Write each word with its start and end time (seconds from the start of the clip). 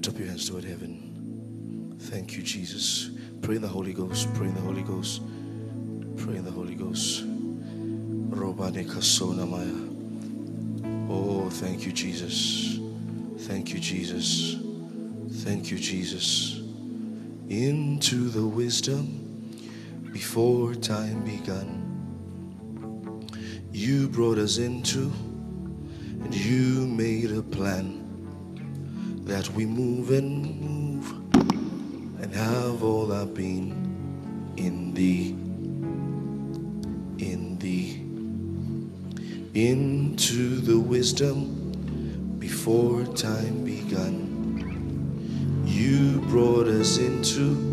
Lift 0.00 0.14
up 0.14 0.18
your 0.18 0.28
hands 0.28 0.48
toward 0.48 0.64
heaven. 0.64 1.94
Thank 2.04 2.34
you, 2.34 2.42
Jesus. 2.42 3.10
Pray 3.42 3.56
in 3.56 3.60
the 3.60 3.68
Holy 3.68 3.92
Ghost. 3.92 4.32
Pray 4.32 4.46
in 4.46 4.54
the 4.54 4.60
Holy 4.62 4.80
Ghost. 4.80 5.20
Pray 6.16 6.36
in 6.36 6.44
the 6.46 6.50
Holy 6.50 6.74
Ghost. 6.74 7.22
Oh, 11.10 11.50
thank 11.50 11.84
you, 11.84 11.92
Jesus. 11.92 12.78
Thank 13.40 13.74
you, 13.74 13.78
Jesus. 13.78 14.56
Thank 15.44 15.70
you, 15.70 15.78
Jesus. 15.78 16.62
Into 17.50 18.30
the 18.30 18.46
wisdom 18.46 19.52
before 20.14 20.74
time 20.76 21.22
began. 21.26 21.76
You 23.70 24.08
brought 24.08 24.38
us 24.38 24.56
into, 24.56 25.12
and 26.24 26.34
you 26.34 26.86
made 26.86 27.32
a 27.32 27.42
plan 27.42 27.99
that 29.30 29.48
we 29.50 29.64
move 29.64 30.10
and 30.10 30.60
move 30.60 31.12
and 32.20 32.34
have 32.34 32.82
all 32.82 33.12
our 33.12 33.26
being 33.26 33.70
in 34.56 34.92
thee, 34.92 35.28
in 37.24 37.56
thee, 37.60 38.00
into 39.54 40.56
the 40.56 40.76
wisdom 40.76 42.34
before 42.40 43.04
time 43.14 43.62
begun. 43.64 44.26
You 45.64 46.20
brought 46.22 46.66
us 46.66 46.98
into 46.98 47.69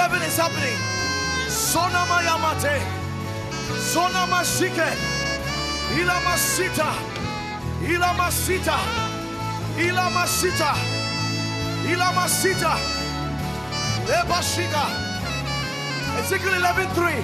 11 0.00 0.22
is 0.22 0.36
happening. 0.38 0.78
Sonama 1.46 2.24
Yamate. 2.24 2.80
Sonama 3.92 4.40
Shike. 4.52 4.88
Ilamasita. 5.98 6.88
Ilamasita. 7.84 8.78
Ilamasita. 9.76 10.70
Ilamasita. 11.92 12.72
Lebashika. 14.08 14.84
Ezekiel 16.20 16.54
11.3. 16.54 17.22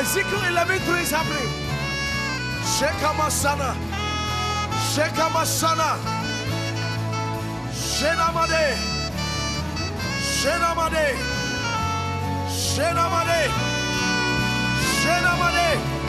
Ezekiel 0.00 0.42
11.3 0.52 1.02
is 1.02 1.10
happening. 1.10 1.50
Shekamasana. 2.74 3.70
Shekamasana. 4.92 5.90
Shenamade. 7.74 8.66
Shenamade. 10.38 11.06
Shenamade. 11.06 11.35
Senamade. 12.76 13.50
Senamade. 15.02 16.05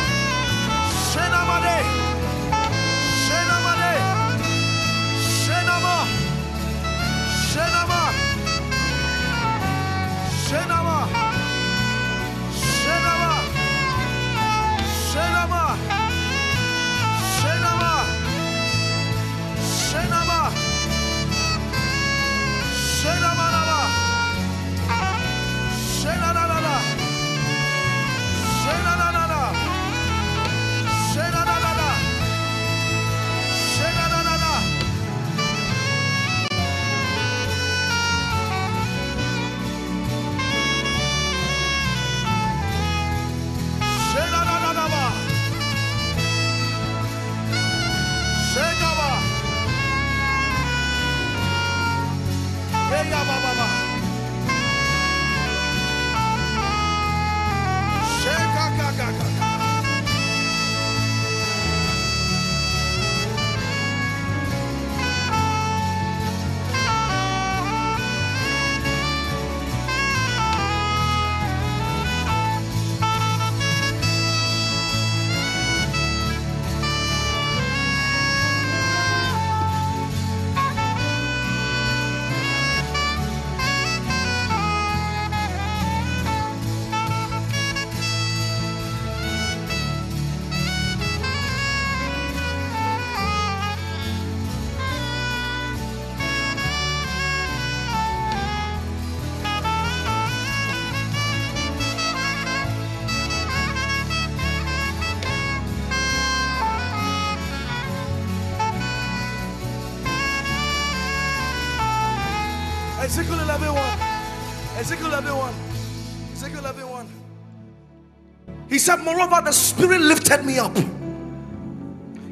Said, 118.87 119.03
Moreover, 119.03 119.41
the 119.43 119.51
Spirit 119.51 119.99
lifted 119.99 120.45
me 120.45 120.59
up. 120.59 120.73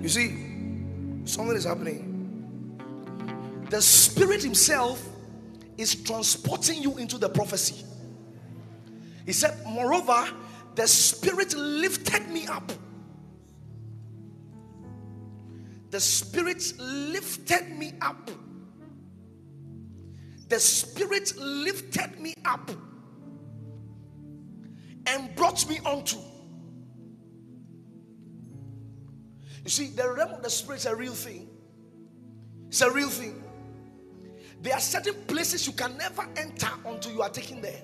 You 0.01 0.07
see, 0.07 0.29
something 1.25 1.57
is 1.57 1.65
happening. 1.65 2.77
The 3.69 3.81
Spirit 3.81 4.41
Himself 4.41 5.05
is 5.77 5.95
transporting 6.03 6.81
you 6.81 6.97
into 6.97 7.17
the 7.17 7.27
prophecy. 7.27 7.83
He 9.25 9.33
said, 9.33 9.53
Moreover, 9.67 10.29
the 10.75 10.87
Spirit 10.87 11.53
lifted 11.57 12.29
me 12.29 12.47
up. 12.47 12.71
The 15.89 15.99
Spirit 15.99 16.71
lifted 16.79 17.77
me 17.77 17.95
up. 18.01 18.31
The 20.47 20.59
Spirit 20.61 21.33
lifted 21.37 22.17
me 22.21 22.33
up 22.45 22.71
and 25.05 25.35
brought 25.35 25.67
me 25.67 25.79
onto. 25.85 26.17
You 29.65 29.71
see, 29.71 29.87
the 29.87 30.09
realm 30.09 30.31
of 30.31 30.43
the 30.43 30.49
Spirit 30.49 30.77
is 30.77 30.85
a 30.85 30.95
real 30.95 31.13
thing. 31.13 31.49
It's 32.67 32.81
a 32.81 32.91
real 32.91 33.09
thing. 33.09 33.43
There 34.61 34.73
are 34.73 34.79
certain 34.79 35.15
places 35.25 35.67
you 35.67 35.73
can 35.73 35.97
never 35.97 36.25
enter 36.37 36.69
until 36.85 37.11
you 37.11 37.21
are 37.21 37.29
taken 37.29 37.61
there. 37.61 37.81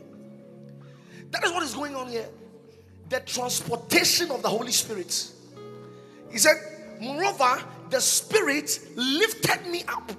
That 1.31 1.43
is 1.43 1.51
what 1.51 1.63
is 1.63 1.73
going 1.73 1.95
on 1.95 2.07
here. 2.07 2.29
The 3.09 3.19
transportation 3.21 4.31
of 4.31 4.41
the 4.41 4.49
Holy 4.49 4.71
Spirit. 4.71 5.31
He 6.31 6.37
said, 6.37 6.55
Moreover, 7.01 7.63
the 7.89 7.99
Spirit 7.99 8.79
lifted 8.95 9.65
me 9.67 9.83
up. 9.87 10.11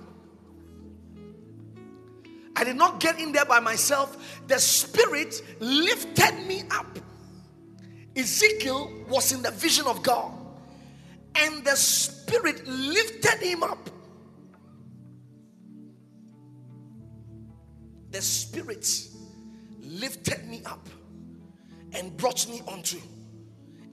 I 2.57 2.65
did 2.65 2.77
not 2.77 3.01
get 3.01 3.19
in 3.19 3.33
there 3.33 3.45
by 3.45 3.61
myself. 3.61 4.43
The 4.47 4.59
Spirit 4.59 5.43
lifted 5.61 6.47
me 6.47 6.65
up. 6.71 6.99
Ezekiel 8.15 8.93
was 9.09 9.33
in 9.33 9.43
the 9.43 9.51
vision 9.51 9.87
of 9.87 10.03
God, 10.03 10.33
and 11.37 11.65
the 11.65 11.77
Spirit 11.77 12.67
lifted 12.67 13.39
him 13.41 13.63
up. 13.63 13.89
The 18.11 18.21
Spirit 18.21 18.87
lifted 19.81 20.47
me 20.47 20.63
up 20.67 20.89
and 21.95 22.17
brought 22.17 22.49
me 22.49 22.63
onto, 22.67 22.99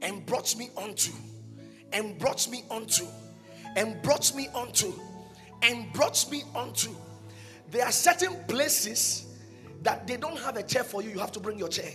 and 0.01 0.25
brought 0.25 0.55
me 0.57 0.69
onto, 0.75 1.11
and 1.93 2.17
brought 2.19 2.47
me 2.49 2.63
onto, 2.69 3.05
and 3.75 4.01
brought 4.01 4.33
me 4.35 4.49
onto, 4.53 4.93
and 5.61 5.91
brought 5.93 6.29
me 6.29 6.43
onto. 6.55 6.91
There 7.71 7.85
are 7.85 7.91
certain 7.91 8.35
places 8.47 9.25
that 9.83 10.07
they 10.07 10.17
don't 10.17 10.37
have 10.39 10.57
a 10.57 10.63
chair 10.63 10.83
for 10.83 11.01
you, 11.01 11.11
you 11.11 11.19
have 11.19 11.31
to 11.33 11.39
bring 11.39 11.57
your 11.57 11.69
chair. 11.69 11.91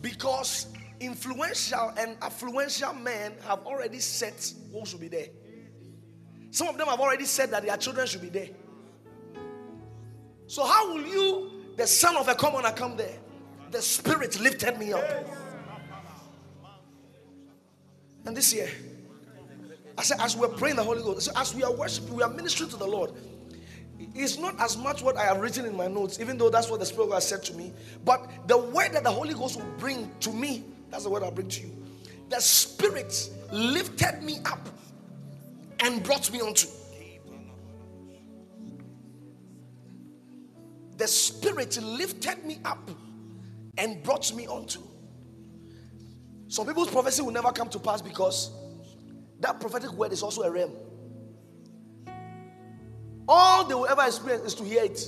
Because 0.00 0.66
influential 1.04 1.92
and 1.96 2.18
affluential 2.20 3.00
men 3.00 3.34
have 3.46 3.60
already 3.66 3.98
set 3.98 4.52
who 4.72 4.84
should 4.86 5.00
be 5.00 5.08
there. 5.08 5.28
Some 6.50 6.68
of 6.68 6.78
them 6.78 6.86
have 6.88 7.00
already 7.00 7.24
said 7.24 7.50
that 7.50 7.64
their 7.64 7.76
children 7.76 8.06
should 8.06 8.20
be 8.22 8.28
there. 8.28 8.48
So, 10.46 10.64
how 10.64 10.92
will 10.92 11.06
you, 11.06 11.50
the 11.76 11.86
son 11.86 12.16
of 12.16 12.28
a 12.28 12.34
commoner, 12.34 12.72
come 12.72 12.96
there? 12.96 13.18
The 13.70 13.80
spirit 13.80 14.38
lifted 14.40 14.78
me 14.78 14.92
up. 14.92 15.04
And 18.26 18.36
this 18.36 18.52
year, 18.52 18.68
I 19.96 20.02
said, 20.02 20.20
as 20.20 20.36
we're 20.36 20.48
praying 20.48 20.76
the 20.76 20.84
Holy 20.84 21.02
Ghost, 21.02 21.30
as 21.36 21.54
we 21.54 21.62
are 21.62 21.72
worshiping, 21.72 22.14
we 22.14 22.22
are 22.22 22.30
ministering 22.30 22.70
to 22.70 22.76
the 22.76 22.86
Lord. 22.86 23.12
It's 24.14 24.38
not 24.38 24.60
as 24.60 24.76
much 24.76 25.02
what 25.02 25.16
I 25.16 25.24
have 25.24 25.40
written 25.40 25.64
in 25.64 25.76
my 25.76 25.86
notes, 25.86 26.20
even 26.20 26.36
though 26.36 26.50
that's 26.50 26.68
what 26.68 26.80
the 26.80 26.86
Spirit 26.86 27.12
has 27.12 27.26
said 27.26 27.42
to 27.44 27.54
me, 27.54 27.72
but 28.04 28.28
the 28.46 28.58
word 28.58 28.92
that 28.92 29.04
the 29.04 29.10
Holy 29.10 29.34
Ghost 29.34 29.56
will 29.56 29.72
bring 29.78 30.10
to 30.20 30.32
me, 30.32 30.64
that's 30.92 31.04
the 31.04 31.10
word 31.10 31.22
I'll 31.22 31.30
bring 31.30 31.48
to 31.48 31.62
you. 31.62 31.74
The 32.28 32.38
Spirit 32.38 33.30
lifted 33.50 34.22
me 34.22 34.40
up 34.44 34.68
and 35.80 36.02
brought 36.02 36.30
me 36.30 36.40
onto. 36.42 36.68
The 40.98 41.08
Spirit 41.08 41.82
lifted 41.82 42.44
me 42.44 42.60
up 42.66 42.90
and 43.78 44.02
brought 44.02 44.32
me 44.34 44.46
onto. 44.46 44.80
Some 46.48 46.66
people's 46.66 46.90
prophecy 46.90 47.22
will 47.22 47.32
never 47.32 47.50
come 47.52 47.70
to 47.70 47.78
pass 47.78 48.02
because 48.02 48.50
that 49.40 49.58
prophetic 49.58 49.92
word 49.92 50.12
is 50.12 50.22
also 50.22 50.42
a 50.42 50.50
realm. 50.50 50.72
All 53.26 53.64
they 53.64 53.74
will 53.74 53.86
ever 53.86 54.02
experience 54.02 54.44
is 54.44 54.54
to 54.56 54.64
hear 54.64 54.84
it. 54.84 55.02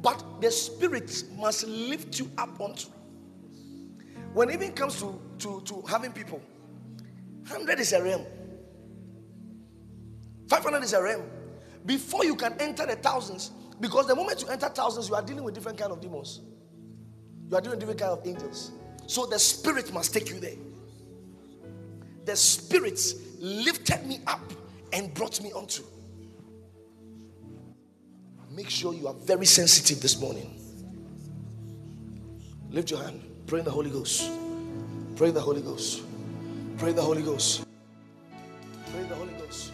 But 0.00 0.40
the 0.40 0.50
spirit 0.50 1.22
must 1.38 1.64
lift 1.64 2.18
you 2.18 2.28
up 2.36 2.60
onto. 2.60 2.91
When 4.32 4.48
it 4.48 4.54
even 4.54 4.72
comes 4.72 4.98
to, 5.00 5.20
to, 5.38 5.60
to 5.62 5.82
having 5.82 6.12
people, 6.12 6.40
100 7.48 7.80
is 7.80 7.92
a 7.92 8.02
realm. 8.02 8.24
500 10.48 10.82
is 10.82 10.92
a 10.92 11.02
realm. 11.02 11.24
Before 11.84 12.24
you 12.24 12.36
can 12.36 12.54
enter 12.60 12.86
the 12.86 12.96
thousands, 12.96 13.50
because 13.80 14.06
the 14.06 14.14
moment 14.14 14.42
you 14.42 14.48
enter 14.48 14.68
thousands, 14.68 15.08
you 15.08 15.14
are 15.14 15.22
dealing 15.22 15.44
with 15.44 15.54
different 15.54 15.76
kind 15.76 15.92
of 15.92 16.00
demons. 16.00 16.40
You 17.50 17.56
are 17.56 17.60
dealing 17.60 17.78
with 17.78 17.80
different 17.80 18.00
kind 18.00 18.12
of 18.12 18.26
angels. 18.26 18.72
So 19.06 19.26
the 19.26 19.38
spirit 19.38 19.92
must 19.92 20.14
take 20.14 20.30
you 20.30 20.40
there. 20.40 20.56
The 22.24 22.36
spirit 22.36 23.00
lifted 23.38 24.06
me 24.06 24.20
up 24.26 24.40
and 24.92 25.12
brought 25.12 25.42
me 25.42 25.52
onto. 25.52 25.82
Make 28.50 28.70
sure 28.70 28.94
you 28.94 29.08
are 29.08 29.14
very 29.14 29.46
sensitive 29.46 30.00
this 30.00 30.20
morning. 30.20 30.60
Lift 32.70 32.90
your 32.90 33.02
hand. 33.02 33.31
Pray 33.46 33.58
in 33.58 33.64
the 33.64 33.70
Holy 33.70 33.90
Ghost. 33.90 34.30
Pray 35.16 35.28
in 35.28 35.34
the 35.34 35.40
Holy 35.40 35.60
Ghost. 35.60 36.02
Pray 36.78 36.90
in 36.90 36.96
the 36.96 37.02
Holy 37.02 37.22
Ghost. 37.22 37.64
Pray 38.90 39.00
in 39.00 39.08
the 39.08 39.14
Holy 39.14 39.32
Ghost. 39.34 39.72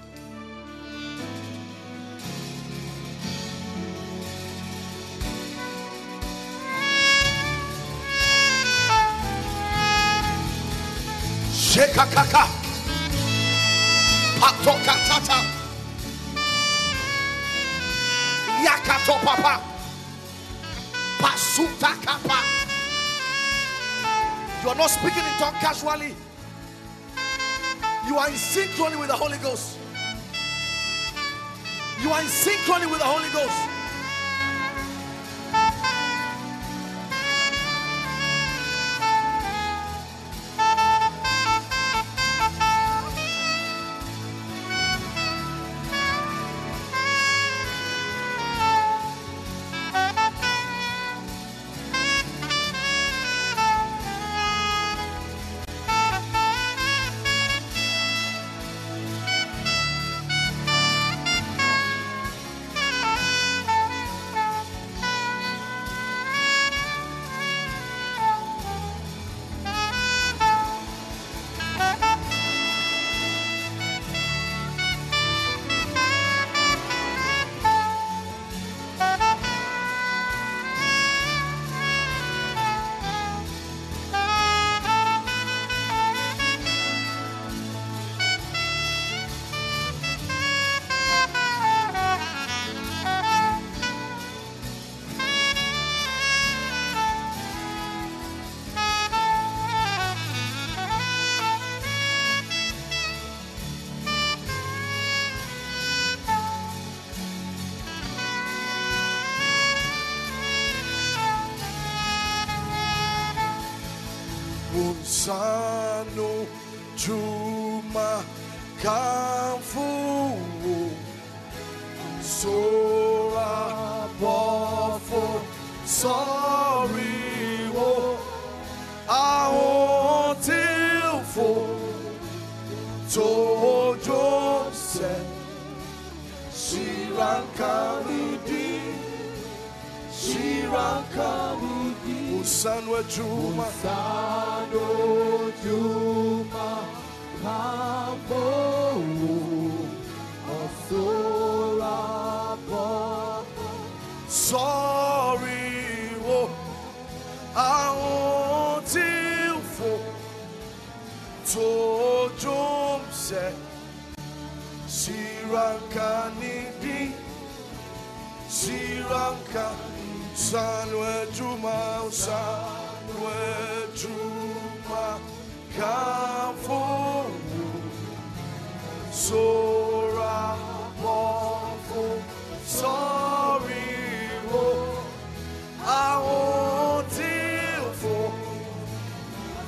Shekakaka. 11.53 12.45
Patokatata. 14.41 15.39
Yakato 18.65 19.15
papa. 19.25 19.61
Pasuta 21.21 21.95
kapa. 22.05 22.68
You 24.63 24.71
are 24.71 24.75
not 24.75 24.91
speaking 24.91 25.23
in 25.23 25.39
tongue 25.39 25.55
casually. 25.55 26.15
You 28.07 28.19
are 28.19 28.29
in 28.29 28.35
synchrony 28.35 28.99
with 28.99 29.09
the 29.09 29.15
Holy 29.15 29.39
Ghost. 29.39 29.79
You 32.03 32.11
are 32.11 32.21
in 32.21 32.27
synchrony 32.27 32.91
with 32.91 32.99
the 32.99 33.05
Holy 33.05 33.31
Ghost. 33.31 33.78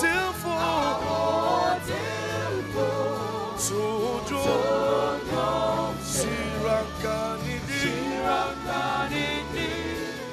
Till 0.00 0.32
Sujo 3.64 4.44
Shirankani 6.12 7.56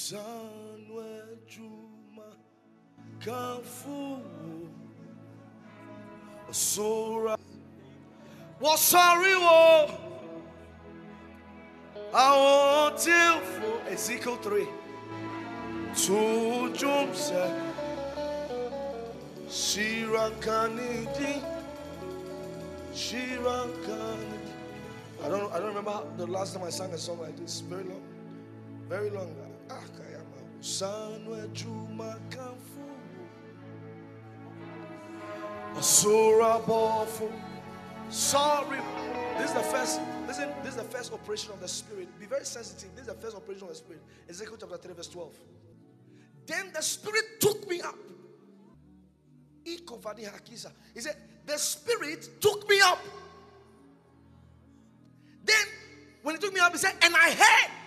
Usanwe 0.09 1.37
Juma 1.47 2.33
Kafu. 3.19 4.19
Osura 6.49 7.37
Wasari 8.59 9.35
wo 9.35 9.87
Hotilful 12.11 13.81
Ezekiel 13.91 14.37
3 14.37 14.67
To 15.93 16.73
Jumse 16.73 17.45
Shira 19.47 20.31
Kanidi 20.41 21.43
Shira 22.95 23.67
Kanidi 23.85 24.53
I 25.23 25.29
don't 25.29 25.53
I 25.53 25.59
don't 25.59 25.67
remember 25.67 26.01
the 26.17 26.25
last 26.25 26.55
time 26.55 26.63
I 26.63 26.71
sang 26.71 26.93
a 26.93 26.97
song 26.97 27.19
like 27.19 27.37
this. 27.37 27.59
Very 27.59 27.83
long. 27.83 28.01
Very 28.87 29.09
long. 29.11 29.48
Sanwe 30.61 31.51
Juma 31.53 32.17
Kamfu. 32.29 32.83
Asura 35.77 36.59
Bofu. 36.65 37.31
Sorry. 38.09 38.79
This 39.37 39.49
is 39.49 39.53
the 39.53 39.63
first, 39.63 40.01
listen, 40.27 40.49
this 40.63 40.71
is 40.71 40.77
the 40.77 40.83
first 40.83 41.13
operation 41.13 41.53
of 41.53 41.61
the 41.61 41.67
spirit. 41.67 42.07
Be 42.19 42.25
very 42.25 42.43
sensitive. 42.43 42.89
This 42.95 43.07
is 43.07 43.07
the 43.07 43.21
first 43.21 43.35
operation 43.37 43.63
of 43.63 43.69
the 43.69 43.75
spirit. 43.75 44.01
Ezekiel 44.27 44.57
chapter 44.59 44.77
3, 44.77 44.93
verse 44.93 45.07
12. 45.07 45.33
Then 46.45 46.71
the 46.73 46.81
spirit 46.81 47.23
took 47.39 47.69
me 47.69 47.81
up. 47.81 47.95
He 49.63 49.77
said, 50.57 51.15
The 51.45 51.57
spirit 51.57 52.27
took 52.41 52.67
me 52.67 52.81
up. 52.81 52.99
Then, 55.45 55.65
when 56.23 56.35
he 56.35 56.41
took 56.41 56.53
me 56.53 56.59
up, 56.59 56.71
he 56.71 56.77
said, 56.79 56.95
And 57.01 57.15
I 57.15 57.31
heard. 57.31 57.78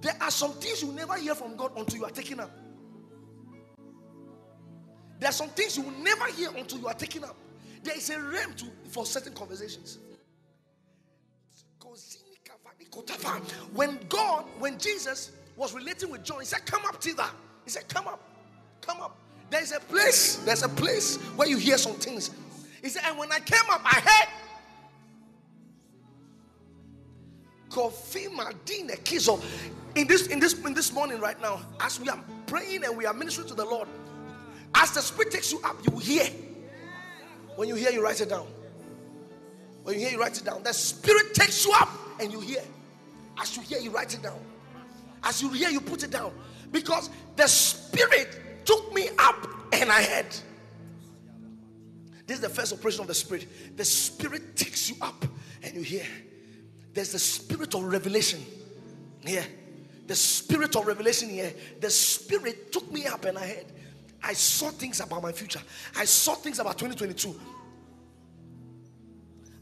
There 0.00 0.16
are 0.20 0.30
some 0.30 0.52
things 0.52 0.82
you 0.82 0.92
never 0.92 1.16
hear 1.16 1.34
from 1.34 1.56
God 1.56 1.72
until 1.76 1.98
you 1.98 2.04
are 2.04 2.10
taken 2.10 2.40
up. 2.40 2.50
There 5.18 5.28
are 5.28 5.32
some 5.32 5.48
things 5.50 5.76
you 5.76 5.82
will 5.82 5.98
never 6.02 6.26
hear 6.32 6.50
until 6.56 6.78
you 6.78 6.88
are 6.88 6.94
taken 6.94 7.24
up. 7.24 7.36
There 7.82 7.96
is 7.96 8.08
a 8.10 8.20
realm 8.20 8.54
to 8.54 8.66
for 8.88 9.04
certain 9.04 9.34
conversations. 9.34 9.98
When 13.74 13.98
God, 14.08 14.44
when 14.58 14.78
Jesus 14.78 15.32
was 15.56 15.74
relating 15.74 16.10
with 16.10 16.24
John, 16.24 16.40
he 16.40 16.46
said, 16.46 16.64
Come 16.66 16.84
up 16.86 17.02
thither. 17.02 17.26
He 17.64 17.70
said, 17.70 17.88
Come 17.88 18.08
up, 18.08 18.22
come 18.80 19.00
up. 19.00 19.16
There's 19.50 19.72
a 19.72 19.80
place, 19.80 20.36
there's 20.44 20.62
a 20.62 20.68
place 20.68 21.16
where 21.36 21.48
you 21.48 21.56
hear 21.56 21.76
some 21.76 21.94
things. 21.94 22.30
He 22.82 22.88
said, 22.88 23.02
And 23.06 23.18
when 23.18 23.30
I 23.30 23.40
came 23.40 23.68
up, 23.70 23.82
I 23.84 24.00
heard 24.00 24.28
Kofi 27.68 28.28
Madine 28.28 29.02
Kizo. 29.04 29.40
In 29.94 30.06
this, 30.06 30.28
in 30.28 30.38
this, 30.38 30.54
in 30.64 30.74
this 30.74 30.92
morning, 30.92 31.20
right 31.20 31.40
now, 31.40 31.60
as 31.80 31.98
we 31.98 32.08
are 32.08 32.22
praying 32.46 32.84
and 32.84 32.96
we 32.96 33.06
are 33.06 33.14
ministering 33.14 33.48
to 33.48 33.54
the 33.54 33.64
Lord, 33.64 33.88
as 34.74 34.92
the 34.92 35.00
Spirit 35.00 35.32
takes 35.32 35.52
you 35.52 35.60
up, 35.64 35.76
you 35.90 35.98
hear. 35.98 36.26
When 37.56 37.68
you 37.68 37.74
hear, 37.74 37.90
you 37.90 38.02
write 38.02 38.20
it 38.20 38.28
down. 38.28 38.46
When 39.82 39.94
you 39.96 40.02
hear, 40.02 40.10
you 40.10 40.20
write 40.20 40.38
it 40.38 40.44
down. 40.44 40.62
The 40.62 40.72
Spirit 40.72 41.34
takes 41.34 41.64
you 41.64 41.72
up 41.72 41.88
and 42.20 42.32
you 42.32 42.40
hear. 42.40 42.62
As 43.38 43.56
you 43.56 43.62
hear, 43.62 43.78
you 43.78 43.90
write 43.90 44.14
it 44.14 44.22
down. 44.22 44.38
As 45.24 45.42
you 45.42 45.50
hear, 45.50 45.68
you 45.68 45.80
put 45.80 46.02
it 46.02 46.10
down. 46.10 46.32
Because 46.70 47.10
the 47.36 47.46
Spirit 47.46 48.64
took 48.64 48.94
me 48.94 49.08
up 49.18 49.46
and 49.72 49.90
I 49.90 50.02
heard. 50.02 50.34
This 52.26 52.36
is 52.36 52.40
the 52.40 52.48
first 52.48 52.72
operation 52.72 53.00
of 53.00 53.08
the 53.08 53.14
Spirit. 53.14 53.48
The 53.76 53.84
Spirit 53.84 54.54
takes 54.54 54.88
you 54.88 54.96
up 55.00 55.24
and 55.62 55.74
you 55.74 55.82
hear. 55.82 56.06
There's 56.94 57.12
the 57.12 57.18
Spirit 57.18 57.74
of 57.74 57.82
revelation 57.82 58.44
here. 59.24 59.46
The 60.10 60.16
Spirit 60.16 60.74
of 60.74 60.88
revelation 60.88 61.28
here. 61.28 61.54
The 61.78 61.88
Spirit 61.88 62.72
took 62.72 62.90
me 62.90 63.06
up 63.06 63.24
and 63.26 63.38
I 63.38 63.46
heard. 63.46 63.66
I 64.20 64.32
saw 64.32 64.70
things 64.70 64.98
about 64.98 65.22
my 65.22 65.30
future. 65.30 65.60
I 65.96 66.04
saw 66.04 66.34
things 66.34 66.58
about 66.58 66.76
2022. 66.78 67.40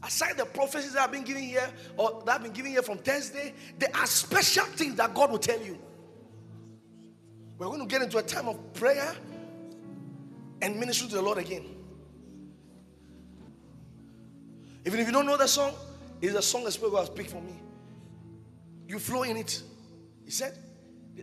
Aside 0.01 0.37
the 0.37 0.45
prophecies 0.45 0.93
that 0.93 1.03
I've 1.03 1.11
been 1.11 1.23
giving 1.23 1.43
here, 1.43 1.69
or 1.97 2.23
that 2.25 2.37
I've 2.37 2.41
been 2.41 2.51
giving 2.51 2.71
here 2.71 2.81
from 2.81 2.97
Thursday, 2.97 3.53
there 3.77 3.91
are 3.93 4.07
special 4.07 4.65
things 4.65 4.95
that 4.95 5.13
God 5.13 5.29
will 5.29 5.37
tell 5.37 5.61
you. 5.61 5.77
We're 7.59 7.67
going 7.67 7.81
to 7.81 7.85
get 7.85 8.01
into 8.01 8.17
a 8.17 8.23
time 8.23 8.47
of 8.47 8.73
prayer 8.73 9.15
and 10.63 10.79
ministry 10.79 11.09
to 11.09 11.15
the 11.17 11.21
Lord 11.21 11.37
again. 11.37 11.65
Even 14.83 14.99
if 14.99 15.05
you 15.05 15.13
don't 15.13 15.27
know 15.27 15.37
the 15.37 15.45
song, 15.45 15.75
it's 16.23 16.33
a 16.33 16.41
song 16.41 16.63
the 16.63 16.71
Spirit 16.71 16.93
will 16.93 17.05
speak 17.05 17.29
for 17.29 17.39
me. 17.39 17.53
You 18.87 18.97
flow 18.97 19.21
in 19.21 19.37
it. 19.37 19.61
He 20.29 20.33
said, 20.33 20.53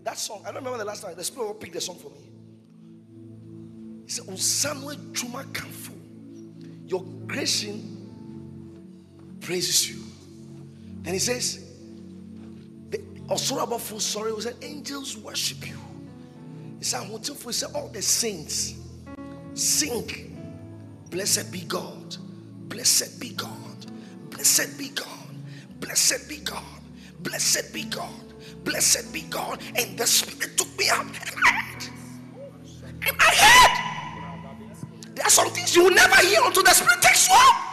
that 0.03 0.19
song, 0.19 0.43
I 0.43 0.47
don't 0.47 0.57
remember 0.57 0.79
the 0.79 0.85
last 0.85 1.05
time, 1.05 1.15
the 1.15 1.23
Spirit 1.23 1.47
will 1.47 1.55
pick 1.55 1.73
the 1.73 1.81
song 1.81 1.95
for 1.95 2.11
me. 2.11 2.29
He 4.05 4.11
said, 4.11 4.25
oh, 4.29 4.33
Usanwe 4.33 5.13
Juma 5.13 5.45
Kamfu, 5.45 5.93
your 6.91 7.05
creation 7.29 9.39
praises 9.41 9.89
you. 9.89 10.03
Then 11.03 11.13
he 11.13 11.21
says, 11.21 11.65
the 12.91 12.99
Osuraba 13.29 13.79
full 13.79 14.01
sorry, 14.01 14.35
he 14.35 14.41
said, 14.41 14.57
angels 14.61 15.17
worship 15.17 15.69
you. 15.69 15.79
He 16.81 16.85
said, 16.85 17.07
He 17.07 17.53
said, 17.53 17.71
all 17.77 17.87
the 17.87 18.03
saints 18.03 18.75
sing, 19.55 20.35
blessed 21.11 21.53
be 21.53 21.61
God, 21.61 22.17
blessed 22.69 23.21
be 23.21 23.29
God, 23.29 23.87
blessed 24.31 24.77
be 24.77 24.89
God, 24.89 25.07
blessed 25.79 26.29
be 26.29 26.39
God, 26.39 26.65
blessed 27.21 27.73
be 27.73 27.85
God, 27.85 28.26
blessed 28.67 29.13
be 29.13 29.23
God. 29.23 29.63
And 29.77 29.97
the 29.97 30.07
Spirit 30.07 30.59
took 30.59 30.69
me 30.79 30.91
up 30.91 31.07
and 31.07 31.35
I 31.47 31.51
heard. 31.51 31.83
And 33.09 33.17
I 33.19 33.33
heard. 33.47 33.75
There 35.15 35.25
are 35.25 35.31
some 35.31 35.49
things 35.49 35.75
you 35.75 35.85
will 35.85 35.95
never 35.95 36.17
hear 36.27 36.41
until 36.45 36.63
the 36.63 36.75
Spirit 36.75 37.01
takes 37.01 37.29
you 37.29 37.35
up. 37.35 37.67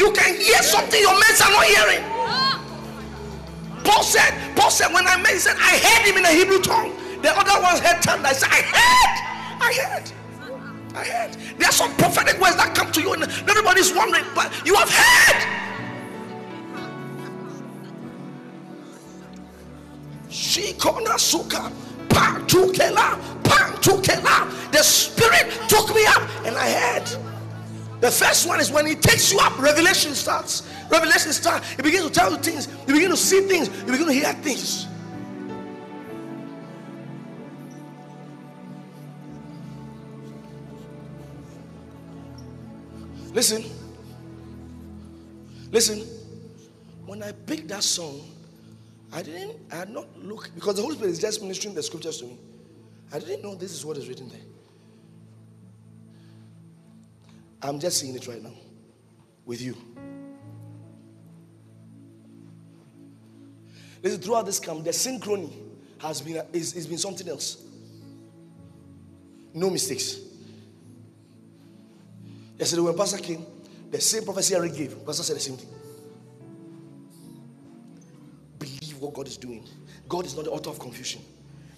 You 0.00 0.10
can 0.12 0.34
hear 0.40 0.62
something 0.62 0.98
your 0.98 1.12
mates 1.12 1.42
are 1.42 1.50
not 1.50 1.64
hearing. 1.64 2.02
Paul 3.84 4.02
said, 4.02 4.32
Paul 4.56 4.70
said, 4.70 4.94
when 4.94 5.06
I 5.06 5.18
met, 5.18 5.32
he 5.32 5.38
said, 5.38 5.56
I 5.58 5.76
heard 5.76 6.08
him 6.08 6.16
in 6.16 6.24
a 6.24 6.32
Hebrew 6.32 6.58
tongue. 6.58 6.96
The 7.20 7.30
other 7.36 7.62
ones 7.62 7.80
heard 7.80 8.02
thunder. 8.02 8.28
I 8.28 8.32
said, 8.32 8.48
I 8.50 8.62
heard. 8.62 9.19
I 9.70 9.72
heard. 9.72 10.12
I 10.96 11.04
heard. 11.04 11.36
There 11.58 11.68
are 11.68 11.72
some 11.72 11.94
prophetic 11.94 12.40
words 12.40 12.56
that 12.56 12.74
come 12.74 12.90
to 12.90 13.00
you, 13.00 13.12
and 13.12 13.22
everybody's 13.22 13.94
wondering, 13.94 14.24
but 14.34 14.50
you 14.66 14.74
have 14.74 14.90
heard. 14.90 15.46
Shikona 20.28 21.18
suka. 21.18 21.70
The 24.72 24.82
spirit 24.82 25.52
took 25.68 25.94
me 25.94 26.04
up, 26.06 26.22
and 26.44 26.56
I 26.56 26.70
heard. 26.70 27.08
The 28.00 28.10
first 28.10 28.48
one 28.48 28.60
is 28.60 28.72
when 28.72 28.86
he 28.86 28.96
takes 28.96 29.30
you 29.32 29.38
up, 29.38 29.56
revelation 29.58 30.14
starts. 30.14 30.68
Revelation 30.90 31.32
starts. 31.32 31.68
He 31.70 31.82
begins 31.82 32.06
to 32.06 32.10
tell 32.10 32.32
you 32.32 32.38
things. 32.38 32.66
You 32.88 32.94
begin 32.94 33.10
to 33.10 33.16
see 33.16 33.42
things. 33.42 33.68
You 33.68 33.92
begin 33.92 34.06
to 34.06 34.12
hear 34.12 34.32
things. 34.42 34.86
Listen. 43.40 43.64
Listen. 45.72 46.00
When 47.06 47.22
I 47.22 47.32
picked 47.32 47.68
that 47.68 47.82
song, 47.82 48.20
I 49.10 49.22
didn't, 49.22 49.56
I 49.72 49.76
had 49.76 49.88
not 49.88 50.06
looked, 50.18 50.54
because 50.54 50.76
the 50.76 50.82
Holy 50.82 50.94
Spirit 50.94 51.12
is 51.12 51.18
just 51.18 51.40
ministering 51.40 51.74
the 51.74 51.82
scriptures 51.82 52.18
to 52.18 52.26
me. 52.26 52.36
I 53.10 53.18
didn't 53.18 53.42
know 53.42 53.54
this 53.54 53.72
is 53.72 53.82
what 53.82 53.96
is 53.96 54.08
written 54.08 54.28
there. 54.28 54.42
I'm 57.62 57.80
just 57.80 57.98
seeing 57.98 58.14
it 58.14 58.28
right 58.28 58.42
now 58.42 58.52
with 59.46 59.62
you. 59.62 59.74
Listen, 64.02 64.20
throughout 64.20 64.44
this 64.44 64.60
camp, 64.60 64.84
the 64.84 64.90
synchrony 64.90 65.50
has 65.96 66.20
been 66.20 66.42
is, 66.52 66.74
is 66.74 66.86
been 66.86 66.98
something 66.98 67.26
else. 67.26 67.56
No 69.54 69.70
mistakes. 69.70 70.29
Yesterday 72.60 72.82
when 72.82 72.94
Pastor 72.94 73.16
came, 73.16 73.46
the 73.90 73.98
same 73.98 74.22
prophecy 74.22 74.54
Eric 74.54 74.76
gave, 74.76 75.06
Pastor 75.06 75.22
said 75.22 75.36
the 75.36 75.40
same 75.40 75.56
thing. 75.56 75.70
Believe 78.58 78.98
what 78.98 79.14
God 79.14 79.26
is 79.26 79.38
doing. 79.38 79.66
God 80.06 80.26
is 80.26 80.36
not 80.36 80.44
the 80.44 80.50
author 80.50 80.68
of 80.68 80.78
confusion. 80.78 81.22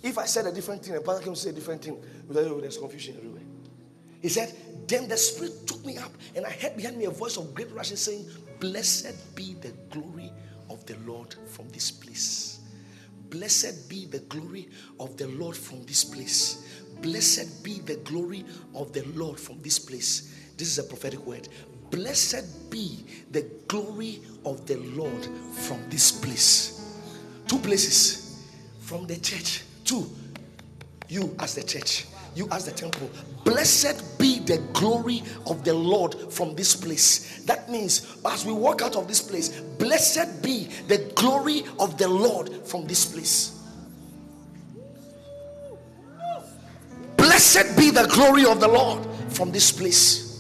If 0.03 0.19
I 0.19 0.25
said 0.25 0.45
a 0.47 0.53
different 0.53 0.85
thing 0.85 0.97
and 0.97 1.05
Pastor 1.05 1.23
came 1.23 1.35
to 1.35 1.39
say 1.39 1.51
a 1.51 1.53
different 1.53 1.85
thing, 1.85 2.03
there's 2.29 2.79
confusion 2.79 3.17
everywhere. 3.17 3.43
He 4.21 4.29
said, 4.29 4.53
Then 4.89 5.07
the 5.07 5.17
Spirit 5.17 5.69
took 5.69 5.87
me 5.87 5.99
up, 5.99 6.11
and 6.35 6.45
I 6.45 6.51
heard 6.51 6.77
behind 6.77 6.97
me 6.97 7.05
a 7.05 7.11
voice 7.11 7.37
of 7.37 7.55
great 7.55 7.71
rushing 7.71 7.97
saying, 7.97 8.29
Blessed 8.59 9.37
be 9.37 9.55
the 9.61 9.71
glory 9.91 10.33
of 10.69 10.85
the 10.87 10.97
Lord 11.07 11.37
from 11.47 11.69
this 11.69 11.93
place. 11.93 12.59
Blessed 13.31 13.89
be 13.89 14.07
the 14.07 14.19
glory 14.19 14.69
of 14.99 15.17
the 15.17 15.29
Lord 15.29 15.57
from 15.57 15.85
this 15.85 16.03
place. 16.03 16.67
Blessed 17.01 17.63
be 17.63 17.79
the 17.79 17.97
glory 17.99 18.45
of 18.75 18.93
the 18.93 19.05
Lord 19.15 19.39
from 19.39 19.63
this 19.63 19.79
place. 19.79 20.32
This 20.57 20.69
is 20.69 20.79
a 20.79 20.85
prophetic 20.85 21.25
word. 21.27 21.49
Blessed 21.91 22.71
be 22.71 23.05
the 23.31 23.43
glory 23.69 24.21
of 24.45 24.67
the 24.67 24.77
Lord 24.77 25.29
from 25.53 25.79
this 25.91 26.11
place. 26.11 26.99
Two 27.47 27.59
places 27.59 28.47
from 28.81 29.07
the 29.07 29.17
church. 29.17 29.63
Two, 29.85 30.09
you 31.09 31.35
as 31.39 31.55
the 31.55 31.63
church 31.63 32.07
you 32.35 32.49
as 32.51 32.65
the 32.65 32.73
temple. 32.73 33.11
Blessed 33.45 34.19
be 34.19 34.39
the 34.39 34.59
glory 34.73 35.23
of 35.47 35.65
the 35.65 35.75
Lord 35.75 36.15
from 36.33 36.55
this 36.55 36.75
place. 36.75 37.43
That 37.45 37.71
means 37.71 38.17
as 38.25 38.45
we 38.45 38.53
walk 38.53 38.83
out 38.83 38.97
of 38.97 39.09
this 39.09 39.21
place, 39.21 39.49
blessed 39.49 40.43
be 40.43 40.69
the 40.89 40.99
glory 41.15 41.65
of 41.79 41.99
the 41.99 42.09
Lord 42.09 42.51
from 42.65 42.87
this 42.87 43.05
place. 43.05 43.59
Blessed 47.17 47.77
be 47.77 47.91
the 47.91 48.07
glory 48.07 48.45
of 48.45 48.61
the 48.61 48.69
Lord 48.69 49.07
from 49.31 49.51
this 49.53 49.71
place. 49.71 50.32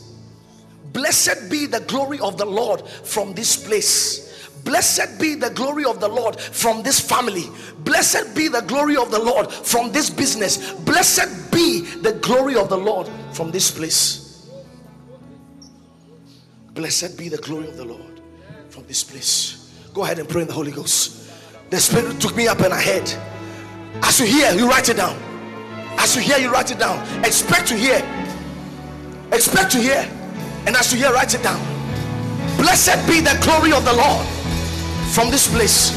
Blessed 0.92 1.50
be 1.50 1.66
the 1.66 1.80
glory 1.80 2.18
of 2.20 2.36
the 2.36 2.44
Lord 2.44 2.86
from 2.86 3.34
this 3.34 3.56
place. 3.56 4.50
Blessed 4.64 5.18
be 5.20 5.34
the 5.34 5.50
glory 5.50 5.84
of 5.84 6.00
the 6.00 6.08
Lord 6.08 6.38
from 6.38 6.82
this 6.82 7.00
family. 7.00 7.44
Blessed 7.78 8.34
be 8.34 8.48
the 8.48 8.62
glory 8.62 8.96
of 8.96 9.10
the 9.10 9.18
Lord 9.18 9.50
from 9.50 9.90
this 9.90 10.08
business. 10.08 10.72
Blessed 10.72 11.50
be 11.50 11.80
the 11.80 12.12
glory 12.22 12.54
of 12.56 12.68
the 12.68 12.76
Lord 12.76 13.08
from 13.32 13.50
this 13.50 13.70
place. 13.70 14.50
Blessed 16.74 17.18
be 17.18 17.28
the 17.28 17.38
glory 17.38 17.68
of 17.68 17.76
the 17.76 17.84
Lord 17.84 18.20
from 18.70 18.86
this 18.86 19.02
place. 19.02 19.70
Go 19.92 20.04
ahead 20.04 20.18
and 20.18 20.28
pray 20.28 20.42
in 20.42 20.46
the 20.46 20.54
Holy 20.54 20.72
Ghost. 20.72 21.30
The 21.70 21.80
Spirit 21.80 22.20
took 22.20 22.36
me 22.36 22.46
up 22.48 22.60
and 22.60 22.72
ahead. 22.72 23.12
As 24.02 24.20
you 24.20 24.26
hear, 24.26 24.52
you 24.52 24.68
write 24.68 24.88
it 24.88 24.96
down. 24.96 25.18
As 25.98 26.14
you 26.16 26.22
hear, 26.22 26.38
you 26.38 26.50
write 26.50 26.70
it 26.70 26.78
down. 26.78 27.24
Expect 27.24 27.66
to 27.68 27.76
hear. 27.76 28.02
Expect 29.32 29.72
to 29.72 29.78
hear. 29.78 30.08
And 30.66 30.76
as 30.76 30.92
you 30.92 30.98
hear, 30.98 31.12
write 31.12 31.34
it 31.34 31.42
down. 31.42 31.60
Blessed 32.56 33.06
be 33.06 33.20
the 33.20 33.36
glory 33.42 33.72
of 33.72 33.84
the 33.84 33.92
Lord 33.92 34.26
from 35.10 35.30
this 35.30 35.48
place. 35.50 35.90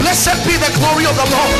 Blessed 0.00 0.36
be 0.46 0.56
the 0.56 0.72
glory 0.78 1.06
of 1.06 1.16
the 1.16 1.28
Lord 1.28 1.56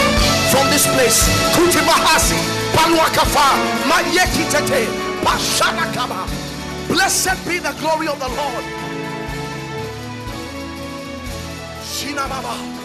from 0.52 0.68
this 0.70 0.86
place. 0.94 1.24
Kuti 1.56 1.78
Kutimahasi, 1.80 2.38
Paluakafa, 2.76 3.48
Mayekitete, 3.88 4.86
Pashanakaba. 5.24 6.26
Blessed 6.88 7.38
be 7.46 7.58
the 7.58 7.72
glory 7.80 8.08
of 8.08 8.18
the 8.18 8.28
Lord. 8.28 8.64
Shinababa. 11.82 12.79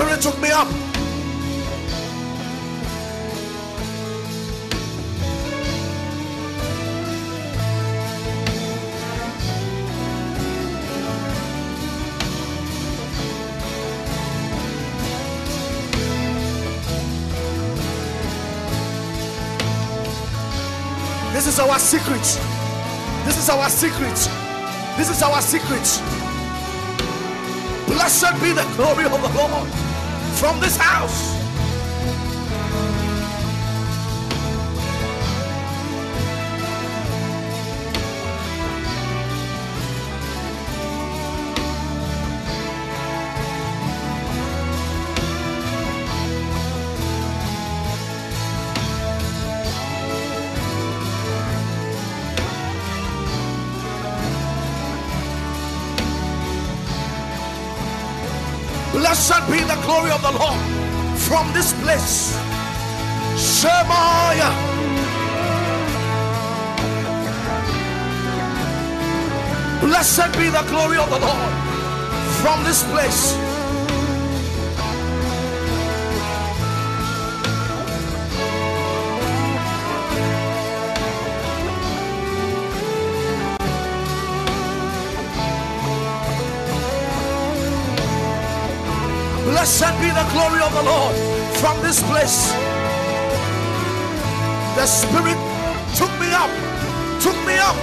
Spirit 0.00 0.22
took 0.22 0.40
me 0.40 0.48
up. 0.50 0.66
This 21.34 21.46
is 21.46 21.58
our 21.58 21.78
secret. 21.78 22.22
This 23.26 23.36
is 23.36 23.50
our 23.50 23.68
secret. 23.68 24.16
This 24.96 25.10
is 25.10 25.22
our 25.22 25.42
secret. 25.42 25.84
Blessed 27.86 28.32
be 28.40 28.52
the 28.52 28.64
glory 28.76 29.04
of 29.04 29.12
the 29.12 29.38
Lord 29.38 29.89
from 30.40 30.58
this 30.58 30.78
house. 30.78 31.39
Blessed 59.00 59.50
be 59.50 59.60
the 59.60 59.80
glory 59.86 60.10
of 60.10 60.20
the 60.20 60.30
Lord 60.30 60.60
from 61.16 61.50
this 61.54 61.72
place. 61.80 62.36
Shemaiah. 63.40 64.52
Blessed 69.80 70.30
be 70.38 70.50
the 70.50 70.62
glory 70.68 70.98
of 70.98 71.08
the 71.08 71.18
Lord 71.18 71.52
from 72.42 72.62
this 72.62 72.84
place. 72.92 73.49
Blessed 89.60 89.92
be 90.00 90.08
the 90.08 90.26
glory 90.32 90.62
of 90.62 90.72
the 90.72 90.82
Lord 90.82 91.14
from 91.60 91.76
this 91.82 92.02
place. 92.04 92.50
The 94.74 94.86
Spirit 94.86 95.36
took 95.94 96.08
me 96.18 96.32
up, 96.32 96.48
took 97.20 97.36
me 97.44 97.58
up, 97.58 97.76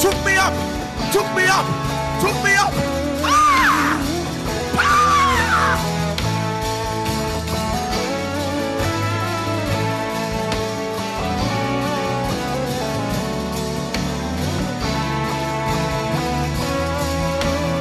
took 0.00 0.18
me 0.26 0.34
up, 0.34 0.52
took 1.12 1.28
me 1.36 1.46
up, 1.46 1.64
took 2.20 2.34
me 2.42 2.56
up. 2.56 2.72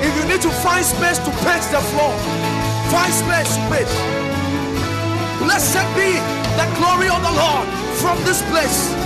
If 0.06 0.16
you 0.16 0.30
need 0.30 0.42
to 0.44 0.50
find 0.62 0.86
space 0.86 1.18
to 1.18 1.32
paint 1.44 1.64
the 1.72 1.82
floor, 1.90 2.41
Space 2.92 3.58
with. 3.70 3.88
Blessed 5.40 5.88
be 5.96 6.12
the 6.60 6.68
glory 6.76 7.08
of 7.08 7.22
the 7.24 7.32
Lord 7.32 7.68
from 8.02 8.22
this 8.26 8.42
place. 8.50 9.01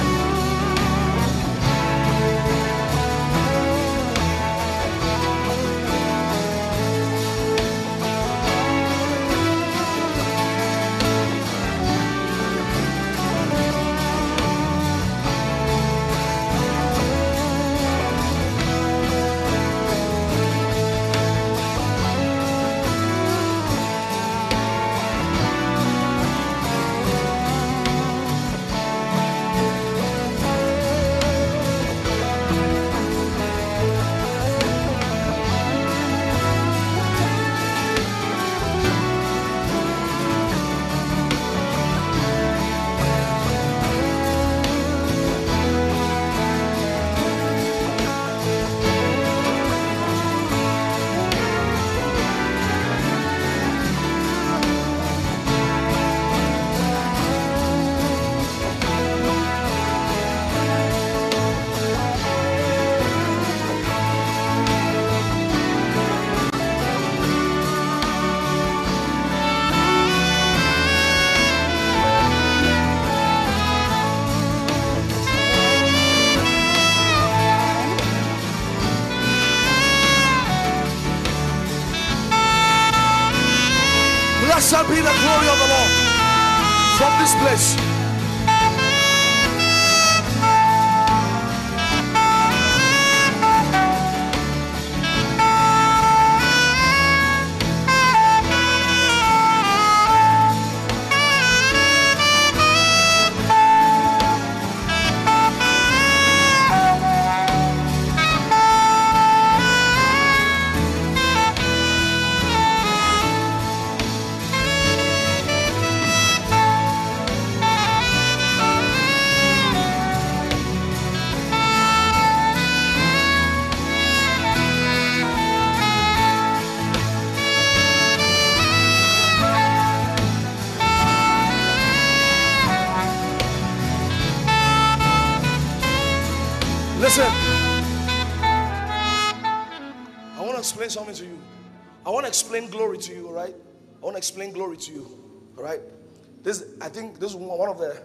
This 147.20 147.32
is 147.32 147.36
one 147.36 147.70
of 147.70 147.78
the 147.78 148.02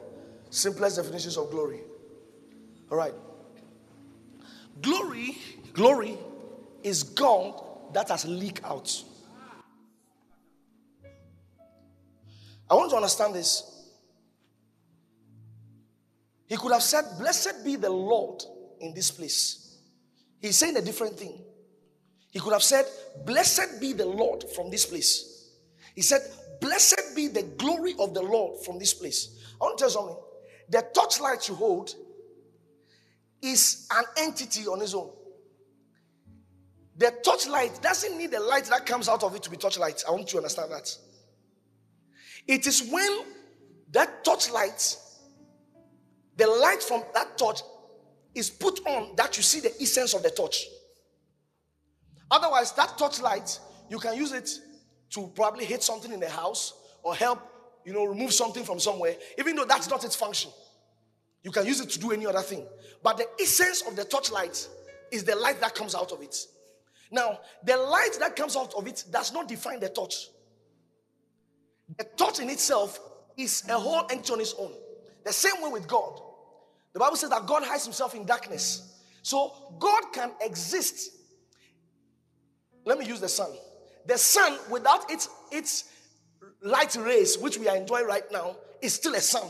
simplest 0.50 0.96
definitions 0.96 1.36
of 1.36 1.50
glory. 1.50 1.80
All 2.90 2.96
right. 2.96 3.14
Glory, 4.80 5.38
glory 5.72 6.18
is 6.82 7.02
God 7.02 7.62
that 7.92 8.08
has 8.08 8.24
leaked 8.24 8.64
out. 8.64 9.04
I 12.68 12.74
want 12.74 12.90
to 12.90 12.96
understand 12.96 13.34
this. 13.34 13.66
He 16.46 16.56
could 16.56 16.72
have 16.72 16.82
said, 16.82 17.04
Blessed 17.18 17.64
be 17.64 17.76
the 17.76 17.90
Lord 17.90 18.42
in 18.80 18.94
this 18.94 19.10
place. 19.10 19.78
He's 20.40 20.56
saying 20.56 20.76
a 20.76 20.82
different 20.82 21.18
thing. 21.18 21.38
He 22.30 22.38
could 22.38 22.52
have 22.52 22.62
said, 22.62 22.86
Blessed 23.24 23.80
be 23.80 23.92
the 23.92 24.06
Lord 24.06 24.44
from 24.54 24.70
this 24.70 24.86
place. 24.86 25.50
He 25.94 26.02
said, 26.02 26.22
Blessed 26.60 27.14
be 27.16 27.28
the 27.28 27.42
glory 27.42 27.94
of 27.98 28.14
the 28.14 28.22
Lord 28.22 28.64
from 28.64 28.78
this 28.78 28.94
place. 28.94 29.38
I 29.60 29.64
want 29.64 29.78
to 29.78 29.82
tell 29.82 29.90
you 29.90 29.94
something. 29.94 30.16
The 30.68 30.86
torchlight 30.94 31.48
you 31.48 31.54
hold 31.54 31.94
is 33.42 33.86
an 33.92 34.04
entity 34.18 34.66
on 34.66 34.80
its 34.82 34.94
own. 34.94 35.10
The 36.96 37.14
torchlight 37.24 37.80
doesn't 37.80 38.16
need 38.16 38.30
the 38.30 38.40
light 38.40 38.64
that 38.66 38.84
comes 38.84 39.08
out 39.08 39.22
of 39.22 39.34
it 39.34 39.42
to 39.44 39.50
be 39.50 39.56
torchlight. 39.56 40.04
I 40.06 40.10
want 40.10 40.22
you 40.24 40.32
to 40.32 40.36
understand 40.38 40.70
that. 40.72 40.94
It 42.46 42.66
is 42.66 42.88
when 42.90 43.24
that 43.92 44.24
torchlight, 44.24 44.96
the 46.36 46.46
light 46.46 46.82
from 46.82 47.02
that 47.14 47.38
torch 47.38 47.60
is 48.34 48.50
put 48.50 48.86
on 48.86 49.16
that 49.16 49.36
you 49.36 49.42
see 49.42 49.60
the 49.60 49.72
essence 49.80 50.14
of 50.14 50.22
the 50.22 50.30
torch. 50.30 50.66
Otherwise, 52.30 52.72
that 52.72 52.96
torchlight, 52.96 53.58
you 53.88 53.98
can 53.98 54.16
use 54.16 54.32
it 54.32 54.48
to 55.10 55.30
probably 55.34 55.64
hit 55.64 55.82
something 55.82 56.12
in 56.12 56.20
the 56.20 56.28
house 56.28 56.74
or 57.02 57.14
help, 57.14 57.40
you 57.84 57.92
know, 57.92 58.04
remove 58.04 58.32
something 58.32 58.64
from 58.64 58.78
somewhere, 58.78 59.14
even 59.38 59.56
though 59.56 59.64
that's 59.64 59.88
not 59.90 60.04
its 60.04 60.16
function. 60.16 60.50
You 61.42 61.50
can 61.50 61.66
use 61.66 61.80
it 61.80 61.90
to 61.90 61.98
do 61.98 62.12
any 62.12 62.26
other 62.26 62.42
thing. 62.42 62.64
But 63.02 63.16
the 63.16 63.26
essence 63.40 63.82
of 63.82 63.96
the 63.96 64.04
torchlight 64.04 64.68
is 65.10 65.24
the 65.24 65.34
light 65.36 65.60
that 65.60 65.74
comes 65.74 65.94
out 65.94 66.12
of 66.12 66.22
it. 66.22 66.36
Now, 67.10 67.40
the 67.64 67.76
light 67.76 68.16
that 68.20 68.36
comes 68.36 68.56
out 68.56 68.74
of 68.74 68.86
it 68.86 69.04
does 69.10 69.32
not 69.32 69.48
define 69.48 69.80
the 69.80 69.88
torch. 69.88 70.28
The 71.96 72.04
torch 72.16 72.38
in 72.38 72.48
itself 72.50 73.00
is 73.36 73.64
a 73.68 73.78
whole 73.78 74.06
entity 74.10 74.32
on 74.32 74.40
its 74.40 74.54
own. 74.58 74.72
The 75.24 75.32
same 75.32 75.60
way 75.62 75.70
with 75.70 75.88
God. 75.88 76.20
The 76.92 77.00
Bible 77.00 77.16
says 77.16 77.30
that 77.30 77.46
God 77.46 77.64
hides 77.64 77.84
himself 77.84 78.14
in 78.14 78.24
darkness. 78.24 79.00
So 79.22 79.74
God 79.78 80.04
can 80.12 80.30
exist. 80.40 81.10
Let 82.84 82.98
me 82.98 83.06
use 83.06 83.20
the 83.20 83.28
sun. 83.28 83.50
The 84.10 84.18
sun, 84.18 84.58
without 84.68 85.08
its 85.08 85.28
its 85.52 85.84
light 86.62 86.96
rays, 86.96 87.38
which 87.38 87.58
we 87.58 87.68
are 87.68 87.76
enjoying 87.76 88.06
right 88.06 88.24
now, 88.32 88.56
is 88.82 88.92
still 88.92 89.14
a 89.14 89.20
sun. 89.20 89.48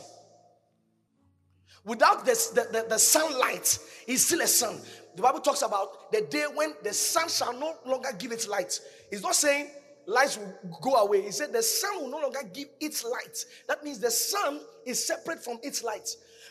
Without 1.83 2.27
this, 2.27 2.49
the, 2.49 2.69
the, 2.71 2.85
the 2.87 2.99
sunlight, 2.99 3.79
is 4.07 4.27
still 4.27 4.43
a 4.43 4.47
sun. 4.47 4.79
The 5.17 5.23
Bible 5.23 5.41
talks 5.41 5.63
about 5.63 6.13
the 6.13 6.21
day 6.31 6.45
when 6.55 6.75
the 6.83 6.93
sun 6.93 7.31
shall 7.31 7.55
no 7.59 7.75
longer 7.87 8.11
give 8.19 8.33
its 8.33 8.47
light. 8.47 8.79
It's 9.11 9.23
not 9.23 9.35
saying 9.35 9.71
lights 10.07 10.37
will 10.37 10.55
go 10.83 10.95
away. 10.97 11.23
He 11.23 11.31
said 11.31 11.55
the 11.55 11.63
sun 11.63 12.03
will 12.03 12.11
no 12.11 12.19
longer 12.19 12.41
give 12.53 12.69
its 12.81 13.03
light. 13.03 13.43
That 13.67 13.83
means 13.83 13.99
the 13.99 14.11
sun 14.11 14.61
is 14.85 15.03
separate 15.07 15.43
from 15.43 15.59
its 15.63 15.83
light. 15.83 16.07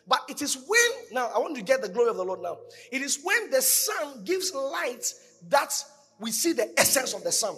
But 0.07 0.22
it 0.28 0.41
is 0.41 0.57
when, 0.68 0.91
now 1.12 1.28
I 1.28 1.38
want 1.38 1.55
to 1.57 1.62
get 1.62 1.84
the 1.84 1.89
glory 1.89 2.10
of 2.10 2.18
the 2.18 2.26
Lord 2.26 2.41
now. 2.41 2.57
It 2.91 3.03
is 3.03 3.20
when 3.22 3.51
the 3.51 3.62
sun 3.62 4.24
gives 4.24 4.51
light 4.51 5.14
that 5.49 5.72
we 6.20 6.32
see 6.32 6.53
the 6.53 6.74
essence 6.80 7.14
of 7.14 7.24
the 7.24 7.32
sun. 7.32 7.55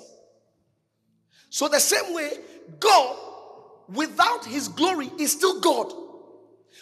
So, 1.52 1.68
the 1.68 1.82
same 1.82 2.14
way, 2.14 2.32
God, 2.80 3.18
without 3.94 4.46
his 4.46 4.70
glory, 4.70 5.12
is 5.20 5.34
still 5.34 5.60
God. 5.60 5.92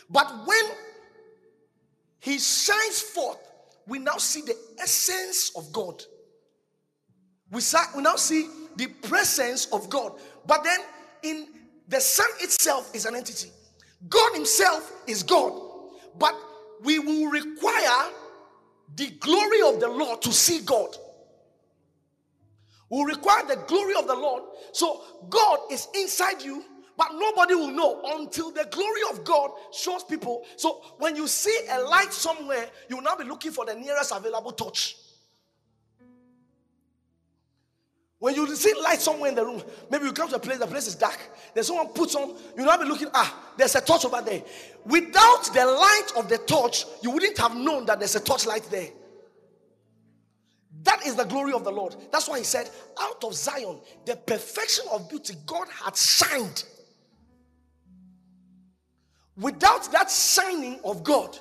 But 0.10 0.32
when 0.46 0.64
he 2.20 2.38
shines 2.38 3.02
forth, 3.02 3.40
we 3.88 3.98
now 3.98 4.18
see 4.18 4.42
the 4.42 4.56
essence 4.80 5.52
of 5.56 5.74
God. 5.74 6.04
We, 7.52 7.62
we 7.96 8.04
now 8.04 8.16
see 8.16 8.48
the 8.78 8.86
presence 8.88 9.66
of 9.74 9.90
God. 9.90 10.14
But 10.46 10.64
then, 10.64 10.80
in 11.24 11.48
the 11.88 12.00
sun 12.00 12.30
itself 12.40 12.94
is 12.94 13.08
an 13.08 13.16
entity. 13.16 13.50
God 14.08 14.36
Himself 14.36 14.94
is 15.08 15.24
God, 15.24 15.52
but 16.20 16.36
we 16.84 17.00
will 17.00 17.32
require 17.32 18.12
the 18.96 19.10
glory 19.20 19.62
of 19.64 19.80
the 19.80 19.90
Lord 19.90 20.22
to 20.22 20.32
see 20.32 20.60
God. 20.60 20.96
Will 22.90 23.06
require 23.06 23.46
the 23.46 23.58
glory 23.68 23.94
of 23.96 24.08
the 24.08 24.16
Lord. 24.16 24.44
So 24.72 25.04
God 25.30 25.60
is 25.72 25.88
inside 25.96 26.42
you, 26.42 26.64
but 26.98 27.10
nobody 27.14 27.56
will 27.56 27.72
know 27.72 28.02
until 28.18 28.52
the 28.52 28.68
glory 28.72 29.02
of 29.12 29.24
God 29.24 29.52
shows 29.72 30.04
people. 30.04 30.44
So 30.58 30.82
when 30.98 31.16
you 31.16 31.28
see 31.28 31.56
a 31.70 31.80
light 31.82 32.12
somewhere, 32.12 32.68
you 32.90 32.98
will 32.98 33.04
now 33.04 33.16
be 33.16 33.24
looking 33.24 33.52
for 33.52 33.66
the 33.66 33.76
nearest 33.76 34.12
available 34.14 34.52
torch. 34.52 34.98
When 38.20 38.36
you 38.36 38.54
see 38.54 38.74
light 38.82 39.00
somewhere 39.00 39.30
in 39.30 39.36
the 39.36 39.46
room, 39.46 39.64
maybe 39.90 40.04
you 40.04 40.12
come 40.12 40.28
to 40.30 40.36
a 40.36 40.40
place, 40.40 40.58
the 40.58 40.68
place 40.68 40.88
is 40.88 40.96
dark. 40.96 41.18
Then 41.54 41.64
someone 41.64 41.88
puts 41.88 42.16
on, 42.16 42.36
You'll 42.58 42.66
now 42.66 42.78
be 42.78 42.84
looking, 42.84 43.08
ah, 43.14 43.54
there's 43.56 43.76
a 43.76 43.82
torch 43.82 44.04
over 44.04 44.22
there. 44.22 44.44
Without 44.86 45.50
the 45.54 45.66
light 45.66 46.08
of 46.18 46.28
the 46.28 46.38
torch, 46.40 46.84
you 47.02 47.12
wouldn't 47.12 47.38
have 47.38 47.56
known 47.56 47.86
that 47.86 48.00
there's 48.00 48.16
a 48.16 48.20
torch 48.20 48.46
light 48.46 48.68
there. 48.70 48.90
That 50.90 51.06
is 51.06 51.14
the 51.14 51.24
glory 51.24 51.54
of 51.54 51.64
the 51.64 51.72
Lord. 51.72 51.96
That's 52.12 52.28
why 52.28 52.40
he 52.40 52.44
said, 52.44 52.68
out 53.00 53.24
of 53.24 53.36
Zion, 53.36 53.80
the 54.08 54.16
perfection 54.16 54.86
of 54.92 55.08
beauty, 55.08 55.36
God 55.46 55.68
had 55.70 55.96
shined. 55.96 56.64
Without 59.38 59.92
that 59.92 60.10
shining 60.10 60.80
of 60.84 61.04
God, 61.04 61.38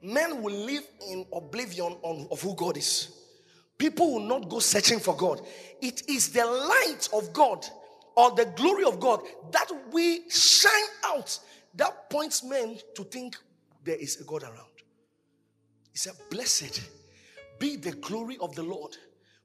men 0.00 0.42
will 0.42 0.54
live 0.54 0.86
in 1.10 1.26
oblivion 1.30 1.98
on, 2.02 2.26
of 2.30 2.40
who 2.40 2.54
God 2.56 2.78
is 2.78 3.18
people 3.76 4.14
will 4.14 4.26
not 4.26 4.48
go 4.48 4.58
searching 4.58 4.98
for 4.98 5.16
God. 5.16 5.40
It 5.80 6.08
is 6.08 6.30
the 6.30 6.44
light 6.44 7.08
of 7.14 7.32
God 7.32 7.64
or 8.16 8.34
the 8.34 8.46
glory 8.56 8.84
of 8.84 8.98
God 8.98 9.20
that 9.52 9.70
we 9.92 10.28
shine 10.28 10.72
out 11.04 11.38
that 11.76 12.10
points 12.10 12.42
men 12.42 12.78
to 12.96 13.04
think 13.04 13.36
there 13.84 13.96
is 13.96 14.20
a 14.20 14.24
God 14.24 14.42
around. 14.42 14.67
He 15.98 16.02
said, 16.02 16.14
Blessed 16.30 16.80
be 17.58 17.74
the 17.74 17.90
glory 17.90 18.38
of 18.40 18.54
the 18.54 18.62
Lord 18.62 18.96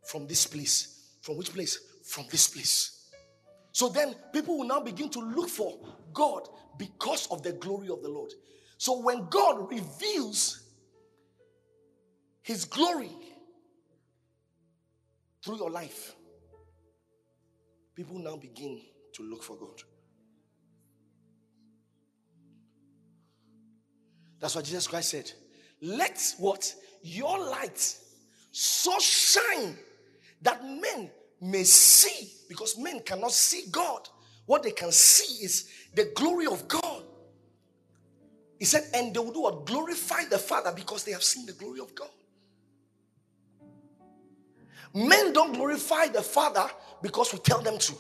from 0.06 0.28
this 0.28 0.46
place. 0.46 1.16
From 1.22 1.36
which 1.38 1.52
place? 1.52 1.80
From 2.04 2.26
this 2.30 2.48
place. 2.48 3.10
So 3.72 3.90
then 3.90 4.14
people 4.32 4.60
will 4.60 4.68
now 4.68 4.80
begin 4.80 5.10
to 5.10 5.20
look 5.20 5.50
for 5.50 5.80
God 6.14 6.48
because 6.78 7.26
of 7.32 7.42
the 7.42 7.54
glory 7.54 7.90
of 7.90 8.04
the 8.04 8.10
Lord. 8.10 8.34
So 8.78 9.02
when 9.02 9.26
God 9.32 9.68
reveals 9.72 10.62
his 12.44 12.66
glory 12.66 13.10
through 15.44 15.58
your 15.58 15.72
life, 15.72 16.14
people 17.96 18.20
now 18.20 18.36
begin 18.36 18.80
to 19.14 19.24
look 19.24 19.42
for 19.42 19.58
God. 19.58 19.82
That's 24.40 24.54
what 24.54 24.66
Jesus 24.66 24.86
Christ 24.88 25.10
said. 25.10 25.32
Let 25.84 26.36
what? 26.40 26.74
Your 27.04 27.38
light 27.38 27.98
so 28.52 28.98
shine 29.00 29.78
that 30.42 30.64
men 30.64 31.12
may 31.42 31.64
see, 31.64 32.32
because 32.48 32.78
men 32.78 33.02
cannot 33.02 33.32
see 33.32 33.66
God. 33.70 34.08
What 34.46 34.64
they 34.64 34.72
can 34.72 34.92
see 34.92 35.44
is 35.44 35.70
the 35.94 36.12
glory 36.16 36.46
of 36.46 36.68
God. 36.68 37.04
He 38.60 38.66
said, 38.66 38.84
and 38.94 39.14
they 39.14 39.20
will 39.20 39.34
do 39.34 39.42
what? 39.42 39.66
Glorify 39.66 40.24
the 40.30 40.38
Father 40.38 40.72
because 40.74 41.04
they 41.04 41.12
have 41.12 41.24
seen 41.24 41.46
the 41.46 41.54
glory 41.54 41.82
of 41.82 41.94
God. 41.94 42.10
Men 44.94 45.34
don't 45.34 45.54
glorify 45.54 46.08
the 46.08 46.22
Father 46.22 46.70
because 47.02 47.34
we 47.34 47.40
tell 47.40 47.62
them 47.62 47.78
to. 47.80 47.94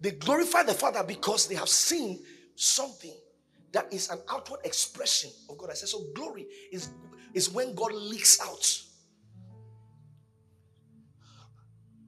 They 0.00 0.12
glorify 0.12 0.62
the 0.62 0.74
Father 0.74 1.02
because 1.02 1.48
they 1.48 1.54
have 1.56 1.68
seen 1.68 2.20
something 2.54 3.14
that 3.72 3.92
is 3.92 4.08
an 4.08 4.20
outward 4.30 4.60
expression 4.64 5.30
of 5.50 5.58
God. 5.58 5.70
I 5.70 5.74
said, 5.74 5.88
so 5.88 6.04
glory 6.14 6.46
is, 6.72 6.90
is 7.36 7.50
when 7.50 7.74
God 7.74 7.92
leaks 7.92 8.40
out. 8.40 8.82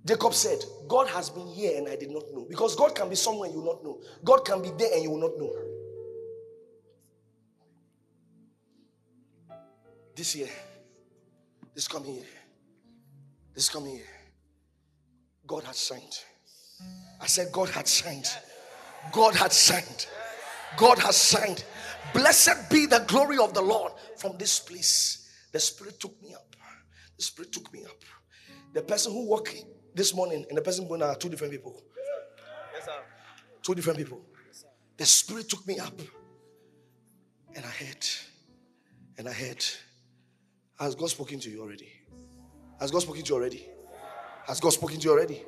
Jacob 0.07 0.33
said, 0.33 0.59
God 0.89 1.07
has 1.09 1.29
been 1.29 1.47
here 1.49 1.77
and 1.77 1.87
I 1.87 1.97
did 1.97 2.11
not 2.11 2.23
know. 2.33 2.47
Because 2.49 2.75
God 2.75 2.95
can 2.95 3.11
be 3.11 3.15
somewhere 3.15 3.51
you 3.51 3.61
will 3.61 3.75
not 3.75 3.85
know. 3.85 4.01
God 4.25 4.39
can 4.39 4.63
be 4.63 4.71
there 4.71 4.91
and 4.95 5.03
you 5.03 5.11
will 5.11 5.21
not 5.21 5.37
know. 5.37 5.55
This 10.17 10.35
year, 10.35 10.49
this 11.75 11.87
coming 11.87 12.15
year, 12.15 12.25
this 13.55 13.69
coming 13.69 13.97
year, 13.97 14.07
God 15.47 15.65
had 15.65 15.75
signed. 15.75 16.19
I 17.21 17.27
said, 17.27 17.53
God 17.53 17.69
had 17.69 17.87
signed. 17.87 18.27
God 19.13 19.35
had 19.35 19.53
signed. 19.53 20.07
God 20.79 20.99
has 21.01 21.17
signed. 21.17 21.65
Blessed 22.15 22.71
be 22.71 22.87
the 22.87 23.05
glory 23.07 23.37
of 23.37 23.53
the 23.53 23.61
Lord 23.61 23.93
from 24.19 24.37
this 24.39 24.61
place. 24.61 25.31
The 25.53 25.61
Spirit 25.61 25.99
took 26.01 26.21
me 26.23 26.35
up. 26.35 26.55
The 27.17 27.23
Spirit 27.23 27.53
took 27.53 27.73
me 27.73 27.85
up. 27.85 28.03
The 28.75 28.83
person 28.83 29.13
who 29.13 29.27
walked 29.27 29.55
this 29.95 30.15
morning 30.15 30.45
and 30.49 30.59
the 30.59 30.63
person 30.63 30.87
going 30.87 31.03
are 31.03 31.17
two 31.17 31.29
different 31.29 31.53
people. 31.53 31.83
Yes, 32.75 32.85
sir. 32.85 32.93
Two 33.63 33.75
different 33.75 33.99
people. 33.99 34.21
The 34.97 35.07
Spirit 35.07 35.49
took 35.49 35.67
me 35.67 35.79
up. 35.79 35.99
And 37.55 37.65
I 37.65 37.69
heard. 37.69 38.07
And 39.17 39.29
I 39.29 39.33
heard. 39.33 39.65
Has 40.79 40.95
God 40.95 41.11
spoken 41.11 41.41
to 41.41 41.51
you 41.51 41.63
already? 41.63 41.91
Has 42.79 42.91
God 42.91 43.03
spoken 43.03 43.23
to 43.23 43.29
you 43.29 43.35
already? 43.35 43.69
Has 44.47 44.61
God 44.61 44.71
spoken 44.71 44.99
to 44.99 45.05
you 45.05 45.11
already? 45.11 45.43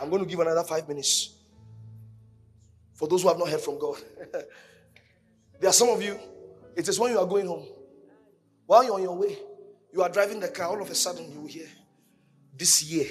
I'm 0.00 0.10
going 0.10 0.22
to 0.22 0.28
give 0.28 0.40
another 0.40 0.64
five 0.64 0.88
minutes 0.88 1.36
for 2.94 3.06
those 3.06 3.22
who 3.22 3.28
have 3.28 3.38
not 3.38 3.48
heard 3.48 3.60
from 3.60 3.78
God. 3.78 3.96
there 5.60 5.70
are 5.70 5.72
some 5.72 5.88
of 5.88 6.02
you, 6.02 6.18
it 6.74 6.88
is 6.88 6.98
when 6.98 7.12
you 7.12 7.18
are 7.18 7.26
going 7.26 7.46
home, 7.46 7.66
while 8.66 8.84
you're 8.84 8.94
on 8.94 9.02
your 9.02 9.16
way, 9.16 9.38
you 9.92 10.02
are 10.02 10.08
driving 10.08 10.40
the 10.40 10.48
car, 10.48 10.68
all 10.68 10.82
of 10.82 10.90
a 10.90 10.94
sudden 10.94 11.30
you 11.30 11.40
will 11.40 11.48
hear, 11.48 11.68
This 12.56 12.82
year, 12.84 13.06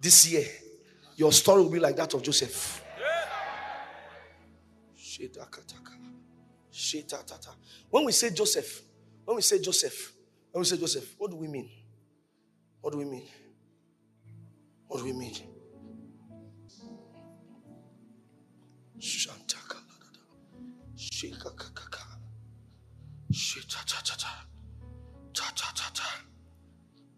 this 0.00 0.30
year, 0.30 0.46
your 1.16 1.32
story 1.32 1.62
will 1.62 1.70
be 1.70 1.78
like 1.80 1.96
that 1.96 2.12
of 2.14 2.22
Joseph. 2.22 2.82
When 7.90 8.04
we 8.04 8.12
say 8.12 8.30
Joseph, 8.30 8.82
when 9.24 9.36
we 9.36 9.42
say 9.42 9.60
Joseph, 9.60 10.12
when 10.50 10.60
we 10.60 10.66
say 10.66 10.76
Joseph, 10.76 11.14
what 11.18 11.30
do 11.30 11.36
we 11.36 11.48
mean? 11.48 11.68
What 12.80 12.92
do 12.92 12.98
we 12.98 13.04
mean? 13.04 13.24
What 14.88 14.98
do 14.98 15.04
we 15.04 15.12
mean? 15.12 15.34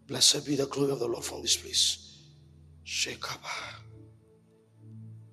Blessed 0.06 0.46
be 0.46 0.54
the 0.56 0.66
glory 0.66 0.92
of 0.92 1.00
the 1.00 1.08
Lord 1.08 1.24
from 1.24 1.42
this 1.42 1.56
place. 1.56 2.22
Shekaba. 2.84 3.50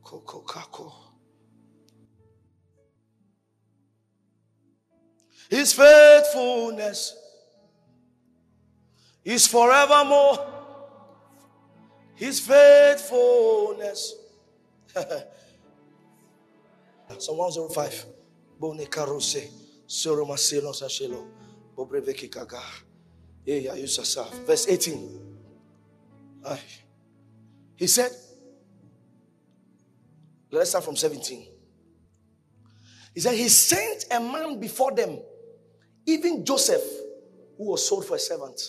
Koko 0.04 0.42
kako. 0.42 0.92
His 5.50 5.74
faithfulness 5.74 7.16
is 9.24 9.46
forevermore. 9.48 10.48
His 12.16 12.40
faithfulness. 12.40 14.16
Psalm 17.20 17.38
105. 17.38 18.06
Bone 18.60 18.86
karose. 18.86 19.50
Soro. 19.88 20.26
Verse 24.46 24.68
18. 24.68 25.20
He 27.76 27.88
said, 27.88 28.12
let's 30.52 30.70
start 30.70 30.86
from 30.86 30.96
17. 30.96 31.48
He 33.14 33.20
said, 33.20 33.36
He 33.36 33.48
sent 33.50 34.06
a 34.12 34.20
man 34.20 34.60
before 34.60 34.92
them, 34.92 35.20
even 36.06 36.44
Joseph, 36.46 36.84
who 37.58 37.72
was 37.72 37.88
sold 37.88 38.06
for 38.06 38.16
a 38.16 38.20
servant. 38.20 38.60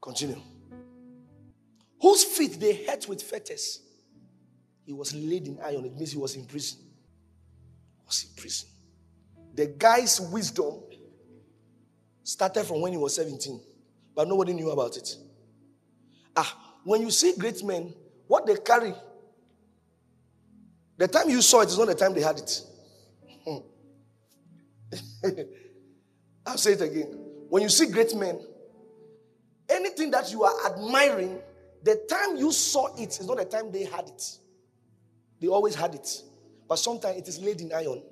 Continue. 0.00 0.40
Whose 2.00 2.24
feet 2.24 2.60
they 2.60 2.84
hurt 2.84 3.08
with 3.08 3.22
fetters. 3.22 3.80
He 4.84 4.92
was 4.92 5.14
laid 5.14 5.48
in 5.48 5.58
iron. 5.64 5.84
It 5.86 5.96
means 5.96 6.12
he 6.12 6.18
was 6.18 6.36
in 6.36 6.44
prison. 6.44 6.78
He 7.98 8.04
was 8.06 8.24
in 8.24 8.30
prison. 8.36 8.68
The 9.56 9.66
guy's 9.66 10.20
wisdom 10.20 10.82
started 12.22 12.64
from 12.64 12.82
when 12.82 12.92
he 12.92 12.98
was 12.98 13.14
17, 13.16 13.58
but 14.14 14.28
nobody 14.28 14.52
knew 14.52 14.70
about 14.70 14.96
it. 14.98 15.16
Ah, 16.36 16.76
when 16.84 17.00
you 17.00 17.10
see 17.10 17.34
great 17.38 17.64
men, 17.64 17.94
what 18.26 18.46
they 18.46 18.56
carry, 18.56 18.92
the 20.98 21.08
time 21.08 21.30
you 21.30 21.40
saw 21.40 21.62
it 21.62 21.68
is 21.68 21.78
not 21.78 21.88
the 21.88 21.94
time 21.94 22.12
they 22.12 22.20
had 22.20 22.38
it. 22.38 22.62
I'll 26.46 26.58
say 26.58 26.72
it 26.72 26.82
again. 26.82 27.18
When 27.48 27.62
you 27.62 27.70
see 27.70 27.86
great 27.86 28.14
men, 28.14 28.38
anything 29.68 30.10
that 30.10 30.30
you 30.30 30.44
are 30.44 30.70
admiring, 30.70 31.40
the 31.82 31.96
time 32.08 32.36
you 32.36 32.52
saw 32.52 32.94
it 32.96 33.08
is 33.08 33.26
not 33.26 33.38
the 33.38 33.44
time 33.46 33.72
they 33.72 33.84
had 33.84 34.06
it. 34.08 34.38
They 35.40 35.48
always 35.48 35.74
had 35.74 35.94
it. 35.94 36.22
But 36.68 36.76
sometimes 36.76 37.16
it 37.18 37.28
is 37.28 37.38
laid 37.40 37.60
in 37.62 37.72
iron. 37.72 38.02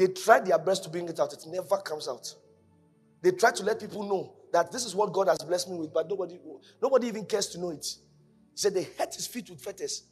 They 0.00 0.06
try 0.06 0.40
their 0.40 0.58
best 0.58 0.84
to 0.84 0.88
bring 0.88 1.06
it 1.10 1.20
out, 1.20 1.30
it 1.34 1.44
never 1.46 1.76
comes 1.76 2.08
out. 2.08 2.34
They 3.20 3.32
try 3.32 3.50
to 3.50 3.62
let 3.62 3.78
people 3.78 4.02
know 4.02 4.32
that 4.50 4.72
this 4.72 4.86
is 4.86 4.94
what 4.94 5.12
God 5.12 5.28
has 5.28 5.40
blessed 5.40 5.68
me 5.68 5.76
with, 5.76 5.92
but 5.92 6.08
nobody, 6.08 6.38
nobody 6.80 7.08
even 7.08 7.26
cares 7.26 7.48
to 7.48 7.60
know 7.60 7.68
it. 7.68 7.84
He 7.84 8.56
said 8.56 8.72
they 8.72 8.84
hurt 8.98 9.14
his 9.14 9.26
feet 9.26 9.50
with 9.50 9.60
fetters. 9.60 10.04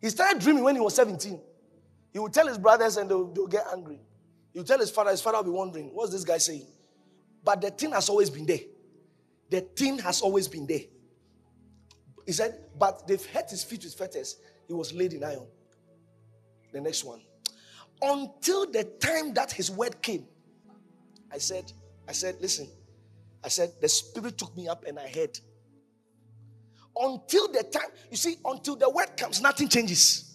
He 0.00 0.10
started 0.10 0.40
dreaming 0.40 0.62
when 0.62 0.76
he 0.76 0.80
was 0.80 0.94
17. 0.94 1.40
He 2.12 2.18
would 2.20 2.32
tell 2.32 2.46
his 2.46 2.56
brothers 2.56 2.98
and 2.98 3.10
they'll, 3.10 3.26
they'll 3.32 3.48
get 3.48 3.66
angry. 3.72 4.00
He 4.52 4.60
would 4.60 4.68
tell 4.68 4.78
his 4.78 4.92
father, 4.92 5.10
his 5.10 5.20
father 5.20 5.38
will 5.38 5.44
be 5.44 5.50
wondering, 5.50 5.90
what's 5.92 6.12
this 6.12 6.22
guy 6.22 6.38
saying? 6.38 6.68
But 7.42 7.62
the 7.62 7.72
thing 7.72 7.90
has 7.90 8.08
always 8.08 8.30
been 8.30 8.46
there. 8.46 8.60
The 9.50 9.62
thing 9.62 9.98
has 9.98 10.20
always 10.20 10.46
been 10.46 10.68
there. 10.68 10.82
He 12.26 12.30
said, 12.30 12.60
but 12.78 13.08
they've 13.08 13.26
hurt 13.26 13.50
his 13.50 13.64
feet 13.64 13.82
with 13.82 13.94
fetters. 13.94 14.36
He 14.68 14.72
was 14.72 14.92
laid 14.92 15.14
in 15.14 15.24
iron. 15.24 15.48
The 16.72 16.80
next 16.80 17.02
one. 17.02 17.22
Until 18.02 18.70
the 18.70 18.84
time 18.84 19.34
that 19.34 19.52
his 19.52 19.70
word 19.70 20.00
came, 20.00 20.26
I 21.32 21.38
said, 21.38 21.72
I 22.08 22.12
said, 22.12 22.36
listen, 22.40 22.68
I 23.44 23.48
said, 23.48 23.72
the 23.80 23.88
spirit 23.88 24.38
took 24.38 24.56
me 24.56 24.68
up 24.68 24.84
and 24.86 24.98
I 24.98 25.08
heard. 25.08 25.38
Until 26.96 27.48
the 27.48 27.62
time, 27.62 27.88
you 28.10 28.16
see, 28.16 28.36
until 28.44 28.76
the 28.76 28.90
word 28.90 29.16
comes, 29.16 29.40
nothing 29.40 29.68
changes. 29.68 30.26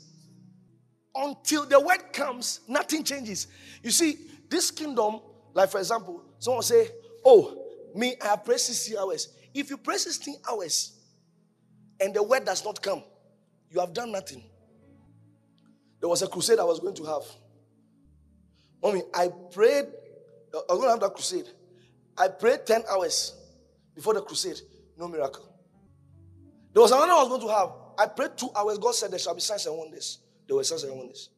Until 1.16 1.66
the 1.66 1.80
word 1.80 2.14
comes, 2.14 2.62
nothing 2.68 3.04
changes. 3.04 3.48
You 3.84 3.92
see, 3.92 4.18
this 4.50 4.72
kingdom, 4.72 5.22
like 5.54 5.70
for 5.70 5.80
example, 5.80 6.24
someone 6.40 6.64
say, 6.64 6.88
Oh, 7.24 7.66
me, 7.96 8.16
I 8.22 8.28
have 8.28 8.46
prayed 8.46 8.60
60 8.60 8.98
hours. 8.98 9.30
If 9.54 9.70
you 9.70 9.78
pray 9.78 9.98
16 9.98 10.36
hours 10.50 11.00
and 12.00 12.14
the 12.14 12.22
word 12.22 12.46
does 12.46 12.64
not 12.64 12.82
come, 12.82 13.04
you 13.72 13.80
have 13.80 13.94
done 13.94 14.12
nothing. 14.12 14.44
There 16.00 16.10
was 16.10 16.22
a 16.22 16.28
crusade 16.28 16.60
I 16.60 16.64
was 16.64 16.80
going 16.80 16.96
to 16.96 17.04
have. 17.06 17.24
Mommy, 18.86 19.02
I 19.16 19.30
prayed, 19.30 19.86
uh, 20.54 20.60
I 20.70 20.74
was 20.74 20.78
going 20.78 20.84
to 20.84 20.90
have 20.90 21.00
that 21.00 21.16
crusade. 21.16 21.48
I 22.16 22.28
prayed 22.28 22.68
10 22.68 22.84
hours 22.88 23.34
before 23.96 24.14
the 24.14 24.22
crusade. 24.22 24.62
No 24.96 25.08
miracle. 25.08 25.44
There 26.72 26.84
was 26.84 26.92
another 26.92 27.14
I 27.14 27.24
was 27.24 27.30
going 27.30 27.42
to 27.42 27.48
have. 27.48 27.70
I 27.98 28.06
prayed 28.06 28.38
two 28.38 28.52
hours. 28.56 28.78
God 28.78 28.94
said 28.94 29.10
there 29.10 29.18
shall 29.18 29.34
be 29.34 29.42
signs 29.42 29.66
and 29.66 29.76
wonders. 29.76 30.20
There 30.46 30.56
were 30.56 30.64
signs 30.64 30.84
and 30.84 30.96
wonders. 30.96 31.32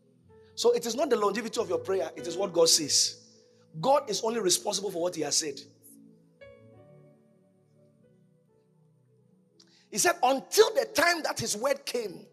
So 0.56 0.74
it 0.74 0.86
is 0.86 0.94
not 0.94 1.10
the 1.10 1.16
longevity 1.16 1.62
of 1.62 1.70
your 1.70 1.78
prayer, 1.78 2.12
it 2.18 2.28
is 2.28 2.36
what 2.36 2.52
God 2.52 2.68
says. 2.68 3.16
God 3.80 4.10
is 4.10 4.22
only 4.24 4.42
responsible 4.42 4.92
for 4.92 5.02
what 5.02 5.16
He 5.16 5.22
has 5.22 5.38
said. 5.38 5.58
He 9.90 10.00
said, 10.00 10.16
until 10.22 10.74
the 10.74 10.86
time 10.94 11.24
that 11.24 11.40
His 11.40 11.56
word 11.56 11.86
came, 11.86 12.26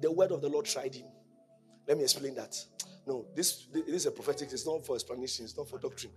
the 0.00 0.12
word 0.12 0.30
of 0.30 0.40
the 0.40 0.48
Lord 0.48 0.66
tried 0.66 0.94
him. 0.94 1.09
Let 1.90 1.98
me 1.98 2.04
explain 2.04 2.36
that. 2.36 2.56
No, 3.06 3.26
this, 3.36 3.66
this 3.74 3.84
is 3.88 4.06
a 4.06 4.12
prophetic, 4.12 4.52
it's 4.52 4.66
not 4.66 4.86
for 4.86 4.96
explanation, 4.96 5.44
it's 5.44 5.58
not 5.58 5.68
for 5.68 5.78
doctrine. 5.80 6.12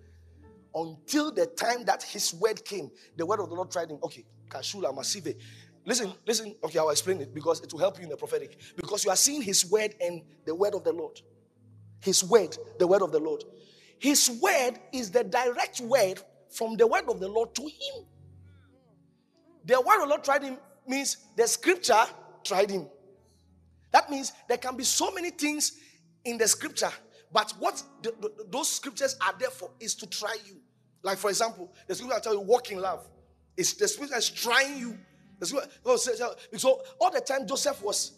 until 0.75 1.31
the 1.31 1.47
time 1.47 1.85
that 1.85 2.03
his 2.03 2.33
word 2.35 2.63
came. 2.65 2.91
The 3.17 3.25
word 3.25 3.41
of 3.41 3.49
the 3.49 3.55
Lord 3.55 3.71
tried 3.71 3.91
him. 3.91 3.99
Okay, 4.03 4.25
Kashula 4.49 4.95
Masive. 4.95 5.35
Listen, 5.85 6.13
listen. 6.27 6.55
Okay, 6.63 6.79
I'll 6.79 6.91
explain 6.91 7.21
it 7.21 7.33
because 7.33 7.61
it 7.61 7.71
will 7.73 7.79
help 7.79 7.97
you 7.97 8.05
in 8.05 8.09
the 8.09 8.17
prophetic. 8.17 8.57
Because 8.75 9.05
you 9.05 9.11
are 9.11 9.17
seeing 9.17 9.41
his 9.43 9.69
word 9.69 9.95
and 10.01 10.23
the 10.45 10.55
word 10.55 10.75
of 10.75 10.85
the 10.85 10.93
Lord. 10.93 11.21
His 12.01 12.23
word, 12.23 12.57
the 12.79 12.87
word 12.87 13.01
of 13.01 13.11
the 13.11 13.19
Lord. 13.19 13.43
His 13.99 14.29
word 14.41 14.73
is 14.93 15.11
the 15.11 15.25
direct 15.25 15.81
word 15.81 16.21
from 16.49 16.77
the 16.77 16.87
word 16.87 17.05
of 17.09 17.19
the 17.19 17.29
Lord 17.29 17.55
to 17.55 17.63
him. 17.63 18.05
The 19.65 19.81
word 19.81 19.97
of 19.97 20.01
the 20.03 20.07
Lord 20.09 20.23
tried 20.23 20.43
him 20.43 20.57
means 20.87 21.17
the 21.37 21.47
scripture 21.47 22.05
tried 22.43 22.71
him. 22.71 22.87
That 23.93 24.09
means 24.09 24.33
there 24.49 24.57
can 24.57 24.75
be 24.75 24.83
so 24.83 25.11
many 25.11 25.29
things 25.29 25.77
in 26.25 26.37
the 26.37 26.47
scripture, 26.47 26.91
but 27.31 27.53
what 27.59 27.81
the, 28.01 28.13
the, 28.19 28.45
those 28.49 28.69
scriptures 28.69 29.15
are 29.21 29.33
there 29.39 29.49
for 29.49 29.69
is 29.79 29.95
to 29.95 30.07
try 30.07 30.35
you. 30.45 30.57
Like, 31.03 31.17
for 31.17 31.29
example, 31.29 31.71
the 31.87 31.95
scripture 31.95 32.19
tell 32.19 32.33
you, 32.33 32.41
walk 32.41 32.71
in 32.71 32.79
love. 32.79 33.07
It's 33.55 33.73
the 33.73 33.87
scripture 33.87 34.17
is 34.17 34.29
trying 34.29 34.77
you. 34.77 34.97
So 35.41 36.81
all 36.99 37.11
the 37.11 37.21
time 37.21 37.47
Joseph 37.47 37.81
was 37.83 38.13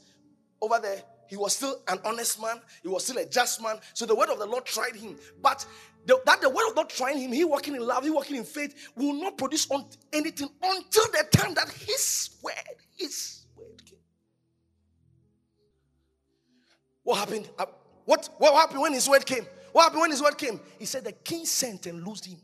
over 0.61 0.79
there, 0.79 1.01
he 1.27 1.35
was 1.35 1.55
still 1.55 1.81
an 1.87 1.99
honest 2.05 2.41
man, 2.41 2.61
he 2.81 2.87
was 2.87 3.03
still 3.03 3.17
a 3.17 3.25
just 3.25 3.61
man. 3.61 3.77
So 3.93 4.05
the 4.05 4.15
word 4.15 4.29
of 4.29 4.39
the 4.39 4.45
Lord 4.45 4.65
tried 4.65 4.95
him. 4.95 5.17
But 5.41 5.65
the, 6.05 6.21
that 6.25 6.39
the 6.39 6.49
word 6.49 6.69
of 6.69 6.75
God 6.75 6.89
trying 6.89 7.19
him, 7.19 7.31
he 7.31 7.43
walking 7.43 7.75
in 7.75 7.81
love, 7.81 8.03
he 8.03 8.11
walking 8.11 8.37
in 8.37 8.43
faith, 8.43 8.91
will 8.95 9.13
not 9.13 9.37
produce 9.37 9.67
anything 10.13 10.49
until 10.61 11.03
the 11.05 11.25
time 11.31 11.55
that 11.55 11.69
his 11.69 12.29
word, 12.43 12.53
his 12.95 13.44
What 17.05 17.19
happened? 17.19 17.47
Uh, 17.57 17.67
what, 18.03 18.27
what 18.39 18.53
happened 18.55 18.81
when 18.81 18.91
his 18.93 19.07
word 19.07 19.25
came? 19.25 19.45
What 19.71 19.83
happened 19.83 20.01
when 20.01 20.11
his 20.11 20.21
word 20.21 20.37
came? 20.37 20.59
He 20.79 20.85
said 20.85 21.03
the 21.03 21.11
king 21.11 21.45
sent 21.45 21.85
and 21.85 22.05
loosed 22.05 22.25
him. 22.25 22.39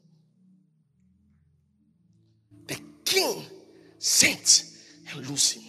The 2.68 2.80
king 3.04 3.44
sent 3.98 4.66
and 5.10 5.28
loosed 5.28 5.56
him. 5.56 5.64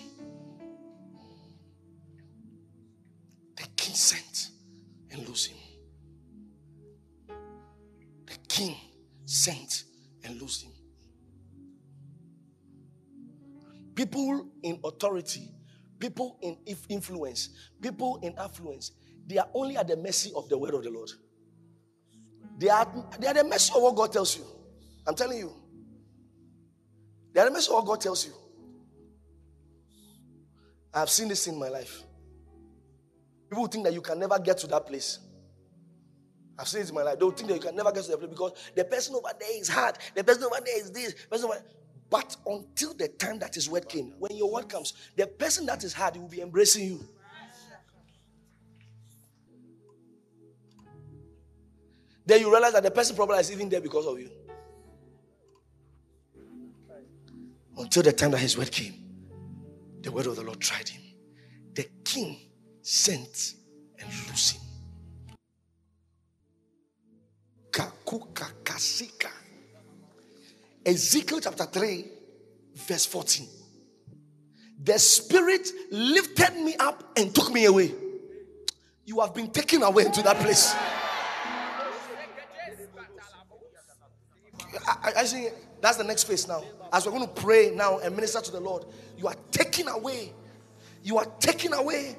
The 3.56 3.66
king 3.76 3.94
sent 3.94 4.50
and 5.10 5.26
loosed 5.26 5.46
him. 5.48 5.58
The 8.26 8.36
king 8.46 8.76
sent 9.24 9.84
and 10.22 10.40
loosed 10.40 10.64
him. 10.64 10.72
People 13.94 14.48
in 14.62 14.78
authority, 14.84 15.48
people 16.02 16.36
in 16.42 16.56
influence, 16.88 17.50
people 17.80 18.18
in 18.24 18.34
affluence, 18.36 18.90
they 19.28 19.38
are 19.38 19.46
only 19.54 19.76
at 19.76 19.86
the 19.86 19.96
mercy 19.96 20.32
of 20.34 20.48
the 20.48 20.58
word 20.58 20.74
of 20.74 20.82
the 20.82 20.90
Lord. 20.90 21.08
They 22.58 22.68
are, 22.68 22.88
they 23.20 23.28
are 23.28 23.34
the 23.34 23.44
mercy 23.44 23.72
of 23.76 23.82
what 23.82 23.94
God 23.94 24.12
tells 24.12 24.36
you. 24.36 24.44
I'm 25.06 25.14
telling 25.14 25.38
you. 25.38 25.52
They 27.32 27.40
are 27.40 27.44
the 27.44 27.52
mercy 27.52 27.68
of 27.68 27.76
what 27.76 27.86
God 27.86 28.00
tells 28.00 28.26
you. 28.26 28.32
I 30.92 31.00
have 31.00 31.08
seen 31.08 31.28
this 31.28 31.46
in 31.46 31.56
my 31.56 31.68
life. 31.68 32.02
People 33.48 33.68
think 33.68 33.84
that 33.84 33.92
you 33.92 34.00
can 34.00 34.18
never 34.18 34.40
get 34.40 34.58
to 34.58 34.66
that 34.66 34.84
place. 34.84 35.20
I've 36.58 36.66
seen 36.66 36.82
it 36.82 36.88
in 36.88 36.94
my 36.96 37.02
life. 37.02 37.18
They 37.18 37.30
think 37.30 37.48
that 37.48 37.54
you 37.54 37.60
can 37.60 37.76
never 37.76 37.92
get 37.92 38.04
to 38.04 38.10
that 38.10 38.18
place 38.18 38.30
because 38.30 38.52
the 38.74 38.84
person 38.84 39.14
over 39.14 39.30
there 39.38 39.60
is 39.60 39.68
hard. 39.68 39.98
The 40.16 40.24
person 40.24 40.44
over 40.44 40.58
there 40.64 40.78
is 40.78 40.90
this. 40.90 41.14
Person 41.30 41.46
over 41.46 41.62
but 42.12 42.36
until 42.46 42.92
the 42.92 43.08
time 43.08 43.38
that 43.38 43.54
his 43.54 43.70
word 43.70 43.88
came, 43.88 44.12
when 44.18 44.36
your 44.36 44.52
word 44.52 44.68
comes, 44.68 44.92
the 45.16 45.26
person 45.26 45.64
that 45.64 45.82
is 45.82 45.94
hard 45.94 46.14
will 46.16 46.28
be 46.28 46.42
embracing 46.42 46.84
you. 46.84 47.08
Then 52.26 52.42
you 52.42 52.52
realize 52.52 52.74
that 52.74 52.82
the 52.82 52.90
person 52.90 53.16
problem 53.16 53.40
is 53.40 53.50
even 53.50 53.70
there 53.70 53.80
because 53.80 54.06
of 54.06 54.20
you. 54.20 54.30
Until 57.78 58.02
the 58.02 58.12
time 58.12 58.32
that 58.32 58.38
his 58.40 58.58
word 58.58 58.70
came, 58.70 58.92
the 60.02 60.12
word 60.12 60.26
of 60.26 60.36
the 60.36 60.42
Lord 60.42 60.60
tried 60.60 60.90
him. 60.90 61.00
The 61.72 61.88
king 62.04 62.36
sent 62.82 63.54
and 63.98 64.08
loosed 64.28 64.56
him. 64.56 64.62
Kakuka 67.70 68.52
kasika. 68.62 69.41
Ezekiel 70.84 71.40
chapter 71.40 71.64
3, 71.64 72.04
verse 72.74 73.06
14. 73.06 73.46
The 74.82 74.98
spirit 74.98 75.68
lifted 75.90 76.56
me 76.56 76.74
up 76.76 77.12
and 77.16 77.34
took 77.34 77.52
me 77.52 77.66
away. 77.66 77.92
You 79.04 79.20
have 79.20 79.34
been 79.34 79.50
taken 79.50 79.82
away 79.82 80.06
into 80.06 80.22
that 80.22 80.38
place. 80.38 80.74
I, 84.86 85.12
I 85.18 85.24
see 85.24 85.48
that's 85.80 85.96
the 85.96 86.04
next 86.04 86.24
phase 86.24 86.46
now. 86.48 86.62
As 86.92 87.06
we're 87.06 87.12
going 87.12 87.26
to 87.26 87.42
pray 87.42 87.72
now 87.74 87.98
and 87.98 88.14
minister 88.14 88.40
to 88.40 88.52
the 88.52 88.60
Lord, 88.60 88.84
you 89.18 89.26
are 89.26 89.34
taken 89.50 89.88
away. 89.88 90.32
You 91.02 91.18
are 91.18 91.26
taken 91.40 91.72
away. 91.72 92.16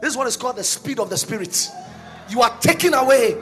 This 0.00 0.12
is 0.12 0.16
what 0.16 0.26
is 0.26 0.36
called 0.36 0.56
the 0.56 0.64
speed 0.64 0.98
of 0.98 1.10
the 1.10 1.16
Spirit. 1.16 1.70
You 2.28 2.42
are 2.42 2.58
taken 2.58 2.94
away. 2.94 3.36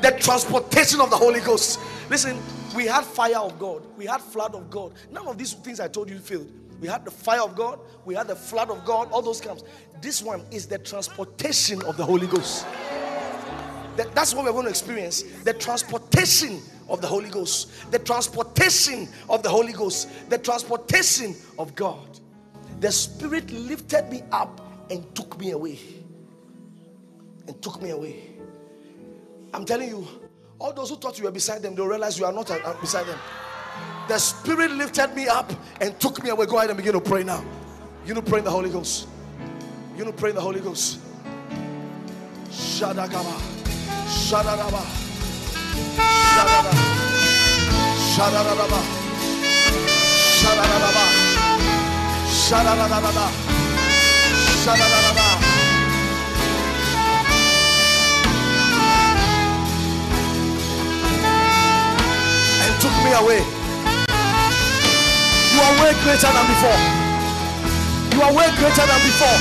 The 0.00 0.12
transportation 0.12 1.00
of 1.00 1.10
the 1.10 1.16
Holy 1.16 1.40
Ghost. 1.40 1.80
Listen, 2.08 2.40
we 2.74 2.86
had 2.86 3.04
fire 3.04 3.38
of 3.38 3.58
God, 3.58 3.82
we 3.96 4.06
had 4.06 4.20
flood 4.20 4.54
of 4.54 4.70
God. 4.70 4.92
None 5.10 5.26
of 5.26 5.38
these 5.38 5.54
things 5.54 5.80
I 5.80 5.88
told 5.88 6.08
you 6.10 6.18
failed. 6.18 6.50
We 6.80 6.88
had 6.88 7.04
the 7.04 7.10
fire 7.10 7.42
of 7.42 7.56
God, 7.56 7.78
we 8.04 8.14
had 8.14 8.28
the 8.28 8.36
flood 8.36 8.70
of 8.70 8.84
God, 8.84 9.10
all 9.12 9.22
those 9.22 9.40
comes. 9.40 9.64
This 10.00 10.22
one 10.22 10.42
is 10.50 10.66
the 10.66 10.78
transportation 10.78 11.82
of 11.82 11.96
the 11.96 12.04
Holy 12.04 12.26
Ghost. 12.26 12.66
That, 13.96 14.14
that's 14.14 14.34
what 14.34 14.44
we're 14.44 14.52
going 14.52 14.64
to 14.64 14.70
experience 14.70 15.24
the 15.44 15.52
transportation 15.52 16.60
of 16.88 17.00
the 17.00 17.06
Holy 17.06 17.28
Ghost, 17.28 17.70
the 17.90 17.98
transportation 17.98 19.08
of 19.28 19.42
the 19.42 19.48
Holy 19.48 19.72
Ghost, 19.72 20.08
the 20.30 20.38
transportation 20.38 21.34
of 21.58 21.74
God. 21.74 22.18
The 22.80 22.90
Spirit 22.90 23.50
lifted 23.50 24.08
me 24.10 24.22
up 24.32 24.60
and 24.90 25.14
took 25.14 25.38
me 25.38 25.50
away. 25.50 25.78
And 27.46 27.60
took 27.60 27.82
me 27.82 27.90
away. 27.90 28.30
I'm 29.52 29.64
telling 29.64 29.88
you, 29.88 30.06
all 30.60 30.72
those 30.72 30.90
who 30.90 30.96
thought 30.96 31.18
you 31.18 31.24
were 31.24 31.30
beside 31.30 31.62
them, 31.62 31.74
they'll 31.74 31.86
realize 31.86 32.18
you 32.18 32.26
are 32.26 32.32
not 32.32 32.50
uh, 32.50 32.74
beside 32.80 33.06
them. 33.06 33.18
The 34.08 34.18
Spirit 34.18 34.72
lifted 34.72 35.14
me 35.14 35.26
up 35.26 35.50
and 35.80 35.98
took 35.98 36.22
me 36.22 36.30
away. 36.30 36.46
Go 36.46 36.58
ahead 36.58 36.70
and 36.70 36.76
begin 36.76 36.92
to 36.92 37.00
pray 37.00 37.24
now. 37.24 37.42
You 38.04 38.14
know, 38.14 38.22
pray 38.22 38.40
in 38.40 38.44
the 38.44 38.50
Holy 38.50 38.70
Ghost. 38.70 39.08
You 39.96 40.04
know, 40.04 40.12
pray 40.12 40.30
in 40.30 40.36
the 40.36 40.42
Holy 40.42 40.60
Ghost. 40.60 41.00
Shadagaba. 42.50 43.36
Shadadaba. 44.06 44.82
Shadada. 45.96 46.72
Shadadaba. 48.12 48.80
Shadadaba. 50.40 51.06
Shadadaba. 52.28 53.26
Shadadaba. 54.64 55.49
Me 63.10 63.16
away. 63.16 63.42
You 65.52 65.60
are 65.60 65.74
way 65.82 65.92
greater 66.02 66.30
than 66.30 66.46
before. 66.46 66.80
You 68.14 68.22
are 68.22 68.32
way 68.32 68.48
greater 68.56 68.86
than 68.86 69.00
before. 69.08 69.38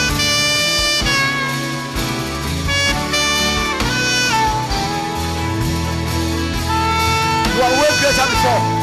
You 7.55 7.61
are 7.61 7.74
way 7.82 7.91
greater 7.99 8.17
than 8.17 8.30
before. 8.30 8.78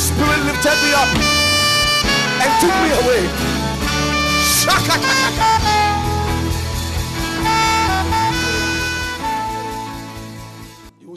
Spirit 0.00 0.40
lifted 0.48 0.78
me 0.84 0.90
up 0.96 1.10
and 2.42 2.50
took 2.60 2.76
me 2.84 2.90
away. 3.00 3.22
Shaka, 4.60 4.96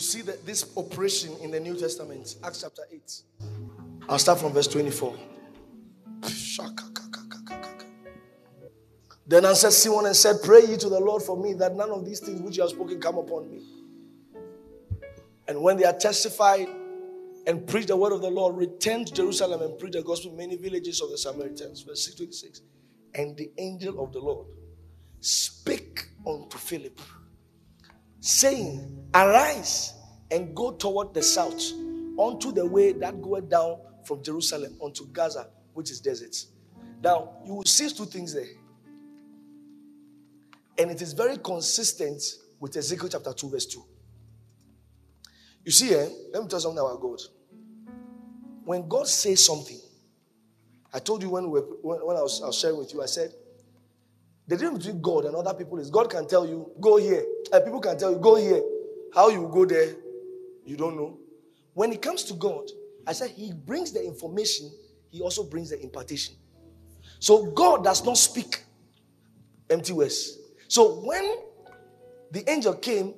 see 0.03 0.21
that 0.21 0.45
this 0.45 0.71
operation 0.77 1.35
in 1.41 1.49
the 1.49 1.59
New 1.59 1.75
Testament, 1.75 2.35
Acts 2.43 2.61
chapter 2.61 2.83
8. 2.91 3.21
I'll 4.09 4.19
start 4.19 4.39
from 4.39 4.51
verse 4.51 4.67
24. 4.67 5.15
Then 9.25 9.45
answered 9.45 9.71
Simon 9.71 10.07
and 10.07 10.15
said, 10.15 10.41
Pray 10.43 10.65
ye 10.65 10.75
to 10.75 10.89
the 10.89 10.99
Lord 10.99 11.23
for 11.23 11.37
me 11.41 11.53
that 11.53 11.75
none 11.75 11.89
of 11.89 12.05
these 12.05 12.19
things 12.19 12.41
which 12.41 12.57
you 12.57 12.63
have 12.63 12.71
spoken 12.71 12.99
come 12.99 13.17
upon 13.17 13.49
me. 13.49 13.61
And 15.47 15.61
when 15.63 15.77
they 15.77 15.85
had 15.85 16.01
testified 16.01 16.67
and 17.47 17.67
preached 17.67 17.89
the 17.89 17.97
word 17.97 18.13
of 18.13 18.21
the 18.21 18.29
Lord, 18.29 18.57
returned 18.57 19.07
to 19.07 19.13
Jerusalem 19.13 19.61
and 19.61 19.77
preached 19.79 19.95
the 19.95 20.03
gospel 20.03 20.31
in 20.31 20.37
many 20.37 20.55
villages 20.57 21.01
of 21.01 21.09
the 21.11 21.17
Samaritans. 21.17 21.81
Verse 21.83 22.05
626. 22.05 22.61
And 23.15 23.37
the 23.37 23.51
angel 23.57 24.03
of 24.03 24.13
the 24.13 24.19
Lord 24.19 24.47
spake 25.21 26.07
unto 26.27 26.57
Philip 26.57 26.99
saying, 28.21 29.09
Arise 29.13 29.93
and 30.31 30.55
go 30.55 30.71
toward 30.71 31.13
the 31.13 31.21
south, 31.21 31.61
unto 32.19 32.51
the 32.51 32.65
way 32.65 32.93
that 32.93 33.21
goeth 33.21 33.49
down 33.49 33.79
from 34.05 34.23
Jerusalem 34.23 34.77
unto 34.83 35.07
Gaza, 35.07 35.49
which 35.73 35.91
is 35.91 35.99
desert. 35.99 36.35
Now, 37.03 37.33
you 37.45 37.55
will 37.55 37.65
see 37.65 37.89
two 37.89 38.05
things 38.05 38.33
there. 38.33 38.47
And 40.77 40.91
it 40.91 41.01
is 41.01 41.13
very 41.13 41.37
consistent 41.37 42.21
with 42.59 42.77
Ezekiel 42.77 43.09
chapter 43.09 43.33
2, 43.33 43.49
verse 43.49 43.65
2. 43.67 43.83
You 45.65 45.71
see, 45.71 45.93
eh, 45.93 46.09
let 46.33 46.43
me 46.43 46.49
tell 46.49 46.59
you 46.59 46.61
something 46.61 46.79
about 46.79 47.01
God. 47.01 47.19
When 48.65 48.87
God 48.87 49.07
says 49.07 49.45
something, 49.45 49.79
I 50.93 50.99
told 50.99 51.23
you 51.23 51.29
when, 51.29 51.49
we 51.49 51.59
were, 51.59 52.05
when, 52.05 52.17
I, 52.17 52.21
was, 52.21 52.41
I 52.41 52.47
was 52.47 52.59
sharing 52.59 52.77
with 52.77 52.93
you, 52.93 53.01
I 53.01 53.07
said, 53.07 53.33
the 54.47 54.57
difference 54.57 54.85
between 54.85 55.01
God 55.01 55.25
and 55.25 55.35
other 55.35 55.53
people 55.53 55.79
is 55.79 55.89
God 55.89 56.09
can 56.09 56.27
tell 56.27 56.45
you, 56.45 56.69
go 56.79 56.97
here. 56.97 57.23
And 57.51 57.63
people 57.63 57.79
can 57.79 57.97
tell 57.97 58.11
you, 58.11 58.19
go 58.19 58.35
here. 58.35 58.61
How 59.13 59.29
you 59.29 59.49
go 59.51 59.65
there, 59.65 59.95
you 60.65 60.75
don't 60.75 60.95
know. 60.95 61.17
When 61.73 61.91
it 61.91 62.01
comes 62.01 62.23
to 62.25 62.33
God, 62.33 62.69
I 63.07 63.13
said 63.13 63.31
He 63.31 63.53
brings 63.53 63.91
the 63.91 64.03
information, 64.03 64.71
He 65.11 65.21
also 65.21 65.43
brings 65.43 65.69
the 65.69 65.81
impartation. 65.81 66.35
So 67.19 67.45
God 67.51 67.83
does 67.83 68.03
not 68.03 68.17
speak 68.17 68.63
empty 69.69 69.93
words. 69.93 70.37
So 70.67 70.95
when 71.01 71.37
the 72.31 72.49
angel 72.49 72.73
came, 72.73 73.13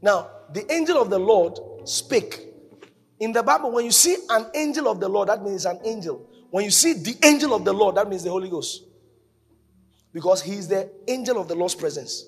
now 0.00 0.30
the 0.52 0.70
angel 0.72 1.00
of 1.00 1.10
the 1.10 1.18
Lord 1.18 1.58
spake. 1.84 2.53
In 3.20 3.32
the 3.32 3.42
Bible, 3.42 3.70
when 3.70 3.84
you 3.84 3.92
see 3.92 4.16
an 4.28 4.46
angel 4.54 4.88
of 4.88 5.00
the 5.00 5.08
Lord, 5.08 5.28
that 5.28 5.42
means 5.42 5.66
an 5.66 5.78
angel. 5.84 6.28
When 6.50 6.64
you 6.64 6.70
see 6.70 6.92
the 6.92 7.16
angel 7.24 7.54
of 7.54 7.64
the 7.64 7.72
Lord, 7.72 7.96
that 7.96 8.08
means 8.08 8.24
the 8.24 8.30
Holy 8.30 8.48
Ghost. 8.48 8.82
Because 10.12 10.42
he 10.42 10.52
is 10.54 10.68
the 10.68 10.90
angel 11.08 11.40
of 11.40 11.48
the 11.48 11.54
Lord's 11.54 11.74
presence. 11.74 12.26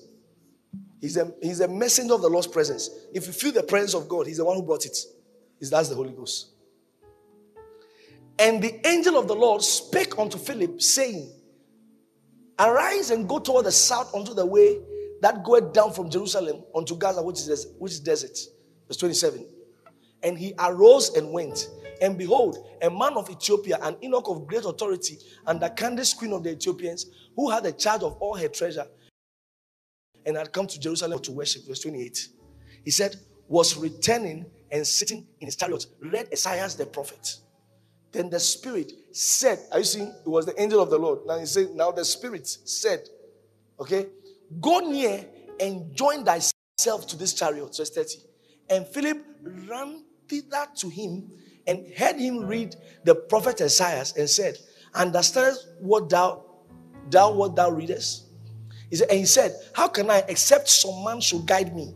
He's 0.99 1.17
a, 1.17 1.31
he's 1.41 1.59
a 1.59 1.67
messenger 1.67 2.13
of 2.13 2.21
the 2.21 2.29
Lord's 2.29 2.47
presence. 2.47 2.89
If 3.13 3.27
you 3.27 3.33
feel 3.33 3.51
the 3.51 3.63
presence 3.63 3.93
of 3.93 4.09
God, 4.09 4.27
he's 4.27 4.37
the 4.37 4.45
one 4.45 4.55
who 4.55 4.63
brought 4.63 4.85
it. 4.85 4.97
Is 5.59 5.69
that's 5.69 5.89
the 5.89 5.95
Holy 5.95 6.11
Ghost. 6.11 6.47
And 8.39 8.61
the 8.61 8.85
angel 8.87 9.17
of 9.17 9.27
the 9.27 9.35
Lord 9.35 9.61
spake 9.61 10.17
unto 10.19 10.37
Philip, 10.37 10.81
saying, 10.81 11.31
Arise 12.59 13.11
and 13.11 13.27
go 13.27 13.39
toward 13.39 13.65
the 13.65 13.71
south 13.71 14.13
unto 14.13 14.33
the 14.33 14.45
way 14.45 14.79
that 15.21 15.43
goeth 15.43 15.73
down 15.73 15.93
from 15.93 16.09
Jerusalem 16.09 16.63
unto 16.75 16.95
Gaza, 16.97 17.21
which 17.21 17.39
is, 17.39 17.67
which 17.77 17.93
is 17.93 17.99
desert. 17.99 18.37
Verse 18.87 18.97
27. 18.97 19.45
And 20.23 20.37
he 20.37 20.53
arose 20.59 21.15
and 21.15 21.31
went. 21.31 21.69
And 22.01 22.17
behold, 22.17 22.67
a 22.81 22.89
man 22.89 23.13
of 23.13 23.29
Ethiopia, 23.29 23.79
an 23.81 23.97
eunuch 24.01 24.27
of 24.27 24.47
great 24.47 24.65
authority, 24.65 25.17
and 25.45 25.59
the 25.59 25.69
Candace 25.69 26.13
queen 26.13 26.33
of 26.33 26.43
the 26.43 26.51
Ethiopians, 26.51 27.07
who 27.35 27.49
had 27.49 27.63
the 27.63 27.71
charge 27.71 28.03
of 28.03 28.17
all 28.19 28.35
her 28.35 28.47
treasure, 28.47 28.85
and 30.25 30.37
had 30.37 30.51
come 30.51 30.67
to 30.67 30.79
Jerusalem 30.79 31.19
to 31.19 31.31
worship. 31.31 31.67
Verse 31.67 31.79
28. 31.79 32.29
He 32.83 32.91
said, 32.91 33.15
was 33.47 33.77
returning 33.77 34.45
and 34.71 34.85
sitting 34.85 35.25
in 35.39 35.47
his 35.47 35.55
chariot, 35.55 35.85
read 35.99 36.27
Isaiah 36.31 36.67
the 36.77 36.85
prophet. 36.85 37.37
Then 38.11 38.29
the 38.29 38.39
Spirit 38.39 38.91
said, 39.11 39.59
Are 39.71 39.79
you 39.79 39.85
seeing? 39.85 40.07
It 40.07 40.27
was 40.27 40.45
the 40.45 40.59
angel 40.61 40.81
of 40.81 40.89
the 40.89 40.97
Lord. 40.97 41.19
Now 41.25 41.37
he 41.37 41.45
said, 41.45 41.71
Now 41.73 41.91
the 41.91 42.05
Spirit 42.05 42.47
said, 42.47 43.07
Okay, 43.79 44.07
go 44.59 44.79
near 44.79 45.25
and 45.59 45.93
join 45.95 46.23
thyself 46.23 47.07
to 47.07 47.17
this 47.17 47.33
chariot. 47.33 47.75
Verse 47.75 47.89
30. 47.89 48.19
And 48.69 48.87
Philip 48.87 49.25
ran 49.69 50.03
thither 50.27 50.67
to 50.77 50.89
him 50.89 51.31
and 51.65 51.85
heard 51.97 52.15
him 52.17 52.45
read 52.45 52.75
the 53.03 53.15
prophet 53.15 53.61
Isaiah 53.61 54.05
and 54.17 54.29
said, 54.29 54.57
Understand 54.93 55.57
what 55.79 56.09
thou 56.09 56.43
thou 57.09 57.33
what 57.33 57.55
thou 57.55 57.69
readest? 57.69 58.25
He 58.89 58.95
said, 58.95 59.09
and 59.09 59.19
he 59.19 59.25
said, 59.25 59.55
How 59.73 59.87
can 59.87 60.09
I 60.09 60.23
except 60.27 60.69
some 60.69 61.03
man 61.03 61.19
should 61.21 61.45
guide 61.45 61.75
me? 61.75 61.93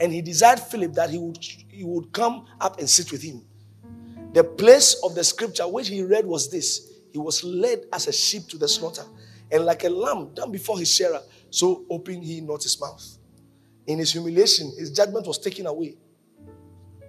And 0.00 0.12
he 0.12 0.20
desired 0.20 0.60
Philip 0.60 0.92
that 0.94 1.10
he 1.10 1.18
would, 1.18 1.38
he 1.68 1.84
would 1.84 2.12
come 2.12 2.46
up 2.60 2.78
and 2.78 2.88
sit 2.88 3.10
with 3.12 3.22
him. 3.22 3.42
The 4.32 4.44
place 4.44 5.00
of 5.04 5.14
the 5.14 5.24
scripture 5.24 5.66
which 5.68 5.88
he 5.88 6.02
read 6.02 6.26
was 6.26 6.50
this 6.50 6.92
He 7.12 7.18
was 7.18 7.42
led 7.44 7.84
as 7.92 8.08
a 8.08 8.12
sheep 8.12 8.48
to 8.48 8.58
the 8.58 8.68
slaughter, 8.68 9.04
and 9.50 9.64
like 9.64 9.84
a 9.84 9.88
lamb 9.88 10.34
done 10.34 10.50
before 10.50 10.78
his 10.78 10.92
shearer, 10.92 11.22
so 11.50 11.84
opened 11.88 12.24
he 12.24 12.40
not 12.40 12.62
his 12.62 12.78
mouth. 12.80 13.18
In 13.86 13.98
his 13.98 14.12
humiliation, 14.12 14.72
his 14.76 14.90
judgment 14.90 15.26
was 15.26 15.38
taken 15.38 15.66
away. 15.66 15.96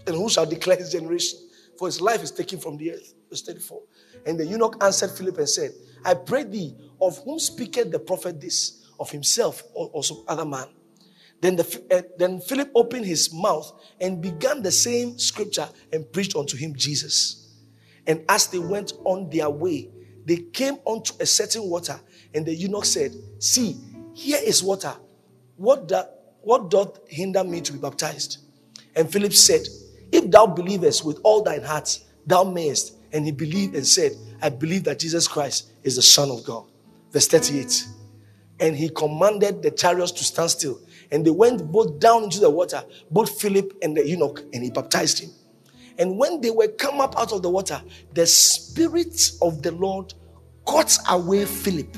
And 0.07 0.15
who 0.15 0.29
shall 0.29 0.45
declare 0.45 0.77
his 0.77 0.91
generation? 0.91 1.39
For 1.77 1.87
his 1.87 1.99
life 1.99 2.23
is 2.23 2.31
taken 2.31 2.59
from 2.59 2.77
the 2.77 2.93
earth. 2.93 3.13
Verse 3.29 3.41
34. 3.41 3.81
And 4.25 4.39
the 4.39 4.45
eunuch 4.45 4.77
answered 4.81 5.11
Philip 5.11 5.37
and 5.37 5.49
said, 5.49 5.71
I 6.03 6.13
pray 6.13 6.43
thee, 6.43 6.75
of 7.01 7.17
whom 7.23 7.39
speaketh 7.39 7.91
the 7.91 7.99
prophet 7.99 8.39
this? 8.39 8.85
of 8.99 9.11
himself 9.11 9.63
or, 9.73 9.89
or 9.93 10.03
some 10.03 10.23
other 10.27 10.45
man. 10.45 10.67
Then, 11.41 11.55
the, 11.55 11.83
uh, 11.91 12.01
then 12.17 12.39
Philip 12.39 12.71
opened 12.75 13.05
his 13.05 13.33
mouth 13.33 13.71
and 13.99 14.21
began 14.21 14.61
the 14.61 14.71
same 14.71 15.19
scripture 15.19 15.67
and 15.91 16.11
preached 16.11 16.35
unto 16.35 16.57
him 16.57 16.75
Jesus. 16.75 17.53
And 18.07 18.23
as 18.29 18.47
they 18.47 18.59
went 18.59 18.93
on 19.03 19.29
their 19.29 19.49
way, 19.49 19.89
they 20.25 20.37
came 20.37 20.77
unto 20.87 21.13
a 21.19 21.25
certain 21.25 21.69
water, 21.69 21.99
and 22.33 22.45
the 22.45 22.53
eunuch 22.53 22.85
said, 22.85 23.11
See, 23.37 23.77
here 24.13 24.39
is 24.43 24.63
water. 24.63 24.95
What, 25.55 25.87
do, 25.87 26.01
what 26.41 26.69
doth 26.71 26.99
hinder 27.07 27.43
me 27.43 27.61
to 27.61 27.73
be 27.73 27.79
baptized? 27.79 28.39
And 28.95 29.11
Philip 29.11 29.33
said, 29.33 29.67
If 30.15 30.31
thou 30.31 30.47
believest 30.47 31.03
with 31.03 31.19
all 31.23 31.43
thine 31.43 31.61
heart, 31.63 31.99
thou 32.25 32.43
mayest. 32.43 32.93
And 33.11 33.25
he 33.25 33.31
believed 33.31 33.75
and 33.75 33.85
said, 33.85 34.13
I 34.41 34.49
believe 34.49 34.85
that 34.85 34.99
Jesus 34.99 35.27
Christ 35.27 35.71
is 35.83 35.97
the 35.97 36.01
Son 36.01 36.29
of 36.31 36.43
God. 36.45 36.65
Verse 37.11 37.27
38 37.27 37.85
and 38.59 38.75
he 38.75 38.89
commanded 38.89 39.61
the 39.61 39.71
chariots 39.71 40.11
to 40.13 40.23
stand 40.23 40.49
still. 40.49 40.79
And 41.11 41.25
they 41.25 41.31
went 41.31 41.71
both 41.71 41.99
down 41.99 42.23
into 42.23 42.39
the 42.39 42.49
water, 42.49 42.83
both 43.11 43.41
Philip 43.41 43.73
and 43.81 43.95
the 43.95 44.07
eunuch, 44.07 44.43
and 44.53 44.63
he 44.63 44.69
baptized 44.71 45.19
him. 45.19 45.31
And 45.97 46.17
when 46.17 46.41
they 46.41 46.51
were 46.51 46.67
come 46.67 46.99
up 46.99 47.17
out 47.17 47.31
of 47.31 47.41
the 47.41 47.49
water, 47.49 47.81
the 48.13 48.25
Spirit 48.25 49.31
of 49.41 49.61
the 49.61 49.71
Lord 49.71 50.13
caught 50.65 50.97
away 51.09 51.45
Philip. 51.45 51.97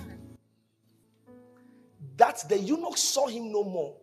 That 2.17 2.43
the 2.49 2.57
eunuch 2.57 2.97
saw 2.97 3.27
him 3.27 3.51
no 3.51 3.63
more, 3.63 3.95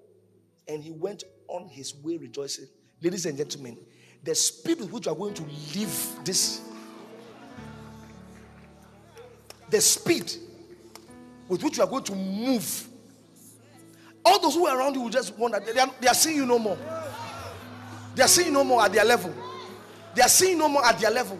and 0.69 0.83
he 0.83 0.93
went 0.93 1.25
on 1.49 1.69
his 1.69 1.95
way 1.97 2.17
rejoicing. 2.17 2.67
Ladies 3.03 3.27
and 3.27 3.37
gentlemen, 3.37 3.77
the 4.25 4.35
speed 4.35 4.81
with 4.81 4.91
which 4.91 5.07
you 5.07 5.13
are 5.13 5.17
going 5.17 5.35
to 5.35 5.43
live 5.43 6.19
this, 6.25 6.63
the 9.69 9.81
speed 9.81 10.33
with 11.47 11.63
which 11.63 11.77
you 11.77 11.85
are 11.85 11.89
going 11.89 12.05
to 12.05 12.15
move. 12.15 12.89
All 14.25 14.41
those 14.41 14.55
who 14.55 14.67
are 14.67 14.79
around 14.79 14.95
you 14.95 15.03
will 15.03 15.11
just 15.11 15.37
wonder. 15.37 15.61
They 15.61 15.79
are, 15.79 15.91
they 16.01 16.09
are 16.09 16.15
seeing 16.15 16.37
you 16.37 16.47
no 16.47 16.59
more. 16.59 16.79
They 18.15 18.23
are 18.23 18.29
seeing 18.29 18.49
you 18.49 18.55
no 18.55 18.65
more 18.65 18.83
at 18.83 18.93
their 18.93 19.05
level. 19.05 19.35
They 20.15 20.23
are 20.23 20.29
seeing 20.29 20.57
no 20.57 20.69
more 20.69 20.85
at 20.87 20.99
their 20.99 21.11
level. 21.11 21.39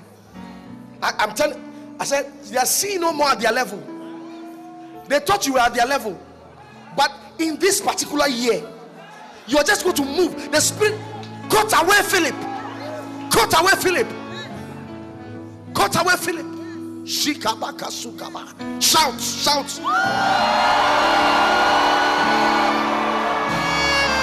I, 1.01 1.25
am 1.25 1.35
telling, 1.35 1.97
I 1.99 2.05
said, 2.05 2.31
they 2.45 2.59
are 2.59 2.67
seeing 2.67 3.01
no 3.01 3.15
more 3.15 3.29
at 3.29 3.41
their 3.41 3.53
level. 3.53 3.83
They 5.09 5.21
thought 5.21 5.47
you 5.47 5.55
were 5.55 5.61
at 5.61 5.73
their 5.73 5.87
level. 5.87 6.21
But 6.95 7.11
in 7.39 7.57
this 7.59 7.81
particular 7.81 8.29
year, 8.29 8.63
you 9.47 9.57
are 9.57 9.65
just 9.65 9.85
going 9.85 9.97
to 9.97 10.05
move. 10.05 10.51
The 10.53 10.61
spirit 10.61 10.99
cut 11.49 11.73
away 11.83 12.03
Philip. 12.03 12.54
Cut 13.35 13.51
away 13.61 13.75
Philip. 13.83 14.09
Cut 15.75 15.95
away 16.01 16.15
Philip. 16.17 16.47
Shikabaka 17.03 17.91
sukaba. 17.91 18.47
Shout, 18.81 19.19
shout. 19.21 19.67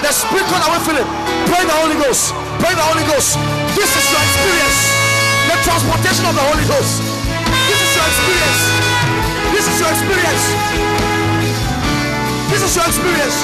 The 0.02 0.12
Spirit 0.16 0.48
God 0.48 0.64
away 0.64 0.80
Philip. 0.88 1.08
Pray 1.52 1.64
the 1.68 1.76
Holy 1.84 2.00
Ghost. 2.00 2.32
Pray 2.64 2.74
the 2.74 2.86
Holy 2.88 3.04
Ghost. 3.12 3.36
This 3.76 3.92
is 3.92 4.06
your 4.08 4.24
experience. 4.24 4.80
The 5.52 5.56
transportation 5.68 6.26
of 6.26 6.34
the 6.34 6.46
Holy 6.48 6.66
Ghost. 6.72 7.04
This 7.68 7.80
is 7.84 7.92
your 7.92 8.08
experience. 8.08 8.62
This 9.52 9.66
is 9.68 9.76
your 9.76 9.92
experience. 9.92 10.46
This 12.48 12.64
is 12.64 12.72
your 12.80 12.88
experience. 12.88 13.38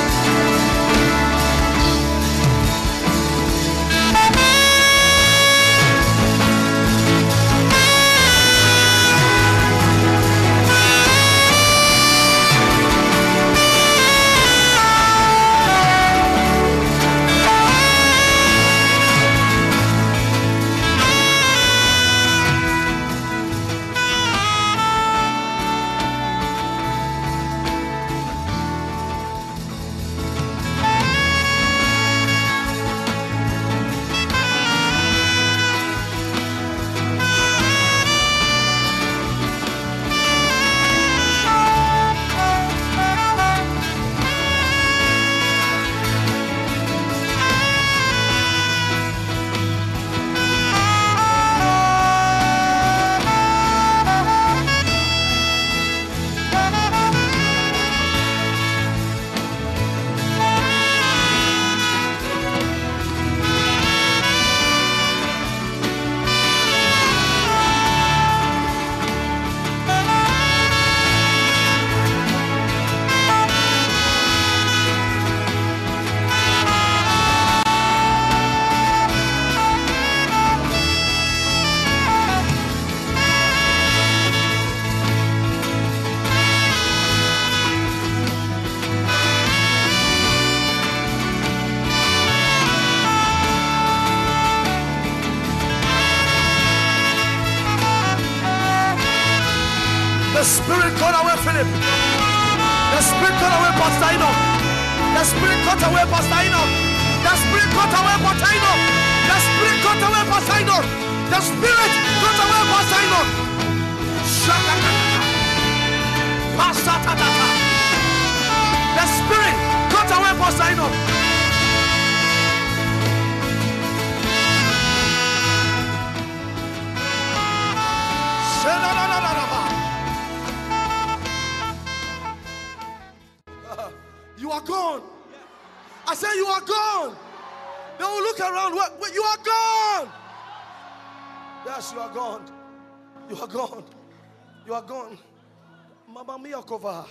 Mama 146.69 146.79
mia 146.81 147.03
kova. 147.03 147.05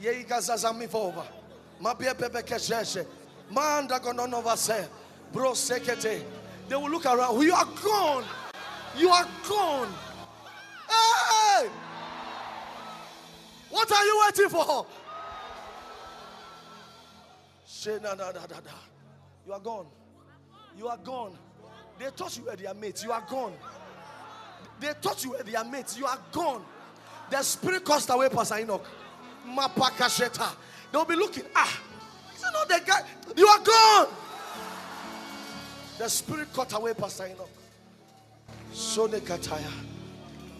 Ye 0.00 0.24
gazazami 0.24 0.86
vova. 0.88 1.26
Mabie 1.80 2.16
pepe 2.16 2.42
kesheshe. 2.42 3.06
Manda 3.50 3.98
gononova 3.98 4.56
se. 4.56 4.86
Bro 5.32 5.52
sekete. 5.52 6.22
They 6.68 6.76
will 6.76 6.90
look 6.90 7.06
around. 7.06 7.42
You 7.42 7.54
are 7.54 7.68
gone. 7.82 8.24
You 8.96 9.10
are 9.10 9.28
gone. 9.48 9.88
Hey! 10.88 11.68
What 13.70 13.90
are 13.90 14.04
you 14.04 14.22
waiting 14.24 14.48
for? 14.48 14.86
Say 17.66 17.98
na 18.02 18.14
na 18.14 18.30
na 18.30 18.40
na 18.40 18.60
na. 18.60 18.70
You 19.46 19.52
are 19.52 19.60
gone. 19.60 19.86
You 20.76 20.88
are 20.88 20.98
gone. 20.98 21.36
They 21.98 22.10
thought 22.10 22.36
you 22.36 22.44
were 22.44 22.56
their 22.56 22.74
mates. 22.74 23.04
You 23.04 23.12
are 23.12 23.24
gone. 23.28 23.52
They 24.80 24.92
thought 25.00 25.22
you 25.24 25.30
were 25.30 25.42
their 25.42 25.64
mates. 25.64 25.98
You 25.98 26.06
are 26.06 26.18
gone. 26.32 26.64
The 27.34 27.42
spirit 27.42 27.84
caused 27.84 28.08
away 28.10 28.28
Pastor 28.28 28.58
Enoch. 28.58 28.86
Mapakasheta. 29.44 30.54
They'll 30.92 31.04
be 31.04 31.16
looking. 31.16 31.42
Ah, 31.56 31.80
is 32.32 32.40
it 32.40 32.52
not 32.52 32.68
the 32.68 32.80
guy? 32.86 33.00
You 33.36 33.44
are 33.48 33.58
gone. 33.58 34.14
The 35.98 36.08
spirit 36.08 36.52
cut 36.52 36.72
away 36.76 36.94
Pastor 36.94 37.26
Enoch. 37.26 37.50
So 38.72 39.08
Kataya. 39.08 39.72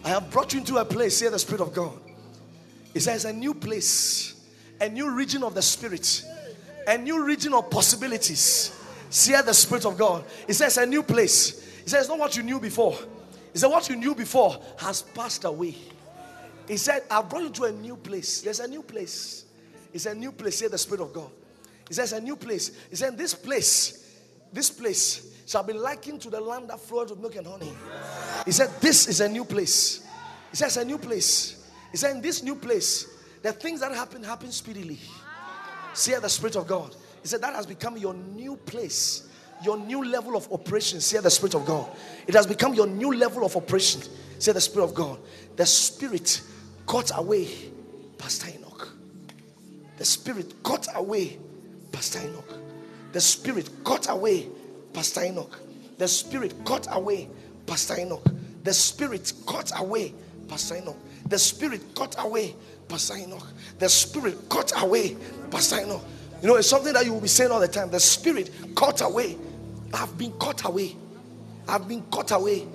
I 0.03 0.09
have 0.09 0.29
brought 0.29 0.51
you 0.51 0.59
into 0.59 0.75
a 0.75 0.83
place, 0.83 1.21
here 1.21 1.29
the 1.29 1.39
Spirit 1.39 1.61
of 1.61 1.73
God. 1.73 1.97
It 2.93 2.99
says 2.99 3.23
a 3.23 3.31
new 3.31 3.53
place, 3.53 4.35
a 4.81 4.89
new 4.89 5.09
region 5.11 5.43
of 5.43 5.55
the 5.55 5.61
Spirit, 5.61 6.25
a 6.87 6.97
new 6.97 7.23
region 7.23 7.53
of 7.53 7.69
possibilities. 7.69 8.77
See 9.09 9.31
the 9.31 9.53
Spirit 9.53 9.85
of 9.85 9.97
God. 9.97 10.25
It 10.45 10.55
says 10.55 10.77
a 10.77 10.85
new 10.85 11.03
place. 11.03 11.79
It 11.83 11.89
says 11.89 12.09
not 12.09 12.19
what 12.19 12.35
you 12.35 12.43
knew 12.43 12.59
before. 12.59 12.97
It 13.53 13.59
says 13.59 13.69
what 13.69 13.87
you 13.87 13.95
knew 13.95 14.13
before 14.13 14.59
has 14.77 15.03
passed 15.03 15.45
away. 15.45 15.77
He 16.67 16.77
said, 16.77 17.03
I've 17.09 17.29
brought 17.29 17.43
you 17.43 17.49
to 17.51 17.63
a 17.65 17.71
new 17.71 17.95
place. 17.95 18.41
There's 18.41 18.59
a 18.59 18.67
new 18.67 18.81
place. 18.81 19.45
It's 19.93 20.05
a 20.05 20.15
new 20.15 20.31
place. 20.31 20.57
Say 20.57 20.67
the 20.67 20.77
Spirit 20.77 21.01
of 21.01 21.13
God. 21.13 21.29
He 21.87 21.93
says 21.93 22.13
a 22.13 22.21
new 22.21 22.35
place. 22.35 22.71
He 22.89 22.95
said, 22.95 23.17
This 23.17 23.33
place, 23.33 24.19
this 24.51 24.69
place 24.69 25.31
shall 25.45 25.63
be 25.63 25.73
likened 25.73 26.21
to 26.21 26.29
the 26.29 26.41
land 26.41 26.69
that 26.69 26.79
flowed 26.79 27.11
with 27.11 27.19
milk 27.19 27.35
and 27.35 27.45
honey. 27.45 27.71
He 28.45 28.51
said, 28.51 28.69
This 28.81 29.07
is 29.07 29.21
a 29.21 29.29
new 29.29 29.45
place. 29.45 30.05
He 30.49 30.57
says, 30.57 30.77
A 30.77 30.85
new 30.85 30.97
place. 30.97 31.69
He 31.91 31.97
said, 31.97 32.15
In 32.15 32.21
this 32.21 32.41
new 32.41 32.55
place, 32.55 33.07
the 33.41 33.53
things 33.53 33.79
that 33.81 33.91
happen, 33.91 34.23
happen 34.23 34.51
speedily. 34.51 34.99
See 35.93 36.15
the 36.15 36.29
Spirit 36.29 36.55
of 36.55 36.67
God. 36.67 36.95
He 37.21 37.27
said, 37.27 37.41
That 37.41 37.53
has 37.53 37.67
become 37.67 37.97
your 37.97 38.15
new 38.15 38.55
place, 38.55 39.29
your 39.63 39.77
new 39.77 40.03
level 40.03 40.35
of 40.35 40.51
operation. 40.51 40.99
Say 40.99 41.19
the 41.19 41.29
Spirit 41.29 41.53
of 41.53 41.65
God. 41.65 41.89
It 42.27 42.33
has 42.33 42.47
become 42.47 42.73
your 42.73 42.87
new 42.87 43.13
level 43.13 43.45
of 43.45 43.55
operation. 43.55 44.01
Say 44.39 44.51
the 44.51 44.61
Spirit 44.61 44.85
of 44.85 44.95
God. 44.95 45.19
The 45.55 45.65
Spirit 45.65 46.41
caught 46.85 47.11
away 47.17 47.47
Pastor 48.17 48.51
Enoch. 48.55 48.89
The 49.97 50.05
Spirit 50.05 50.63
caught 50.63 50.87
away 50.95 51.39
Pastor 51.91 52.19
Enoch. 52.19 52.53
The 53.13 53.21
Spirit 53.21 53.69
caught 53.83 54.09
away 54.09 54.47
Pastor 54.93 55.23
Enoch. 55.23 55.59
The 55.97 56.07
Spirit 56.07 56.53
caught 56.65 56.87
away 56.91 57.29
Pastor 57.65 57.99
Enoch. 57.99 58.25
The 58.63 58.73
Spirit 58.73 59.33
caught 59.45 59.71
away 59.79 60.13
Pastor 60.47 60.75
Enoch. 60.75 60.97
The 61.27 61.39
Spirit 61.39 61.81
caught 61.95 62.13
away 62.19 62.55
Pastor 62.87 63.15
Enoch. 63.15 63.47
The 63.79 63.89
Spirit 63.89 64.49
caught 64.49 64.71
away 64.81 65.15
Pastor 65.49 65.79
Enoch. 65.81 66.03
You 66.41 66.49
know, 66.49 66.55
it's 66.57 66.69
something 66.69 66.93
that 66.93 67.05
you 67.05 67.13
will 67.13 67.21
be 67.21 67.27
saying 67.27 67.51
all 67.51 67.59
the 67.59 67.67
time. 67.67 67.89
The 67.89 67.99
Spirit 67.99 68.51
caught 68.75 69.01
away. 69.01 69.37
I've 69.93 70.17
been 70.17 70.31
caught 70.33 70.65
away. 70.65 70.95
I've 71.67 71.87
been 71.87 72.03
caught 72.11 72.31
away. 72.31 72.67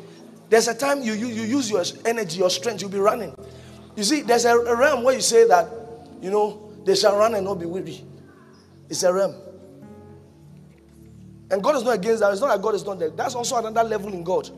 There's 0.49 0.67
a 0.67 0.75
time 0.75 1.03
you, 1.03 1.13
you, 1.13 1.29
you 1.29 1.43
use 1.43 1.71
your 1.71 1.85
energy, 2.05 2.39
your 2.39 2.51
strength, 2.51 2.81
you'll 2.81 2.91
be 2.91 2.99
running. 2.99 3.35
You 3.97 4.05
see, 4.05 4.23
there's 4.23 4.45
a, 4.45 4.57
a 4.57 4.77
realm 4.77 5.03
where 5.03 5.15
you 5.15 5.21
say 5.21 5.47
that, 5.49 5.69
you 6.21 6.31
know, 6.31 6.73
they 6.85 6.95
shall 6.95 7.17
run 7.17 7.35
and 7.35 7.45
not 7.45 7.55
be 7.55 7.67
weary. 7.67 8.05
It's 8.89 9.03
a 9.03 9.13
realm. 9.13 9.35
And 11.51 11.63
God 11.63 11.77
is 11.77 11.83
not 11.83 11.95
against 11.95 12.21
that. 12.21 12.33
It's 12.33 12.41
not 12.41 12.49
that 12.49 12.63
God 12.63 12.75
is 12.75 12.85
not 12.85 12.99
there. 12.99 13.11
That's 13.11 13.35
also 13.35 13.57
another 13.57 13.89
level 13.89 14.13
in 14.13 14.23
God. 14.23 14.49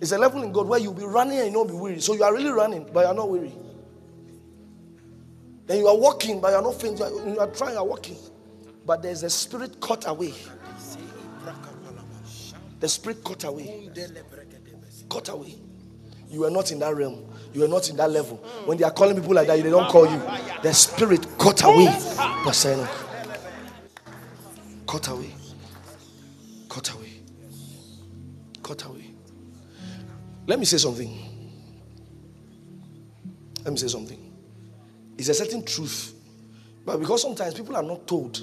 It's 0.00 0.12
a 0.12 0.18
level 0.18 0.42
in 0.42 0.52
God 0.52 0.68
where 0.68 0.78
you'll 0.78 0.92
be 0.92 1.04
running 1.04 1.38
and 1.38 1.46
you 1.46 1.52
not 1.52 1.68
be 1.68 1.74
weary. 1.74 2.00
So 2.00 2.14
you 2.14 2.24
are 2.24 2.32
really 2.32 2.50
running, 2.50 2.86
but 2.92 3.06
you're 3.06 3.14
not 3.14 3.30
weary. 3.30 3.52
Then 5.66 5.78
you 5.78 5.88
are 5.88 5.96
walking, 5.96 6.40
but 6.40 6.50
you're 6.50 6.62
not 6.62 6.80
faint. 6.80 6.98
You 6.98 7.04
are, 7.04 7.28
you 7.28 7.38
are 7.38 7.46
trying, 7.46 7.74
you're 7.74 7.84
walking. 7.84 8.18
But 8.84 9.02
there's 9.02 9.22
a 9.22 9.30
spirit 9.30 9.80
caught 9.80 10.06
away. 10.06 10.34
The 12.80 12.88
spirit 12.88 13.24
caught 13.24 13.44
away. 13.44 13.88
Caught 15.08 15.30
away. 15.30 15.54
You 16.28 16.44
are 16.44 16.50
not 16.50 16.70
in 16.70 16.80
that 16.80 16.94
realm. 16.94 17.24
You 17.54 17.64
are 17.64 17.68
not 17.68 17.88
in 17.88 17.96
that 17.96 18.10
level. 18.10 18.36
When 18.66 18.76
they 18.76 18.84
are 18.84 18.90
calling 18.90 19.14
people 19.14 19.32
like 19.34 19.46
that, 19.46 19.62
they 19.62 19.70
don't 19.70 19.88
call 19.88 20.06
you. 20.10 20.18
The 20.62 20.72
spirit 20.74 21.26
caught 21.38 21.62
away. 21.64 21.86
Enoch. 21.86 22.88
Caught 24.86 25.08
away. 25.08 25.34
Cut 26.68 26.90
away. 26.94 27.12
Cut 28.62 28.82
away. 28.84 29.14
Let 30.46 30.58
me 30.58 30.64
say 30.64 30.78
something. 30.78 31.16
Let 33.64 33.72
me 33.72 33.78
say 33.78 33.88
something. 33.88 34.32
It's 35.16 35.28
a 35.28 35.34
certain 35.34 35.64
truth. 35.64 36.12
But 36.84 36.98
because 36.98 37.22
sometimes 37.22 37.54
people 37.54 37.76
are 37.76 37.82
not 37.82 38.06
told, 38.06 38.40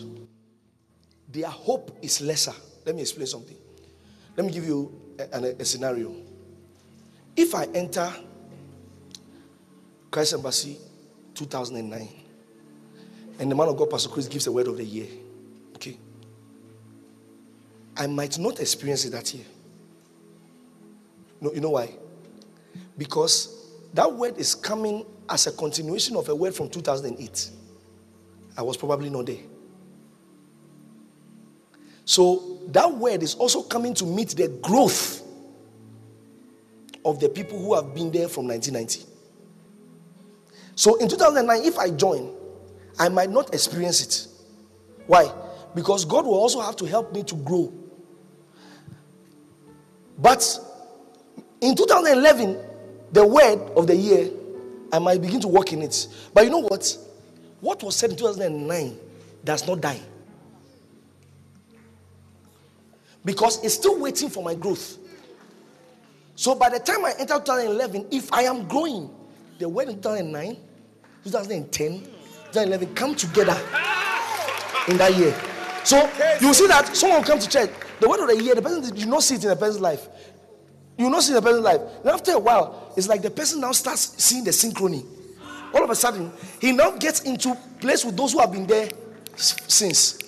their 1.28 1.48
hope 1.50 1.98
is 2.02 2.22
lesser. 2.22 2.54
Let 2.86 2.96
me 2.96 3.02
explain 3.02 3.28
something. 3.28 3.58
Let 4.38 4.46
me 4.46 4.52
give 4.54 4.66
you 4.66 5.00
a, 5.20 5.38
a- 5.38 5.56
a 5.60 5.66
scenario. 5.66 6.16
If 7.36 7.54
I 7.54 7.66
enter 7.74 8.12
Christ 10.12 10.34
Embassy 10.34 10.78
2009 11.34 12.10
and 13.40 13.50
the 13.50 13.56
man 13.56 13.70
of 13.70 13.78
God, 13.78 13.90
Pastor 13.90 14.10
Chris, 14.10 14.28
gives 14.28 14.46
a 14.46 14.52
word 14.52 14.68
of 14.68 14.78
the 14.78 14.84
year, 14.84 15.08
okay, 15.76 15.98
I 17.98 18.08
might 18.08 18.38
not 18.38 18.60
experience 18.60 19.06
it 19.06 19.12
that 19.12 19.34
year. 19.34 19.46
No, 21.40 21.52
you 21.54 21.62
know 21.62 21.72
why? 21.72 21.96
Because 22.98 23.70
that 23.94 24.12
word 24.12 24.38
is 24.38 24.54
coming 24.54 25.06
as 25.30 25.48
a 25.48 25.52
continuation 25.52 26.16
of 26.16 26.30
a 26.30 26.36
word 26.36 26.54
from 26.54 26.70
2008. 26.70 27.50
I 28.58 28.62
was 28.62 28.78
probably 28.78 29.10
not 29.10 29.26
there. 29.26 29.38
So 32.04 32.60
that 32.68 32.94
word 32.94 33.24
is 33.24 33.36
also 33.36 33.64
coming 33.64 33.94
to 33.96 34.06
meet 34.06 34.30
the 34.30 34.50
growth 34.62 35.24
of 37.06 37.20
the 37.20 37.30
people 37.30 37.58
who 37.58 37.74
have 37.76 37.96
been 37.96 38.12
there 38.12 38.28
from 38.28 38.48
1990. 38.48 39.11
So 40.82 40.96
in 40.96 41.08
2009, 41.08 41.64
if 41.64 41.78
I 41.78 41.92
join, 41.92 42.34
I 42.98 43.08
might 43.08 43.30
not 43.30 43.54
experience 43.54 44.02
it. 44.02 44.28
Why? 45.06 45.32
Because 45.76 46.06
God 46.06 46.26
will 46.26 46.34
also 46.34 46.60
have 46.60 46.76
to 46.78 46.86
help 46.86 47.14
me 47.14 47.22
to 47.22 47.36
grow. 47.36 47.72
But 50.18 50.42
in 51.62 51.76
2011, 51.76 52.58
the 53.12 53.24
word 53.24 53.60
of 53.78 53.86
the 53.86 53.96
year, 53.96 54.32
I 54.92 54.98
might 54.98 55.22
begin 55.22 55.40
to 55.42 55.48
work 55.48 55.72
in 55.72 55.84
it. 55.84 56.08
But 56.34 56.46
you 56.46 56.50
know 56.50 56.64
what? 56.64 56.98
What 57.60 57.84
was 57.84 57.96
said 57.96 58.10
in 58.10 58.16
2009 58.16 58.98
does 59.46 59.68
not 59.68 59.82
die. 59.82 60.02
Because 63.24 63.64
it's 63.64 63.76
still 63.76 64.00
waiting 64.00 64.30
for 64.32 64.44
my 64.44 64.56
growth. 64.56 64.98
So 66.36 66.56
by 66.56 66.70
the 66.70 66.80
time 66.80 67.06
I 67.06 67.14
enter 67.20 67.36
2011, 67.36 68.08
if 68.10 68.34
I 68.34 68.46
am 68.46 68.68
growing, 68.68 69.12
the 69.60 69.70
word 69.70 69.88
in 69.88 69.98
2009, 69.98 70.58
2010, 71.24 72.00
2011 72.00 72.96
come 72.96 73.16
together 73.16 73.58
in 74.88 74.98
that 74.98 75.16
year. 75.16 75.36
So 75.84 75.98
you 76.40 76.54
see 76.54 76.68
that 76.68 76.96
someone 76.96 77.24
come 77.24 77.40
to 77.40 77.50
church. 77.50 77.70
The 78.00 78.10
word 78.10 78.20
of 78.22 78.28
the 78.28 78.44
year, 78.44 78.56
the 78.56 78.62
person 78.62 78.96
you 78.96 79.06
not 79.06 79.24
see 79.24 79.36
it 79.36 79.44
in 79.44 79.50
the 79.50 79.56
person's 79.56 79.82
life. 79.82 80.08
You 80.98 81.10
not 81.10 81.24
see 81.24 81.34
it 81.34 81.38
in 81.38 81.44
the 81.44 81.50
person's 81.50 81.66
life. 81.66 81.82
Then 82.04 82.14
after 82.14 82.32
a 82.34 82.40
while, 82.40 82.94
it's 82.98 83.08
like 83.08 83.22
the 83.22 83.32
person 83.32 83.62
now 83.62 83.72
starts 83.72 84.24
seeing 84.24 84.44
the 84.44 84.52
synchrony. 84.52 85.06
all 85.74 85.84
of 85.84 85.90
a 85.90 85.96
sudden, 85.96 86.32
he 86.60 86.72
now 86.72 86.92
gets 86.92 87.22
into 87.22 87.56
place 87.80 88.04
with 88.04 88.18
those 88.18 88.34
who 88.34 88.40
have 88.40 88.52
been 88.52 88.68
there 88.68 88.90
since. 89.36 90.20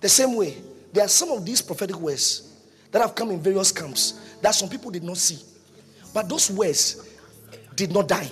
The 0.00 0.08
same 0.08 0.34
way, 0.34 0.56
there 0.92 1.04
are 1.04 1.08
some 1.08 1.30
of 1.30 1.44
these 1.44 1.62
prophetic 1.62 1.96
words 1.96 2.52
that 2.90 3.02
have 3.02 3.14
come 3.14 3.30
in 3.30 3.40
various 3.40 3.70
camps 3.70 4.36
that 4.42 4.54
some 4.54 4.68
people 4.68 4.90
did 4.90 5.04
not 5.04 5.16
see. 5.16 5.38
But 6.12 6.28
those 6.28 6.50
words 6.50 7.09
did 7.86 7.94
not 7.94 8.08
die. 8.08 8.30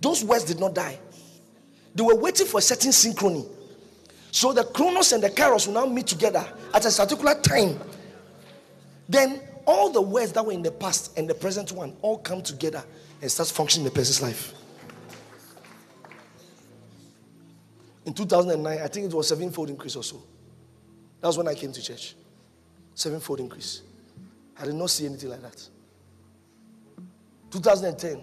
Those 0.00 0.24
words 0.24 0.44
did 0.44 0.58
not 0.58 0.74
die. 0.74 0.98
They 1.94 2.02
were 2.02 2.14
waiting 2.14 2.46
for 2.46 2.58
a 2.58 2.62
certain 2.62 2.90
synchrony. 2.90 3.46
So 4.30 4.52
the 4.52 4.64
Chronos 4.64 5.12
and 5.12 5.22
the 5.22 5.28
Kairos 5.28 5.66
will 5.66 5.74
now 5.74 5.86
meet 5.86 6.06
together 6.06 6.46
at 6.72 6.86
a 6.86 6.90
particular 6.90 7.34
time. 7.34 7.78
Then 9.08 9.42
all 9.66 9.90
the 9.90 10.00
words 10.00 10.32
that 10.32 10.46
were 10.46 10.52
in 10.52 10.62
the 10.62 10.70
past 10.70 11.18
and 11.18 11.28
the 11.28 11.34
present 11.34 11.72
one 11.72 11.94
all 12.00 12.18
come 12.18 12.42
together 12.42 12.82
and 13.20 13.30
start 13.30 13.48
functioning 13.48 13.86
in 13.86 13.92
the 13.92 13.98
person's 13.98 14.22
life. 14.22 14.54
In 18.06 18.14
2009, 18.14 18.78
I 18.78 18.88
think 18.88 19.06
it 19.06 19.14
was 19.14 19.28
sevenfold 19.28 19.68
increase 19.68 19.96
or 19.96 20.02
so. 20.02 20.22
That 21.20 21.26
was 21.26 21.36
when 21.36 21.48
I 21.48 21.54
came 21.54 21.72
to 21.72 21.82
church. 21.82 22.14
Sevenfold 22.94 23.40
increase. 23.40 23.82
I 24.58 24.64
did 24.64 24.74
not 24.74 24.88
see 24.88 25.04
anything 25.06 25.28
like 25.28 25.42
that. 25.42 25.68
2010, 27.50 28.22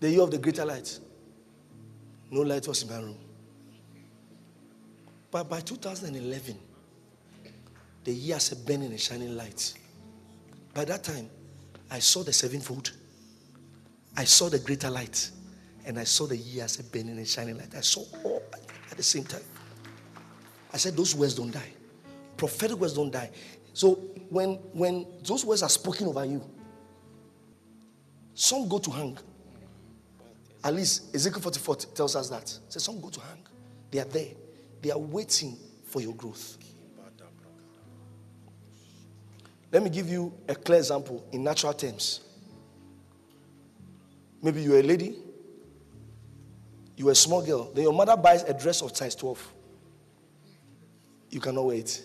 the 0.00 0.10
year 0.10 0.22
of 0.22 0.30
the 0.30 0.38
greater 0.38 0.64
light. 0.64 0.98
No 2.30 2.40
light 2.40 2.66
was 2.66 2.82
in 2.82 2.88
my 2.90 2.98
room. 2.98 3.18
But 5.30 5.48
by 5.48 5.60
2011, 5.60 6.58
the 8.04 8.12
year 8.12 8.36
as 8.36 8.52
a 8.52 8.56
burning 8.56 8.90
and 8.90 9.00
shining 9.00 9.36
light. 9.36 9.74
By 10.74 10.84
that 10.84 11.04
time, 11.04 11.30
I 11.90 12.00
saw 12.00 12.22
the 12.22 12.32
sevenfold. 12.32 12.92
I 14.16 14.24
saw 14.24 14.48
the 14.48 14.58
greater 14.58 14.90
light. 14.90 15.30
And 15.86 15.98
I 15.98 16.04
saw 16.04 16.26
the 16.26 16.36
year 16.36 16.64
as 16.64 16.78
a 16.80 16.84
burning 16.84 17.18
and 17.18 17.26
shining 17.26 17.56
light. 17.56 17.74
I 17.76 17.80
saw 17.80 18.02
all 18.24 18.42
at 18.90 18.96
the 18.96 19.02
same 19.02 19.24
time. 19.24 19.42
I 20.72 20.76
said, 20.76 20.96
those 20.96 21.14
words 21.14 21.34
don't 21.34 21.52
die. 21.52 21.72
Prophetic 22.36 22.78
words 22.78 22.94
don't 22.94 23.12
die. 23.12 23.30
So 23.72 23.94
when 24.28 24.54
when 24.72 25.06
those 25.22 25.44
words 25.44 25.62
are 25.62 25.68
spoken 25.68 26.06
over 26.08 26.24
you, 26.24 26.42
some 28.34 28.68
go 28.68 28.78
to 28.78 28.90
hang. 28.90 29.16
At 30.62 30.74
least 30.74 31.14
Ezekiel 31.14 31.40
44 31.42 31.76
tells 31.94 32.16
us 32.16 32.28
that. 32.30 32.48
Say 32.68 32.80
some 32.80 33.00
go 33.00 33.10
to 33.10 33.20
hang. 33.20 33.46
They 33.90 34.00
are 34.00 34.04
there. 34.04 34.32
They 34.82 34.90
are 34.90 34.98
waiting 34.98 35.56
for 35.84 36.00
your 36.00 36.14
growth. 36.14 36.58
Let 39.70 39.82
me 39.82 39.90
give 39.90 40.08
you 40.08 40.32
a 40.48 40.54
clear 40.54 40.78
example 40.78 41.24
in 41.32 41.42
natural 41.42 41.72
terms. 41.72 42.20
Maybe 44.40 44.62
you're 44.62 44.78
a 44.78 44.82
lady, 44.82 45.16
you're 46.96 47.10
a 47.10 47.14
small 47.14 47.42
girl, 47.42 47.72
then 47.72 47.82
your 47.82 47.92
mother 47.92 48.16
buys 48.16 48.42
a 48.44 48.54
dress 48.54 48.82
of 48.82 48.96
size 48.96 49.16
12. 49.16 49.52
You 51.30 51.40
cannot 51.40 51.64
wait. 51.64 52.04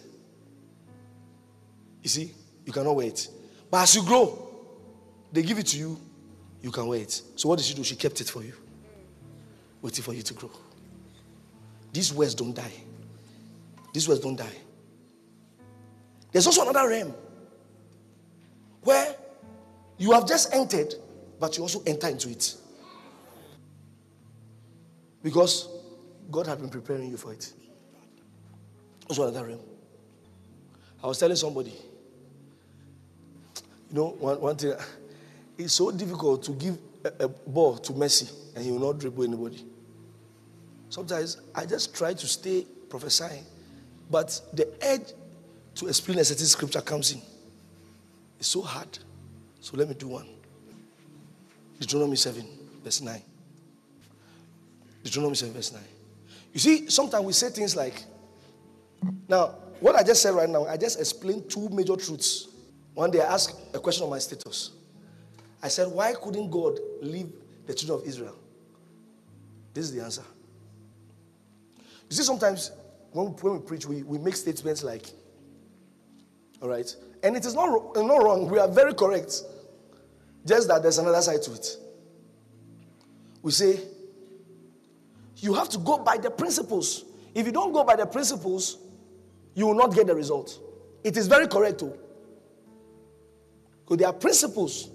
You 2.02 2.10
see, 2.10 2.34
you 2.66 2.74
cannot 2.74 2.96
wait. 2.96 3.30
But 3.70 3.84
as 3.84 3.96
you 3.96 4.04
grow, 4.04 4.48
they 5.32 5.44
give 5.44 5.60
it 5.60 5.68
to 5.68 5.78
you, 5.78 6.00
you 6.62 6.72
can 6.72 6.88
wait. 6.88 7.22
So 7.36 7.50
what 7.50 7.58
did 7.58 7.66
she 7.66 7.74
do? 7.74 7.84
She 7.84 7.96
kept 7.96 8.20
it 8.22 8.30
for 8.30 8.44
you, 8.44 8.54
waiting 9.82 10.04
for 10.04 10.14
you 10.14 10.22
to 10.22 10.34
grow. 10.34 10.52
These 11.92 12.14
words 12.14 12.36
don't 12.36 12.54
die. 12.54 12.74
These 13.94 14.08
words 14.08 14.20
don't 14.22 14.36
die. 14.36 14.56
There's 16.32 16.46
also 16.46 16.62
another 16.70 16.88
realm 16.88 17.14
where 18.84 19.16
you 19.98 20.12
have 20.12 20.28
just 20.28 20.54
entered, 20.54 20.94
but 21.40 21.58
you 21.58 21.64
also 21.64 21.82
enter 21.86 22.08
into 22.08 22.30
it. 22.30 22.56
Because 25.24 25.68
God 26.32 26.48
had 26.48 26.60
been 26.60 26.70
preparing 26.70 27.10
you 27.10 27.18
for 27.18 27.34
it. 27.34 27.52
Also 29.10 29.28
another 29.28 29.48
realm. 29.48 29.60
I 31.04 31.08
was 31.08 31.18
telling 31.18 31.36
somebody, 31.36 31.74
you 33.90 33.96
know, 33.96 34.10
one, 34.20 34.40
one 34.40 34.56
thing, 34.56 34.74
it's 35.60 35.74
so 35.74 35.92
difficult 35.92 36.42
to 36.44 36.54
give 36.54 36.78
a, 37.04 37.26
a 37.26 37.28
ball 37.28 37.78
to 37.78 37.92
Messi 37.92 38.32
and 38.56 38.64
he 38.64 38.72
will 38.72 38.80
not 38.80 38.98
dribble 38.98 39.24
anybody. 39.24 39.66
Sometimes 40.90 41.38
I 41.54 41.66
just 41.66 41.94
try 41.94 42.14
to 42.14 42.28
stay 42.28 42.66
prophesying, 42.90 43.44
but 44.10 44.42
the 44.54 44.68
edge 44.82 45.14
to 45.76 45.88
explain 45.88 46.18
a 46.18 46.26
certain 46.26 46.46
scripture 46.46 46.82
comes 46.82 47.12
in. 47.12 47.22
It's 48.40 48.48
so 48.48 48.62
hard. 48.62 48.98
So 49.60 49.78
let 49.78 49.88
me 49.90 49.94
do 49.94 50.08
one. 50.08 50.28
Deuteronomy 51.80 52.16
7, 52.16 52.44
verse 52.84 53.02
9. 53.02 53.22
Deuteronomy 55.04 55.36
7, 55.36 55.54
verse 55.54 55.74
9. 55.74 55.82
You 56.54 56.60
see, 56.60 56.90
sometimes 56.90 57.26
we 57.26 57.34
say 57.34 57.50
things 57.50 57.76
like, 57.76 58.04
now, 59.28 59.56
what 59.80 59.96
I 59.96 60.04
just 60.04 60.22
said 60.22 60.34
right 60.34 60.50
now, 60.50 60.66
I 60.66 60.78
just 60.78 61.00
explained 61.00 61.50
two 61.50 61.70
major 61.70 61.96
truths. 61.96 62.48
One 62.94 63.12
day 63.12 63.22
I 63.22 63.34
asked 63.34 63.58
a 63.74 63.80
question 63.80 64.04
on 64.06 64.10
my 64.10 64.20
status. 64.20 64.72
I 65.62 65.68
said, 65.68 65.88
Why 65.88 66.14
couldn't 66.14 66.50
God 66.50 66.80
leave 67.02 67.32
the 67.66 67.74
children 67.74 68.02
of 68.02 68.08
Israel? 68.08 68.36
This 69.74 69.86
is 69.86 69.94
the 69.94 70.04
answer. 70.04 70.24
You 72.10 72.16
see, 72.16 72.24
sometimes 72.24 72.72
when, 73.12 73.28
when 73.28 73.54
we 73.54 73.60
preach, 73.60 73.86
we, 73.86 74.04
we 74.04 74.18
make 74.18 74.36
statements 74.36 74.84
like, 74.84 75.12
all 76.62 76.70
right, 76.70 76.94
and 77.24 77.36
it 77.36 77.46
is 77.46 77.54
not, 77.54 77.96
not 77.96 78.24
wrong, 78.24 78.50
we 78.50 78.58
are 78.60 78.68
very 78.68 78.94
correct. 78.94 79.42
Just 80.46 80.68
that 80.70 80.82
there's 80.82 80.98
another 80.98 81.22
side 81.22 81.42
to 81.44 81.54
it. 81.54 81.78
We 83.42 83.52
say, 83.52 83.80
you 85.38 85.54
have 85.54 85.70
to 85.70 85.78
go 85.78 85.98
by 86.00 86.18
the 86.18 86.32
principles. 86.32 87.06
If 87.34 87.46
you 87.46 87.52
don't 87.52 87.72
go 87.72 87.84
by 87.84 87.96
the 87.96 88.06
principles, 88.06 88.78
you 89.54 89.68
will 89.68 89.76
not 89.76 89.94
get 89.94 90.08
the 90.08 90.16
result. 90.16 90.60
It 91.04 91.16
is 91.16 91.28
very 91.28 91.48
correct, 91.48 91.80
too. 91.80 91.94
Because 93.84 93.98
there 93.98 94.08
are 94.08 94.14
principles 94.14 94.90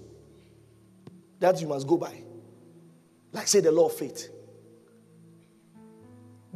that 1.45 1.61
you 1.61 1.67
must 1.67 1.87
go 1.87 1.97
by. 1.97 2.23
Like, 3.31 3.47
say, 3.47 3.59
the 3.59 3.71
law 3.71 3.87
of 3.87 3.93
faith. 3.93 4.29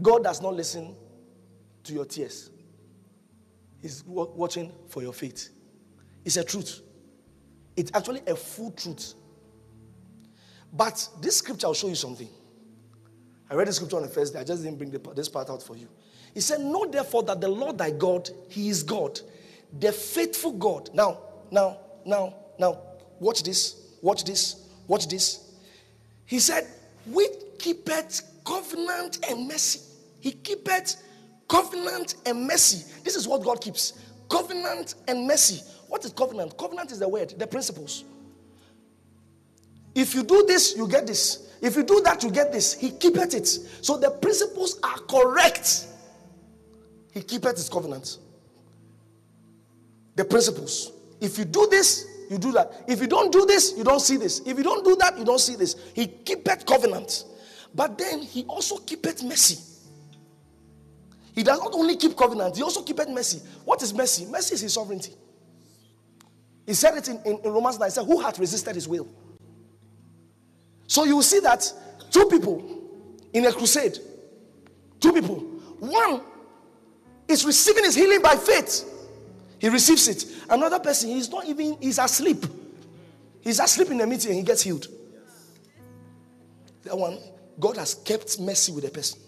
God 0.02 0.24
does 0.24 0.42
not 0.42 0.56
listen 0.56 0.96
to 1.84 1.94
your 1.94 2.06
tears, 2.06 2.50
He's 3.82 4.04
watching 4.06 4.72
for 4.88 5.02
your 5.02 5.14
faith. 5.14 5.50
It's 6.26 6.38
a 6.38 6.44
truth. 6.44 6.82
It's 7.78 7.92
actually 7.94 8.22
a 8.28 8.36
full 8.36 8.72
truth. 8.72 9.14
But 10.74 11.08
this 11.22 11.38
scripture 11.38 11.68
will 11.68 11.74
show 11.74 11.88
you 11.88 11.96
something. 11.96 12.28
I 13.50 13.56
read 13.56 13.68
the 13.68 13.74
scripture 13.74 13.96
on 13.96 14.04
the 14.04 14.10
first 14.10 14.34
day. 14.34 14.40
I 14.40 14.44
just 14.44 14.64
didn't 14.64 14.78
bring 14.78 14.92
the, 14.92 15.00
this 15.16 15.30
part 15.30 15.50
out 15.50 15.64
for 15.64 15.78
you. 15.78 15.88
He 16.34 16.42
said, 16.42 16.60
Know 16.60 16.86
therefore 16.86 17.24
that 17.24 17.40
the 17.40 17.48
Lord 17.48 17.78
thy 17.78 17.92
God, 17.92 18.30
He 18.50 18.70
is 18.70 18.84
God, 18.84 19.20
the 19.80 19.92
faithful 19.92 20.52
God. 20.52 20.90
Now, 20.94 21.20
now, 21.50 21.80
now, 22.06 22.36
now, 22.60 22.82
watch 23.20 23.44
this, 23.44 23.96
watch 24.02 24.26
this, 24.26 24.69
watch 24.90 25.08
this. 25.08 25.50
He 26.26 26.40
said, 26.40 26.68
We 27.06 27.30
keepeth 27.58 28.24
covenant 28.44 29.26
and 29.30 29.48
mercy. 29.48 29.80
He 30.20 30.32
keepeth 30.32 31.02
covenant 31.48 32.16
and 32.26 32.46
mercy. 32.46 32.92
This 33.06 33.16
is 33.16 33.26
what 33.28 33.44
God 33.44 33.62
keeps 33.62 33.94
covenant 34.30 34.96
and 35.08 35.26
mercy. 35.26 35.64
What 35.88 36.04
is 36.04 36.12
covenant? 36.12 36.58
Covenant 36.58 36.92
is 36.92 37.00
the 37.00 37.08
word, 37.08 37.34
the 37.38 37.48
principles. 37.48 38.04
If 39.96 40.14
you 40.14 40.24
do 40.24 40.46
this, 40.46 40.76
you 40.76 40.88
get 40.88 41.08
this. 41.08 41.52
If 41.62 41.76
you 41.76 41.84
do 41.84 42.02
that, 42.02 42.24
you 42.24 42.32
get 42.32 42.52
this. 42.52 42.74
He 42.74 42.92
keepeth 42.92 43.34
it. 43.34 43.48
So 43.48 43.98
the 43.98 44.12
principles 44.12 44.80
are 44.84 45.00
correct. 45.00 45.88
He 47.12 47.22
keepeth 47.22 47.58
his 47.58 47.70
covenant. 47.70 48.18
The 50.16 50.26
principles. 50.26 50.92
If 51.20 51.38
you 51.38 51.46
do 51.46 51.68
this, 51.70 52.06
you 52.30 52.38
do 52.38 52.52
that. 52.52 52.84
If 52.88 53.02
you 53.02 53.08
don't 53.08 53.32
do 53.32 53.46
this, 53.46 53.74
you 53.76 53.84
don't 53.84 54.00
see 54.00 54.18
this. 54.18 54.42
If 54.46 54.58
you 54.58 54.64
don't 54.64 54.86
do 54.86 54.96
that, 54.98 55.18
you 55.18 55.26
don't 55.26 55.40
see 55.40 55.56
this. 55.56 55.76
He 55.96 56.06
keepeth 56.08 56.66
covenant. 56.66 57.26
But 57.74 57.98
then 57.98 58.20
he 58.20 58.44
also 58.44 58.78
keepeth 58.78 59.24
mercy. 59.24 59.58
He 61.34 61.44
does 61.44 61.60
not 61.60 61.74
only 61.74 61.96
keep 61.96 62.16
covenant, 62.16 62.56
he 62.58 62.64
also 62.64 62.84
keepeth 62.84 63.10
mercy. 63.10 63.42
What 63.66 63.82
is 63.82 63.94
mercy? 63.94 64.26
Mercy 64.26 64.56
is 64.56 64.62
his 64.62 64.74
sovereignty. 64.74 65.14
He 66.66 66.74
said 66.76 66.98
it 66.98 67.08
in, 67.08 67.20
in, 67.26 67.40
in 67.44 67.52
Romans 67.52 67.80
9. 67.80 67.88
He 67.88 67.92
said, 67.92 68.06
Who 68.06 68.22
hath 68.22 68.38
resisted 68.38 68.76
his 68.76 68.88
will? 68.88 69.08
So 70.86 71.04
you 71.04 71.22
see 71.24 71.40
that 71.40 71.72
two 72.12 72.26
people 72.26 72.64
in 73.34 73.46
a 73.46 73.52
crusade, 73.52 73.98
two 75.00 75.14
people, 75.14 75.36
one 75.80 76.22
is 77.28 77.46
receiving 77.46 77.86
his 77.86 77.96
healing 77.96 78.22
by 78.22 78.36
faith. 78.36 78.86
He 79.60 79.68
receives 79.70 80.08
it. 80.08 80.26
Another 80.50 80.80
person, 80.80 81.10
he's 81.10 81.30
not 81.30 81.46
even, 81.46 81.78
he's 81.82 82.00
asleep. 82.00 82.46
He's 83.42 83.60
asleep 83.60 83.92
in 83.92 84.02
a 84.02 84.08
meeting 84.08 84.32
and 84.32 84.40
he 84.40 84.46
gets 84.46 84.62
healed. 84.62 84.88
That 86.84 86.98
one, 86.98 87.20
God 87.60 87.78
has 87.78 87.94
kept 87.94 88.40
mercy 88.40 88.72
with 88.72 88.86
the 88.86 88.90
person. 88.90 89.20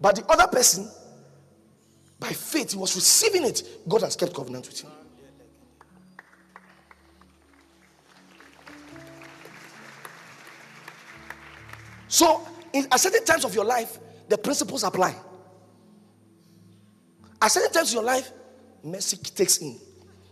But 0.00 0.16
the 0.16 0.26
other 0.26 0.46
person, 0.46 0.88
by 2.18 2.28
faith, 2.28 2.72
he 2.72 2.78
was 2.78 2.94
receiving 2.94 3.44
it. 3.44 3.62
God 3.88 4.02
has 4.02 4.16
kept 4.16 4.34
covenant 4.34 4.68
with 4.68 4.80
him. 4.80 4.90
So, 12.06 12.46
in, 12.72 12.86
at 12.92 13.00
certain 13.00 13.24
times 13.24 13.44
of 13.44 13.54
your 13.54 13.64
life, 13.64 13.98
the 14.28 14.38
principles 14.38 14.84
apply. 14.84 15.16
At 17.40 17.48
certain 17.48 17.72
times 17.72 17.88
of 17.88 17.94
your 17.94 18.04
life, 18.04 18.30
mercy 18.82 19.16
takes 19.16 19.58
in. 19.58 19.78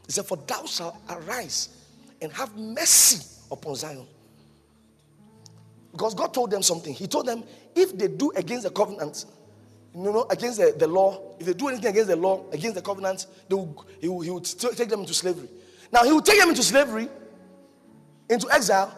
He 0.06 0.12
said, 0.12 0.26
For 0.26 0.36
thou 0.36 0.64
shalt 0.66 0.96
arise 1.08 1.68
and 2.20 2.32
have 2.32 2.56
mercy 2.56 3.26
upon 3.50 3.74
Zion. 3.76 4.06
Because 5.92 6.14
God 6.14 6.32
told 6.32 6.50
them 6.50 6.62
something. 6.62 6.94
He 6.94 7.06
told 7.06 7.26
them, 7.26 7.44
if 7.74 7.96
they 7.96 8.08
do 8.08 8.32
against 8.36 8.64
the 8.64 8.70
covenant, 8.70 9.24
you 9.94 10.02
know, 10.02 10.26
against 10.30 10.58
the, 10.58 10.74
the 10.76 10.86
law, 10.86 11.34
if 11.38 11.46
they 11.46 11.54
do 11.54 11.68
anything 11.68 11.90
against 11.90 12.08
the 12.08 12.16
law, 12.16 12.44
against 12.52 12.76
the 12.76 12.82
covenant, 12.82 13.26
they 13.48 13.54
will, 13.54 13.86
he, 14.00 14.08
will, 14.08 14.20
he 14.20 14.30
will 14.30 14.40
take 14.40 14.88
them 14.88 15.00
into 15.00 15.14
slavery. 15.14 15.48
Now, 15.92 16.04
he 16.04 16.12
will 16.12 16.20
take 16.20 16.38
them 16.38 16.48
into 16.48 16.62
slavery, 16.62 17.08
into 18.28 18.48
exile. 18.50 18.96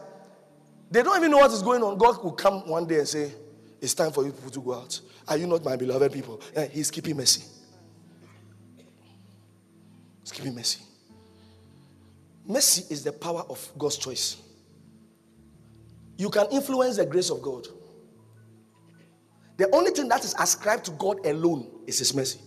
They 0.90 1.02
don't 1.02 1.16
even 1.16 1.30
know 1.30 1.38
what 1.38 1.50
is 1.50 1.62
going 1.62 1.82
on. 1.82 1.96
God 1.96 2.22
will 2.22 2.32
come 2.32 2.68
one 2.68 2.86
day 2.86 2.98
and 2.98 3.08
say, 3.08 3.32
It's 3.80 3.94
time 3.94 4.12
for 4.12 4.24
you 4.24 4.32
people 4.32 4.50
to 4.50 4.60
go 4.60 4.74
out. 4.74 5.00
Are 5.26 5.38
you 5.38 5.46
not 5.46 5.64
my 5.64 5.76
beloved 5.76 6.12
people? 6.12 6.42
Yeah, 6.54 6.66
he's 6.66 6.90
keeping 6.90 7.16
mercy. 7.16 7.44
He's 10.22 10.32
keeping 10.32 10.54
mercy. 10.54 10.80
Mercy 12.46 12.84
is 12.92 13.04
the 13.04 13.12
power 13.12 13.44
of 13.48 13.70
God's 13.78 13.96
choice. 13.96 14.36
You 16.16 16.30
can 16.30 16.46
influence 16.50 16.96
the 16.96 17.06
grace 17.06 17.30
of 17.30 17.42
God. 17.42 17.66
The 19.56 19.68
only 19.74 19.90
thing 19.90 20.08
that 20.08 20.24
is 20.24 20.34
ascribed 20.38 20.84
to 20.86 20.90
God 20.92 21.24
alone 21.26 21.68
is 21.86 21.98
His 21.98 22.14
mercy. 22.14 22.40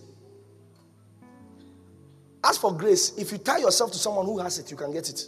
As 2.44 2.58
for 2.58 2.76
grace, 2.76 3.16
if 3.18 3.32
you 3.32 3.38
tie 3.38 3.58
yourself 3.58 3.92
to 3.92 3.98
someone 3.98 4.26
who 4.26 4.38
has 4.38 4.58
it, 4.58 4.70
you 4.70 4.76
can 4.76 4.92
get 4.92 5.08
it. 5.08 5.26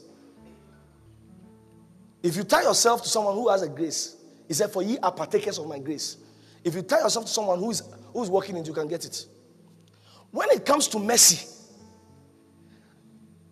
If 2.22 2.36
you 2.36 2.44
tie 2.44 2.62
yourself 2.62 3.03
to 3.03 3.09
someone 3.09 3.34
who 3.34 3.49
has 3.49 3.62
a 3.62 3.68
grace, 3.68 4.16
he 4.46 4.55
said, 4.55 4.72
For 4.72 4.82
ye 4.82 4.99
are 4.99 5.12
partakers 5.12 5.59
of 5.59 5.66
my 5.66 5.78
grace. 5.78 6.16
If 6.64 6.74
you 6.74 6.82
tie 6.82 7.01
yourself 7.01 7.26
to 7.26 7.30
someone 7.30 7.59
who 7.59 7.70
is 7.70 7.82
who 8.12 8.22
is 8.22 8.30
working 8.30 8.57
it, 8.57 8.66
you 8.66 8.72
can 8.72 8.88
get 8.88 9.05
it. 9.05 9.26
When 10.30 10.49
it 10.51 10.64
comes 10.64 10.88
to 10.88 10.99
mercy, 10.99 11.46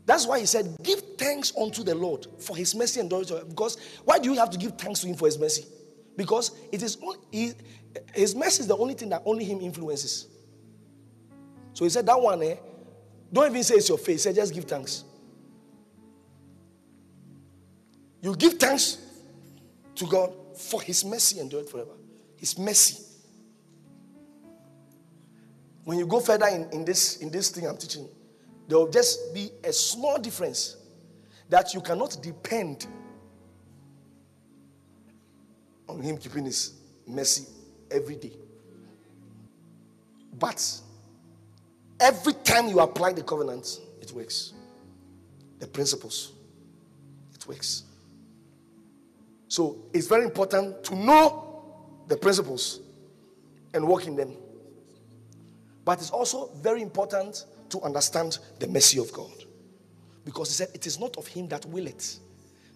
that's 0.07 0.25
why 0.25 0.39
he 0.39 0.47
said, 0.47 0.77
Give 0.83 1.01
thanks 1.19 1.53
unto 1.61 1.83
the 1.83 1.95
Lord 1.95 2.29
for 2.39 2.57
his 2.57 2.75
mercy 2.75 3.01
and 3.01 3.13
endurance. 3.13 3.45
Because 3.49 3.77
why 4.05 4.21
do 4.21 4.33
you 4.33 4.39
have 4.39 4.51
to 4.51 4.59
give 4.59 4.79
thanks 4.79 5.01
to 5.01 5.09
him 5.09 5.17
for 5.17 5.27
his 5.27 5.39
mercy? 5.39 5.67
Because 6.17 6.53
it 6.73 6.83
is 6.83 6.97
only, 7.03 7.19
he, 7.33 7.53
his 8.15 8.35
mercy 8.35 8.61
is 8.61 8.69
the 8.69 8.77
only 8.77 8.95
thing 8.95 9.09
that 9.11 9.23
only 9.27 9.45
him 9.45 9.61
influences. 9.61 10.29
So 11.75 11.85
he 11.85 11.91
said, 11.91 12.07
That 12.07 12.21
one, 12.21 12.41
eh, 12.43 12.55
don't 13.33 13.51
even 13.51 13.65
say 13.65 13.75
it's 13.75 13.89
your 13.89 13.99
face, 13.99 14.23
say 14.23 14.33
just 14.33 14.55
give 14.55 14.65
thanks. 14.65 15.05
You 18.23 18.35
give 18.37 18.55
thanks 18.55 18.99
to 19.97 20.07
God 20.07 20.33
for 20.57 20.81
his 20.81 21.05
mercy 21.05 21.41
and 21.41 21.51
do 21.51 21.59
it 21.59 21.69
forever. 21.69 21.93
His 22.37 22.57
mercy. 22.59 23.03
When 25.85 25.99
you 25.99 26.07
go 26.07 26.21
further 26.21 26.47
in, 26.47 26.69
in, 26.71 26.85
this, 26.85 27.19
in 27.19 27.31
this 27.31 27.51
thing 27.51 27.67
I'm 27.67 27.77
teaching, 27.77 28.09
there 28.69 28.79
will 28.79 28.91
just 28.91 29.33
be 29.33 29.51
a 29.64 29.73
small 29.73 30.19
difference 30.19 30.77
that 31.49 31.73
you 31.75 31.81
cannot 31.81 32.17
depend 32.23 32.87
on 35.89 36.01
him 36.01 36.17
keeping 36.17 36.45
his 36.45 36.73
mercy 37.07 37.47
every 37.91 38.17
day. 38.17 38.33
But 40.39 40.81
every 42.01 42.33
time 42.33 42.69
you 42.69 42.81
apply 42.81 43.12
the 43.12 43.23
covenant, 43.23 43.81
it 44.01 44.12
works. 44.12 44.53
The 45.61 45.67
principles, 45.67 46.33
it 47.35 47.47
works. 47.47 47.85
So 49.49 49.79
it's 49.95 50.07
very 50.07 50.25
important 50.25 50.83
to 50.85 50.97
know 50.97 51.64
the 52.09 52.17
principles 52.17 52.81
and 53.73 53.87
work 53.87 54.07
in 54.07 54.17
them. 54.17 54.33
But 55.85 56.01
it's 56.01 56.11
also 56.11 56.51
very 56.57 56.83
important 56.83 57.45
to 57.71 57.81
understand 57.83 58.39
the 58.59 58.69
mercy 58.69 58.99
of 58.99 59.12
God. 59.12 59.45
Because 60.25 60.49
he 60.49 60.55
said, 60.55 60.69
It 60.75 60.87
is 60.87 60.99
not 60.99 61.17
of 61.17 61.27
him 61.27 61.49
that 61.49 61.64
willeth, 61.67 62.19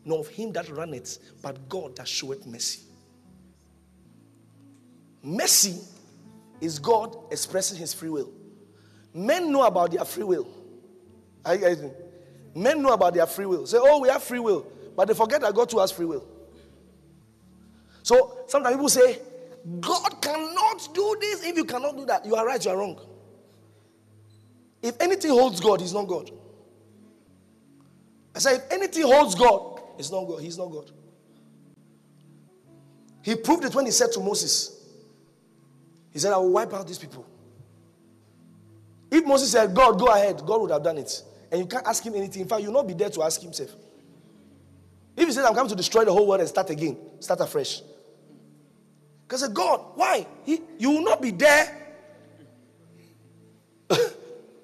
nor 0.04 0.20
of 0.20 0.28
him 0.28 0.52
that 0.52 0.68
runneth, 0.70 1.18
but 1.42 1.68
God 1.68 1.96
that 1.96 2.08
showeth 2.08 2.46
mercy. 2.46 2.82
Mercy 5.22 5.78
is 6.60 6.78
God 6.78 7.16
expressing 7.30 7.78
his 7.78 7.92
free 7.92 8.08
will. 8.08 8.30
Men 9.12 9.50
know 9.50 9.64
about 9.64 9.90
their 9.90 10.04
free 10.04 10.24
will. 10.24 10.46
Men 12.54 12.82
know 12.82 12.92
about 12.92 13.14
their 13.14 13.26
free 13.26 13.46
will. 13.46 13.66
Say, 13.66 13.78
oh, 13.80 14.00
we 14.00 14.08
have 14.08 14.22
free 14.22 14.38
will. 14.38 14.66
But 14.96 15.08
they 15.08 15.14
forget 15.14 15.40
that 15.40 15.54
God 15.54 15.68
too 15.68 15.78
has 15.78 15.90
free 15.90 16.06
will. 16.06 16.26
So 18.02 18.38
sometimes 18.46 18.76
people 18.76 18.88
say, 18.88 19.18
God 19.80 20.22
cannot 20.22 20.88
do 20.94 21.16
this 21.20 21.44
if 21.44 21.56
you 21.56 21.64
cannot 21.64 21.96
do 21.96 22.06
that. 22.06 22.24
You 22.24 22.34
are 22.34 22.46
right, 22.46 22.64
you 22.64 22.70
are 22.70 22.76
wrong. 22.76 22.98
If 24.82 25.00
anything 25.00 25.30
holds 25.30 25.60
God, 25.60 25.80
he's 25.80 25.92
not 25.92 26.06
God. 26.06 26.30
I 28.34 28.38
said, 28.38 28.56
if 28.56 28.72
anything 28.72 29.02
holds 29.02 29.34
God, 29.34 29.80
it's 29.98 30.10
not 30.10 30.24
God. 30.24 30.40
He's 30.40 30.56
not 30.56 30.66
God. 30.66 30.90
He 33.22 33.34
proved 33.34 33.64
it 33.64 33.74
when 33.74 33.84
he 33.84 33.92
said 33.92 34.12
to 34.12 34.20
Moses, 34.20 34.76
he 36.10 36.18
said, 36.18 36.32
I 36.32 36.38
will 36.38 36.50
wipe 36.50 36.72
out 36.72 36.86
these 36.86 36.98
people. 36.98 37.26
If 39.10 39.26
Moses 39.26 39.52
said, 39.52 39.74
God, 39.74 39.98
go 39.98 40.06
ahead, 40.06 40.42
God 40.46 40.60
would 40.62 40.70
have 40.70 40.82
done 40.82 40.98
it. 40.98 41.22
And 41.50 41.60
you 41.60 41.66
can't 41.66 41.86
ask 41.86 42.04
him 42.04 42.14
anything. 42.14 42.42
In 42.42 42.48
fact, 42.48 42.62
you'll 42.62 42.72
not 42.72 42.86
be 42.86 42.94
there 42.94 43.10
to 43.10 43.22
ask 43.22 43.40
himself. 43.40 43.70
If 45.16 45.26
he 45.26 45.32
said, 45.32 45.44
I'm 45.44 45.54
coming 45.54 45.68
to 45.68 45.76
destroy 45.76 46.04
the 46.04 46.12
whole 46.12 46.26
world 46.26 46.40
and 46.40 46.48
start 46.48 46.70
again, 46.70 46.96
start 47.18 47.40
afresh. 47.40 47.82
Because 49.26 49.46
God, 49.48 49.80
why? 49.96 50.26
He, 50.44 50.60
you 50.78 50.90
will 50.90 51.04
not 51.04 51.20
be 51.20 51.32
there. 51.32 51.94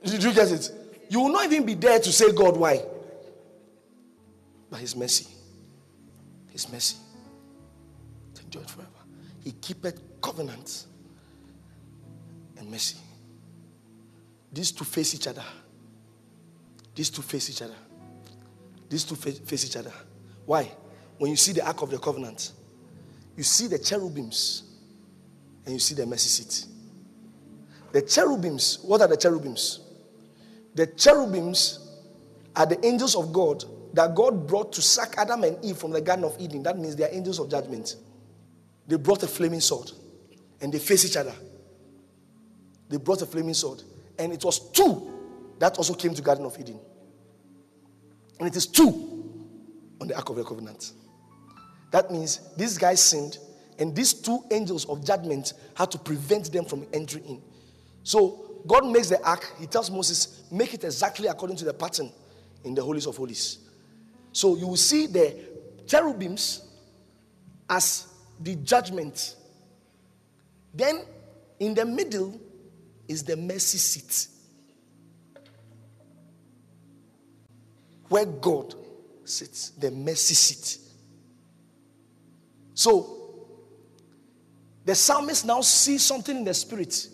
Did 0.06 0.22
you 0.22 0.32
get 0.32 0.50
it? 0.50 0.70
You 1.08 1.20
will 1.20 1.32
not 1.32 1.44
even 1.46 1.66
be 1.66 1.74
there 1.74 1.98
to 1.98 2.12
say, 2.12 2.32
God, 2.32 2.56
why? 2.56 2.82
But 4.70 4.80
His 4.80 4.94
mercy. 4.96 5.26
His 6.50 6.70
mercy. 6.72 6.96
Enjoy 8.42 8.60
it 8.60 8.70
forever. 8.70 8.90
He 9.42 9.52
keepeth 9.52 10.00
covenant 10.20 10.86
and 12.56 12.70
mercy. 12.70 12.96
These 14.52 14.72
two 14.72 14.84
face 14.84 15.14
each 15.14 15.26
other. 15.26 15.44
These 16.94 17.10
two 17.10 17.22
face 17.22 17.50
each 17.50 17.62
other. 17.62 17.74
These 18.88 19.04
two 19.04 19.16
face 19.16 19.64
each 19.64 19.76
other. 19.76 19.92
Why? 20.44 20.70
When 21.18 21.30
you 21.30 21.36
see 21.36 21.52
the 21.52 21.66
Ark 21.66 21.82
of 21.82 21.90
the 21.90 21.98
Covenant, 21.98 22.52
you 23.36 23.42
see 23.42 23.66
the 23.66 23.78
cherubims 23.78 24.62
and 25.64 25.74
you 25.74 25.80
see 25.80 25.94
the 25.94 26.06
mercy 26.06 26.28
seat. 26.28 26.66
The 27.92 28.02
cherubims, 28.02 28.78
what 28.82 29.00
are 29.00 29.08
the 29.08 29.16
cherubims? 29.16 29.80
The 30.76 30.86
cherubims 30.86 31.78
are 32.54 32.66
the 32.66 32.84
angels 32.84 33.16
of 33.16 33.32
God 33.32 33.64
that 33.94 34.14
God 34.14 34.46
brought 34.46 34.74
to 34.74 34.82
sack 34.82 35.14
Adam 35.16 35.42
and 35.42 35.62
Eve 35.64 35.78
from 35.78 35.90
the 35.90 36.02
Garden 36.02 36.24
of 36.26 36.36
Eden. 36.38 36.62
That 36.62 36.78
means 36.78 36.94
they 36.94 37.04
are 37.04 37.12
angels 37.12 37.38
of 37.38 37.50
judgment. 37.50 37.96
They 38.86 38.96
brought 38.96 39.22
a 39.22 39.26
flaming 39.26 39.60
sword 39.60 39.90
and 40.60 40.70
they 40.70 40.78
face 40.78 41.06
each 41.06 41.16
other. 41.16 41.34
They 42.90 42.98
brought 42.98 43.22
a 43.22 43.26
flaming 43.26 43.54
sword. 43.54 43.82
And 44.18 44.34
it 44.34 44.44
was 44.44 44.70
two 44.70 45.12
that 45.58 45.78
also 45.78 45.94
came 45.94 46.14
to 46.14 46.20
Garden 46.20 46.44
of 46.44 46.58
Eden. 46.60 46.78
And 48.38 48.46
it 48.46 48.54
is 48.54 48.66
two 48.66 49.24
on 49.98 50.08
the 50.08 50.14
Ark 50.14 50.28
of 50.28 50.36
the 50.36 50.44
Covenant. 50.44 50.92
That 51.90 52.10
means 52.10 52.40
these 52.56 52.76
guys 52.76 53.02
sinned, 53.02 53.38
and 53.78 53.96
these 53.96 54.12
two 54.12 54.40
angels 54.50 54.84
of 54.86 55.04
judgment 55.06 55.54
had 55.74 55.90
to 55.92 55.98
prevent 55.98 56.52
them 56.52 56.66
from 56.66 56.86
entering 56.92 57.24
in. 57.24 57.42
So 58.02 58.45
God 58.66 58.86
makes 58.86 59.08
the 59.08 59.22
ark. 59.22 59.52
He 59.58 59.66
tells 59.66 59.90
Moses, 59.90 60.44
make 60.50 60.74
it 60.74 60.84
exactly 60.84 61.28
according 61.28 61.56
to 61.58 61.64
the 61.64 61.74
pattern 61.74 62.10
in 62.64 62.74
the 62.74 62.82
holies 62.82 63.06
of 63.06 63.16
holies. 63.16 63.58
So 64.32 64.56
you 64.56 64.66
will 64.66 64.76
see 64.76 65.06
the 65.06 65.36
cherubims 65.86 66.62
as 67.68 68.08
the 68.40 68.56
judgment. 68.56 69.36
Then 70.74 71.04
in 71.58 71.74
the 71.74 71.84
middle 71.84 72.38
is 73.08 73.22
the 73.22 73.36
mercy 73.36 73.78
seat. 73.78 74.28
Where 78.08 78.26
God 78.26 78.74
sits, 79.24 79.70
the 79.70 79.90
mercy 79.90 80.34
seat. 80.34 80.78
So, 82.74 83.14
the 84.84 84.94
psalmist 84.94 85.44
now 85.44 85.62
sees 85.62 86.02
something 86.02 86.36
in 86.36 86.44
the 86.44 86.54
spirit. 86.54 87.08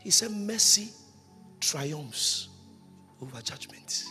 He 0.00 0.10
said, 0.10 0.30
Mercy 0.30 0.90
triumphs 1.60 2.48
over 3.20 3.40
judgment. 3.42 4.04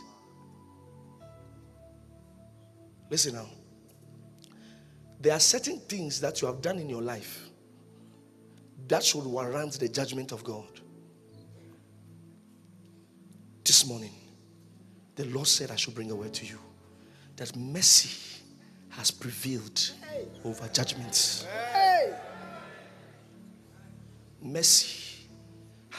Listen 3.09 3.33
now. 3.33 3.47
There 5.19 5.33
are 5.33 5.39
certain 5.39 5.79
things 5.79 6.21
that 6.21 6.41
you 6.41 6.47
have 6.47 6.61
done 6.61 6.77
in 6.79 6.89
your 6.89 7.01
life 7.01 7.49
that 8.87 9.03
should 9.03 9.25
warrant 9.25 9.73
the 9.79 9.89
judgment 9.89 10.31
of 10.31 10.43
God. 10.43 10.79
This 13.63 13.85
morning, 13.85 14.13
the 15.15 15.25
Lord 15.25 15.47
said, 15.47 15.71
I 15.71 15.75
should 15.75 15.95
bring 15.95 16.11
a 16.11 16.15
word 16.15 16.33
to 16.35 16.45
you 16.45 16.57
that 17.35 17.55
mercy 17.55 18.41
has 18.89 19.11
prevailed 19.11 19.91
over 20.43 20.67
judgment. 20.69 21.47
Mercy 24.41 25.08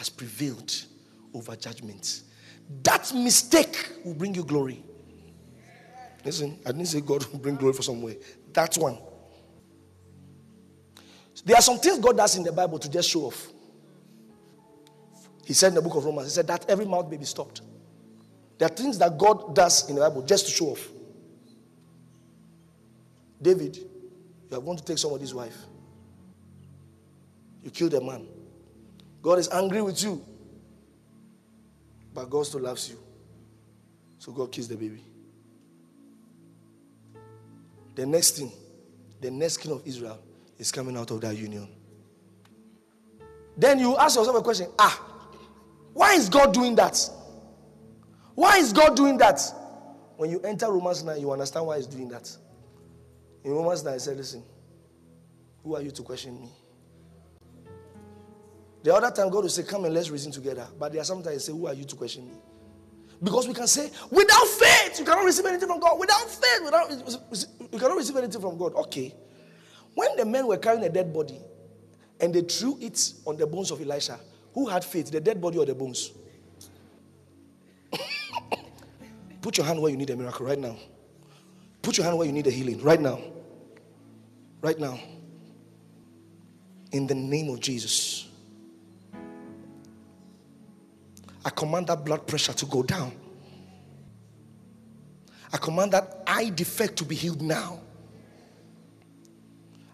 has 0.00 0.08
prevailed 0.08 0.86
over 1.34 1.54
judgment. 1.54 2.22
That 2.82 3.12
mistake 3.14 3.92
will 4.02 4.14
bring 4.14 4.34
you 4.34 4.42
glory. 4.42 4.82
Listen, 6.24 6.58
I 6.64 6.72
didn't 6.72 6.86
say 6.86 7.02
God 7.02 7.22
will 7.32 7.38
bring 7.38 7.56
glory 7.56 7.74
for 7.74 7.82
some 7.82 8.00
way. 8.00 8.16
That 8.54 8.74
one. 8.76 8.96
There 11.44 11.54
are 11.54 11.60
some 11.60 11.76
things 11.76 11.98
God 11.98 12.16
does 12.16 12.34
in 12.34 12.44
the 12.44 12.52
Bible 12.52 12.78
to 12.78 12.90
just 12.90 13.10
show 13.10 13.24
off. 13.26 13.48
He 15.44 15.52
said 15.52 15.68
in 15.68 15.74
the 15.74 15.82
book 15.82 15.96
of 15.96 16.04
Romans, 16.06 16.28
He 16.28 16.32
said 16.32 16.46
that 16.46 16.70
every 16.70 16.86
mouth 16.86 17.10
may 17.10 17.18
be 17.18 17.26
stopped. 17.26 17.60
There 18.56 18.64
are 18.64 18.74
things 18.74 18.96
that 19.00 19.18
God 19.18 19.54
does 19.54 19.86
in 19.90 19.96
the 19.96 20.00
Bible 20.00 20.22
just 20.22 20.46
to 20.46 20.52
show 20.52 20.68
off. 20.68 20.88
David, 23.42 23.76
you 23.76 24.56
are 24.56 24.62
going 24.62 24.78
to 24.78 24.84
take 24.84 24.96
somebody's 24.96 25.34
wife. 25.34 25.58
You 27.62 27.70
killed 27.70 27.92
a 27.92 28.00
man. 28.00 28.26
God 29.22 29.38
is 29.38 29.48
angry 29.48 29.82
with 29.82 30.02
you. 30.02 30.24
But 32.12 32.28
God 32.28 32.46
still 32.46 32.60
loves 32.60 32.88
you. 32.90 32.98
So 34.18 34.32
God 34.32 34.52
kills 34.52 34.68
the 34.68 34.76
baby. 34.76 35.04
The 37.94 38.06
next 38.06 38.38
thing, 38.38 38.52
the 39.20 39.30
next 39.30 39.58
king 39.58 39.72
of 39.72 39.82
Israel 39.86 40.18
is 40.58 40.72
coming 40.72 40.96
out 40.96 41.10
of 41.10 41.20
that 41.20 41.36
union. 41.36 41.68
Then 43.56 43.78
you 43.78 43.96
ask 43.96 44.16
yourself 44.16 44.36
a 44.36 44.42
question 44.42 44.68
ah, 44.78 45.00
why 45.92 46.14
is 46.14 46.28
God 46.28 46.54
doing 46.54 46.74
that? 46.76 46.98
Why 48.34 48.56
is 48.56 48.72
God 48.72 48.96
doing 48.96 49.18
that? 49.18 49.40
When 50.16 50.30
you 50.30 50.40
enter 50.40 50.70
Romans 50.70 51.02
9, 51.02 51.20
you 51.20 51.30
understand 51.32 51.66
why 51.66 51.76
He's 51.76 51.86
doing 51.86 52.08
that. 52.08 52.30
In 53.44 53.52
Romans 53.52 53.82
9, 53.82 53.94
He 53.94 53.98
said, 53.98 54.16
Listen, 54.16 54.42
who 55.62 55.76
are 55.76 55.82
you 55.82 55.90
to 55.90 56.02
question 56.02 56.40
me? 56.40 56.48
The 58.82 58.94
other 58.94 59.10
time, 59.10 59.30
God 59.30 59.42
will 59.42 59.48
say, 59.50 59.62
Come 59.62 59.84
and 59.84 59.94
let's 59.94 60.10
reason 60.10 60.32
together. 60.32 60.66
But 60.78 60.92
there 60.92 61.00
are 61.00 61.04
sometimes 61.04 61.44
say, 61.44 61.52
Who 61.52 61.66
are 61.66 61.74
you 61.74 61.84
to 61.84 61.96
question 61.96 62.26
me? 62.26 62.34
Because 63.22 63.46
we 63.46 63.52
can 63.52 63.66
say, 63.66 63.90
without 64.10 64.46
faith, 64.46 64.98
you 64.98 65.04
cannot 65.04 65.24
receive 65.24 65.44
anything 65.44 65.68
from 65.68 65.78
God. 65.78 65.98
Without 65.98 66.26
faith, 66.30 66.64
without, 66.64 66.90
you 67.70 67.78
cannot 67.78 67.96
receive 67.96 68.16
anything 68.16 68.40
from 68.40 68.56
God. 68.56 68.74
Okay. 68.74 69.14
When 69.94 70.16
the 70.16 70.24
men 70.24 70.46
were 70.46 70.56
carrying 70.56 70.84
a 70.84 70.88
dead 70.88 71.12
body 71.12 71.38
and 72.18 72.32
they 72.34 72.40
threw 72.40 72.78
it 72.80 73.12
on 73.26 73.36
the 73.36 73.46
bones 73.46 73.70
of 73.70 73.80
Elisha, 73.80 74.18
who 74.54 74.68
had 74.68 74.82
faith, 74.84 75.10
the 75.10 75.20
dead 75.20 75.38
body 75.40 75.58
or 75.58 75.66
the 75.66 75.74
bones? 75.74 76.12
Put 79.42 79.58
your 79.58 79.66
hand 79.66 79.82
where 79.82 79.90
you 79.90 79.98
need 79.98 80.08
a 80.08 80.16
miracle 80.16 80.46
right 80.46 80.58
now. 80.58 80.76
Put 81.82 81.98
your 81.98 82.06
hand 82.06 82.16
where 82.16 82.26
you 82.26 82.32
need 82.32 82.46
a 82.46 82.50
healing 82.50 82.82
right 82.82 83.00
now. 83.00 83.20
Right 84.62 84.78
now. 84.78 84.98
In 86.92 87.06
the 87.06 87.14
name 87.14 87.50
of 87.50 87.60
Jesus. 87.60 88.29
I 91.44 91.50
command 91.50 91.86
that 91.86 92.04
blood 92.04 92.26
pressure 92.26 92.52
to 92.52 92.66
go 92.66 92.82
down. 92.82 93.12
I 95.52 95.56
command 95.56 95.92
that 95.92 96.22
eye 96.26 96.50
defect 96.50 96.96
to 96.96 97.04
be 97.04 97.14
healed 97.14 97.42
now. 97.42 97.80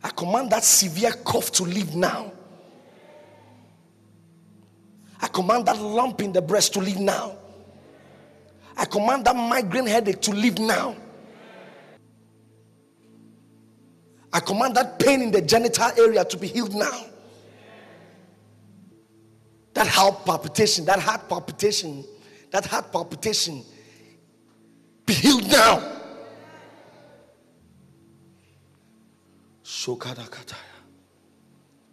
I 0.02 0.10
command 0.10 0.50
that 0.50 0.64
severe 0.64 1.12
cough 1.24 1.50
to 1.52 1.62
leave 1.64 1.94
now. 1.94 2.32
I 5.20 5.28
command 5.28 5.66
that 5.66 5.78
lump 5.80 6.20
in 6.20 6.32
the 6.32 6.42
breast 6.42 6.74
to 6.74 6.80
leave 6.80 6.98
now. 7.00 7.36
I 8.76 8.84
command 8.84 9.24
that 9.24 9.34
migraine 9.34 9.86
headache 9.86 10.20
to 10.22 10.32
leave 10.32 10.58
now. 10.58 10.94
I 14.32 14.40
command 14.40 14.76
that 14.76 14.98
pain 14.98 15.22
in 15.22 15.30
the 15.30 15.40
genital 15.40 15.90
area 15.96 16.24
to 16.24 16.36
be 16.36 16.46
healed 16.46 16.74
now. 16.74 17.06
That 19.76 19.88
heart 19.88 20.24
palpitation, 20.24 20.86
that 20.86 21.00
heart 21.00 21.28
palpitation, 21.28 22.02
that 22.50 22.64
heart 22.64 22.90
palpitation, 22.90 23.62
be 25.04 25.12
healed 25.12 25.46
now. 25.50 25.82
Shokana 29.62 30.30
kataya. 30.30 30.78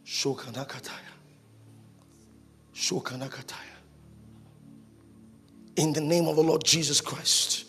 Shokana 0.06 0.66
kataya. 0.66 1.14
Shokana 2.74 3.28
kataya. 3.28 3.58
In 5.76 5.92
the 5.92 6.00
name 6.00 6.30
of 6.30 6.38
the 6.38 6.42
Lord 6.42 6.64
Jesus 6.64 7.02
Christ. 7.02 7.66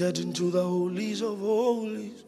Entered 0.00 0.24
into 0.24 0.50
the 0.50 0.62
holies 0.62 1.20
of 1.20 1.40
holies. 1.40 2.24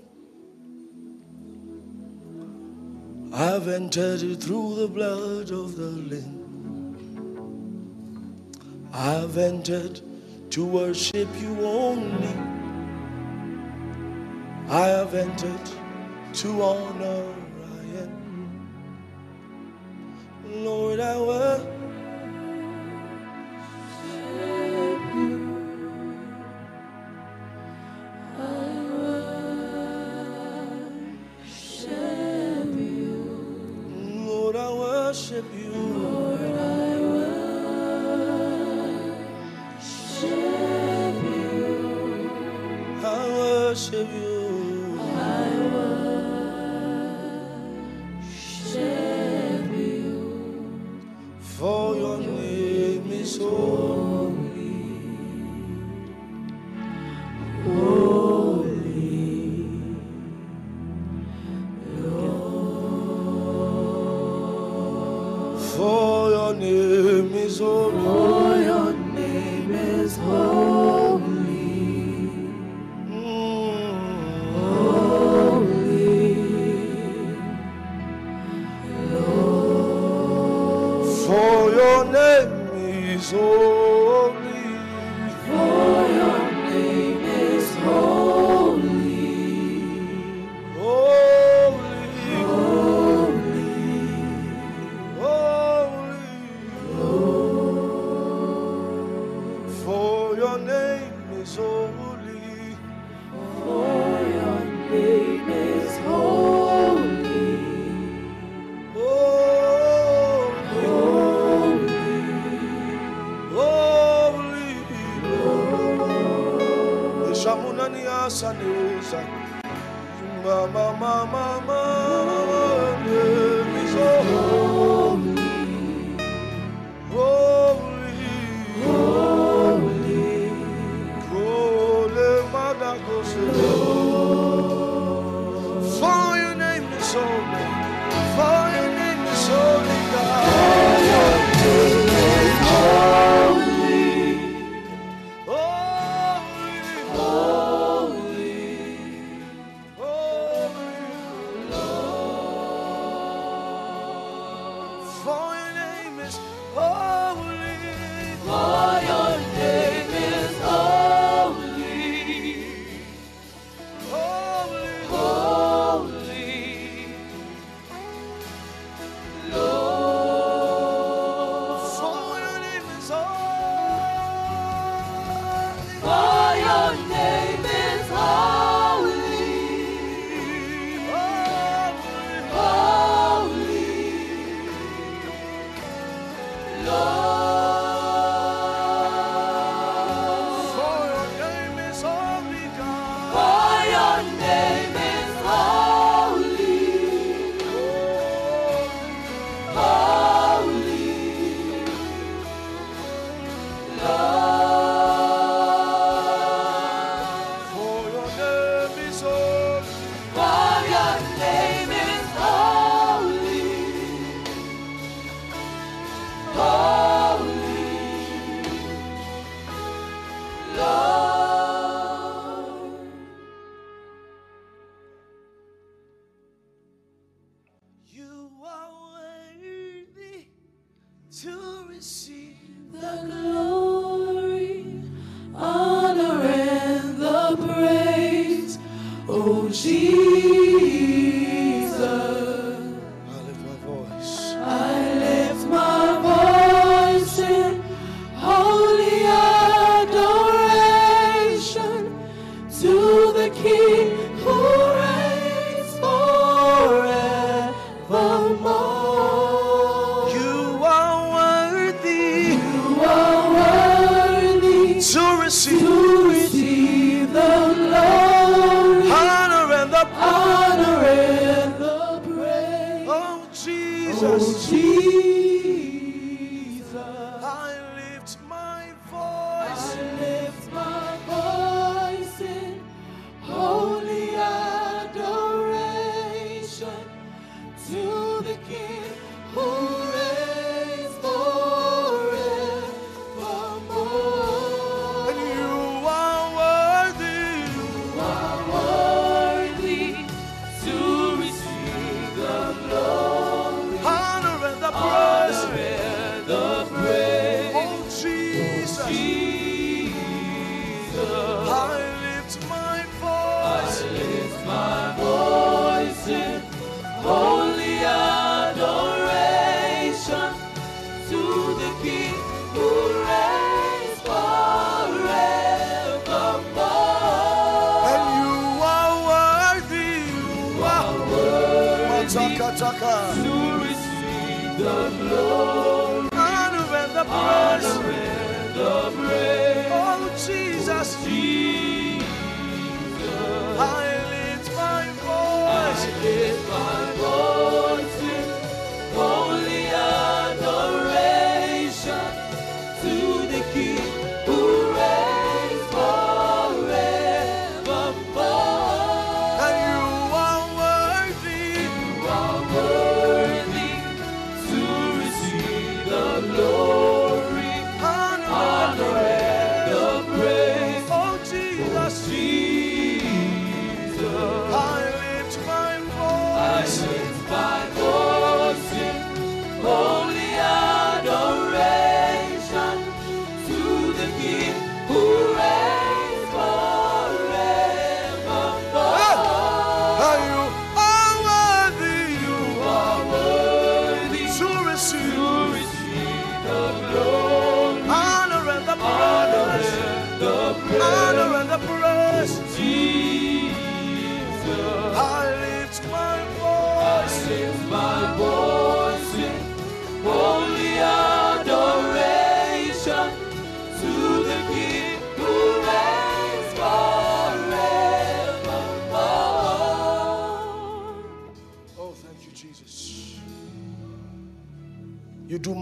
I've 3.33 3.67
entered 3.67 4.43
through 4.43 4.75
the 4.75 4.89
blood 4.89 5.51
of 5.51 5.77
the 5.77 5.91
Lamb. 6.11 6.41
I've 8.93 9.39
entered 9.39 10.03
to 10.51 10.67
worship 10.67 11.29
you 11.41 11.59
only. 11.65 12.37
I 14.69 14.89
have 14.89 15.15
entered 15.15 15.71
to 16.35 16.63
honor 16.63 17.25
I 17.73 17.85
am. 18.03 18.69
Lord, 20.63 21.01
I 21.01 21.17
will. 21.17 21.42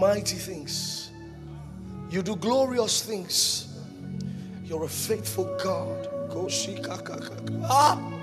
mighty 0.01 0.35
things. 0.35 1.11
You 2.09 2.23
do 2.23 2.35
glorious 2.35 3.03
things. 3.03 3.67
You're 4.65 4.85
a 4.85 4.89
faithful 4.89 5.45
God. 5.63 6.07
Ah! 7.63 8.20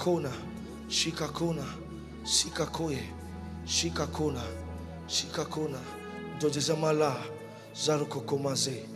Shikakona, 0.00 0.32
Shikakona, 0.88 1.64
Sikakoye, 2.24 3.02
Shikakona, 3.66 4.42
Shikakona, 5.06 5.78
Dodezamala, 6.38 7.20
Zaruko 7.74 8.24
Komaze, 8.24 8.86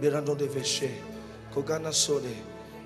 Berando 0.00 0.34
de 0.34 0.46
Veshe, 0.48 0.90
Kogana 1.52 1.92
Sode, 1.92 2.34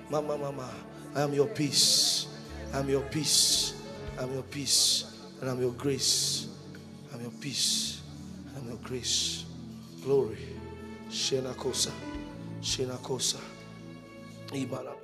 Mama 0.09 0.37
Mama, 0.37 0.69
I 1.15 1.21
am 1.21 1.33
your 1.33 1.47
peace, 1.47 2.27
I 2.73 2.79
am 2.79 2.89
your 2.89 3.01
peace, 3.03 3.73
I 4.19 4.23
am 4.23 4.33
your 4.33 4.43
peace, 4.43 5.05
and 5.39 5.49
I 5.49 5.53
am 5.53 5.61
your 5.61 5.71
grace, 5.71 6.49
I 7.13 7.15
am 7.15 7.21
your 7.21 7.31
peace, 7.39 8.01
I 8.55 8.59
am 8.59 8.67
your 8.67 8.77
grace. 8.83 9.45
Glory. 10.03 10.37
Shenakosa, 11.09 11.91
Shenakosa, 12.61 13.39
maraba 14.51 14.95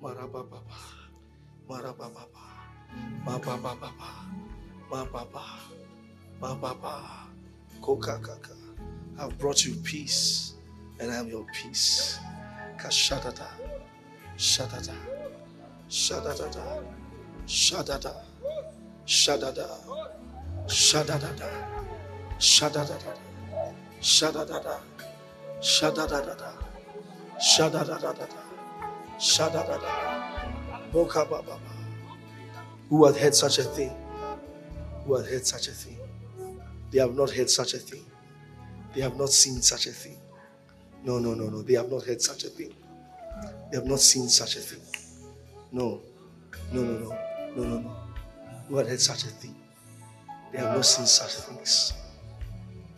Marababa. 0.00 0.97
I've 9.20 9.36
brought 9.38 9.64
you 9.66 9.74
peace, 9.84 10.54
and 10.98 11.10
I 11.10 11.16
am 11.16 11.28
your 11.28 11.44
peace. 11.52 12.18
Kashatata, 12.78 13.48
shatata, 14.38 14.94
shatata, 15.90 16.48
shatata, 17.46 18.14
shatata, 19.06 19.68
shatata, 20.68 21.38
shatata, 22.38 22.98
shatata, 24.00 24.80
shatata, 25.60 26.42
shatata, 27.38 27.98
shatata, 28.00 28.28
shatata. 29.18 30.37
Oh, 30.94 31.60
Who 32.88 33.04
had 33.06 33.16
heard 33.16 33.34
such 33.34 33.58
a 33.58 33.64
thing? 33.64 33.92
Who 35.04 35.16
had 35.16 35.26
heard 35.26 35.46
such 35.46 35.68
a 35.68 35.72
thing? 35.72 35.98
They 36.90 36.98
have 37.00 37.14
not 37.14 37.30
heard 37.30 37.50
such 37.50 37.74
a 37.74 37.78
thing. 37.78 38.04
They 38.94 39.02
have 39.02 39.16
not 39.16 39.28
seen 39.28 39.60
such 39.60 39.86
a 39.86 39.90
thing. 39.90 40.16
No, 41.04 41.18
no, 41.18 41.34
no, 41.34 41.48
no. 41.48 41.62
They 41.62 41.74
have 41.74 41.90
not 41.90 42.04
heard 42.04 42.22
such 42.22 42.44
a 42.44 42.48
thing. 42.48 42.74
They 43.70 43.76
have 43.76 43.86
not 43.86 44.00
seen 44.00 44.28
such 44.28 44.56
a 44.56 44.60
thing. 44.60 44.80
No, 45.70 46.00
no, 46.72 46.82
no, 46.82 46.98
no, 46.98 47.18
no, 47.56 47.62
no, 47.64 47.78
no. 47.80 47.96
Who 48.68 48.76
had 48.76 48.86
heard 48.86 49.00
such 49.00 49.24
a 49.24 49.28
thing? 49.28 49.54
They 50.52 50.58
have 50.58 50.74
not 50.74 50.84
seen 50.86 51.06
such 51.06 51.34
things. 51.34 51.92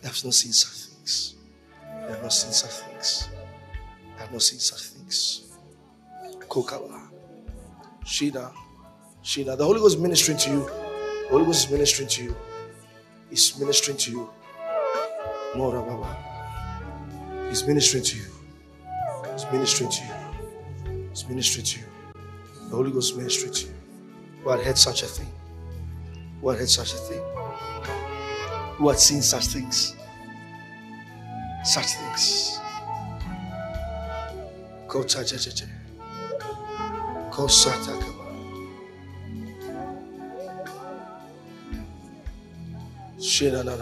They 0.01 0.07
have 0.07 0.23
not 0.23 0.33
seen 0.33 0.53
such 0.53 0.87
things. 0.95 1.35
They 1.83 2.13
have 2.13 2.23
not 2.23 2.33
seen 2.33 2.51
such 2.53 2.71
things. 2.71 3.29
They 4.15 4.21
have 4.23 4.31
not 4.31 4.41
seen 4.41 4.59
such 4.59 4.81
things. 4.81 5.51
Kokawa. 6.47 7.00
Shida. 8.05 8.51
Shida. 9.23 9.57
The 9.57 9.63
Holy 9.65 9.79
Ghost 9.79 9.95
is 9.95 10.01
ministering 10.01 10.37
to 10.39 10.49
you. 10.49 10.65
The 10.65 11.27
Holy 11.29 11.45
Ghost 11.45 11.65
is 11.65 11.71
ministering 11.71 12.09
to 12.09 12.23
you. 12.23 12.35
He's 13.29 13.57
ministering 13.59 13.97
to 13.97 14.11
you. 14.11 14.29
Mora 15.55 15.81
Baba. 15.81 17.47
He's 17.49 17.65
ministering 17.65 18.03
to 18.03 18.17
you. 18.17 18.25
He's 19.33 19.45
ministering 19.51 19.91
to 19.91 20.03
you. 20.03 21.09
He's 21.09 21.27
ministering 21.27 21.65
to 21.65 21.79
you. 21.79 21.85
The 22.69 22.75
Holy 22.75 22.91
Ghost 22.91 23.11
is 23.11 23.17
ministering 23.17 23.53
to 23.53 23.65
you. 23.67 23.73
Who 24.43 24.49
had 24.49 24.61
heard 24.61 24.77
such 24.77 25.03
a 25.03 25.05
thing? 25.05 25.31
Who 26.41 26.49
had 26.49 26.59
heard 26.59 26.69
such 26.69 26.93
a 26.93 26.97
thing? 26.97 27.21
Who 28.77 28.89
had 28.89 28.99
seen 28.99 29.21
such 29.21 29.45
things? 29.47 29.95
Such 31.63 31.85
things. 31.85 32.59
Ko 34.87 35.03
cha 35.03 35.23
cha 35.23 35.37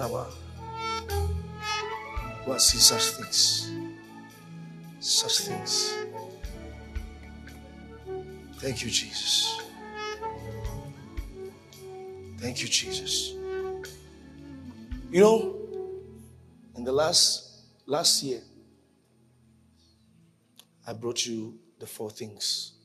ma. 0.08 0.26
Who 2.46 2.52
had 2.52 2.62
seen 2.62 2.80
such 2.80 3.10
things? 3.12 3.72
Such 5.00 5.40
things. 5.40 5.96
Thank 8.58 8.84
you, 8.84 8.90
Jesus. 8.90 9.62
Thank 12.38 12.62
you, 12.62 12.68
Jesus. 12.68 13.34
You 15.12 15.22
know, 15.22 15.56
in 16.76 16.84
the 16.84 16.92
last 16.92 17.64
last 17.88 18.22
year, 18.24 18.42
I 20.86 20.94
brought 20.94 21.26
you 21.26 21.58
the 21.80 21.88
four 21.88 22.12
things. 22.12 22.79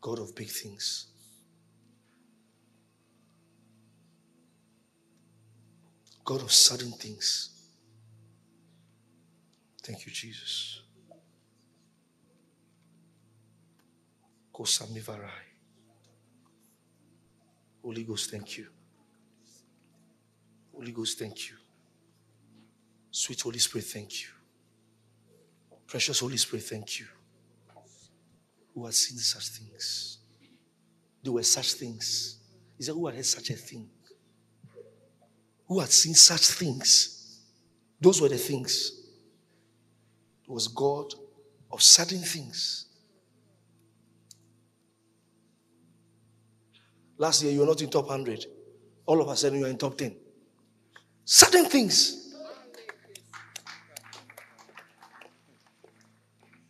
God 0.00 0.18
of 0.18 0.34
big 0.34 0.48
things. 0.48 1.06
God 6.24 6.42
of 6.42 6.52
sudden 6.52 6.92
things. 6.92 7.50
Thank 9.82 10.06
you, 10.06 10.12
Jesus. 10.12 10.82
Kosamivarai. 14.54 15.46
Holy 17.82 18.04
Ghost, 18.04 18.30
thank 18.30 18.58
you. 18.58 18.68
Holy 20.74 20.92
Ghost, 20.92 21.18
thank 21.18 21.50
you. 21.50 21.56
Sweet 23.10 23.40
Holy 23.40 23.58
Spirit, 23.58 23.86
thank 23.86 24.22
you. 24.22 24.28
Precious 25.86 26.20
Holy 26.20 26.36
Spirit, 26.36 26.64
thank 26.64 27.00
you. 27.00 27.06
Who 28.74 28.86
has 28.86 28.96
seen 28.96 29.18
such 29.18 29.48
things? 29.48 30.18
There 31.22 31.32
were 31.32 31.42
such 31.42 31.74
things. 31.74 32.38
He 32.76 32.84
said, 32.84 32.94
Who 32.94 33.06
had 33.06 33.16
heard 33.16 33.26
such 33.26 33.50
a 33.50 33.54
thing? 33.54 33.88
Who 35.66 35.80
had 35.80 35.90
seen 35.90 36.14
such 36.14 36.48
things? 36.48 37.40
Those 38.00 38.20
were 38.20 38.28
the 38.28 38.38
things. 38.38 38.92
It 40.44 40.50
was 40.50 40.68
God 40.68 41.12
of 41.70 41.82
sudden 41.82 42.18
things. 42.18 42.86
Last 47.18 47.42
year, 47.42 47.52
you 47.52 47.60
were 47.60 47.66
not 47.66 47.80
in 47.82 47.90
top 47.90 48.06
100. 48.06 48.46
All 49.04 49.20
of 49.20 49.28
a 49.28 49.36
sudden, 49.36 49.58
you 49.58 49.66
are 49.66 49.68
in 49.68 49.76
top 49.76 49.98
10. 49.98 50.16
Sudden 51.24 51.66
things. 51.66 52.34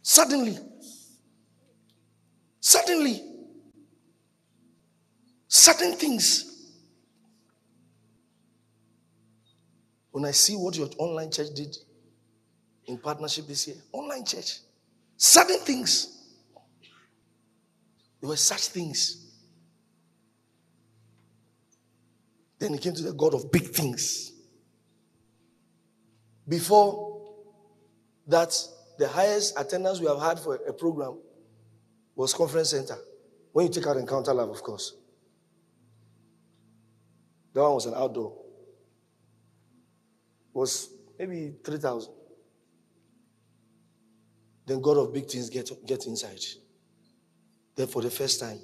Suddenly. 0.02 0.58
Suddenly. 2.60 3.22
Sudden 5.48 5.94
things. 5.94 6.46
When 10.10 10.24
I 10.24 10.30
see 10.32 10.54
what 10.54 10.76
your 10.76 10.88
online 10.98 11.30
church 11.30 11.48
did 11.54 11.76
in 12.86 12.98
partnership 12.98 13.46
this 13.46 13.66
year, 13.66 13.76
online 13.92 14.24
church, 14.24 14.58
certain 15.16 15.58
things. 15.58 16.18
There 18.20 18.28
were 18.28 18.36
such 18.36 18.68
things. 18.68 19.26
Then 22.58 22.74
he 22.74 22.78
came 22.78 22.92
to 22.94 23.02
the 23.02 23.12
God 23.12 23.32
of 23.34 23.50
big 23.50 23.68
things. 23.68 24.32
Before 26.46 27.22
that, 28.26 28.54
the 28.98 29.08
highest 29.08 29.58
attendance 29.58 30.00
we 30.00 30.06
have 30.06 30.20
had 30.20 30.38
for 30.38 30.56
a 30.56 30.72
program 30.72 31.18
was 32.20 32.34
conference 32.34 32.68
center. 32.68 32.98
When 33.50 33.64
you 33.66 33.72
take 33.72 33.86
out 33.86 33.96
Encounter 33.96 34.34
Love, 34.34 34.50
of 34.50 34.62
course. 34.62 34.92
That 37.54 37.62
one 37.62 37.72
was 37.72 37.86
an 37.86 37.94
outdoor. 37.96 38.36
Was 40.52 40.90
maybe 41.18 41.54
3,000. 41.64 42.12
Then 44.66 44.82
God 44.82 44.98
of 44.98 45.14
big 45.14 45.30
things 45.30 45.48
get, 45.48 45.70
get 45.86 46.06
inside. 46.06 46.44
Then 47.74 47.86
for 47.86 48.02
the 48.02 48.10
first 48.10 48.38
time, 48.38 48.58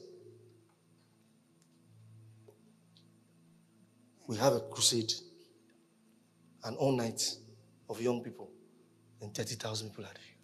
we 4.26 4.36
have 4.36 4.52
a 4.52 4.60
crusade, 4.60 5.14
an 6.64 6.74
all 6.74 6.94
night 6.94 7.22
of 7.88 8.02
young 8.02 8.22
people, 8.22 8.50
and 9.22 9.34
30,000 9.34 9.88
people 9.88 10.04
are 10.04 10.08
there. 10.08 10.35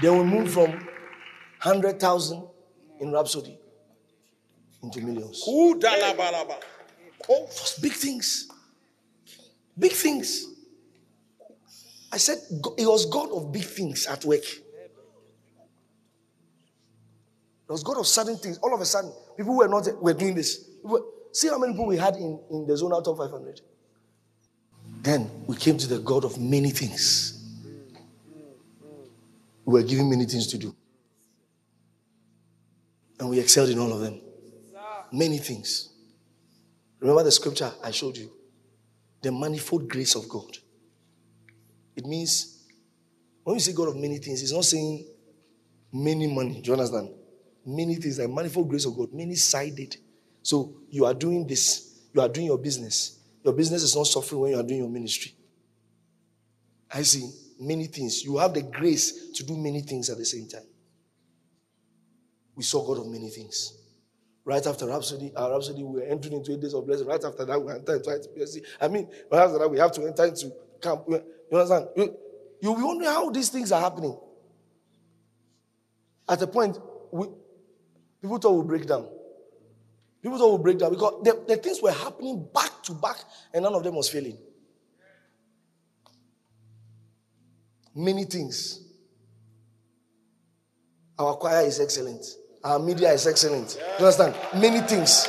Then 0.00 0.16
will 0.16 0.24
move 0.24 0.52
from 0.52 0.70
100,000 0.70 2.46
in 3.00 3.12
Rhapsody 3.12 3.58
into 4.82 5.00
millions. 5.00 5.42
Just 7.50 7.82
big 7.82 7.92
things. 7.92 8.48
Big 9.78 9.92
things. 9.92 10.46
I 12.12 12.16
said 12.16 12.38
it 12.78 12.86
was 12.86 13.06
God 13.06 13.30
of 13.32 13.52
big 13.52 13.64
things 13.64 14.06
at 14.06 14.24
work. 14.24 14.44
It 17.68 17.72
was 17.72 17.82
God 17.82 17.98
of 17.98 18.06
sudden 18.06 18.36
things. 18.36 18.58
All 18.58 18.74
of 18.74 18.80
a 18.80 18.86
sudden, 18.86 19.12
people 19.36 19.56
were 19.56 19.68
not 19.68 19.86
were 20.02 20.14
doing 20.14 20.34
this. 20.34 20.64
See 21.32 21.48
how 21.48 21.58
many 21.58 21.74
people 21.74 21.86
we 21.86 21.98
had 21.98 22.16
in, 22.16 22.40
in 22.50 22.66
the 22.66 22.76
zone 22.76 22.94
out 22.94 23.06
of 23.06 23.18
500. 23.18 23.60
Then 25.02 25.30
we 25.46 25.54
came 25.56 25.76
to 25.76 25.86
the 25.86 25.98
God 25.98 26.24
of 26.24 26.38
many 26.38 26.70
things. 26.70 27.37
We 29.68 29.82
were 29.82 29.86
given 29.86 30.08
many 30.08 30.24
things 30.24 30.46
to 30.46 30.56
do. 30.56 30.74
And 33.20 33.28
we 33.28 33.38
excelled 33.38 33.68
in 33.68 33.78
all 33.78 33.92
of 33.92 34.00
them. 34.00 34.18
Many 35.12 35.36
things. 35.36 35.90
Remember 37.00 37.22
the 37.22 37.30
scripture 37.30 37.70
I 37.84 37.90
showed 37.90 38.16
you? 38.16 38.32
The 39.20 39.30
manifold 39.30 39.86
grace 39.86 40.14
of 40.14 40.26
God. 40.26 40.56
It 41.94 42.06
means 42.06 42.64
when 43.44 43.56
you 43.56 43.60
say 43.60 43.74
God 43.74 43.88
of 43.88 43.96
many 43.96 44.16
things, 44.16 44.42
it's 44.42 44.52
not 44.52 44.64
saying 44.64 45.06
many 45.92 46.32
money. 46.34 46.62
Do 46.62 46.68
you 46.68 46.72
understand? 46.72 47.10
Many 47.66 47.96
things, 47.96 48.18
like 48.18 48.30
manifold 48.30 48.70
grace 48.70 48.86
of 48.86 48.96
God, 48.96 49.12
many 49.12 49.34
sided. 49.34 49.98
So 50.42 50.76
you 50.88 51.04
are 51.04 51.12
doing 51.12 51.46
this, 51.46 52.06
you 52.14 52.22
are 52.22 52.28
doing 52.30 52.46
your 52.46 52.56
business. 52.56 53.18
Your 53.44 53.52
business 53.52 53.82
is 53.82 53.94
not 53.94 54.06
suffering 54.06 54.40
when 54.40 54.52
you 54.52 54.60
are 54.60 54.62
doing 54.62 54.80
your 54.80 54.88
ministry. 54.88 55.34
I 56.90 57.02
see 57.02 57.30
many 57.58 57.86
things. 57.86 58.24
You 58.24 58.38
have 58.38 58.54
the 58.54 58.62
grace 58.62 59.30
to 59.32 59.44
do 59.44 59.56
many 59.56 59.82
things 59.82 60.10
at 60.10 60.18
the 60.18 60.24
same 60.24 60.48
time. 60.48 60.66
We 62.54 62.62
saw 62.62 62.86
God 62.86 63.00
of 63.00 63.06
many 63.06 63.30
things. 63.30 63.74
Right 64.44 64.66
after 64.66 64.86
Rhapsody, 64.86 65.32
our 65.36 65.52
Rhapsody, 65.52 65.82
we 65.82 66.00
were 66.00 66.06
entering 66.06 66.34
into 66.34 66.52
eight 66.52 66.60
days 66.60 66.74
of 66.74 66.86
blessing. 66.86 67.06
Right 67.06 67.22
after 67.22 67.44
that, 67.44 67.62
we 67.62 67.70
enter 67.70 67.96
into 67.96 68.10
ITPSC. 68.10 68.62
I 68.80 68.88
mean, 68.88 69.08
right 69.30 69.42
after 69.44 69.58
that, 69.58 69.68
we 69.68 69.78
have 69.78 69.92
to 69.92 70.06
enter 70.06 70.24
into 70.24 70.52
camp. 70.80 71.04
You 71.06 71.22
understand? 71.52 71.88
You, 71.96 72.16
you'll 72.60 72.76
be 72.76 72.82
wondering 72.82 73.10
how 73.10 73.30
these 73.30 73.50
things 73.50 73.70
are 73.72 73.80
happening. 73.80 74.18
At 76.28 76.42
a 76.42 76.46
point, 76.46 76.78
we, 77.10 77.26
people 78.20 78.38
thought 78.38 78.52
we'll 78.52 78.64
break 78.64 78.86
down. 78.86 79.06
People 80.22 80.38
thought 80.38 80.48
we'll 80.48 80.58
break 80.58 80.78
down 80.78 80.90
because 80.90 81.22
the, 81.22 81.44
the 81.46 81.56
things 81.56 81.80
were 81.80 81.92
happening 81.92 82.46
back 82.52 82.82
to 82.84 82.92
back 82.92 83.18
and 83.54 83.62
none 83.62 83.74
of 83.74 83.84
them 83.84 83.94
was 83.94 84.08
failing. 84.08 84.38
Many 87.98 88.26
things. 88.26 88.80
Our 91.18 91.34
choir 91.34 91.66
is 91.66 91.80
excellent. 91.80 92.24
Our 92.62 92.78
media 92.78 93.10
is 93.10 93.26
excellent. 93.26 93.76
You 93.98 94.06
understand? 94.06 94.36
Many 94.54 94.86
things. 94.86 95.26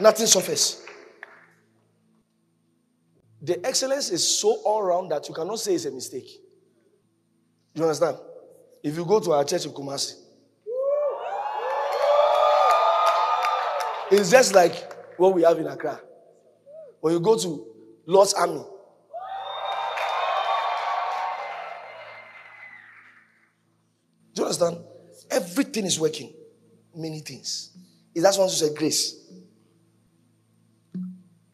Nothing 0.00 0.26
suffers. 0.26 0.84
The 3.40 3.64
excellence 3.64 4.10
is 4.10 4.26
so 4.26 4.62
all 4.64 4.82
round 4.82 5.12
that 5.12 5.28
you 5.28 5.34
cannot 5.34 5.60
say 5.60 5.74
it's 5.76 5.84
a 5.84 5.92
mistake. 5.92 6.28
You 7.76 7.84
understand? 7.84 8.16
If 8.82 8.96
you 8.96 9.04
go 9.04 9.20
to 9.20 9.30
our 9.30 9.44
church 9.44 9.64
in 9.64 9.70
Kumasi, 9.70 10.14
it's 14.10 14.28
just 14.28 14.56
like 14.56 14.92
what 15.18 15.34
we 15.34 15.42
have 15.44 15.56
in 15.56 15.68
Accra. 15.68 16.00
When 17.00 17.14
you 17.14 17.20
go 17.20 17.38
to 17.38 17.64
Lord's 18.06 18.34
Army, 18.34 18.64
understand? 24.60 24.84
Everything 25.30 25.86
is 25.86 25.98
working. 25.98 26.32
Many 26.94 27.20
things. 27.20 27.70
Is 28.14 28.22
that 28.22 28.34
one 28.36 28.48
to 28.48 28.54
say 28.54 28.74
grace? 28.74 29.16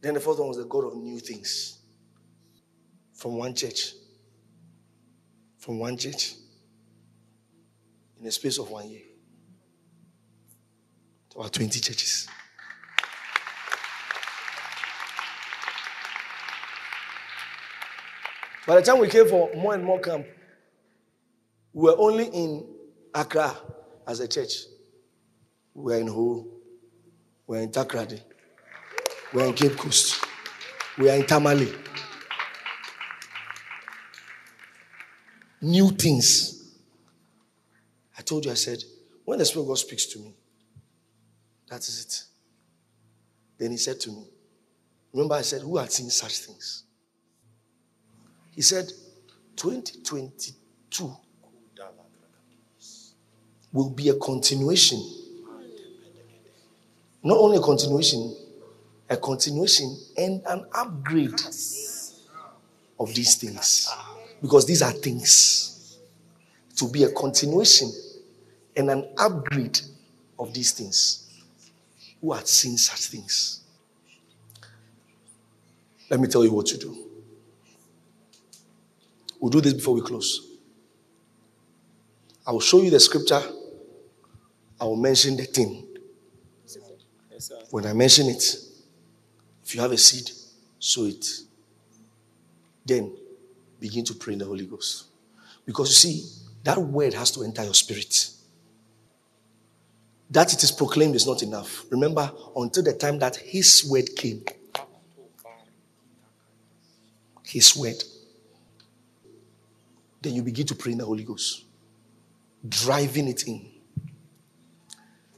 Then 0.00 0.14
the 0.14 0.20
fourth 0.20 0.38
one 0.38 0.48
was 0.48 0.56
the 0.56 0.64
God 0.64 0.84
of 0.84 0.96
new 0.96 1.18
things. 1.18 1.78
From 3.14 3.36
one 3.36 3.54
church. 3.54 3.92
From 5.58 5.78
one 5.78 5.96
church. 5.96 6.34
In 8.18 8.24
the 8.24 8.32
space 8.32 8.58
of 8.58 8.70
one 8.70 8.88
year. 8.88 9.02
About 11.34 11.52
20 11.52 11.78
churches. 11.80 12.28
By 18.66 18.76
the 18.76 18.82
time 18.82 18.98
we 18.98 19.08
came 19.08 19.26
for 19.26 19.50
more 19.54 19.74
and 19.74 19.84
more 19.84 20.00
camp, 20.00 20.26
we 21.72 21.84
were 21.84 21.96
only 21.98 22.26
in 22.26 22.66
Accra 23.14 23.56
as 24.06 24.20
a 24.20 24.28
church. 24.28 24.52
We're 25.74 25.98
in 25.98 26.08
Ho, 26.08 26.46
we're 27.46 27.60
in 27.60 27.70
Takoradi, 27.70 28.20
we're 29.32 29.46
in 29.46 29.54
Cape 29.54 29.76
Coast, 29.76 30.24
we're 30.98 31.14
in 31.14 31.26
Tamale. 31.26 31.72
New 35.60 35.90
things. 35.90 36.76
I 38.16 38.22
told 38.22 38.44
you, 38.44 38.50
I 38.50 38.54
said, 38.54 38.82
when 39.24 39.38
the 39.38 39.44
Spirit 39.44 39.62
of 39.62 39.68
God 39.68 39.78
speaks 39.78 40.06
to 40.06 40.18
me, 40.18 40.34
that 41.68 41.80
is 41.80 42.04
it. 42.04 42.24
Then 43.58 43.72
he 43.72 43.76
said 43.76 44.00
to 44.00 44.10
me, 44.10 44.24
Remember, 45.12 45.34
I 45.34 45.42
said, 45.42 45.62
Who 45.62 45.76
had 45.76 45.92
seen 45.92 46.10
such 46.10 46.38
things? 46.38 46.84
He 48.54 48.62
said, 48.62 48.90
2022 49.56 51.16
will 53.72 53.90
be 53.90 54.08
a 54.08 54.14
continuation. 54.14 54.98
Not 57.22 57.38
only 57.38 57.58
a 57.58 57.60
continuation, 57.60 58.34
a 59.10 59.16
continuation 59.16 59.96
and 60.16 60.42
an 60.46 60.66
upgrade 60.72 61.40
of 62.98 63.14
these 63.14 63.36
things. 63.36 63.92
Because 64.40 64.66
these 64.66 64.82
are 64.82 64.92
things. 64.92 65.98
To 66.76 66.88
be 66.88 67.02
a 67.04 67.10
continuation 67.10 67.90
and 68.76 68.90
an 68.90 69.08
upgrade 69.18 69.80
of 70.38 70.54
these 70.54 70.72
things. 70.72 71.28
Who 72.20 72.32
had 72.32 72.46
seen 72.48 72.76
such 72.76 73.06
things? 73.06 73.60
Let 76.10 76.20
me 76.20 76.28
tell 76.28 76.44
you 76.44 76.52
what 76.52 76.66
to 76.66 76.78
do. 76.78 76.96
We'll 79.40 79.50
do 79.50 79.60
this 79.60 79.74
before 79.74 79.94
we 79.94 80.00
close. 80.00 80.46
I 82.46 82.52
will 82.52 82.60
show 82.60 82.82
you 82.82 82.90
the 82.90 82.98
scripture. 82.98 83.42
I 84.80 84.84
will 84.84 84.96
mention 84.96 85.36
the 85.36 85.44
thing. 85.44 85.84
When 87.70 87.86
I 87.86 87.92
mention 87.92 88.28
it, 88.28 88.44
if 89.64 89.74
you 89.74 89.80
have 89.80 89.92
a 89.92 89.98
seed, 89.98 90.30
sow 90.78 91.04
it. 91.04 91.26
Then 92.84 93.14
begin 93.78 94.04
to 94.06 94.14
pray 94.14 94.32
in 94.32 94.38
the 94.38 94.44
Holy 94.44 94.66
Ghost. 94.66 95.04
Because 95.66 95.90
you 95.90 95.94
see, 95.94 96.44
that 96.64 96.78
word 96.78 97.14
has 97.14 97.30
to 97.32 97.42
enter 97.42 97.62
your 97.62 97.74
spirit. 97.74 98.30
That 100.30 100.52
it 100.52 100.62
is 100.62 100.72
proclaimed 100.72 101.14
is 101.14 101.26
not 101.26 101.42
enough. 101.42 101.84
Remember, 101.90 102.32
until 102.56 102.82
the 102.82 102.94
time 102.94 103.18
that 103.18 103.36
His 103.36 103.86
word 103.90 104.14
came, 104.16 104.44
His 107.44 107.76
word, 107.76 108.02
then 110.20 110.34
you 110.34 110.42
begin 110.42 110.66
to 110.66 110.74
pray 110.74 110.92
in 110.92 110.98
the 110.98 111.04
Holy 111.04 111.24
Ghost, 111.24 111.64
driving 112.68 113.28
it 113.28 113.46
in. 113.46 113.77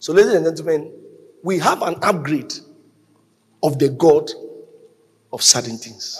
So, 0.00 0.14
ladies 0.14 0.32
and 0.32 0.46
gentlemen, 0.46 0.90
we 1.42 1.58
have 1.58 1.82
an 1.82 1.94
upgrade 2.00 2.54
of 3.62 3.78
the 3.78 3.90
God 3.90 4.30
of 5.30 5.42
certain 5.42 5.76
things. 5.76 6.18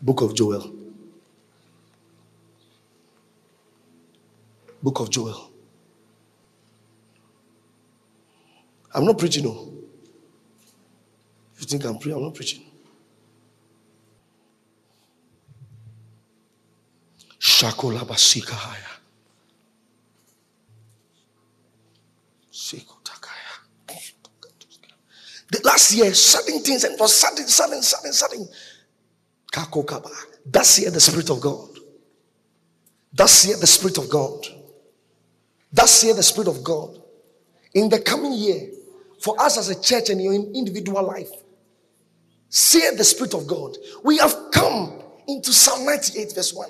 Book 0.00 0.22
of 0.22 0.34
Joel. 0.34 0.74
Book 4.82 5.00
of 5.00 5.10
Joel. 5.10 5.50
I'm 8.94 9.04
not 9.04 9.18
preaching, 9.18 9.44
no. 9.44 9.70
If 11.54 11.60
you 11.60 11.66
think 11.66 11.84
I'm 11.84 11.98
preaching, 11.98 12.16
I'm 12.16 12.22
not 12.22 12.34
preaching. 12.34 12.62
Shakola 17.38 18.00
basika 18.06 18.95
last 25.64 25.94
year, 25.94 26.12
certain 26.14 26.60
things 26.60 26.84
and 26.84 26.98
was 26.98 27.14
sudden, 27.14 27.46
sudden, 27.46 27.82
sudden, 27.82 28.12
sudden. 28.12 28.48
That's 30.46 30.76
here 30.76 30.90
the 30.90 31.00
Spirit 31.00 31.30
of 31.30 31.40
God. 31.40 31.68
That's 33.12 33.42
here 33.44 33.56
the 33.56 33.66
Spirit 33.66 33.98
of 33.98 34.08
God. 34.10 34.46
That's 35.72 36.02
here 36.02 36.14
the 36.14 36.22
Spirit 36.22 36.48
of 36.48 36.62
God. 36.62 37.02
In 37.74 37.88
the 37.88 38.00
coming 38.00 38.32
year, 38.32 38.70
for 39.20 39.40
us 39.40 39.58
as 39.58 39.68
a 39.70 39.80
church 39.80 40.10
and 40.10 40.22
your 40.22 40.34
individual 40.34 41.02
life, 41.02 41.30
say 42.48 42.94
the 42.96 43.04
Spirit 43.04 43.34
of 43.34 43.46
God. 43.46 43.76
We 44.04 44.18
have 44.18 44.34
come 44.52 45.02
into 45.26 45.52
Psalm 45.52 45.84
98, 45.86 46.34
verse 46.34 46.52
1. 46.54 46.68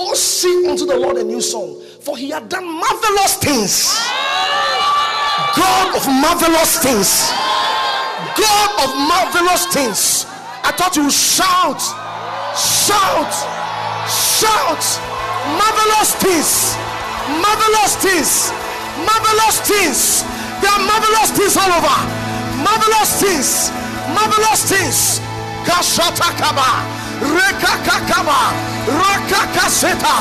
Oh, 0.00 0.14
sing 0.14 0.64
unto 0.64 0.86
the 0.86 0.96
Lord 0.96 1.18
a 1.18 1.24
new 1.24 1.42
song, 1.42 1.76
for 2.00 2.16
he 2.16 2.30
had 2.30 2.48
done 2.48 2.64
marvelous 2.64 3.36
things. 3.36 3.92
God 5.52 5.92
of 5.92 6.08
marvelous 6.08 6.80
things. 6.80 7.28
God 8.32 8.70
of 8.80 8.96
marvelous 8.96 9.68
things. 9.68 10.24
I 10.64 10.72
thought 10.72 10.96
you 10.96 11.04
would 11.04 11.12
shout, 11.12 11.84
shout, 12.56 13.28
shout, 14.08 14.80
marvelous 15.60 16.16
things, 16.16 16.80
marvelous 17.44 17.92
things, 18.00 18.56
marvelous 19.04 19.60
things. 19.68 20.24
There 20.64 20.72
are 20.72 20.84
marvelous 20.88 21.28
things 21.36 21.60
all 21.60 21.76
over, 21.76 21.98
marvelous 22.64 23.20
things, 23.20 23.68
marvelous 24.16 24.64
things. 24.64 25.20
Rekakakaba, 27.20 28.40
Rakakaseta, 28.88 30.16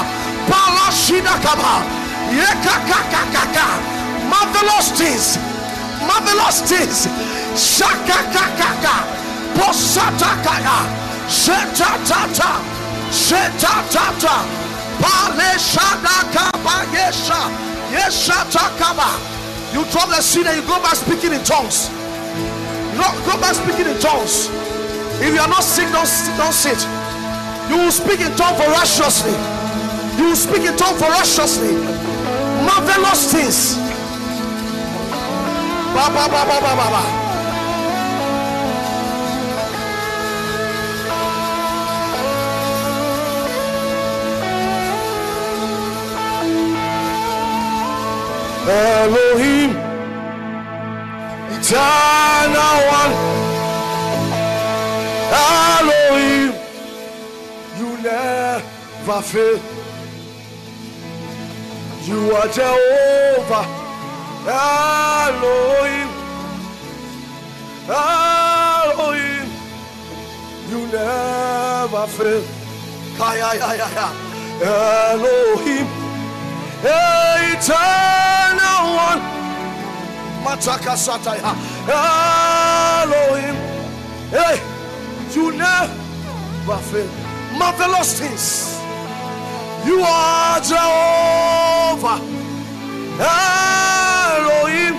Palashidakaba, 0.49 1.84
Yekakakaka, 2.35 3.67
marvelous 4.30 4.91
things, 4.99 5.38
marvelous 6.05 6.61
things. 6.67 7.07
Shakakakaka, 7.55 8.95
Posatakaya, 9.55 10.77
Shetatata, 11.27 12.51
Shetatata, 13.11 14.35
Paleshadakaba, 14.99 16.76
Yesha, 16.93 17.41
Yeshatakaba. 17.91 19.09
You 19.73 19.85
drop 19.91 20.09
the 20.09 20.21
seed 20.21 20.47
and 20.47 20.61
you 20.61 20.67
go 20.67 20.81
back 20.81 20.95
speaking 20.95 21.34
in 21.34 21.43
tongues. 21.43 21.89
You 22.93 23.01
go 23.26 23.39
back 23.39 23.55
speaking 23.55 23.88
in 23.88 23.99
tongues. 23.99 24.49
If 25.22 25.34
you 25.34 25.41
are 25.41 25.48
not 25.48 25.64
sick, 25.64 25.91
don't, 25.91 26.08
don't 26.38 26.54
sit. 26.54 26.80
You 27.70 27.78
will 27.78 27.91
speak 27.91 28.22
in 28.22 28.32
tongues 28.36 28.58
voraciously. 28.58 29.36
You 30.18 30.30
will 30.30 30.36
speak 30.36 30.64
in 30.64 30.76
tongues 30.78 31.00
voraciously. 31.00 31.76
Marvelous 32.66 33.32
things. 33.32 33.76
Ba, 35.94 36.08
ba, 36.16 36.26
ba, 36.32 36.41
ba, 36.48 36.58
ba, 36.64 36.72
ba, 36.80 36.88
ba. 36.96 37.04
Elohim, 48.70 49.59
never 59.20 59.28
fail. 59.28 59.60
You 62.06 62.32
are 62.36 62.48
Jehovah 62.48 63.66
Elohim. 64.48 66.10
Elohim. 67.90 69.48
You 70.70 70.88
never 70.88 72.08
fail. 72.08 72.44
Elohim. 74.62 75.88
Eternal 77.52 78.84
one. 78.96 79.22
Mataka 80.44 80.96
Sataya. 80.96 81.54
Elohim. 83.04 83.56
Hey, 84.32 84.58
you 85.34 85.52
never 85.52 86.78
fail. 86.91 87.10
Marvelous 87.58 88.20
things. 88.20 88.78
You 89.85 90.01
are 90.01 90.60
Jehovah. 90.60 92.19
Elohim. 93.19 94.95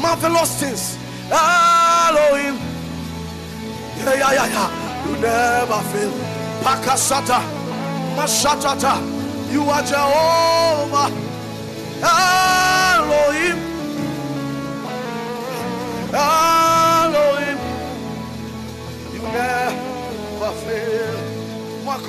Marvelous 0.00 0.60
things. 0.60 0.98
Elohim. 1.30 2.56
Yeah, 3.98 4.14
yeah, 4.14 4.32
yeah, 4.32 4.46
yeah. 4.46 5.06
You 5.06 5.12
never 5.20 5.80
fail. 5.90 6.12
Pakasata. 6.62 7.40
Mashatata. 8.16 8.94
You 9.52 9.62
are 9.64 9.82
Jehovah. 9.82 11.10
Elohim. 12.02 13.58
Elohim. 16.14 17.58
You 19.12 19.22
never 19.22 19.89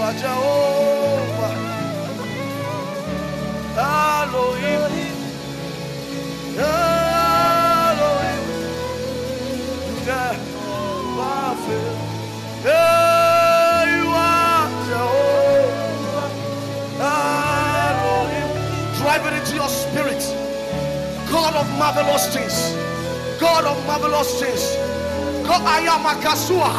are 0.00 0.12
Jehovah. 0.14 1.52
Elohim. 3.76 4.80
Elohim. 6.58 7.10
Hey, 12.62 13.96
you 13.96 14.06
are 14.08 14.68
Jehovah. 14.88 16.28
Elohim. 17.00 18.48
Drive 18.98 19.24
it 19.26 19.32
into 19.38 19.54
your 19.56 19.68
spirit. 19.68 20.22
God 21.30 21.54
of 21.54 21.68
marvelous 21.78 22.34
things. 22.34 22.74
God 23.40 23.64
of 23.64 23.86
marvelous 23.86 24.40
things. 24.40 24.76
God, 25.46 25.62
I 25.62 25.80
am 25.80 26.02
Makasua. 26.04 26.70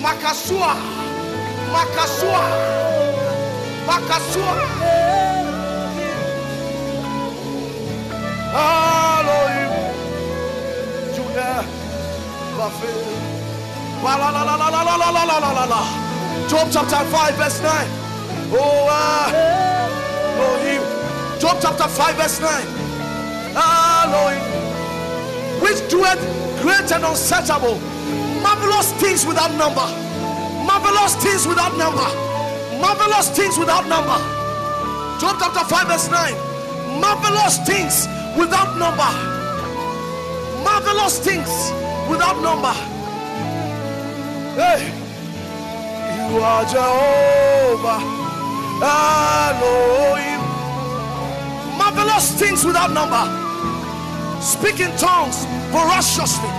Makasua. 0.00 1.01
Makasua. 1.72 2.82
Elohim. 8.54 9.70
You 11.16 11.24
never 11.32 12.70
fail. 12.78 13.02
La 14.04 14.16
la 14.16 14.28
la 14.30 14.42
la 14.42 14.56
la 14.56 14.68
la 14.68 14.96
la 14.96 15.10
la 15.10 15.38
la 15.38 15.50
la 15.52 15.64
la. 15.64 15.80
Job 16.48 16.68
chapter 16.70 17.04
5, 17.04 17.36
verse 17.36 17.60
9. 17.62 17.88
Oh, 18.52 18.86
ah. 18.90 19.30
Elohim. 20.36 20.82
Job 21.40 21.56
chapter 21.60 21.88
5, 21.88 22.16
verse 22.16 22.40
9. 22.40 22.66
Elohim. 23.56 24.42
Which 25.62 25.80
doeth 25.88 26.20
great 26.60 26.92
and 26.92 27.04
unsearchable, 27.04 27.78
marvelous 28.42 28.92
things 29.00 29.24
without 29.24 29.54
number. 29.54 30.01
Marvelous 30.66 31.16
things 31.16 31.46
without 31.46 31.76
number. 31.76 32.08
Marvelous 32.80 33.30
things 33.30 33.58
without 33.58 33.86
number. 33.86 34.18
Job 35.20 35.36
chapter 35.38 35.64
5, 35.64 35.88
verse 35.88 36.10
9. 36.10 36.34
Marvelous 37.00 37.58
things 37.66 38.06
without 38.36 38.76
number. 38.78 39.10
Marvelous 40.64 41.18
things 41.18 41.50
without 42.10 42.40
number. 42.42 42.72
Hey, 44.58 44.90
you 46.16 46.38
are 46.38 46.64
Jehovah 46.64 48.00
Elohim. 48.82 50.40
Marvelous 51.78 52.32
things 52.38 52.64
without 52.64 52.90
number. 52.92 53.24
Speak 54.40 54.80
in 54.80 54.90
tongues 54.96 55.44
voraciously. 55.70 56.50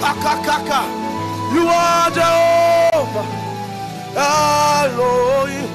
Kaka 0.00 0.42
kaka. 0.46 1.07
You 1.52 1.66
are 1.66 2.10
Jehovah 2.10 3.26
Elohim. 4.16 5.68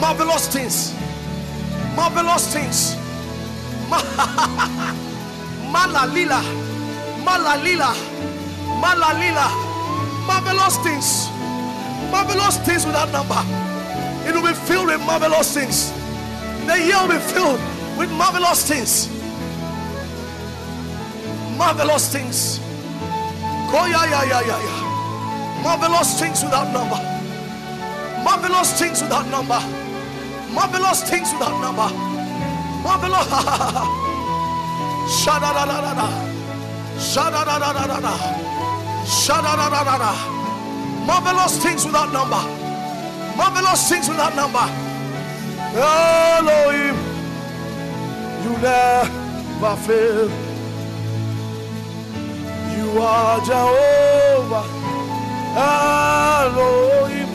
Marvelous 0.00 0.48
things. 0.48 0.94
Marvelous 1.94 2.52
things. 2.52 2.96
Malalila. 5.74 6.40
Malalila. 7.22 7.94
Malalila. 8.80 9.46
Marvelous 10.26 10.76
things. 10.78 11.28
Marvelous 12.10 12.58
things 12.64 12.86
without 12.86 13.10
number. 13.12 13.42
It 14.26 14.34
will 14.34 14.42
be 14.48 14.54
filled 14.54 14.86
with 14.86 15.00
marvelous 15.02 15.52
things. 15.52 15.92
The 16.66 16.78
year 16.80 16.96
will 17.02 17.14
be 17.14 17.18
filled 17.18 17.60
with 17.98 18.10
marvelous 18.12 18.66
things. 18.66 19.08
Marvelous 21.58 22.10
things. 22.10 22.58
Oh, 23.76 23.86
yeah, 23.90 24.04
yeah, 24.08 24.24
yeah, 24.24 24.40
yeah, 24.46 24.62
yeah. 24.62 24.83
Marvelous 25.64 26.20
things 26.20 26.44
without 26.44 26.70
number. 26.72 27.00
Marvelous 28.22 28.78
things 28.78 29.00
without 29.02 29.26
number. 29.28 29.60
Marvelous 30.52 31.02
things 31.08 31.32
without 31.32 31.58
number. 31.58 31.88
Marvelous. 32.84 33.26
Shada 35.24 35.50
da 35.56 35.64
da 35.64 35.80
da 35.80 35.94
da. 35.94 36.08
Shada 36.98 37.44
da 37.48 37.58
da 37.58 37.72
da 37.72 37.86
da 37.86 38.00
da. 38.00 38.14
Shada 39.06 39.56
da 39.56 39.68
da 39.70 39.84
da 39.84 39.98
da. 39.98 40.12
Marvelous 41.06 41.56
things 41.62 41.84
without 41.86 42.12
number. 42.12 42.42
Marvelous 43.36 43.88
things 43.88 44.08
without 44.08 44.36
number. 44.36 44.66
Elohim, 45.76 46.96
you 48.44 48.52
never 48.62 49.76
fail. 49.86 50.28
You 52.76 53.00
are 53.00 53.40
Jehovah. 53.40 54.84
Elohim. 55.56 57.28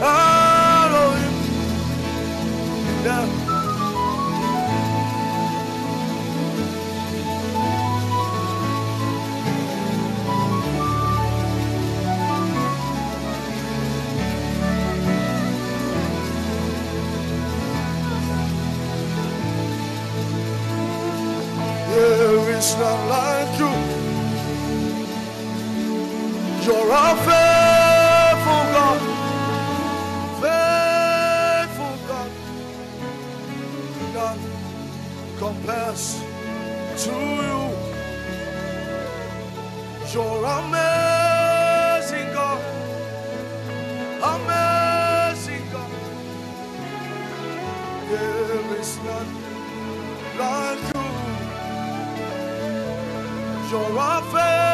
Elohim. 0.00 1.34
Never 3.04 3.46
There 21.88 22.50
is 22.56 22.76
none 22.76 23.08
like 23.10 23.58
you. 23.58 23.85
You're 26.66 26.90
a 26.90 27.14
faithful 27.28 28.64
God. 28.74 29.00
Faithful 30.42 31.96
God. 32.08 32.30
None 34.14 34.42
compares 35.38 36.04
to 37.04 37.14
you. 37.46 37.62
You're 40.12 40.44
amazing 40.58 42.28
God. 42.34 42.60
Amazing 44.34 45.64
God. 45.70 45.92
There 48.10 48.80
is 48.80 48.98
none 49.06 49.32
like 50.36 50.82
you. 50.94 51.04
You're 53.70 53.98
a 53.98 54.22
faithful 54.32 54.65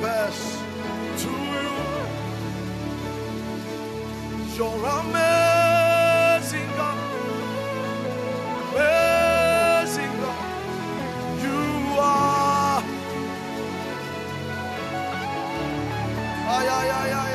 compares 0.00 0.40
to 1.18 1.28
you. 1.28 1.72
You're 4.56 4.84
amazing 5.00 6.70
God. 6.76 6.98
Amazing 8.72 10.12
God. 10.20 10.44
You 11.42 11.60
are. 12.00 12.82
Ay, 16.48 16.66
ay, 16.68 16.88
ay, 17.00 17.12
ay, 17.12 17.29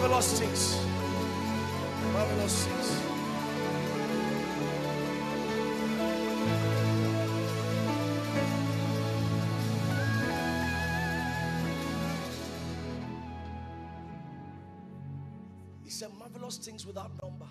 Marvelous 0.00 0.40
things. 0.40 0.76
Marvelous 2.14 2.66
things. 2.66 3.02
He 15.84 15.90
said, 15.90 16.08
marvelous 16.18 16.56
things 16.56 16.86
without 16.86 17.10
number. 17.22 17.44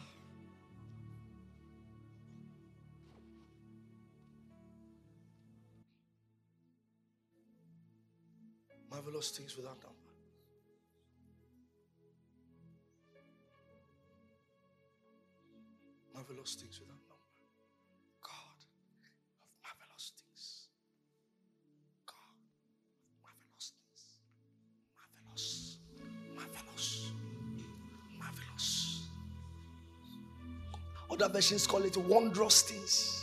Marvelous 8.90 9.30
things 9.30 9.56
without 9.56 9.78
number. 9.84 10.09
Marvelous 16.30 16.54
things 16.54 16.80
without 16.80 16.94
number. 16.94 17.16
God 18.22 18.62
of 18.62 18.70
marvelous 19.64 20.12
things. 20.16 20.68
God 22.06 22.38
of 22.38 23.24
marvelous 23.24 23.74
things. 23.74 24.20
Marvelous. 24.94 25.78
Marvelous. 26.36 27.12
Marvelous. 28.20 29.08
Other 31.10 31.30
versions 31.30 31.66
call 31.66 31.82
it 31.82 31.98
wondrous 31.98 32.62
things. 32.62 33.19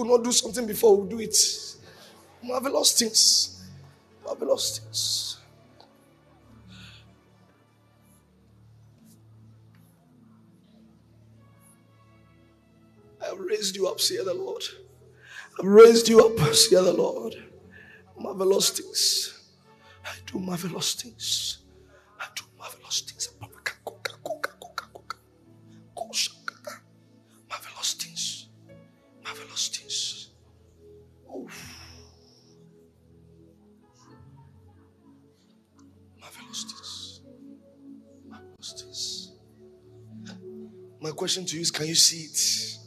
Could 0.00 0.08
not 0.08 0.24
do 0.24 0.32
something 0.32 0.66
before 0.66 0.96
will 0.96 1.04
do 1.04 1.20
it. 1.20 1.36
Marvelous 2.42 2.98
things. 2.98 3.68
Marvelous 4.24 4.78
things. 4.78 5.36
I 13.22 13.26
have 13.26 13.38
raised 13.38 13.76
you 13.76 13.88
up, 13.88 14.00
say 14.00 14.16
the 14.24 14.32
Lord. 14.32 14.62
I've 15.58 15.66
raised 15.66 16.08
you 16.08 16.24
up, 16.24 16.38
say 16.54 16.76
the 16.76 16.92
Lord. 16.94 17.34
Marvelous 18.18 18.70
things. 18.70 19.38
I 20.02 20.12
do 20.32 20.38
marvelous 20.38 20.94
things. 20.94 21.39
Question 41.30 41.46
to 41.46 41.54
you 41.54 41.62
is 41.62 41.70
can 41.70 41.86
you 41.86 41.94
see 41.94 42.24
it? 42.24 42.78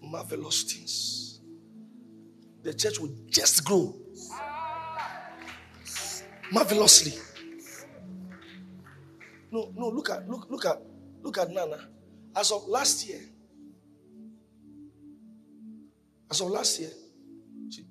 Marvelous 0.00 0.62
things. 0.62 1.40
The 2.62 2.72
church 2.72 3.00
will 3.00 3.12
just 3.28 3.64
grow 3.64 3.92
marvelously. 6.52 7.12
No, 9.50 9.72
no, 9.74 9.88
look 9.88 10.10
at 10.10 10.28
look 10.28 10.48
look 10.48 10.64
at 10.64 10.80
look 11.22 11.38
at 11.38 11.50
Nana. 11.50 11.88
As 12.36 12.52
of 12.52 12.68
last 12.68 13.08
year, 13.08 13.20
as 16.30 16.40
of 16.40 16.50
last 16.50 16.78
year, 16.78 16.90
she, 17.68 17.84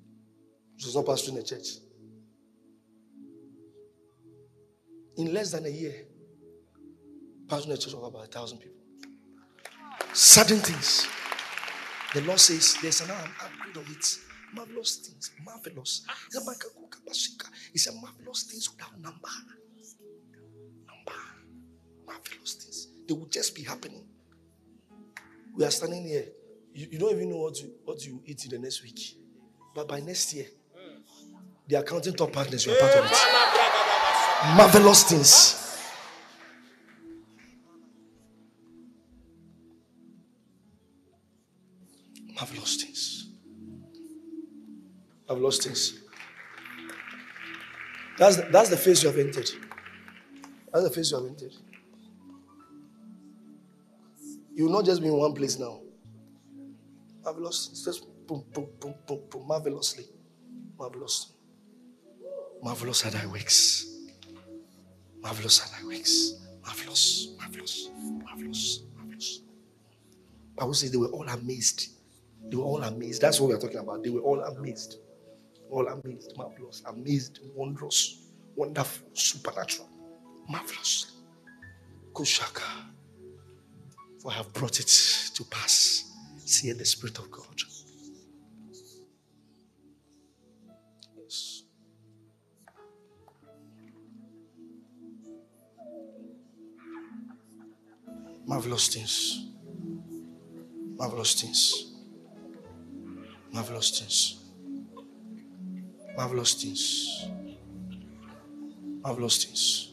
she 0.78 0.86
was 0.86 0.96
not 0.96 1.04
pastoring 1.04 1.34
the 1.34 1.42
church. 1.42 1.66
In 5.18 5.34
less 5.34 5.52
than 5.52 5.66
a 5.66 5.68
year, 5.68 6.06
pastoring 7.46 7.68
the 7.68 7.78
church 7.78 7.92
of 7.92 8.02
about 8.04 8.24
a 8.24 8.28
thousand 8.28 8.56
people. 8.58 8.81
Sudden 10.12 10.58
things. 10.58 11.08
The 12.14 12.20
Lord 12.22 12.38
says 12.38 12.76
there's 12.82 13.00
an 13.00 13.10
upgrade 13.10 13.76
of 13.76 13.90
it. 13.90 14.18
Marvelous 14.54 14.96
things. 14.96 15.30
Marvelous. 15.42 16.06
He 17.72 17.78
said 17.78 17.94
marvelous 17.94 18.42
things 18.44 18.70
without 18.70 18.92
number. 19.00 19.28
Number. 20.86 21.18
Marvelous 22.06 22.54
things. 22.54 22.88
They 23.08 23.14
will 23.14 23.26
just 23.26 23.54
be 23.54 23.62
happening. 23.62 24.04
We 25.56 25.64
are 25.64 25.70
standing 25.70 26.04
here. 26.04 26.26
You, 26.74 26.88
you 26.92 26.98
don't 26.98 27.12
even 27.12 27.30
know 27.30 27.38
what 27.38 27.60
you 27.60 27.72
what 27.84 28.04
you 28.04 28.22
eat 28.26 28.44
in 28.44 28.50
the 28.50 28.58
next 28.58 28.82
week. 28.82 29.16
But 29.74 29.88
by 29.88 30.00
next 30.00 30.34
year, 30.34 30.46
the 31.66 31.76
accounting 31.76 32.14
top 32.14 32.32
partners, 32.32 32.66
you 32.66 32.72
are 32.72 32.78
part 32.78 32.92
of 32.96 33.04
it. 33.06 34.56
Marvelous 34.56 35.04
things. 35.04 35.61
Marvelous 45.32 45.64
things. 45.64 45.98
That's 48.18 48.36
the, 48.36 48.42
that's 48.50 48.68
the 48.68 48.76
phase 48.76 49.02
you 49.02 49.08
have 49.08 49.18
entered. 49.18 49.50
That's 50.70 50.84
the 50.84 50.90
phase 50.90 51.10
you 51.10 51.16
have 51.16 51.26
entered. 51.26 51.54
You 54.54 54.66
will 54.66 54.72
not 54.72 54.84
just 54.84 55.00
be 55.00 55.08
in 55.08 55.14
one 55.16 55.32
place 55.32 55.58
now. 55.58 55.80
Marvelous. 57.24 57.70
It's 57.72 57.82
just 57.82 58.06
boom, 58.26 58.44
boom, 58.52 58.68
boom, 58.78 58.94
boom, 59.06 59.20
boom. 59.30 59.46
Marvelously. 59.48 60.04
Marvelous. 60.78 61.32
Marvelous 62.62 63.06
are 63.06 63.10
thy 63.10 63.24
works. 63.24 63.86
Marvelous 65.22 65.62
are 65.62 65.80
thy 65.80 65.86
works. 65.86 66.34
Marvelous. 66.62 67.28
Marvelous. 67.38 67.88
Marvelous. 68.22 68.80
Marvelous. 68.98 69.40
Bible 70.56 70.74
says 70.74 70.90
they 70.90 70.98
were 70.98 71.06
all 71.06 71.26
amazed. 71.26 71.88
They 72.50 72.56
were 72.56 72.64
all 72.64 72.82
amazed. 72.82 73.22
That's 73.22 73.40
what 73.40 73.48
we 73.48 73.54
are 73.54 73.58
talking 73.58 73.78
about. 73.78 74.02
They 74.02 74.10
were 74.10 74.20
all 74.20 74.40
amazed. 74.42 74.96
All 75.72 75.88
amazed, 75.88 76.36
marvelous, 76.36 76.82
amazed, 76.86 77.40
wondrous, 77.56 78.28
wonderful, 78.56 79.08
supernatural, 79.14 79.88
marvelous. 80.50 81.12
Kushaka. 82.12 82.62
For 84.20 84.30
I 84.32 84.34
have 84.34 84.52
brought 84.52 84.78
it 84.80 84.88
to 85.34 85.44
pass. 85.44 86.10
See 86.44 86.72
the 86.72 86.84
Spirit 86.84 87.18
of 87.20 87.30
God. 87.30 87.62
Yes. 91.16 91.62
Marvelous 98.46 98.88
things. 98.88 99.46
Marvelous 100.98 101.40
things. 101.40 101.94
Marvelous 103.52 104.00
things. 104.00 104.41
Marvelous 106.16 106.54
things. 106.54 107.26
Marvelous 109.02 109.44
things. 109.44 109.92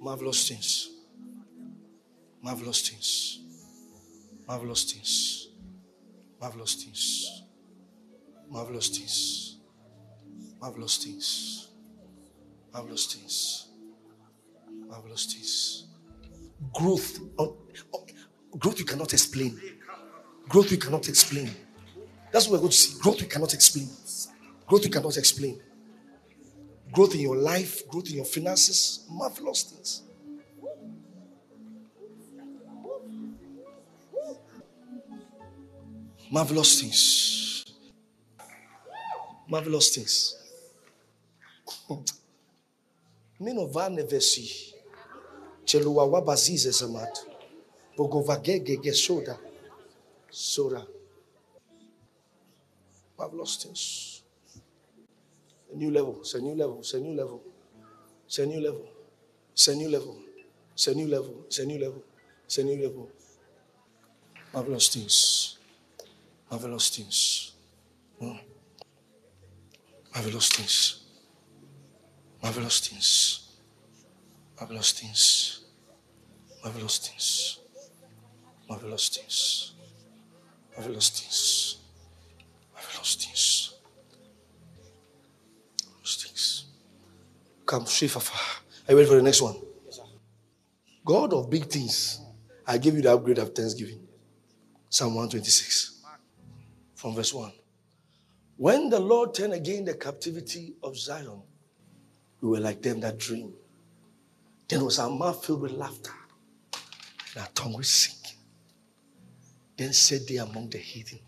Marvelous 0.00 0.48
things. 0.48 0.90
Marvelous 2.42 2.88
things. 2.88 3.40
Marvelous 4.46 4.84
things. 4.84 5.48
Marvelous 6.40 6.74
things. 6.74 7.42
Marvelous 8.48 8.88
things. 8.88 9.58
Marvelous 10.60 10.98
things. 10.98 11.68
Marvelous 12.72 13.06
things. 13.14 13.68
Marvelous 14.88 15.26
things. 15.26 15.86
Growth. 16.72 17.18
oh, 17.38 17.56
oh, 17.94 18.06
growth 18.58 18.78
you 18.78 18.84
cannot 18.84 19.12
explain. 19.12 19.58
Growth 20.50 20.72
we 20.72 20.76
cannot 20.78 21.08
explain. 21.08 21.48
That's 22.32 22.46
what 22.48 22.54
we're 22.54 22.58
going 22.58 22.72
to 22.72 22.76
see. 22.76 22.98
Growth 23.00 23.20
we 23.20 23.28
cannot 23.28 23.54
explain. 23.54 23.88
Growth 24.66 24.82
we 24.82 24.90
cannot 24.90 25.16
explain. 25.16 25.60
Growth 26.90 27.14
in 27.14 27.20
your 27.20 27.36
life, 27.36 27.86
growth 27.88 28.10
in 28.10 28.16
your 28.16 28.24
finances, 28.24 29.06
marvelous 29.08 29.62
things. 29.62 30.02
Marvelous 36.32 36.80
things. 36.80 37.64
Marvelous 39.48 39.94
things. 39.94 40.36
Minova 43.40 43.88
nevesi. 43.88 44.74
Cheluwa 45.64 46.04
wabazize 46.04 46.70
zamat. 46.70 47.18
Bogovagege 47.96 48.76
soda. 50.30 50.78
Soda. 50.80 50.86
Marvelous 53.20 53.62
things. 53.62 54.22
A 55.72 55.76
new 55.76 55.90
level. 55.90 56.16
It's 56.20 56.32
a 56.34 56.40
new 56.40 56.54
level. 56.54 56.78
It's 56.78 56.94
a 56.94 57.00
new 57.00 57.14
level. 57.14 57.42
It's 58.24 58.38
a 58.38 58.46
new 58.46 58.60
level. 58.60 58.88
It's 59.52 59.68
a 59.68 59.74
new 59.76 59.88
level. 59.90 60.16
It's 60.72 60.86
a 60.88 60.94
new 60.94 61.06
level. 61.06 61.44
It's 61.46 61.58
a 61.58 61.66
new 61.66 61.78
level. 61.78 62.02
It's 62.46 62.58
a 62.58 62.64
new 62.64 62.82
level. 62.82 63.10
Marvelous 64.54 64.88
things. 64.88 65.58
Marvelous 66.50 66.88
things. 66.88 67.52
Hmm. 68.18 68.38
Marvelous 70.14 70.48
things. 70.48 71.04
Marvelous 72.42 72.80
things. 72.80 73.48
Marvelous 74.58 74.92
things. 74.92 75.60
Marvelous 76.64 76.98
things. 76.98 77.58
Marvelous 78.66 79.08
things. 79.10 79.74
Marvelous 80.80 81.10
things. 81.10 81.76
Marvelous 82.72 83.14
things. 83.16 83.74
Marvelous 85.84 86.24
things. 86.24 86.64
Come, 87.66 87.84
Shifafa. 87.84 88.60
Are 88.88 88.92
you 88.92 88.96
ready 88.96 89.06
for 89.10 89.16
the 89.16 89.22
next 89.22 89.42
one? 89.42 89.56
God 91.04 91.34
of 91.34 91.50
big 91.50 91.66
things. 91.66 92.22
I 92.66 92.78
give 92.78 92.94
you 92.94 93.02
the 93.02 93.12
upgrade 93.12 93.36
of 93.36 93.54
thanksgiving. 93.54 94.08
Psalm 94.88 95.14
126. 95.16 96.02
From 96.94 97.14
verse 97.14 97.34
1. 97.34 97.52
When 98.56 98.88
the 98.88 99.00
Lord 99.00 99.34
turned 99.34 99.52
again 99.52 99.84
the 99.84 99.92
captivity 99.92 100.76
of 100.82 100.96
Zion, 100.96 101.42
we 102.40 102.48
were 102.48 102.60
like 102.60 102.80
them 102.80 103.00
that 103.00 103.18
dream. 103.18 103.52
Then 104.66 104.82
was 104.82 104.98
our 104.98 105.10
mouth 105.10 105.44
filled 105.44 105.60
with 105.60 105.72
laughter, 105.72 106.12
and 107.34 107.42
our 107.42 107.48
tongue 107.54 107.74
was 107.76 107.88
singing. 107.90 108.19
Then 109.80 109.94
said 109.94 110.28
they 110.28 110.36
among 110.36 110.68
the 110.68 110.76
heathen, 110.76 111.20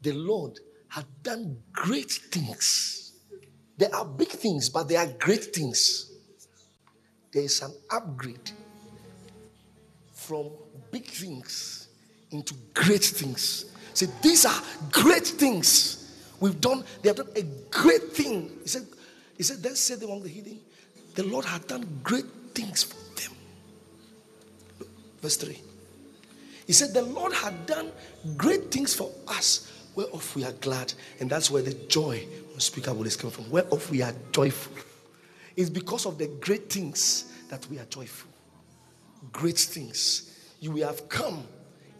The 0.00 0.12
Lord 0.12 0.58
had 0.88 1.04
done 1.22 1.58
great 1.70 2.10
things. 2.10 3.12
There 3.76 3.94
are 3.94 4.06
big 4.06 4.28
things, 4.28 4.70
but 4.70 4.88
they 4.88 4.96
are 4.96 5.06
great 5.06 5.54
things. 5.54 6.12
There 7.30 7.42
is 7.42 7.60
an 7.60 7.74
upgrade 7.90 8.52
from 10.14 10.48
big 10.90 11.04
things 11.04 11.88
into 12.30 12.54
great 12.72 13.04
things. 13.04 13.66
See, 13.92 14.06
these 14.22 14.46
are 14.46 14.62
great 14.90 15.26
things. 15.26 16.32
We've 16.40 16.58
done, 16.58 16.84
they 17.02 17.10
have 17.10 17.16
done 17.18 17.32
a 17.36 17.42
great 17.68 18.14
thing. 18.14 18.50
He 18.62 18.68
said, 18.68 18.86
He 19.36 19.42
said, 19.42 19.62
then 19.62 19.76
said 19.76 20.02
among 20.02 20.22
the 20.22 20.30
heathen, 20.30 20.58
the 21.14 21.24
Lord 21.24 21.44
had 21.44 21.66
done 21.66 22.00
great 22.02 22.24
things 22.54 22.84
for 22.84 23.20
them. 23.20 23.36
Verse 25.20 25.36
3. 25.36 25.65
He 26.66 26.72
said, 26.72 26.92
The 26.92 27.02
Lord 27.02 27.32
had 27.32 27.66
done 27.66 27.92
great 28.36 28.70
things 28.70 28.94
for 28.94 29.10
us, 29.28 29.72
whereof 29.94 30.34
we 30.34 30.44
are 30.44 30.52
glad. 30.52 30.92
And 31.20 31.30
that's 31.30 31.50
where 31.50 31.62
the 31.62 31.74
joy 31.74 32.26
unspeakable 32.54 33.06
is 33.06 33.16
coming 33.16 33.34
from. 33.34 33.50
Whereof 33.50 33.90
we 33.90 34.02
are 34.02 34.12
joyful. 34.32 34.76
It's 35.56 35.70
because 35.70 36.06
of 36.06 36.18
the 36.18 36.26
great 36.40 36.70
things 36.70 37.32
that 37.48 37.66
we 37.70 37.78
are 37.78 37.84
joyful. 37.86 38.30
Great 39.32 39.58
things. 39.58 40.36
You 40.60 40.76
have 40.76 41.08
come 41.08 41.44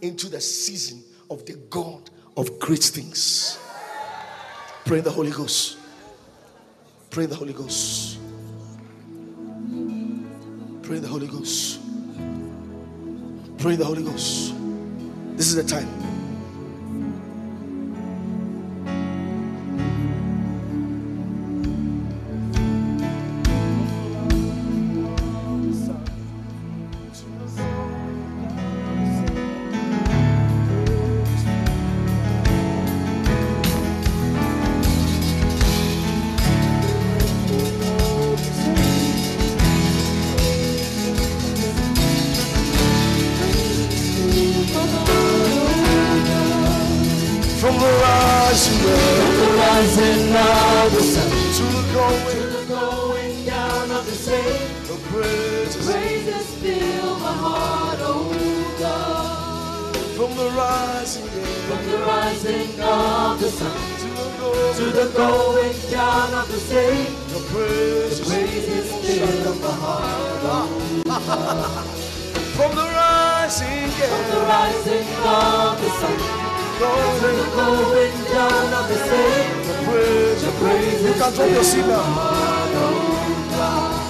into 0.03 0.29
the 0.29 0.41
season 0.41 1.03
of 1.31 1.47
the 1.47 1.55
God 1.71 2.11
of 2.37 2.59
great 2.59 2.83
things. 2.83 3.59
Pray 4.85 5.01
the 5.01 5.11
Holy 5.11 5.31
Ghost. 5.31 5.79
Pray 7.11 7.27
the 7.27 7.35
Holy 7.35 7.53
Ghost. 7.53 8.19
Pray 10.83 10.99
the 10.99 11.09
Holy 11.09 11.27
Ghost. 11.27 11.81
Pray 13.59 13.75
the 13.75 13.85
Holy 13.85 14.03
Ghost. 14.03 14.55
This 15.37 15.49
is 15.49 15.57
the 15.57 15.65
time. 15.65 16.16
The 51.77 51.93
going, 51.93 52.37
to 52.37 52.47
the 52.47 52.65
going 52.67 53.45
down 53.45 53.91
of 53.91 54.07
the 54.07 54.13
same. 54.13 54.69
the 54.89 54.97
praises. 55.11 55.91
Praises 55.91 56.55
fill 56.57 57.19
my 57.19 57.33
heart, 57.33 57.99
oh 58.01 58.77
God. 58.79 59.97
From 60.17 60.35
the 60.37 60.49
rising 60.51 61.27
From 61.69 61.83
the 61.91 61.99
rising 61.99 62.81
of 62.81 63.41
the 63.41 63.49
sun 63.49 63.77
to 64.01 64.09
the 64.09 64.29
going, 64.41 64.75
to 64.77 64.85
the 64.85 65.13
going 65.17 65.77
down 65.91 66.35
of 66.35 66.49
the 66.49 66.61
same. 66.61 67.15
the 67.35 67.41
praises. 67.53 68.29
Praises 68.29 68.89
fill 69.05 69.55
my 69.57 69.71
heart. 69.71 70.41
Oh 70.49 70.73
From 72.57 72.75
the 72.75 72.85
rising 72.85 73.91
From 73.91 74.25
the 74.31 74.41
rising 74.47 75.07
of 75.25 75.81
the 75.83 75.91
sun 76.01 76.46
going, 76.79 77.21
going 77.57 78.15
down 78.33 78.75
of 78.75 78.89
the 78.89 78.99
same. 79.09 79.67
the 80.43 80.53
praises 80.61 81.03
You 81.05 81.13
can 81.15 81.33
drop 81.35 81.51
your 81.51 81.65
seat 81.65 81.83
fill 81.83 81.89
now. 81.89 82.03
heart, 82.03 82.71
oh 82.75 83.51
God. 83.57 84.03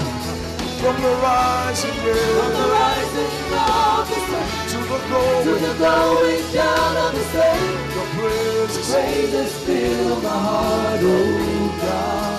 From 0.81 0.97
the 1.03 1.15
rising 1.23 1.91
From 1.93 2.53
the 2.53 2.67
rising 2.77 3.35
of 3.57 4.09
the 4.11 4.21
sun 4.29 4.47
to 4.71 4.79
the 4.79 4.99
to 4.99 5.11
going, 5.11 5.63
the 5.63 5.75
going 5.79 6.45
down 6.55 6.97
of 7.07 7.13
the 7.19 7.25
same. 7.35 7.77
the 7.97 8.05
praises. 8.17 8.93
Praises 8.93 9.53
fill 9.67 10.21
my 10.23 10.29
heart, 10.31 11.01
oh 11.03 11.79
God. 11.83 12.36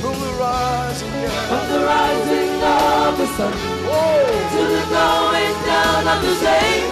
From 0.00 0.18
the 0.20 0.32
rising 0.38 1.10
From 1.48 1.64
the 1.72 1.80
rising 1.84 2.62
of 2.62 3.18
the 3.18 3.26
sun 3.36 3.52
oh. 3.54 4.28
to 4.52 4.62
the 4.74 4.82
going 4.94 5.56
down 5.66 6.02
of 6.06 6.22
the 6.22 6.34
same. 6.36 6.90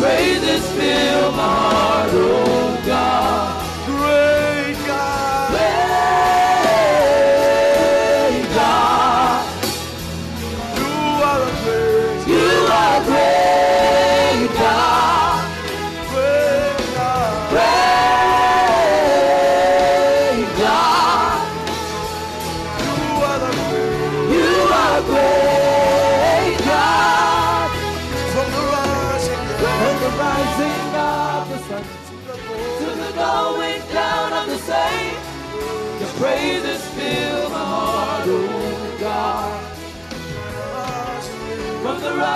Praises 0.00 0.70
fill 0.72 1.32
my 1.32 1.42
heart, 1.42 2.10
oh 2.12 2.82
God. 2.86 3.63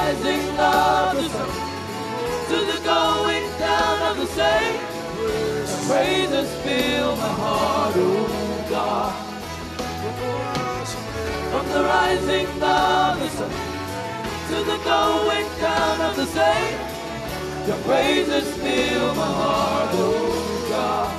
Rising 0.09 0.49
of 0.59 1.17
the 1.17 1.29
sun 1.29 1.51
to 2.49 2.57
the 2.73 2.81
going 2.83 3.47
down 3.59 4.11
of 4.11 4.17
the 4.17 4.27
same, 4.27 4.81
praises 5.87 6.49
fill 6.63 7.15
my 7.17 7.33
heart, 7.43 7.93
oh 7.95 8.67
God. 8.71 9.13
From 11.51 11.67
the 11.75 11.83
rising 11.85 12.47
of 12.47 13.21
the 13.21 13.29
sun 13.37 13.53
to 14.49 14.57
the 14.71 14.79
going 14.93 15.49
down 15.61 16.01
of 16.01 16.17
the 16.17 16.27
same, 16.27 16.79
your 17.67 17.77
praises 17.89 18.49
fill 18.63 19.15
my 19.15 19.31
heart, 19.41 19.91
oh 19.93 20.67
God. 20.71 21.13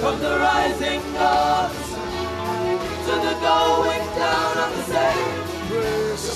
From 0.00 0.20
the 0.20 0.38
rising 0.38 1.02
of 1.16 1.68
the 1.76 1.84
sun 1.92 2.10
to 3.04 3.14
the 3.26 3.34
going 3.44 4.06
down 4.16 4.56
of 4.64 4.70
the 4.76 4.84
same, 4.94 5.45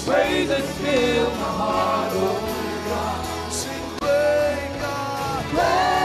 your 0.06 0.14
praises 0.14 0.70
fill 0.78 1.30
my 1.30 1.36
heart, 1.36 2.12
oh 2.14 2.84
God. 2.88 3.52
Sing 3.52 3.98
great 3.98 4.80
God. 4.80 5.44
Great 5.50 5.99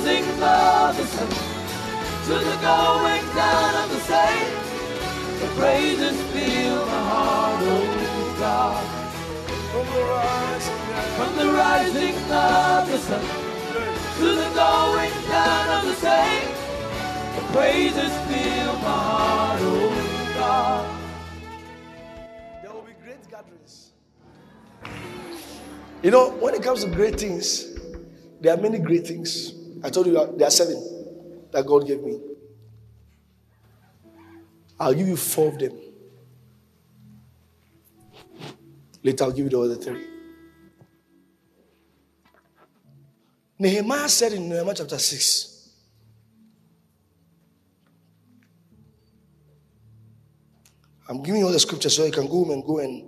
rising 0.00 0.24
of 0.42 0.96
the 0.96 1.04
sun 1.04 1.28
to 1.28 2.32
the 2.32 2.56
going 2.62 3.24
down 3.34 3.84
of 3.84 3.90
the 3.90 4.00
same, 4.00 4.52
the 5.40 5.46
praises 5.60 6.16
fill 6.32 6.86
my 6.86 7.02
heart, 7.10 7.62
oh 7.62 8.36
God. 8.38 8.84
from 9.70 9.86
the 9.92 10.02
rising 10.04 10.78
From 11.16 11.36
the 11.36 11.52
rising 11.52 12.16
of 12.30 12.88
the 12.90 12.98
sun 12.98 13.24
to 14.18 14.24
the 14.24 14.50
going 14.54 15.12
down 15.28 15.78
of 15.78 15.84
the 15.84 15.94
same, 15.94 16.48
the 17.36 17.52
praises 17.52 18.12
fill 18.28 18.72
my 18.76 19.00
heart, 19.10 19.60
oh 19.62 20.32
God. 20.34 20.84
There 22.62 22.72
will 22.72 22.82
be 22.82 22.94
great 23.04 23.28
gatherings. 23.30 23.92
You 26.02 26.10
know, 26.10 26.30
when 26.30 26.54
it 26.54 26.62
comes 26.62 26.84
to 26.84 26.90
great 26.90 27.20
things, 27.20 27.66
there 28.40 28.54
are 28.54 28.60
many 28.60 28.78
great 28.78 29.06
things. 29.06 29.59
I 29.82 29.90
told 29.90 30.06
you 30.06 30.12
there 30.12 30.46
are 30.46 30.50
seven 30.50 31.48
that 31.52 31.66
God 31.66 31.86
gave 31.86 32.02
me. 32.02 32.20
I'll 34.78 34.94
give 34.94 35.08
you 35.08 35.16
four 35.16 35.48
of 35.48 35.58
them. 35.58 35.72
Later, 39.02 39.24
I'll 39.24 39.32
give 39.32 39.44
you 39.44 39.50
the 39.50 39.60
other 39.60 39.76
three. 39.76 40.06
Nehemiah 43.58 44.08
said 44.08 44.32
in 44.32 44.48
Nehemiah 44.48 44.74
chapter 44.74 44.98
6, 44.98 45.68
I'm 51.08 51.22
giving 51.22 51.40
you 51.40 51.46
all 51.46 51.52
the 51.52 51.60
scriptures 51.60 51.96
so 51.96 52.06
you 52.06 52.12
can 52.12 52.26
go 52.26 52.44
home 52.44 52.52
and 52.52 52.64
go 52.64 52.78
and 52.78 53.04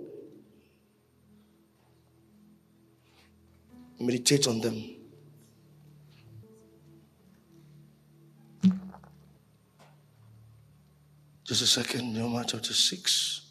meditate 3.99 4.47
on 4.47 4.59
them. 4.61 5.02
Just 11.53 11.77
a 11.77 11.83
second, 11.83 12.15
Nehemiah 12.15 12.45
chapter 12.47 12.73
6. 12.73 13.41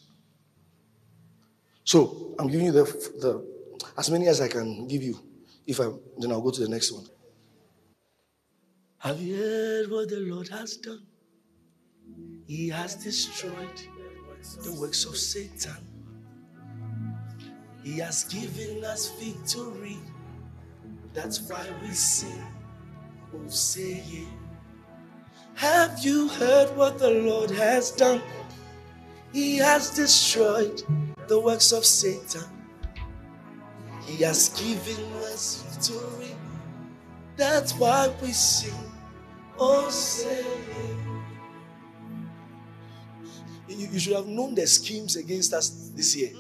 So 1.85 2.35
I'm 2.37 2.49
giving 2.49 2.66
you 2.66 2.73
the, 2.73 2.83
the 2.83 3.47
as 3.97 4.11
many 4.11 4.27
as 4.27 4.41
I 4.41 4.49
can 4.49 4.89
give 4.89 5.05
you. 5.05 5.20
If 5.69 5.79
I 5.79 5.85
then 6.19 6.33
I'll 6.33 6.41
go 6.41 6.51
to 6.51 6.62
the 6.62 6.69
next 6.69 6.91
one. 6.91 7.07
Have 8.99 9.20
you 9.20 9.37
heard 9.37 9.89
what 9.89 10.09
the 10.09 10.19
Lord 10.19 10.49
has 10.49 10.79
done? 10.79 11.07
He 12.49 12.69
has 12.70 12.97
destroyed 12.97 13.81
the 14.65 14.73
works 14.81 15.05
of 15.05 15.16
Satan. 15.16 15.87
He 17.85 17.99
has 18.01 18.24
given 18.24 18.85
us 18.85 19.12
victory. 19.20 19.99
That's 21.15 21.41
why 21.43 21.65
we 21.81 21.91
sing. 21.93 22.43
Oh, 23.33 23.47
say 23.47 24.03
it. 24.05 24.41
Have 25.55 25.99
you 26.01 26.29
heard 26.29 26.77
what 26.77 26.99
the 26.99 27.11
Lord 27.11 27.51
has 27.51 27.91
done? 27.93 28.20
He 29.33 29.57
has 29.59 29.91
destroyed 29.91 30.83
the 31.29 31.39
works 31.41 31.73
of 31.73 31.85
Satan. 31.85 32.45
He 34.05 34.23
has 34.24 34.49
given 34.51 35.05
us 35.24 35.62
victory. 35.69 36.37
That's 37.37 37.73
why 37.74 38.12
we 38.20 38.33
sing. 38.33 38.74
Oh, 39.59 39.89
say. 39.89 40.45
You, 43.69 43.89
you 43.89 43.99
should 43.99 44.15
have 44.15 44.27
known 44.27 44.55
the 44.55 44.66
schemes 44.66 45.16
against 45.16 45.53
us 45.53 45.91
this 45.95 46.15
year. 46.16 46.31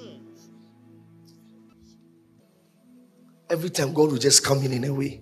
Every 3.48 3.70
time 3.70 3.92
God 3.92 4.10
will 4.10 4.18
just 4.18 4.44
come 4.44 4.62
in 4.62 4.72
in 4.72 4.84
a 4.84 4.92
way. 4.92 5.20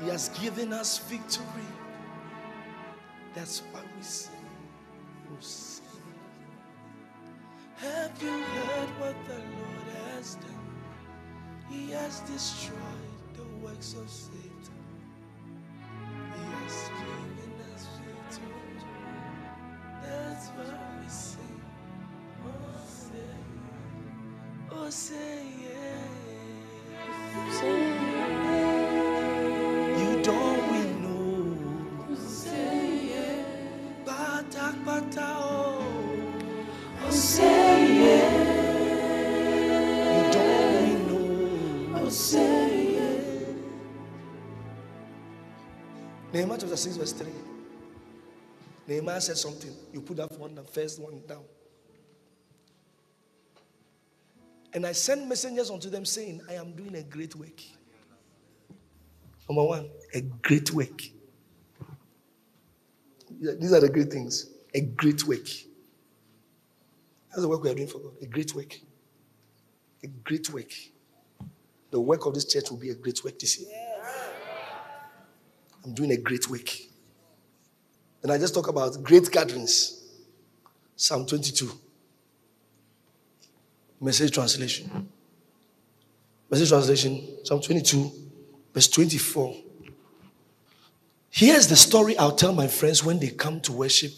He 0.00 0.08
has 0.08 0.28
given 0.40 0.72
us 0.72 0.98
victory. 0.98 1.44
That's 3.34 3.62
why 3.72 3.80
we 3.96 4.02
sing. 4.02 4.32
Sing. 5.40 5.84
Have 7.76 8.22
you 8.22 8.42
heard 8.42 8.88
what 9.00 9.14
the 9.28 9.34
Lord 9.34 10.14
has 10.14 10.34
done? 10.34 10.68
He 11.70 11.90
has 11.92 12.20
destroyed 12.20 12.78
the 13.34 13.44
works 13.64 13.94
of 13.94 14.10
Satan. 14.10 14.47
Nehemiah 46.38 46.58
chapter 46.60 46.76
6, 46.76 46.96
verse 46.98 47.12
3. 47.14 47.26
Nehemiah 48.86 49.20
said 49.20 49.36
something. 49.36 49.74
You 49.92 50.00
put 50.00 50.18
that 50.18 50.30
one, 50.38 50.54
the 50.54 50.62
first 50.62 51.00
one 51.00 51.20
down. 51.26 51.42
And 54.72 54.86
I 54.86 54.92
sent 54.92 55.26
messengers 55.26 55.68
unto 55.68 55.90
them 55.90 56.04
saying, 56.04 56.40
I 56.48 56.52
am 56.52 56.76
doing 56.76 56.94
a 56.94 57.02
great 57.02 57.34
work. 57.34 57.60
Number 59.48 59.64
one, 59.64 59.90
a 60.14 60.20
great 60.20 60.72
work. 60.72 61.02
These 63.40 63.72
are 63.72 63.80
the 63.80 63.88
great 63.88 64.12
things. 64.12 64.48
A 64.74 64.82
great 64.82 65.26
work. 65.26 65.44
That's 67.30 67.42
the 67.42 67.48
work 67.48 67.64
we 67.64 67.70
are 67.70 67.74
doing 67.74 67.88
for 67.88 67.98
God. 67.98 68.12
A 68.22 68.26
great 68.26 68.54
work. 68.54 68.78
A 70.04 70.06
great 70.06 70.48
work. 70.52 70.72
The 71.90 72.00
work 72.00 72.26
of 72.26 72.34
this 72.34 72.44
church 72.44 72.70
will 72.70 72.78
be 72.78 72.90
a 72.90 72.94
great 72.94 73.24
work 73.24 73.40
this 73.40 73.58
year. 73.58 73.87
I'm 75.88 75.94
doing 75.94 76.10
a 76.10 76.18
great 76.18 76.50
work. 76.50 76.68
And 78.22 78.30
I 78.30 78.36
just 78.36 78.52
talk 78.52 78.68
about 78.68 79.02
great 79.02 79.30
gatherings. 79.30 80.04
Psalm 80.94 81.24
22. 81.24 81.70
Message 83.98 84.32
translation. 84.32 85.08
Message 86.50 86.68
translation, 86.68 87.26
Psalm 87.42 87.60
22, 87.60 88.10
verse 88.74 88.88
24. 88.88 89.56
Here's 91.30 91.66
the 91.66 91.76
story 91.76 92.16
I'll 92.18 92.36
tell 92.36 92.52
my 92.52 92.66
friends 92.66 93.02
when 93.02 93.18
they 93.18 93.28
come 93.28 93.60
to 93.62 93.72
worship 93.72 94.12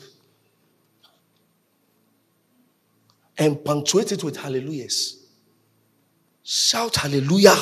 and 3.39 3.65
punctuate 3.65 4.11
it 4.13 4.25
with 4.25 4.37
hallelujahs. 4.37 5.25
Shout 6.43 6.97
hallelujah. 6.97 7.57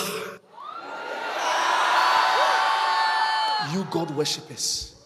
You 3.73 3.87
God 3.91 4.11
worshippers, 4.13 4.97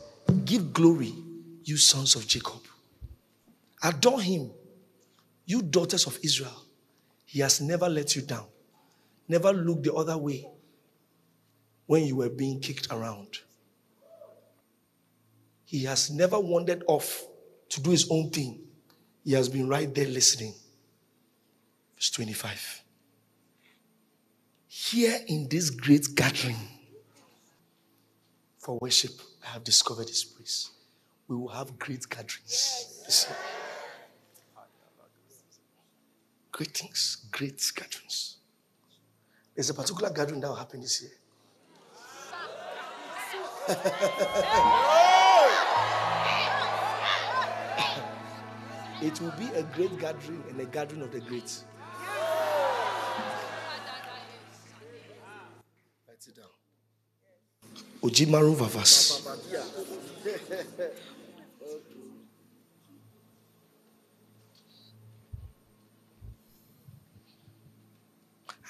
give 0.44 0.72
glory, 0.72 1.12
you 1.64 1.76
sons 1.76 2.14
of 2.14 2.26
Jacob. 2.26 2.60
Adore 3.82 4.20
him, 4.20 4.50
you 5.46 5.62
daughters 5.62 6.06
of 6.06 6.18
Israel. 6.22 6.64
He 7.24 7.40
has 7.40 7.60
never 7.60 7.88
let 7.88 8.14
you 8.14 8.22
down, 8.22 8.46
never 9.26 9.52
looked 9.52 9.82
the 9.82 9.94
other 9.94 10.16
way 10.16 10.46
when 11.86 12.04
you 12.04 12.16
were 12.16 12.28
being 12.28 12.60
kicked 12.60 12.88
around. 12.92 13.38
He 15.64 15.84
has 15.84 16.10
never 16.10 16.38
wandered 16.38 16.84
off 16.86 17.24
to 17.70 17.80
do 17.80 17.90
his 17.90 18.08
own 18.10 18.30
thing. 18.30 18.60
He 19.24 19.32
has 19.32 19.48
been 19.48 19.68
right 19.68 19.92
there 19.92 20.06
listening. 20.06 20.54
Verse 21.96 22.10
25. 22.10 22.82
Here 24.68 25.18
in 25.26 25.48
this 25.48 25.70
great 25.70 26.14
gathering 26.14 26.56
for 28.62 28.78
worship, 28.80 29.12
I 29.44 29.48
have 29.48 29.64
discovered 29.64 30.06
this 30.06 30.24
place. 30.24 30.70
We 31.26 31.34
will 31.36 31.48
have 31.48 31.78
great 31.78 32.08
gatherings. 32.08 33.26
year. 33.28 33.36
Great 36.52 36.76
things, 36.76 37.26
great 37.32 37.60
gatherings. 37.74 38.36
There's 39.54 39.70
a 39.70 39.74
particular 39.74 40.10
gathering 40.10 40.40
that 40.40 40.48
will 40.48 40.54
happen 40.54 40.80
this 40.80 41.02
year. 41.02 41.10
it 49.02 49.20
will 49.20 49.32
be 49.32 49.46
a 49.56 49.62
great 49.74 49.98
gathering 49.98 50.44
and 50.48 50.60
a 50.60 50.66
gathering 50.66 51.02
of 51.02 51.10
the 51.12 51.20
great. 51.20 51.64
Ojimaru 58.02 58.54
Vavas. 58.56 59.22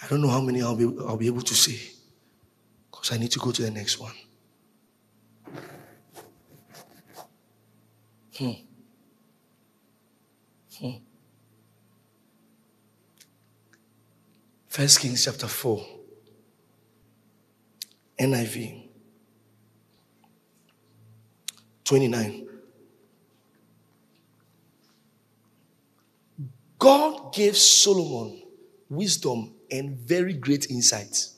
I 0.02 0.08
don't 0.08 0.20
know 0.20 0.28
how 0.28 0.40
many 0.40 0.60
I'll 0.60 0.76
be, 0.76 0.84
I'll 1.06 1.16
be 1.16 1.28
able 1.28 1.42
to 1.42 1.54
say 1.54 1.78
because 2.90 3.12
I 3.12 3.16
need 3.18 3.30
to 3.30 3.38
go 3.38 3.50
to 3.52 3.62
the 3.62 3.70
next 3.70 3.98
one. 3.98 4.12
Hmm. 8.36 8.50
Hmm. 10.78 10.90
First 14.68 15.00
Kings 15.00 15.24
chapter 15.24 15.46
4. 15.46 15.86
NIV 18.18 18.91
29. 21.92 22.48
God 26.78 27.34
gave 27.34 27.54
Solomon 27.54 28.40
wisdom 28.88 29.52
and 29.70 29.98
very 29.98 30.32
great 30.32 30.70
insight. 30.70 31.28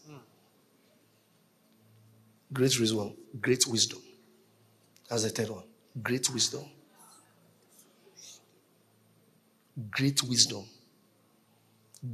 Great 2.53 2.79
wisdom. 2.79 3.17
Great 3.41 3.67
wisdom. 3.67 3.99
That's 5.11 5.25
the 5.25 5.31
third 5.31 5.51
one. 5.51 5.65
Great 6.01 6.33
wisdom. 6.33 6.67
Great 9.91 10.23
wisdom. 10.23 10.65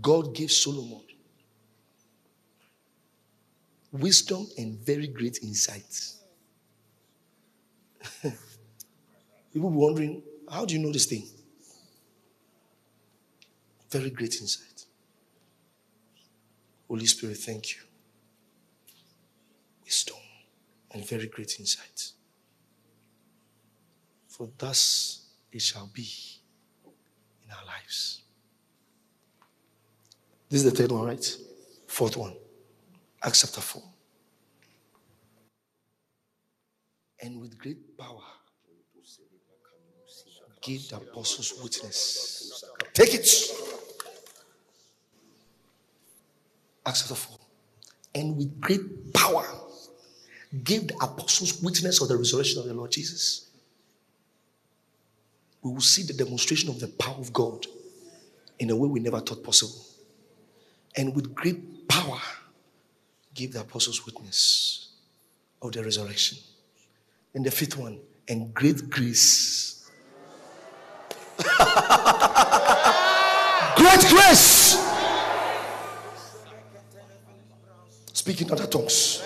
God 0.01 0.35
gave 0.35 0.51
Solomon 0.51 1.03
wisdom 3.93 4.49
and 4.57 4.79
very 4.79 5.09
great 5.09 5.43
insight. 5.43 6.15
People 9.53 9.71
be 9.71 9.77
wondering, 9.77 10.23
how 10.51 10.65
do 10.65 10.75
you 10.75 10.81
know 10.81 10.93
this 10.93 11.07
thing? 11.07 11.27
Very 13.91 14.11
great 14.11 14.41
insight. 14.41 14.85
Holy 16.89 17.07
Spirit, 17.07 17.37
thank 17.39 17.75
you. 17.75 17.81
Wisdom 19.85 20.17
and 20.93 21.07
very 21.07 21.27
great 21.27 21.59
insight. 21.59 22.13
For 24.29 24.49
thus 24.59 25.27
it 25.53 25.63
shall 25.63 25.91
be 25.93 26.09
in 27.45 27.51
our 27.51 27.65
lives. 27.67 28.23
This 30.49 30.65
is 30.65 30.73
the 30.73 30.77
third 30.77 30.93
one, 30.93 31.07
right? 31.07 31.37
Fourth 31.87 32.17
one. 32.17 32.35
Acts 33.23 33.43
chapter 33.43 33.61
4. 33.61 33.83
And 37.23 37.41
with 37.41 37.59
great 37.59 37.99
power, 37.99 38.23
give 40.63 40.89
the 40.89 40.97
apostles 40.97 41.61
witness. 41.63 42.65
Take 42.95 43.15
it. 43.15 43.29
Acts 46.87 47.03
chapter 47.03 47.15
4. 47.15 47.39
And 48.15 48.37
with 48.37 48.61
great 48.61 49.13
power, 49.13 49.47
give 50.65 50.89
the 50.89 50.95
apostles 50.95 51.63
witness 51.63 52.01
of 52.01 52.09
the 52.09 52.17
resurrection 52.17 52.61
of 52.61 52.67
the 52.67 52.75
Lord 52.75 52.91
Jesus. 52.91 53.51
We 55.63 55.73
will 55.73 55.81
see 55.81 56.03
the 56.03 56.15
demonstration 56.15 56.71
of 56.71 56.81
the 56.81 56.89
power 56.89 57.19
of 57.19 57.33
God 57.33 57.67
in 58.59 58.71
a 58.71 58.77
way 58.77 58.89
we 58.89 59.01
never 59.01 59.21
thought 59.21 59.45
possible. 59.45 59.85
And 60.97 61.15
with 61.15 61.35
great 61.35 61.87
power, 61.87 62.19
give 63.35 63.53
the 63.53 63.61
apostles 63.61 64.05
witness 64.07 64.93
of 65.63 65.73
the 65.73 65.85
resurrection. 65.85 66.39
And 67.35 67.45
the 67.45 67.51
fifth 67.51 67.77
one, 67.77 68.01
and 68.29 68.53
great 68.53 68.91
grace. 68.91 69.89
great 73.77 74.05
grace. 74.09 74.77
Speaking 78.13 78.51
other 78.53 78.67
tongues. 78.67 79.23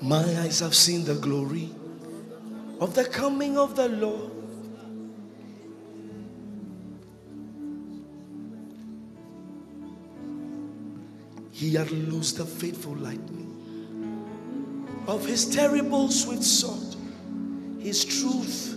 My 0.00 0.24
eyes 0.40 0.60
have 0.60 0.74
seen 0.74 1.04
the 1.04 1.16
glory 1.16 1.70
of 2.80 2.94
the 2.94 3.04
coming 3.04 3.58
of 3.58 3.74
the 3.74 3.88
Lord. 3.88 4.37
He 11.58 11.74
had 11.74 11.90
loosed 11.90 12.38
the 12.38 12.44
faithful 12.46 12.94
lightning 12.94 13.52
of 15.08 15.26
his 15.26 15.44
terrible 15.44 16.08
swift 16.08 16.44
sword. 16.44 16.94
His 17.80 18.04
truth 18.04 18.76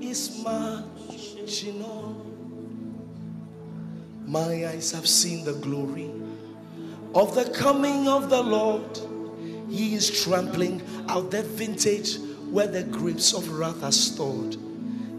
is 0.00 0.42
marching 0.42 1.84
on. 1.84 2.16
My 4.26 4.68
eyes 4.68 4.90
have 4.92 5.06
seen 5.06 5.44
the 5.44 5.52
glory 5.52 6.10
of 7.14 7.34
the 7.34 7.44
coming 7.50 8.08
of 8.08 8.30
the 8.30 8.42
Lord. 8.42 8.98
He 9.68 9.94
is 9.94 10.22
trampling 10.22 10.80
out 11.10 11.30
the 11.30 11.42
vintage 11.42 12.16
where 12.50 12.68
the 12.68 12.84
grapes 12.84 13.34
of 13.34 13.50
wrath 13.50 13.84
are 13.84 13.92
stored. 13.92 14.56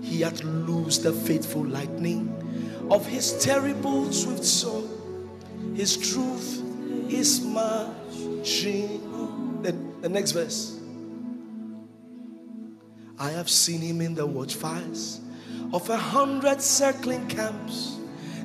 He 0.02 0.22
hath 0.22 0.44
loosed 0.44 1.04
the 1.04 1.14
faithful 1.14 1.66
lightning 1.66 2.34
of 2.90 3.06
his 3.06 3.38
terrible 3.46 4.12
swift 4.12 4.44
sword. 4.44 4.90
His 5.76 5.96
truth 5.98 6.64
is 7.10 7.42
marching. 7.42 9.02
The, 9.62 9.72
the 10.02 10.10
next 10.10 10.32
verse. 10.32 10.80
I 13.18 13.32
have 13.32 13.50
seen 13.50 13.82
him 13.82 14.02
in 14.02 14.14
the 14.14 14.28
watchfires 14.28 15.22
of 15.74 15.90
a 15.90 15.98
hundred 15.98 16.62
circling 16.62 17.28
camps. 17.28 17.98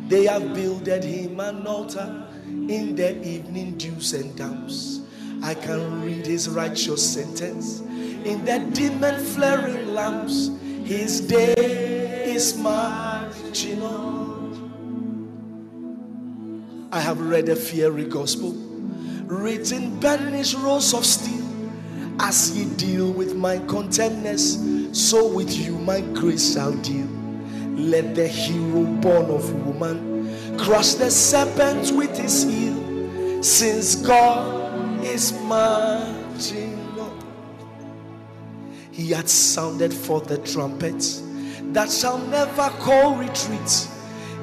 They 0.08 0.24
have 0.26 0.54
builded 0.54 1.04
him 1.04 1.40
an 1.40 1.66
altar 1.66 2.26
in 2.46 2.94
the 2.94 3.20
evening 3.26 3.76
dews 3.76 4.12
and 4.12 4.34
damps. 4.36 5.00
I 5.42 5.54
can 5.54 6.02
read 6.02 6.26
his 6.26 6.48
righteous 6.48 7.14
sentence 7.14 7.80
in 7.80 8.44
the 8.44 8.58
dim 8.72 9.02
and 9.02 9.26
flaring 9.26 9.94
lamps. 9.94 10.50
His 10.84 11.20
day 11.20 12.24
is 12.26 12.56
marching 12.56 13.82
on. 13.82 13.99
I 16.92 16.98
have 16.98 17.20
read 17.20 17.48
a 17.48 17.54
fiery 17.54 18.04
gospel 18.04 18.52
written 19.26 20.00
burnished 20.00 20.56
rows 20.56 20.92
of 20.92 21.06
steel. 21.06 21.46
As 22.18 22.56
ye 22.56 22.64
deal 22.74 23.12
with 23.12 23.36
my 23.36 23.58
contemners, 23.60 24.58
so 24.92 25.32
with 25.32 25.56
you 25.56 25.78
my 25.78 26.00
grace 26.00 26.54
shall 26.54 26.72
deal. 26.72 27.06
Let 27.76 28.16
the 28.16 28.26
hero 28.26 28.84
born 28.84 29.26
of 29.26 29.52
woman 29.64 30.58
crush 30.58 30.94
the 30.94 31.10
serpent 31.10 31.92
with 31.92 32.18
his 32.18 32.42
heel, 32.42 33.42
since 33.42 33.94
God 33.94 35.04
is 35.04 35.32
marching. 35.42 36.78
He 38.90 39.12
had 39.12 39.28
sounded 39.28 39.94
forth 39.94 40.26
the 40.26 40.38
trumpet 40.38 41.22
that 41.72 41.90
shall 41.90 42.18
never 42.18 42.68
call 42.80 43.14
retreat. 43.14 43.88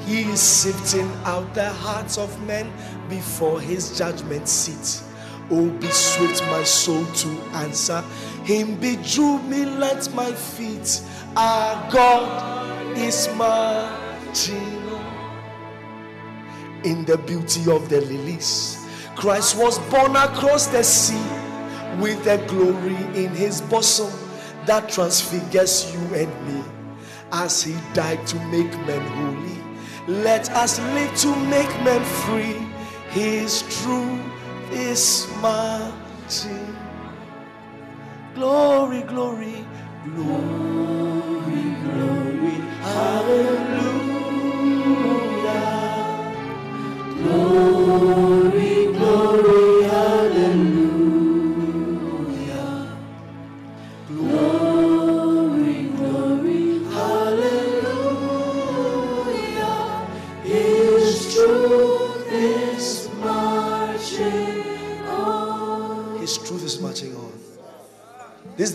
He 0.07 0.21
is 0.21 0.39
sifting 0.39 1.11
out 1.25 1.53
the 1.53 1.69
hearts 1.69 2.17
of 2.17 2.41
men 2.47 2.71
before 3.09 3.59
his 3.59 3.97
judgment 3.97 4.47
seat. 4.47 5.03
Oh, 5.51 5.69
be 5.69 5.87
swift, 5.87 6.41
my 6.43 6.63
soul, 6.63 7.03
to 7.05 7.27
answer 7.55 8.01
him. 8.45 8.75
Bedew 8.79 9.39
me, 9.39 9.65
let 9.65 10.09
my 10.13 10.31
feet. 10.31 11.01
Our 11.35 11.91
God 11.91 12.97
is 12.97 13.27
marching. 13.35 14.77
In 16.85 17.03
the 17.03 17.17
beauty 17.17 17.69
of 17.69 17.89
the 17.89 17.99
lilies, 17.99 18.87
Christ 19.17 19.57
was 19.57 19.77
born 19.89 20.15
across 20.15 20.67
the 20.67 20.83
sea 20.83 21.21
with 21.99 22.25
a 22.27 22.37
glory 22.47 22.95
in 23.25 23.31
his 23.31 23.59
bosom 23.59 24.13
that 24.67 24.87
transfigures 24.87 25.93
you 25.93 25.99
and 26.15 26.47
me. 26.47 26.63
As 27.33 27.61
he 27.61 27.75
died 27.93 28.25
to 28.27 28.37
make 28.45 28.71
men 28.87 29.01
holy, 29.01 29.56
let 30.07 30.49
us 30.51 30.79
live 30.79 31.15
to 31.17 31.35
make 31.47 31.69
men 31.83 32.03
free. 32.03 32.65
His 33.09 33.63
truth 33.81 34.21
is 34.71 35.27
marching. 35.41 36.75
Glory, 38.35 39.01
glory, 39.01 39.65
glory, 40.15 41.63
glory, 41.83 42.57
hallelujah. 42.81 43.97
Glory, 47.23 48.66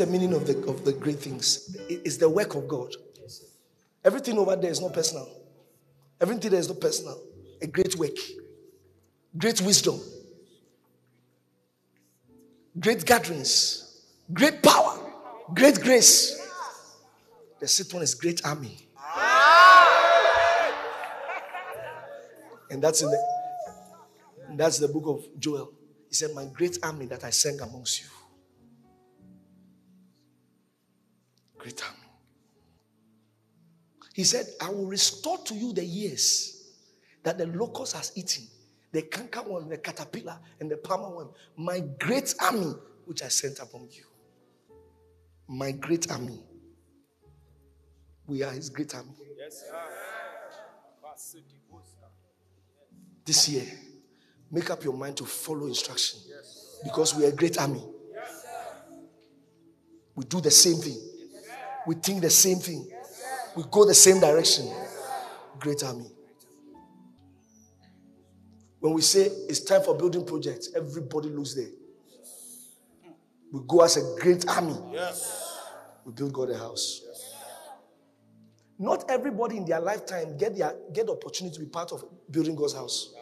the 0.04 0.10
meaning 0.10 0.32
of 0.34 0.46
the 0.46 0.58
of 0.66 0.84
the 0.84 0.92
great 0.92 1.20
things. 1.20 1.74
It- 1.88 2.02
It's 2.04 2.16
the 2.16 2.28
work 2.28 2.54
of 2.54 2.66
God. 2.68 2.94
Everything 4.04 4.36
over 4.38 4.56
there 4.56 4.70
is 4.70 4.80
not 4.80 4.92
personal. 4.92 5.28
Everything 6.20 6.50
there 6.50 6.58
is 6.60 6.68
not 6.68 6.80
personal. 6.80 7.20
A 7.60 7.66
great 7.68 7.94
work, 7.96 8.16
great 9.38 9.60
wisdom, 9.60 10.00
great 12.78 13.04
gatherings, 13.04 14.00
great 14.32 14.60
power, 14.62 14.98
great 15.54 15.80
grace. 15.80 16.36
The 17.60 17.68
sixth 17.68 17.94
one 17.94 18.02
is 18.02 18.14
great 18.14 18.44
army. 18.44 18.76
And 22.70 22.82
that's 22.82 23.02
in 23.02 23.10
the 23.10 23.18
that's 24.56 24.78
the 24.78 24.88
book 24.88 25.04
of 25.06 25.38
Joel. 25.38 25.72
He 26.08 26.14
said, 26.14 26.34
My 26.34 26.44
great 26.46 26.78
army 26.82 27.06
that 27.06 27.22
I 27.24 27.30
send 27.30 27.60
amongst 27.60 28.02
you. 28.02 28.08
Great 31.62 31.80
army. 31.84 32.08
He 34.14 34.24
said, 34.24 34.46
I 34.60 34.68
will 34.68 34.86
restore 34.86 35.38
to 35.44 35.54
you 35.54 35.72
the 35.72 35.84
years 35.84 36.72
that 37.22 37.38
the 37.38 37.46
locust 37.46 37.94
has 37.94 38.10
eaten, 38.16 38.48
the 38.90 39.02
cankerworm, 39.02 39.68
the 39.68 39.78
caterpillar, 39.78 40.40
and 40.58 40.68
the 40.68 40.74
palmerworm. 40.74 41.32
My 41.56 41.78
great 42.00 42.34
army, 42.40 42.74
which 43.04 43.22
I 43.22 43.28
sent 43.28 43.60
upon 43.60 43.82
you. 43.92 44.02
My 45.46 45.70
great 45.70 46.10
army. 46.10 46.40
We 48.26 48.42
are 48.42 48.50
his 48.50 48.68
great 48.68 48.92
army. 48.96 49.14
Yes, 49.38 49.62
This 53.24 53.48
year, 53.48 53.66
make 54.50 54.68
up 54.68 54.82
your 54.82 54.94
mind 54.94 55.16
to 55.18 55.24
follow 55.26 55.66
instruction 55.66 56.18
because 56.82 57.14
we 57.14 57.24
are 57.24 57.28
a 57.28 57.36
great 57.36 57.56
army. 57.56 57.84
We 60.16 60.24
do 60.24 60.40
the 60.40 60.50
same 60.50 60.78
thing, 60.78 60.98
we 61.86 61.94
think 61.94 62.22
the 62.22 62.30
same 62.30 62.58
thing, 62.58 62.88
we 63.56 63.64
go 63.70 63.84
the 63.86 63.94
same 63.94 64.20
direction. 64.20 64.72
Great 65.58 65.82
army. 65.82 66.06
When 68.80 68.94
we 68.94 69.02
say 69.02 69.22
it's 69.48 69.60
time 69.60 69.82
for 69.82 69.96
building 69.96 70.24
projects, 70.24 70.70
everybody 70.74 71.28
looks 71.28 71.54
there. 71.54 71.70
We 73.52 73.60
go 73.66 73.82
as 73.82 73.96
a 73.96 74.20
great 74.20 74.48
army. 74.48 74.76
Yes. 74.92 75.60
We 76.04 76.12
build 76.12 76.32
God 76.32 76.50
a 76.50 76.58
house. 76.58 77.02
Not 78.78 79.08
everybody 79.08 79.58
in 79.58 79.64
their 79.64 79.78
lifetime 79.78 80.36
get 80.36 80.56
their 80.56 80.74
get 80.92 81.06
the 81.06 81.12
opportunity 81.12 81.54
to 81.54 81.60
be 81.60 81.66
part 81.66 81.92
of 81.92 82.04
building 82.30 82.56
God's 82.56 82.74
house. 82.74 83.14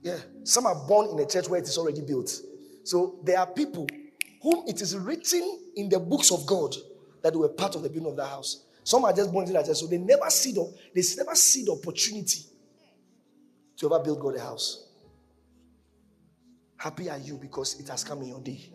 Yeah, 0.00 0.16
some 0.44 0.66
are 0.66 0.86
born 0.86 1.10
in 1.10 1.18
a 1.18 1.26
church 1.26 1.48
where 1.48 1.60
it 1.60 1.68
is 1.68 1.76
already 1.76 2.00
built. 2.00 2.30
So 2.84 3.18
there 3.24 3.38
are 3.38 3.46
people 3.46 3.86
whom 4.46 4.62
it 4.68 4.80
is 4.80 4.96
written 4.96 5.58
in 5.74 5.88
the 5.88 5.98
books 5.98 6.30
of 6.30 6.46
God 6.46 6.72
that 7.20 7.32
they 7.32 7.36
were 7.36 7.48
part 7.48 7.74
of 7.74 7.82
the 7.82 7.88
building 7.88 8.12
of 8.12 8.16
the 8.16 8.24
house. 8.24 8.62
Some 8.84 9.04
are 9.04 9.12
just 9.12 9.32
born 9.32 9.42
into 9.44 9.60
that 9.60 9.76
so 9.76 9.88
they 9.88 9.98
never 9.98 10.30
see 10.30 10.52
the 10.52 10.72
they 10.94 11.02
never 11.16 11.34
see 11.34 11.64
the 11.64 11.72
opportunity 11.72 12.42
to 13.76 13.86
ever 13.86 14.04
build 14.04 14.20
God 14.20 14.36
a 14.36 14.40
house. 14.40 14.86
Happy 16.76 17.10
are 17.10 17.18
you 17.18 17.38
because 17.38 17.80
it 17.80 17.88
has 17.88 18.04
come 18.04 18.22
in 18.22 18.28
your 18.28 18.40
day. 18.40 18.70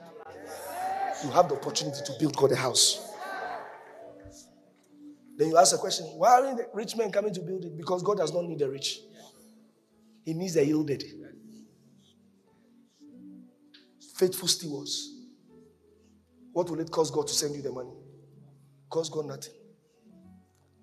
You 1.24 1.32
have 1.32 1.48
the 1.48 1.56
opportunity 1.56 2.02
to 2.04 2.12
build 2.20 2.36
God 2.36 2.52
a 2.52 2.58
house. 2.58 3.10
Then 5.38 5.52
you 5.52 5.58
ask 5.58 5.74
a 5.74 5.78
question 5.78 6.06
why 6.18 6.32
aren't 6.32 6.58
the 6.58 6.68
rich 6.74 6.98
men 6.98 7.14
coming 7.14 7.34
to 7.34 7.40
build 7.40 7.64
it? 7.64 7.78
Because 7.78 8.04
God 8.04 8.18
does 8.18 8.34
not 8.34 8.44
need 8.44 8.60
the 8.60 8.70
rich, 8.70 9.00
He 10.26 10.34
needs 10.34 10.56
the 10.56 10.66
yielded. 10.66 11.02
Faithful 14.18 14.50
stewards. 14.50 15.21
What 16.54 16.70
will 16.70 16.80
it 16.80 16.92
cost 16.92 17.14
God 17.14 17.28
to 17.28 17.34
send 17.34 17.56
you 17.56 17.62
the 17.62 17.72
money? 17.72 17.92
Cost 18.90 19.12
God 19.12 19.26
nothing. 19.26 19.54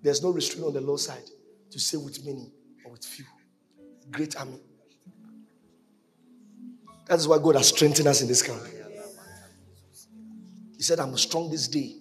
There's 0.01 0.23
no 0.23 0.31
restraint 0.31 0.65
on 0.65 0.73
the 0.73 0.81
Lord's 0.81 1.05
side 1.05 1.29
to 1.71 1.79
say 1.79 1.97
with 1.97 2.25
many 2.25 2.51
or 2.85 2.91
with 2.91 3.05
few. 3.05 3.25
Great 4.09 4.35
army. 4.35 4.59
That 7.07 7.19
is 7.19 7.27
why 7.27 7.37
God 7.37 7.55
has 7.55 7.67
strengthened 7.69 8.07
us 8.07 8.21
in 8.21 8.27
this 8.27 8.41
camp. 8.41 8.61
He 10.77 10.83
said, 10.83 10.99
I'm 10.99 11.17
strong 11.17 11.49
this 11.49 11.67
day 11.67 11.97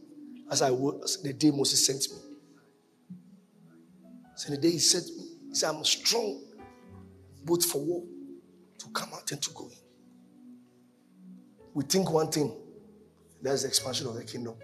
as 0.50 0.62
I 0.62 0.70
was 0.70 1.20
the 1.22 1.32
day 1.32 1.50
Moses 1.50 1.84
sent 1.84 2.00
me. 2.10 2.18
So 4.36 4.50
the 4.52 4.58
day 4.58 4.70
he 4.70 4.78
sent 4.78 5.04
me, 5.16 5.24
he 5.48 5.54
said, 5.54 5.74
I'm 5.74 5.84
strong 5.84 6.42
both 7.44 7.64
for 7.64 7.84
war 7.84 8.04
to 8.78 8.86
come 8.90 9.08
out 9.14 9.30
and 9.32 9.42
to 9.42 9.50
go 9.50 9.64
in. 9.64 9.76
We 11.74 11.84
think 11.84 12.10
one 12.10 12.30
thing, 12.30 12.54
that's 13.42 13.62
the 13.62 13.68
expansion 13.68 14.06
of 14.06 14.14
the 14.14 14.24
kingdom. 14.24 14.54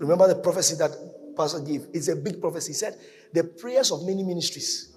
Remember 0.00 0.26
the 0.28 0.36
prophecy 0.36 0.76
that 0.76 0.90
Pastor 1.36 1.60
gave, 1.60 1.86
it's 1.92 2.08
a 2.08 2.16
big 2.16 2.40
prophecy. 2.40 2.70
He 2.72 2.74
said, 2.74 2.98
the 3.32 3.44
prayers 3.44 3.92
of 3.92 4.04
many 4.04 4.22
ministries, 4.22 4.96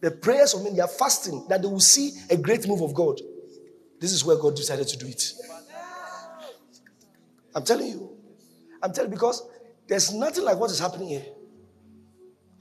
the 0.00 0.10
prayers 0.10 0.54
of 0.54 0.62
many, 0.62 0.80
are 0.80 0.88
fasting 0.88 1.46
that 1.48 1.62
they 1.62 1.68
will 1.68 1.80
see 1.80 2.12
a 2.30 2.36
great 2.36 2.66
move 2.66 2.80
of 2.80 2.94
God. 2.94 3.20
This 4.00 4.12
is 4.12 4.24
where 4.24 4.36
God 4.36 4.54
decided 4.54 4.86
to 4.86 4.96
do 4.96 5.06
it. 5.06 5.32
I'm 7.54 7.64
telling 7.64 7.88
you. 7.88 8.16
I'm 8.80 8.92
telling 8.92 9.10
you 9.10 9.16
because 9.16 9.42
there's 9.88 10.14
nothing 10.14 10.44
like 10.44 10.56
what 10.56 10.70
is 10.70 10.78
happening 10.78 11.08
here. 11.08 11.26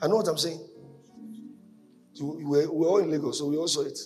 I 0.01 0.07
know 0.07 0.15
what 0.15 0.27
I'm 0.27 0.37
saying. 0.37 0.59
We're, 2.19 2.71
we're 2.71 2.87
all 2.87 2.97
in 2.97 3.11
Lagos, 3.11 3.37
so 3.37 3.47
we 3.47 3.57
all 3.57 3.67
saw 3.67 3.81
it. 3.81 3.99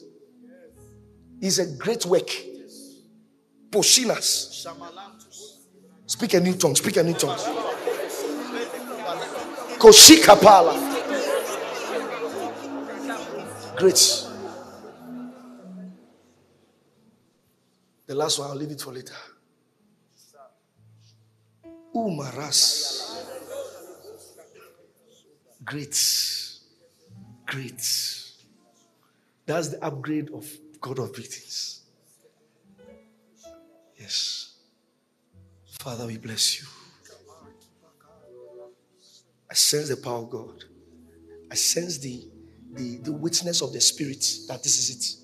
It's 1.40 1.60
a 1.60 1.78
great 1.78 2.06
work. 2.06 2.30
Poshinas. 3.72 4.68
Speak 6.06 6.34
a 6.34 6.40
new 6.42 6.54
tongue. 6.56 6.76
Speak 6.76 6.98
a 6.98 7.04
new 7.04 7.14
tongue. 7.14 7.38
Koshikapala. 9.80 10.76
Great. 13.78 14.28
The 18.06 18.16
last 18.16 18.40
one, 18.40 18.50
I'll 18.50 18.58
leave 18.58 18.72
it 18.72 18.82
for 18.82 18.92
later. 18.92 19.16
Umaras. 21.96 23.26
Great. 25.64 25.98
Great. 27.46 27.82
That's 29.46 29.70
the 29.70 29.84
upgrade 29.84 30.30
of 30.32 30.46
God 30.80 31.00
of 31.00 31.16
victims. 31.16 31.81
Yes. 34.02 34.56
Father, 35.80 36.08
we 36.08 36.18
bless 36.18 36.60
you. 36.60 36.68
I 39.50 39.54
sense 39.54 39.90
the 39.90 39.98
power 39.98 40.20
of 40.20 40.30
God. 40.30 40.64
I 41.52 41.56
sense 41.56 42.00
the, 42.00 42.28
the, 42.74 42.98
the 42.98 43.12
witness 43.12 43.62
of 43.62 43.74
the 43.74 43.82
Spirit 43.82 44.26
that 44.48 44.64
this 44.64 44.80
is 44.80 44.90
it. 44.90 45.18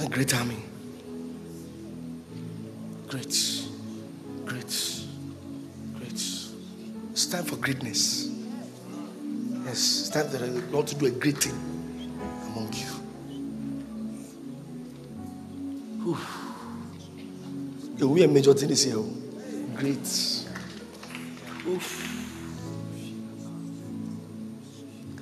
A 0.00 0.08
great 0.08 0.34
army. 0.34 0.62
Great. 3.08 3.36
Great. 4.44 5.04
Great. 5.94 6.12
It's 7.12 7.26
time 7.26 7.44
for 7.44 7.56
greatness. 7.56 8.35
Yes, 9.66 10.00
it's 10.02 10.10
time 10.10 10.28
for 10.28 10.38
the 10.38 10.46
Lord 10.70 10.86
to 10.86 10.94
do 10.94 11.06
a 11.06 11.10
great 11.10 11.38
thing 11.38 11.52
among 12.46 12.72
you. 12.72 12.86
Will 17.98 18.14
be 18.14 18.22
a 18.22 18.28
major 18.28 18.54
thing 18.54 18.68
this 18.68 18.86
year. 18.86 18.94
oh. 18.96 19.12
Great. 19.74 19.98
Oof. 21.66 22.12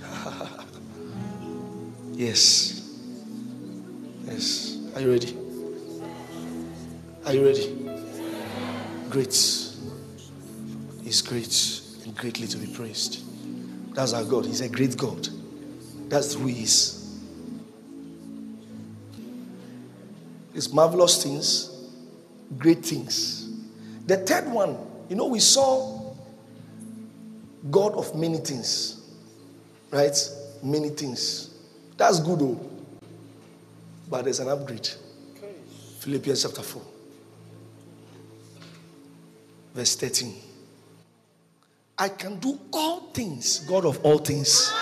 yes. 2.12 2.82
Yes. 4.26 4.76
Are 4.94 5.00
you 5.00 5.10
ready? 5.10 5.38
Are 7.24 7.32
you 7.32 7.46
ready? 7.46 7.74
Great. 9.08 9.32
He's 11.02 11.22
great 11.22 11.80
and 12.04 12.14
greatly 12.14 12.46
to 12.46 12.58
be 12.58 12.66
praised. 12.66 13.23
That's 13.94 14.12
our 14.12 14.24
God. 14.24 14.44
He's 14.44 14.60
a 14.60 14.68
great 14.68 14.96
God. 14.96 15.28
That's 16.08 16.34
who 16.34 16.46
He 16.46 16.64
is. 16.64 17.20
It's 20.54 20.72
marvelous 20.72 21.22
things, 21.22 21.70
great 22.58 22.84
things. 22.84 23.48
The 24.06 24.18
third 24.18 24.48
one, 24.48 24.76
you 25.08 25.16
know, 25.16 25.26
we 25.26 25.40
saw 25.40 26.14
God 27.70 27.94
of 27.94 28.14
many 28.14 28.38
things, 28.38 29.00
right? 29.90 30.16
Many 30.62 30.90
things. 30.90 31.54
That's 31.96 32.20
good, 32.20 32.38
though. 32.38 32.70
But 34.08 34.24
there's 34.24 34.40
an 34.40 34.48
upgrade. 34.48 34.88
Philippians 36.00 36.42
chapter 36.42 36.62
4, 36.62 36.82
verse 39.74 39.96
13. 39.96 40.34
I 41.96 42.08
can 42.08 42.40
do 42.40 42.58
all 42.72 43.12
things, 43.12 43.60
God 43.60 43.84
of 43.84 44.04
all 44.04 44.18
things. 44.18 44.72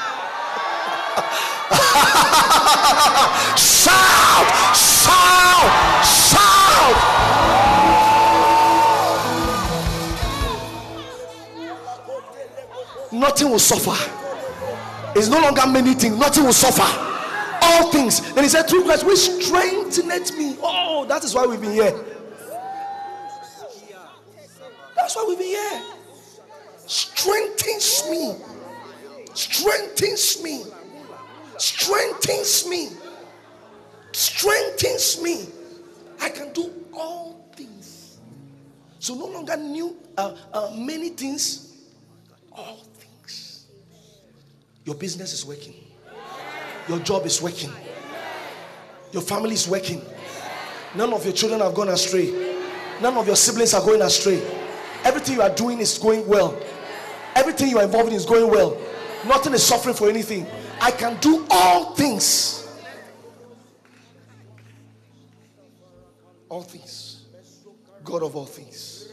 shout, 3.55 4.48
shout, 4.74 5.68
shout. 6.02 6.97
Nothing 13.12 13.51
will 13.51 13.59
suffer. 13.59 14.10
It's 15.14 15.28
no 15.28 15.39
longer 15.39 15.66
many 15.66 15.93
things, 15.93 16.16
nothing 16.16 16.44
will 16.44 16.55
suffer. 16.55 16.80
All 17.60 17.93
things. 17.93 18.20
And 18.30 18.40
he 18.40 18.48
said, 18.48 18.62
through 18.62 18.84
Christ, 18.84 19.05
which 19.05 19.18
strengthened 19.18 20.39
me. 20.39 20.56
Oh, 20.62 21.05
that 21.05 21.22
is 21.24 21.34
why 21.34 21.44
we've 21.44 21.60
been 21.60 21.72
here. 21.72 21.93
That's 24.97 25.14
why 25.14 25.26
we've 25.28 25.39
been 25.39 25.48
here 25.48 25.82
strengthens 26.93 28.05
me, 28.10 28.35
strengthens 29.32 30.43
me, 30.43 30.62
strengthens 31.56 32.69
me, 32.69 32.89
strengthens 34.12 35.23
me. 35.23 35.47
I 36.20 36.28
can 36.28 36.52
do 36.52 36.70
all 36.93 37.48
things. 37.56 38.19
So 38.98 39.14
no 39.14 39.24
longer 39.24 39.56
new, 39.56 39.97
uh, 40.19 40.36
uh, 40.52 40.74
many 40.77 41.09
things, 41.09 41.78
all 42.52 42.85
things. 42.98 43.64
Your 44.85 44.94
business 44.94 45.32
is 45.32 45.47
working. 45.47 45.74
Your 46.89 46.98
job 46.98 47.24
is 47.24 47.40
working. 47.40 47.70
Your 49.12 49.23
family 49.23 49.55
is 49.55 49.66
working. 49.66 50.02
None 50.94 51.10
of 51.14 51.24
your 51.24 51.32
children 51.32 51.60
have 51.62 51.74
gone 51.74 51.89
astray. 51.89 52.59
None 53.01 53.16
of 53.16 53.27
your 53.27 53.36
siblings 53.36 53.73
are 53.73 53.82
going 53.82 54.02
astray. 54.02 54.43
Everything 55.05 55.36
you 55.36 55.43
are 55.43 55.55
doing 55.55 55.78
is 55.81 55.97
going 55.97 56.27
well. 56.28 56.60
Everything 57.34 57.70
you 57.70 57.78
are 57.78 57.84
involved 57.84 58.09
in 58.10 58.14
is 58.14 58.26
going 58.26 58.50
well. 58.50 58.76
Nothing 59.26 59.54
is 59.54 59.64
suffering 59.64 59.94
for 59.94 60.09
anything. 60.09 60.46
I 60.80 60.90
can 60.90 61.16
do 61.20 61.46
all 61.50 61.94
things. 61.94 62.68
All 66.48 66.62
things. 66.62 67.24
God 68.04 68.22
of 68.22 68.36
all 68.36 68.46
things. 68.46 69.09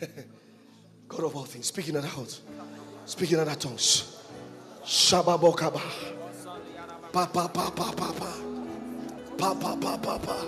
God 1.08 1.24
of 1.24 1.36
all 1.36 1.44
things. 1.44 1.66
Speaking 1.66 1.94
it 1.96 2.04
out. 2.04 2.40
Speaking 3.06 3.38
in 3.38 3.42
other 3.42 3.54
tongues. 3.54 4.22
Shababokaba. 4.82 5.80
Pa 7.12 7.26
pa 7.26 7.46
pa 7.48 7.70
pa 7.70 7.92
pa 7.92 8.12
pa. 8.12 8.32
Pa 9.38 9.54
pa 9.54 9.76
pa 9.76 9.96
pa 9.96 10.18
pa. 10.18 10.44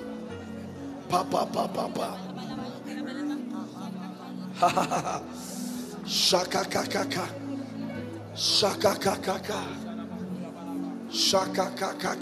Pa 1.09 1.23
pa 1.23 1.44
pa 1.44 1.66
pa 1.68 1.89
pa. 1.89 2.36
Shaka 6.07 6.65
kaka 6.65 6.83
kaka. 6.89 7.24
Shaka 8.35 8.95
kaka 8.95 9.61
Shaka 11.11 11.66
kaka 11.77 12.16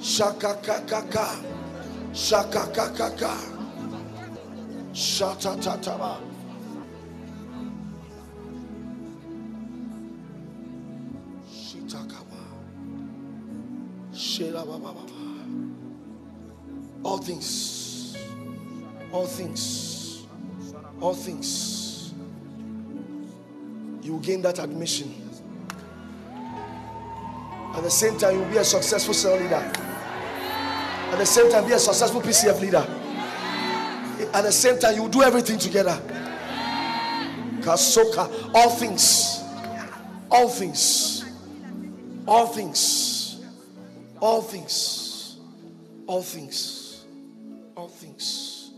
Shaka 0.00 0.54
kaka 0.64 0.80
kaka. 0.88 1.26
Shaka 2.14 2.64
kaka 2.72 3.32
Shata 4.94 5.52
tataba 5.60 6.25
all 17.04 17.18
things, 17.18 18.16
all 19.12 19.26
things, 19.26 20.26
all 21.00 21.14
things. 21.14 22.12
You 24.02 24.12
will 24.12 24.20
gain 24.20 24.42
that 24.42 24.58
admission. 24.58 25.14
At 27.74 27.82
the 27.82 27.90
same 27.90 28.18
time, 28.18 28.34
you 28.34 28.40
will 28.40 28.50
be 28.50 28.56
a 28.56 28.64
successful 28.64 29.14
cell 29.14 29.36
leader. 29.36 29.54
At 31.12 31.18
the 31.18 31.26
same 31.26 31.50
time, 31.50 31.66
be 31.66 31.72
a 31.72 31.78
successful 31.78 32.20
PCF 32.20 32.60
leader. 32.60 32.84
At 34.32 34.42
the 34.42 34.52
same 34.52 34.78
time, 34.78 34.96
you 34.96 35.08
do 35.08 35.22
everything 35.22 35.58
together. 35.58 36.00
Kasoka, 37.60 38.50
all 38.54 38.70
things, 38.70 39.42
all 40.30 40.48
things, 40.48 41.24
all 42.26 42.46
things, 42.46 43.15
all 44.20 44.42
things, 44.42 45.38
all 46.06 46.22
things, 46.22 47.04
all 47.76 47.88
things, 47.88 48.70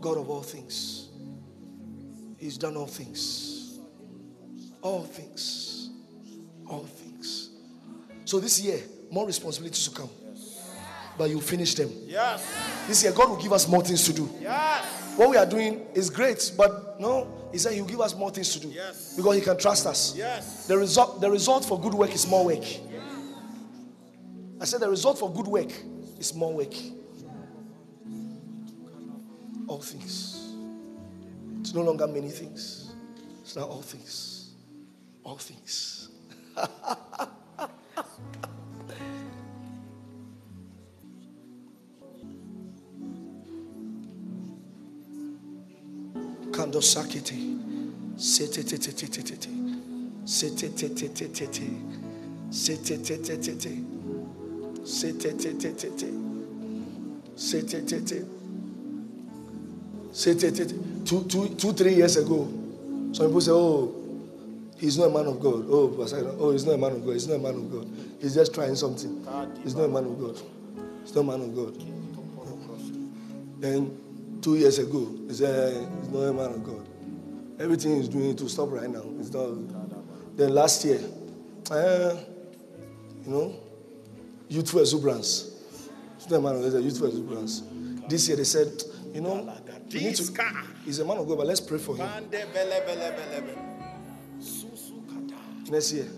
God 0.00 0.18
of 0.18 0.30
all 0.30 0.42
things, 0.42 1.08
He's 2.38 2.56
done 2.56 2.76
all 2.76 2.86
things. 2.86 3.78
All 4.82 5.02
things. 5.02 5.90
All 6.66 6.84
things. 6.84 7.50
So 8.24 8.40
this 8.40 8.58
year, 8.60 8.80
more 9.10 9.26
responsibilities 9.26 9.86
to 9.88 9.94
come. 9.94 10.08
But 11.18 11.28
you 11.28 11.40
finish 11.40 11.74
them. 11.74 11.90
Yes. 12.06 12.42
This 12.88 13.02
year, 13.02 13.12
God 13.12 13.28
will 13.28 13.36
give 13.36 13.52
us 13.52 13.68
more 13.68 13.82
things 13.82 14.04
to 14.06 14.12
do. 14.14 14.30
Yes. 14.40 14.86
What 15.16 15.28
we 15.28 15.36
are 15.36 15.44
doing 15.44 15.84
is 15.92 16.08
great, 16.08 16.50
but 16.56 16.98
no, 16.98 17.50
He 17.52 17.58
said 17.58 17.74
He'll 17.74 17.84
give 17.84 18.00
us 18.00 18.14
more 18.14 18.30
things 18.30 18.54
to 18.54 18.60
do. 18.60 18.68
Yes. 18.68 19.16
Because 19.16 19.36
He 19.36 19.42
can 19.42 19.58
trust 19.58 19.86
us. 19.86 20.16
Yes. 20.16 20.66
The 20.66 20.78
result, 20.78 21.20
the 21.20 21.30
result 21.30 21.66
for 21.66 21.78
good 21.78 21.92
work 21.92 22.14
is 22.14 22.26
more 22.26 22.46
work. 22.46 22.64
I 24.60 24.66
said 24.66 24.80
the 24.80 24.90
result 24.90 25.18
for 25.18 25.32
good 25.32 25.46
work 25.46 25.72
is 26.18 26.34
more 26.34 26.52
work. 26.52 26.74
All 29.66 29.80
things. 29.80 30.52
It's 31.60 31.72
no 31.72 31.80
longer 31.80 32.06
many 32.06 32.28
things. 32.28 32.92
It's 33.40 33.56
now 33.56 33.62
all 33.62 33.80
things. 33.80 34.50
All 35.24 35.38
things. 35.38 36.10
Kando 46.50 46.82
sakete. 46.82 47.34
Sete 48.16 48.62
te 48.62 48.76
te 48.76 48.92
te 48.92 49.06
te 49.06 49.22
te 49.22 49.36
te. 49.36 49.48
Sete 50.26 50.68
te 50.74 50.88
te 50.90 51.08
te 51.08 51.28
te 51.28 51.46
te. 51.46 51.70
Sete 52.50 52.98
te 52.98 53.16
te 53.18 53.99
Two, 61.04 61.24
two, 61.24 61.48
two, 61.54 61.72
three 61.72 61.94
years 61.94 62.16
ago, 62.16 62.48
some 63.12 63.26
people 63.26 63.40
say, 63.40 63.52
oh, 63.52 63.94
he's 64.78 64.98
not 64.98 65.06
a 65.06 65.10
man 65.10 65.26
of 65.26 65.40
God. 65.40 65.66
Oh, 65.68 65.88
Pastor, 65.88 66.34
oh, 66.38 66.50
he's 66.52 66.66
not 66.66 66.72
a 66.74 66.78
man 66.78 66.92
of 66.92 67.04
God. 67.04 67.12
He's 67.12 67.28
not 67.28 67.34
a 67.36 67.38
man 67.38 67.54
of 67.54 67.72
God. 67.72 67.88
He's 68.20 68.34
just 68.34 68.52
trying 68.52 68.74
something. 68.74 69.24
He's 69.62 69.74
not 69.74 69.84
a 69.84 69.88
man 69.88 70.04
of 70.04 70.18
God. 70.20 70.40
He's 71.02 71.14
not 71.14 71.22
a 71.22 71.24
man 71.24 71.40
of 71.40 71.54
God. 71.54 71.74
Then 73.60 73.96
two 74.42 74.56
years 74.56 74.78
ago, 74.78 75.08
he 75.28 75.34
said, 75.34 75.88
he's 76.00 76.08
not 76.10 76.20
a 76.20 76.32
man 76.32 76.50
of 76.50 76.64
God. 76.64 76.86
Everything 77.60 77.96
he's 77.96 78.08
doing 78.08 78.34
to 78.36 78.48
stop 78.48 78.70
right 78.70 78.88
now. 78.90 79.04
It's 79.18 79.32
not. 79.32 80.36
Then 80.36 80.54
last 80.54 80.84
year, 80.84 81.00
uh, 81.70 82.16
you 83.24 83.30
know, 83.30 83.54
youthful 84.50 84.80
exuberance. 84.80 85.46
A 86.30 86.38
man 86.38 86.56
God. 86.56 86.74
A 86.74 86.82
youthful 86.82 87.06
exuberance. 87.06 87.62
This 88.08 88.28
year 88.28 88.36
they 88.36 88.44
said, 88.44 88.82
you 89.14 89.20
know, 89.20 89.56
we 89.92 90.00
need 90.00 90.16
to, 90.16 90.44
he's 90.84 90.98
a 90.98 91.04
man 91.04 91.16
of 91.18 91.26
God, 91.26 91.38
but 91.38 91.46
let's 91.46 91.60
pray 91.60 91.78
for 91.78 91.96
him. 91.96 92.08
Next 95.70 95.92
year. 95.92 96.08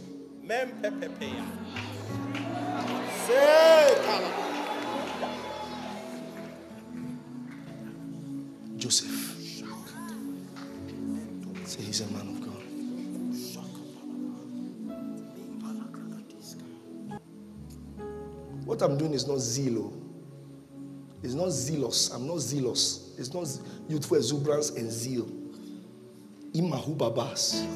Joseph. 8.77 9.29
Say 11.65 11.83
he's 11.83 12.01
a 12.01 12.07
man 12.09 12.37
of 12.37 12.42
What 18.73 18.81
I'm 18.81 18.97
doing 18.97 19.13
is 19.13 19.29
not 19.29 19.39
zeal. 19.39 19.79
Oh. 19.81 19.93
It's 21.23 21.35
not 21.35 21.51
zealous. 21.51 22.09
I'm 22.09 22.27
not 22.27 22.39
zealous. 22.39 23.13
It's 23.19 23.35
not 23.35 23.47
youthful 23.87 24.17
exuberance 24.17 24.71
and 24.71 24.91
zeal. 24.91 25.27
Imahu 26.55 26.97
babas. 26.97 27.67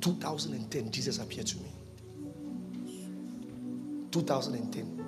Two 0.00 0.12
thousand 0.20 0.54
and 0.54 0.70
ten, 0.70 0.88
Jesus 0.92 1.18
appeared 1.18 1.48
to 1.48 1.56
me. 1.58 1.72
2010 4.12 5.04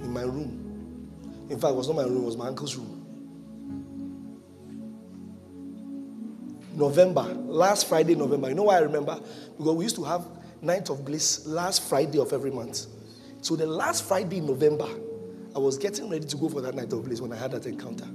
in 0.00 0.12
my 0.12 0.22
room. 0.22 1.06
In 1.48 1.60
fact, 1.60 1.72
it 1.72 1.76
was 1.76 1.86
not 1.86 1.94
my 1.98 2.02
room, 2.02 2.24
it 2.24 2.26
was 2.26 2.36
my 2.36 2.48
uncle's 2.48 2.74
room. 2.74 3.01
November, 6.74 7.22
last 7.22 7.88
Friday, 7.88 8.14
November. 8.14 8.48
You 8.48 8.54
know 8.54 8.64
why 8.64 8.76
I 8.76 8.80
remember? 8.80 9.20
Because 9.56 9.74
we 9.74 9.84
used 9.84 9.96
to 9.96 10.04
have 10.04 10.26
Night 10.60 10.88
of 10.90 11.04
Bliss 11.04 11.46
last 11.46 11.82
Friday 11.88 12.18
of 12.18 12.32
every 12.32 12.50
month. 12.50 12.86
So 13.42 13.56
the 13.56 13.66
last 13.66 14.04
Friday 14.04 14.38
in 14.38 14.46
November, 14.46 14.88
I 15.54 15.58
was 15.58 15.76
getting 15.76 16.08
ready 16.08 16.26
to 16.26 16.36
go 16.36 16.48
for 16.48 16.60
that 16.60 16.74
Night 16.74 16.92
of 16.92 17.04
Bliss 17.04 17.20
when 17.20 17.32
I 17.32 17.36
had 17.36 17.50
that 17.50 17.66
encounter. 17.66 18.06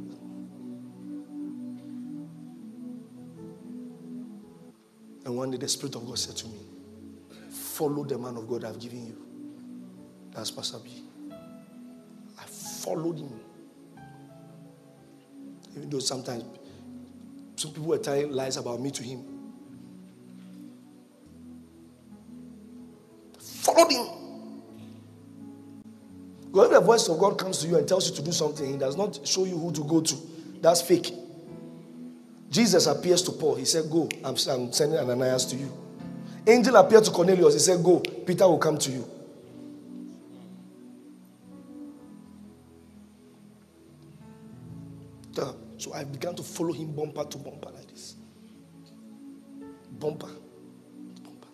And 5.25 5.35
one 5.35 5.51
day 5.51 5.57
the 5.57 5.67
Spirit 5.67 5.95
of 5.95 6.05
God 6.07 6.17
said 6.17 6.38
to 6.38 6.47
me, 6.47 6.59
Follow 7.49 8.05
the 8.05 8.17
man 8.17 8.38
of 8.38 8.47
God 8.47 8.63
I've 8.63 8.79
given 8.79 9.05
you. 9.05 9.17
That's 10.34 10.49
Pastor 10.49 10.77
B. 10.79 11.03
I 12.39 12.43
followed 12.45 13.19
him. 13.19 13.39
Even 15.75 15.89
though 15.89 15.99
sometimes 15.99 16.43
some 17.57 17.71
people 17.71 17.88
were 17.88 17.97
telling 17.97 18.31
lies 18.31 18.55
about 18.55 18.79
me 18.79 18.91
to 18.91 19.03
him. 19.03 19.23
Followed 23.39 23.91
him. 23.91 24.07
If 26.53 26.71
the 26.71 26.79
voice 26.79 27.07
of 27.09 27.19
God 27.19 27.38
comes 27.38 27.59
to 27.59 27.67
you 27.67 27.77
and 27.77 27.88
tells 27.88 28.09
you 28.09 28.15
to 28.15 28.21
do 28.21 28.31
something, 28.31 28.65
he 28.65 28.77
does 28.77 28.95
not 28.95 29.27
show 29.27 29.45
you 29.45 29.57
who 29.57 29.71
to 29.73 29.84
go 29.84 30.01
to. 30.01 30.15
That's 30.61 30.81
fake. 30.81 31.11
Jesus 32.49 32.88
appears 32.88 33.21
to 33.23 33.31
Paul. 33.31 33.55
He 33.55 33.65
said, 33.65 33.89
Go, 33.91 34.07
I'm, 34.23 34.35
I'm 34.49 34.71
sending 34.71 34.97
Ananias 34.97 35.45
to 35.45 35.55
you. 35.55 35.71
Angel 36.45 36.75
appeared 36.77 37.03
to 37.05 37.11
Cornelius. 37.11 37.53
He 37.53 37.59
said, 37.59 37.84
Go, 37.84 37.99
Peter 37.99 38.47
will 38.47 38.57
come 38.59 38.77
to 38.77 38.91
you. 38.91 39.16
So 45.78 45.94
I 45.94 46.04
began 46.04 46.36
to 46.36 46.44
follow 46.44 46.74
him 46.74 46.91
bumper 46.94 47.24
to 47.24 47.38
bumper 47.38 47.70
like 47.72 47.88
this. 47.88 48.16
Bumper 49.99 50.28
bumper. 51.24 51.48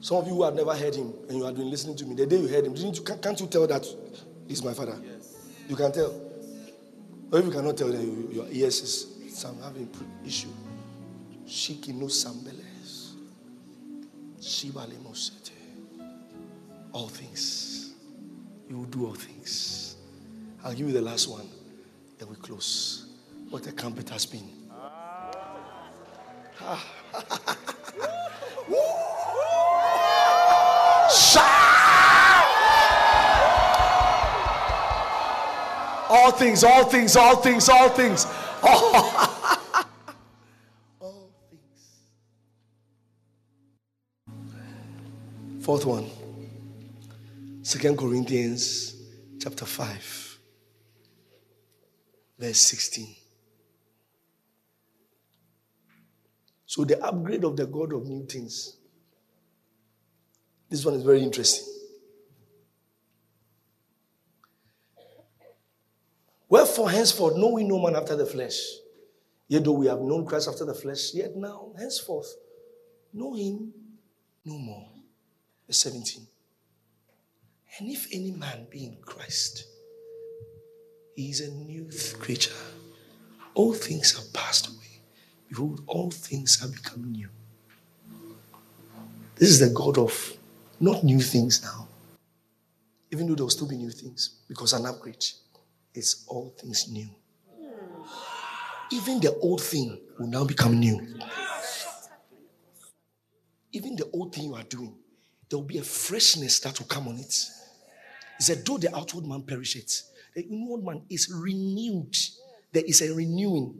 Some 0.00 0.16
of 0.18 0.26
you 0.26 0.34
who 0.34 0.42
have 0.42 0.54
never 0.54 0.74
heard 0.74 0.94
him 0.94 1.12
and 1.28 1.38
you 1.38 1.44
have 1.44 1.54
been 1.54 1.70
listening 1.70 1.96
to 1.96 2.06
me, 2.06 2.14
the 2.14 2.26
day 2.26 2.38
you 2.38 2.48
heard 2.48 2.64
him, 2.64 2.74
didn't 2.74 2.96
you, 2.98 3.04
can't 3.04 3.40
you 3.40 3.46
tell 3.46 3.66
that 3.66 3.86
he's 4.46 4.62
my 4.64 4.74
father? 4.74 4.98
Yes. 5.04 5.36
You 5.68 5.76
can 5.76 5.92
tell. 5.92 6.20
Or 7.30 7.38
if 7.38 7.44
you 7.44 7.50
cannot 7.50 7.76
tell, 7.76 7.88
then 7.88 8.02
you, 8.02 8.28
your 8.32 8.46
ears 8.50 8.80
is 8.80 9.38
some 9.38 9.60
having 9.60 9.88
issue. 10.26 10.48
Shiki 11.46 11.94
no 11.94 12.06
sambeles. 12.06 13.12
Shibale 14.40 15.02
mosete. 15.02 15.57
All 16.92 17.08
things. 17.08 17.94
You 18.68 18.78
will 18.78 18.84
do 18.84 19.06
all 19.06 19.14
things. 19.14 19.96
I'll 20.64 20.72
give 20.72 20.86
you 20.86 20.92
the 20.92 21.02
last 21.02 21.28
one. 21.28 21.48
Then 22.18 22.28
we 22.28 22.36
close. 22.36 23.06
What 23.50 23.66
a 23.66 23.72
camp 23.72 23.98
it 23.98 24.08
has 24.10 24.26
been. 24.26 24.48
Ah. 26.60 26.84
All 36.10 36.30
things, 36.32 36.64
all 36.64 36.84
things, 36.84 37.16
all 37.16 37.36
things, 37.36 37.68
all 37.68 37.90
things. 37.90 38.26
All, 38.62 38.94
all 41.00 41.30
things. 41.50 42.00
Fourth 45.60 45.84
one. 45.84 46.06
Second 47.68 47.98
Corinthians 47.98 48.96
chapter 49.38 49.66
5, 49.66 50.38
verse 52.38 52.60
16. 52.62 53.14
So 56.64 56.86
the 56.86 56.98
upgrade 57.04 57.44
of 57.44 57.58
the 57.58 57.66
God 57.66 57.92
of 57.92 58.06
new 58.06 58.24
things. 58.24 58.78
This 60.70 60.82
one 60.82 60.94
is 60.94 61.02
very 61.02 61.22
interesting. 61.22 61.66
Wherefore, 66.48 66.90
henceforth, 66.90 67.36
know 67.36 67.48
we 67.48 67.64
no 67.64 67.82
man 67.82 67.96
after 67.96 68.16
the 68.16 68.24
flesh. 68.24 68.58
Yet 69.46 69.64
though 69.64 69.72
we 69.72 69.88
have 69.88 70.00
known 70.00 70.24
Christ 70.24 70.48
after 70.48 70.64
the 70.64 70.72
flesh, 70.72 71.12
yet 71.12 71.36
now, 71.36 71.72
henceforth, 71.76 72.34
know 73.12 73.34
him 73.34 73.74
no 74.42 74.56
more. 74.56 74.88
Verse 75.66 75.76
17. 75.76 76.26
And 77.76 77.90
if 77.90 78.08
any 78.12 78.32
man 78.32 78.66
be 78.70 78.84
in 78.86 78.96
Christ, 79.02 79.64
he 81.14 81.30
is 81.30 81.40
a 81.40 81.50
new 81.52 81.88
creature. 82.18 82.54
All 83.54 83.74
things 83.74 84.16
have 84.16 84.32
passed 84.32 84.68
away. 84.68 85.02
Behold, 85.48 85.82
all 85.86 86.10
things 86.10 86.60
have 86.60 86.72
become 86.72 87.12
new. 87.12 87.28
This 89.36 89.50
is 89.50 89.60
the 89.60 89.70
God 89.70 89.98
of 89.98 90.34
not 90.80 91.04
new 91.04 91.20
things 91.20 91.62
now, 91.62 91.88
even 93.12 93.26
though 93.28 93.34
there 93.34 93.44
will 93.44 93.50
still 93.50 93.68
be 93.68 93.76
new 93.76 93.90
things 93.90 94.40
because 94.48 94.72
an 94.72 94.86
upgrade 94.86 95.24
is 95.94 96.24
all 96.28 96.54
things 96.58 96.88
new. 96.90 97.08
Even 98.92 99.20
the 99.20 99.34
old 99.40 99.62
thing 99.62 99.98
will 100.18 100.28
now 100.28 100.44
become 100.44 100.78
new. 100.80 101.00
Even 103.72 103.96
the 103.96 104.08
old 104.12 104.34
thing 104.34 104.44
you 104.44 104.54
are 104.54 104.64
doing, 104.64 104.94
there 105.48 105.58
will 105.58 105.66
be 105.66 105.78
a 105.78 105.82
freshness 105.82 106.60
that 106.60 106.78
will 106.78 106.86
come 106.86 107.08
on 107.08 107.16
it. 107.18 107.34
He 108.36 108.44
said, 108.44 108.64
though 108.64 108.78
the 108.78 108.94
outward 108.94 109.26
man 109.26 109.42
perisheth, 109.42 110.02
the 110.34 110.42
inward 110.42 110.84
man 110.84 111.02
is 111.10 111.32
renewed. 111.34 112.16
There 112.72 112.84
is 112.86 113.02
a 113.02 113.12
renewing. 113.12 113.74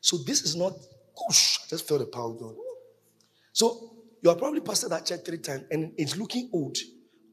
So 0.00 0.18
this 0.18 0.42
is 0.42 0.54
not, 0.54 0.72
whoosh, 1.16 1.58
I 1.64 1.68
just 1.68 1.88
felt 1.88 2.00
the 2.00 2.06
power 2.06 2.30
of 2.30 2.38
God. 2.38 2.54
So 3.52 3.94
you 4.22 4.30
are 4.30 4.36
probably 4.36 4.60
pastored 4.60 4.90
that 4.90 5.06
church 5.06 5.24
three 5.24 5.38
times 5.38 5.64
and 5.70 5.92
it's 5.96 6.16
looking 6.16 6.50
old. 6.52 6.76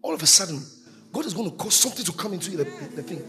All 0.02 0.14
of 0.14 0.23
a 0.23 0.27
sudden, 0.27 0.61
God 1.11 1.26
is 1.26 1.34
going 1.34 1.49
to 1.52 1.57
cause 1.57 1.76
something 1.76 2.06
to 2.06 2.11
come 2.14 2.34
into 2.34 2.52
the, 2.52 2.64
the 2.64 3.03
thing. 3.03 3.23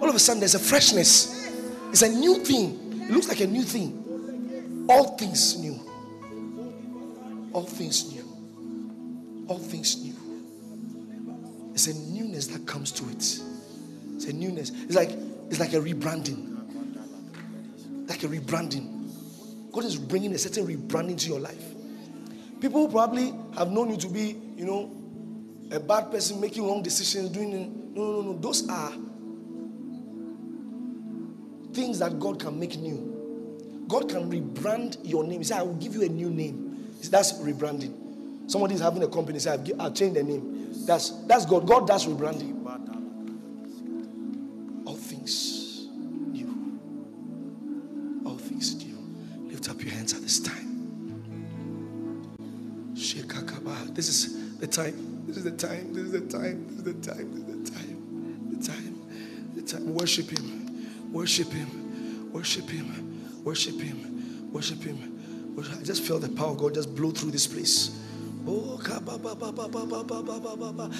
All 0.00 0.08
of 0.08 0.14
a 0.14 0.18
sudden, 0.18 0.40
there's 0.40 0.54
a 0.54 0.58
freshness. 0.58 1.50
It's 1.90 2.02
a 2.02 2.08
new 2.08 2.44
thing. 2.44 3.04
It 3.08 3.10
looks 3.10 3.28
like 3.28 3.40
a 3.40 3.46
new 3.46 3.62
thing. 3.62 4.86
All 4.88 5.16
things 5.16 5.58
new. 5.58 5.80
All 7.52 7.64
things 7.64 8.12
new. 8.12 8.17
All 9.48 9.58
things 9.58 10.02
new. 10.02 10.14
It's 11.72 11.86
a 11.86 11.94
newness 11.94 12.46
that 12.48 12.66
comes 12.66 12.92
to 12.92 13.04
it. 13.08 13.40
It's 14.16 14.24
a 14.26 14.32
newness. 14.32 14.70
It's 14.70 14.94
like 14.94 15.10
it's 15.50 15.60
like 15.60 15.72
a 15.72 15.80
rebranding. 15.80 16.56
Like 18.08 18.22
a 18.22 18.28
rebranding. 18.28 18.94
God 19.72 19.84
is 19.84 19.96
bringing 19.96 20.32
a 20.34 20.38
certain 20.38 20.66
rebranding 20.66 21.18
to 21.18 21.28
your 21.28 21.40
life. 21.40 21.64
People 22.60 22.88
probably 22.88 23.32
have 23.56 23.70
known 23.70 23.90
you 23.90 23.96
to 23.98 24.08
be, 24.08 24.36
you 24.56 24.64
know, 24.64 24.90
a 25.70 25.78
bad 25.78 26.10
person 26.10 26.40
making 26.40 26.66
wrong 26.66 26.82
decisions, 26.82 27.30
doing 27.30 27.94
no, 27.94 28.12
no, 28.12 28.22
no. 28.22 28.38
Those 28.38 28.68
are 28.68 28.92
things 31.72 31.98
that 32.00 32.18
God 32.18 32.40
can 32.40 32.58
make 32.58 32.76
new. 32.78 33.84
God 33.86 34.08
can 34.08 34.30
rebrand 34.30 34.98
your 35.04 35.24
name. 35.24 35.38
He 35.38 35.44
said, 35.44 35.58
I 35.58 35.62
will 35.62 35.74
give 35.74 35.94
you 35.94 36.02
a 36.02 36.08
new 36.08 36.30
name. 36.30 36.92
That's 37.10 37.34
rebranding. 37.34 38.07
Somebody 38.48 38.74
is 38.74 38.80
having 38.80 39.02
a 39.02 39.08
company, 39.08 39.38
say, 39.38 39.50
I'll, 39.78 39.92
change 39.92 40.14
the 40.14 40.22
name. 40.22 40.72
That's 40.86 41.10
that's 41.26 41.44
God. 41.44 41.66
God 41.66 41.86
does 41.86 42.06
rebranding. 42.06 42.56
All 44.86 44.96
things 44.96 45.86
new. 46.32 46.80
All 48.24 48.38
things 48.38 48.74
new. 48.82 48.98
Lift 49.50 49.68
up 49.68 49.80
your 49.82 49.92
hands 49.92 50.14
at 50.14 50.22
this 50.22 50.40
time. 50.40 50.68
This 53.98 54.08
is 54.08 54.58
the 54.58 54.66
time. 54.68 55.24
This 55.26 55.36
is 55.36 55.44
the 55.44 55.50
time. 55.50 55.92
This 55.92 56.04
is 56.04 56.12
the 56.12 56.20
time. 56.20 56.66
This 56.68 56.78
is 56.78 56.84
the 56.84 56.92
time. 56.92 57.32
This 57.34 57.56
is 57.56 57.64
the 57.64 57.70
time. 57.72 58.50
The 58.50 58.66
time. 58.66 59.08
The 59.56 59.62
time. 59.62 59.94
Worship 59.94 60.30
Him. 60.30 61.12
Worship 61.12 61.48
Him. 61.48 62.32
Worship 62.32 62.70
Him. 62.70 63.42
Worship 63.42 63.80
Him. 63.80 64.52
Worship 64.52 64.82
Him. 64.82 65.56
I 65.58 65.82
just 65.82 66.02
felt 66.04 66.20
the 66.22 66.28
power 66.28 66.52
of 66.52 66.58
God 66.58 66.74
just 66.74 66.94
blow 66.94 67.10
through 67.10 67.32
this 67.32 67.48
place. 67.48 67.90
Oh. 68.50 68.80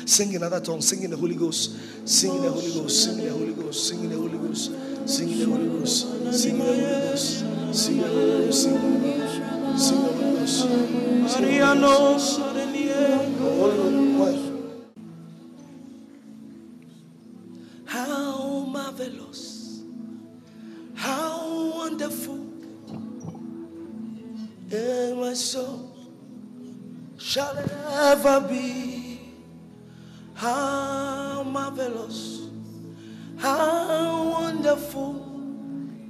Sing 0.05 0.35
in 0.35 0.43
other 0.43 0.61
tongues. 0.61 0.89
Sing 0.89 1.03
in 1.03 1.11
the 1.11 1.17
Holy 1.17 1.35
Ghost. 1.35 2.07
Sing 2.07 2.35
in 2.35 2.43
the 2.43 2.51
Holy 2.51 2.73
Ghost. 2.73 3.05
Sing 3.05 3.19
in 3.19 3.25
the 3.25 3.33
Holy 3.33 3.55
Ghost. 3.55 3.89
Sing 3.89 4.05
in 4.05 4.11
the 4.11 4.17
Holy 4.17 4.39
Ghost. 4.39 4.73
Sing 5.07 5.31
in 5.31 5.39
the 5.39 5.47
Holy 5.47 5.69
Ghost. 5.69 6.07
Sing 6.39 6.53
in 6.53 6.59
the 6.59 6.67
Holy 6.67 6.81
Ghost. 6.81 7.25
Sing 7.73 7.97
in 7.97 8.03
the 8.03 8.09
Holy 8.09 8.39
Ghost. 8.39 9.43
Sing 9.79 9.97
in 9.97 10.03
the 10.03 10.09
Holy 10.09 10.37
Ghost. 10.37 10.61
Sing 11.33 11.45
in 11.45 11.81
the 11.81 11.87
Holy 11.87 13.77
Ghost. 13.77 13.98
Shall 27.29 27.59
ever 28.11 28.41
be. 28.49 29.21
How 30.33 31.43
marvelous, 31.43 32.49
how 33.37 34.31
wonderful 34.31 35.13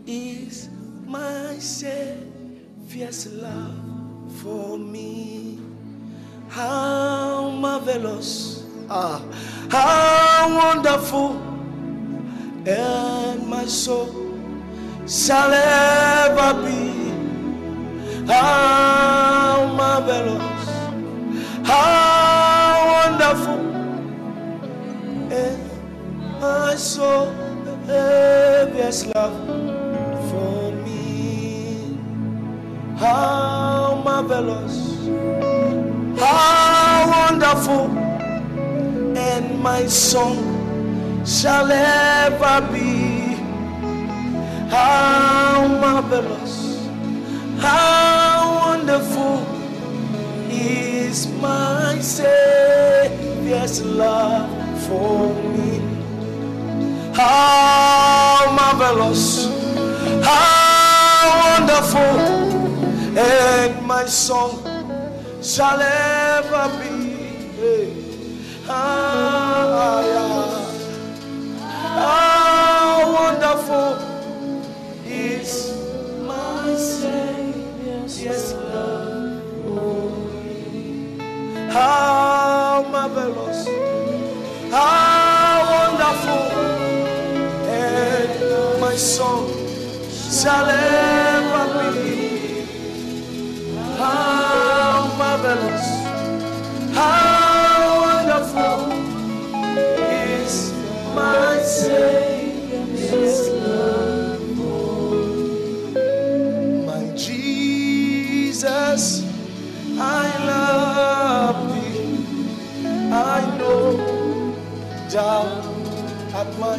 is 0.07 0.69
my 1.05 1.57
Savior's 1.59 3.33
love 3.33 4.31
for 4.43 4.79
me. 4.79 5.59
How 6.49 7.51
marvelous, 7.51 8.65
ah, 8.89 9.21
how 9.71 10.55
wonderful, 10.57 11.33
and 12.65 13.45
my 13.45 13.65
soul 13.65 14.09
shall 15.09 15.51
ever 15.53 16.63
be. 16.63 16.85
How 18.33 19.67
marvelous, 19.75 20.58
how 21.69 22.75
wonderful, 22.95 23.61
and 25.43 25.61
my 26.41 26.75
soul 26.75 27.49
Savior's 27.89 29.07
love 29.15 29.37
for 30.31 30.73
me. 30.85 31.97
How 32.99 34.03
marvelous, 34.05 34.77
how 36.21 37.09
wonderful, 37.17 37.87
and 39.17 39.59
my 39.63 39.87
song 39.87 40.37
shall 41.25 41.71
ever 41.73 42.61
be. 42.73 43.37
How 44.69 45.67
marvelous, 45.81 46.87
how 47.59 48.69
wonderful 48.69 49.58
is 50.51 51.29
my 51.41 51.99
Savior's 52.01 53.83
love 53.85 54.51
for 54.87 55.35
me. 55.53 55.81
How 57.15 58.51
marvelous, 58.55 59.47
how 60.23 61.59
wonderful, 61.59 62.19
and 63.19 63.87
my 63.87 64.05
song 64.07 64.63
shall 65.43 65.81
ever 65.81 66.69
be. 66.79 66.97
Ah, 68.69 70.03
yeah. 70.05 70.69
How 71.99 73.13
wonderful 73.13 74.08
How 81.79 82.83
marvelous, 82.91 83.69
how 84.69 85.63
wonderful, 85.75 86.51
and 87.71 88.81
my 88.81 88.97
song 88.97 89.47
shall 90.11 90.69
ever 90.69 91.93
be. 91.95 92.67
How 93.97 95.15
marvelous, 95.19 95.87
how 96.97 97.38
down 115.11 115.47
at 116.35 116.59
my 116.59 116.77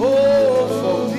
Oh, 0.00 1.11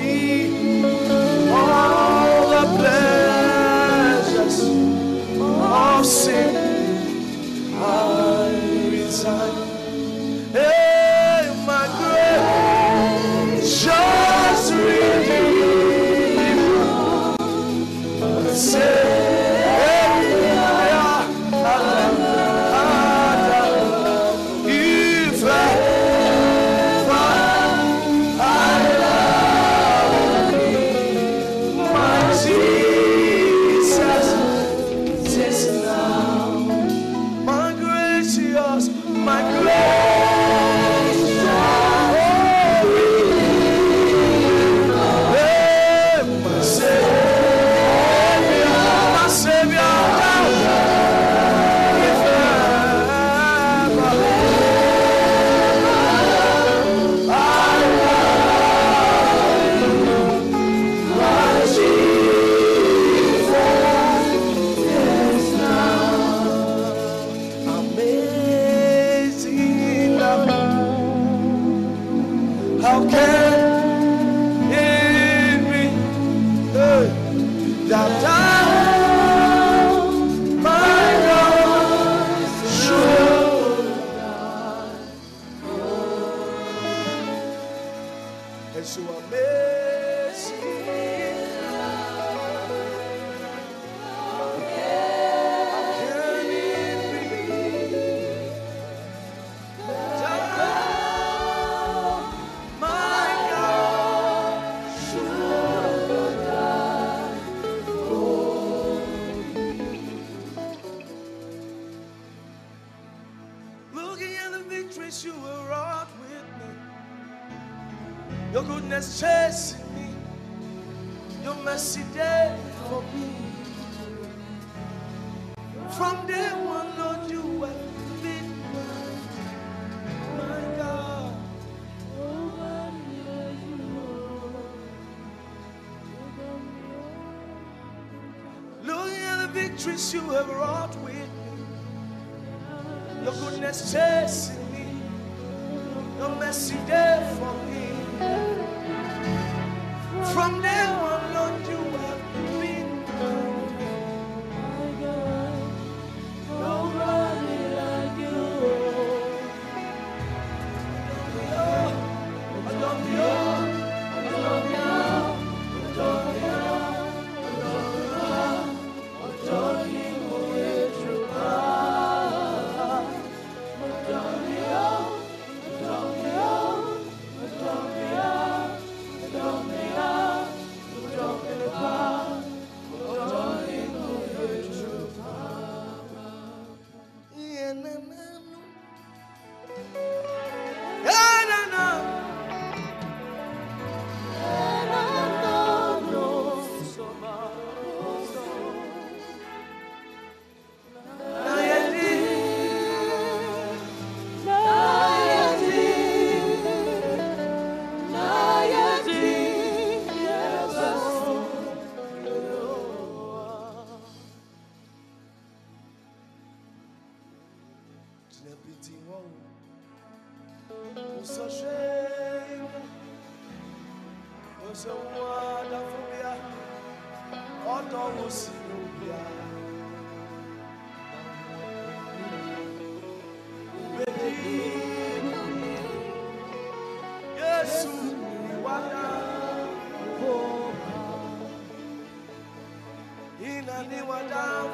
ni 243.90 244.00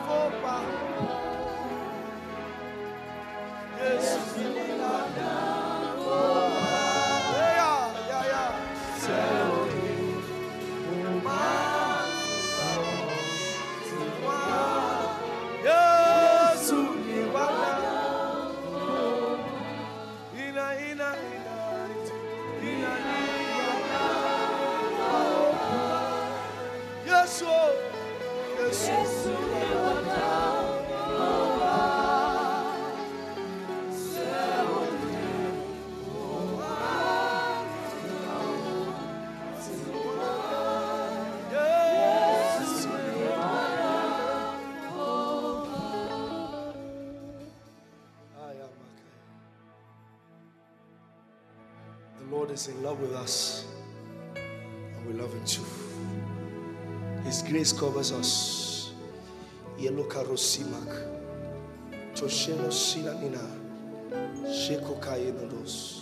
for. 0.07 0.20
is 52.61 52.69
in 52.69 52.83
love 52.83 53.01
with 53.01 53.13
us, 53.15 53.65
and 54.37 55.07
we 55.07 55.15
love 55.15 55.33
Him 55.33 55.45
too. 55.47 55.65
His 57.25 57.43
grace 57.43 57.73
covers 57.73 58.13
us. 58.13 58.93
Yelokarosimak. 59.79 60.89
karosimak. 60.89 62.15
Tosheno 62.15 62.69
sinanina. 62.71 63.41
Sheko 64.45 65.01
kayenodos. 65.01 66.00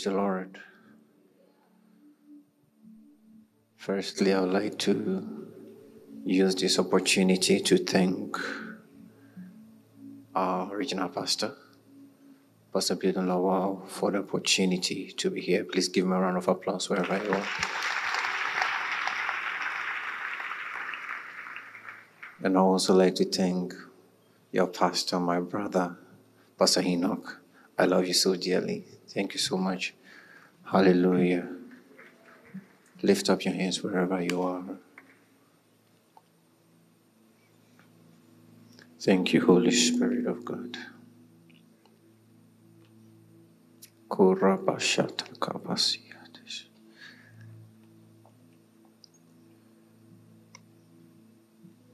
Praise 0.00 0.14
the 0.14 0.18
Lord. 0.18 0.58
Firstly, 3.76 4.32
I 4.32 4.40
would 4.40 4.50
like 4.54 4.78
to 4.78 5.46
use 6.24 6.54
this 6.54 6.78
opportunity 6.78 7.60
to 7.60 7.76
thank 7.76 8.34
our 10.34 10.74
regional 10.74 11.10
pastor, 11.10 11.54
Pastor 12.72 12.94
Bill 12.94 13.12
Lawal, 13.12 13.86
for 13.88 14.10
the 14.10 14.20
opportunity 14.20 15.12
to 15.12 15.28
be 15.28 15.42
here. 15.42 15.64
Please 15.64 15.88
give 15.88 16.06
him 16.06 16.12
a 16.12 16.20
round 16.20 16.38
of 16.38 16.48
applause 16.48 16.88
wherever 16.88 17.22
you 17.22 17.32
are. 17.32 17.46
And 22.42 22.56
I 22.56 22.60
also 22.60 22.94
like 22.94 23.16
to 23.16 23.26
thank 23.26 23.74
your 24.50 24.68
pastor, 24.68 25.20
my 25.20 25.40
brother, 25.40 25.98
Pastor 26.58 26.80
Enoch. 26.80 27.39
I 27.80 27.86
love 27.86 28.06
you 28.06 28.12
so 28.12 28.36
dearly. 28.36 28.84
Thank 29.08 29.32
you 29.32 29.40
so 29.40 29.56
much. 29.56 29.94
Hallelujah. 30.70 31.48
Lift 33.00 33.30
up 33.30 33.42
your 33.42 33.54
hands 33.54 33.82
wherever 33.82 34.20
you 34.20 34.42
are. 34.42 34.62
Thank 39.00 39.32
you, 39.32 39.46
Holy 39.46 39.70
Spirit 39.70 40.26
of 40.26 40.44
God. 40.44 40.76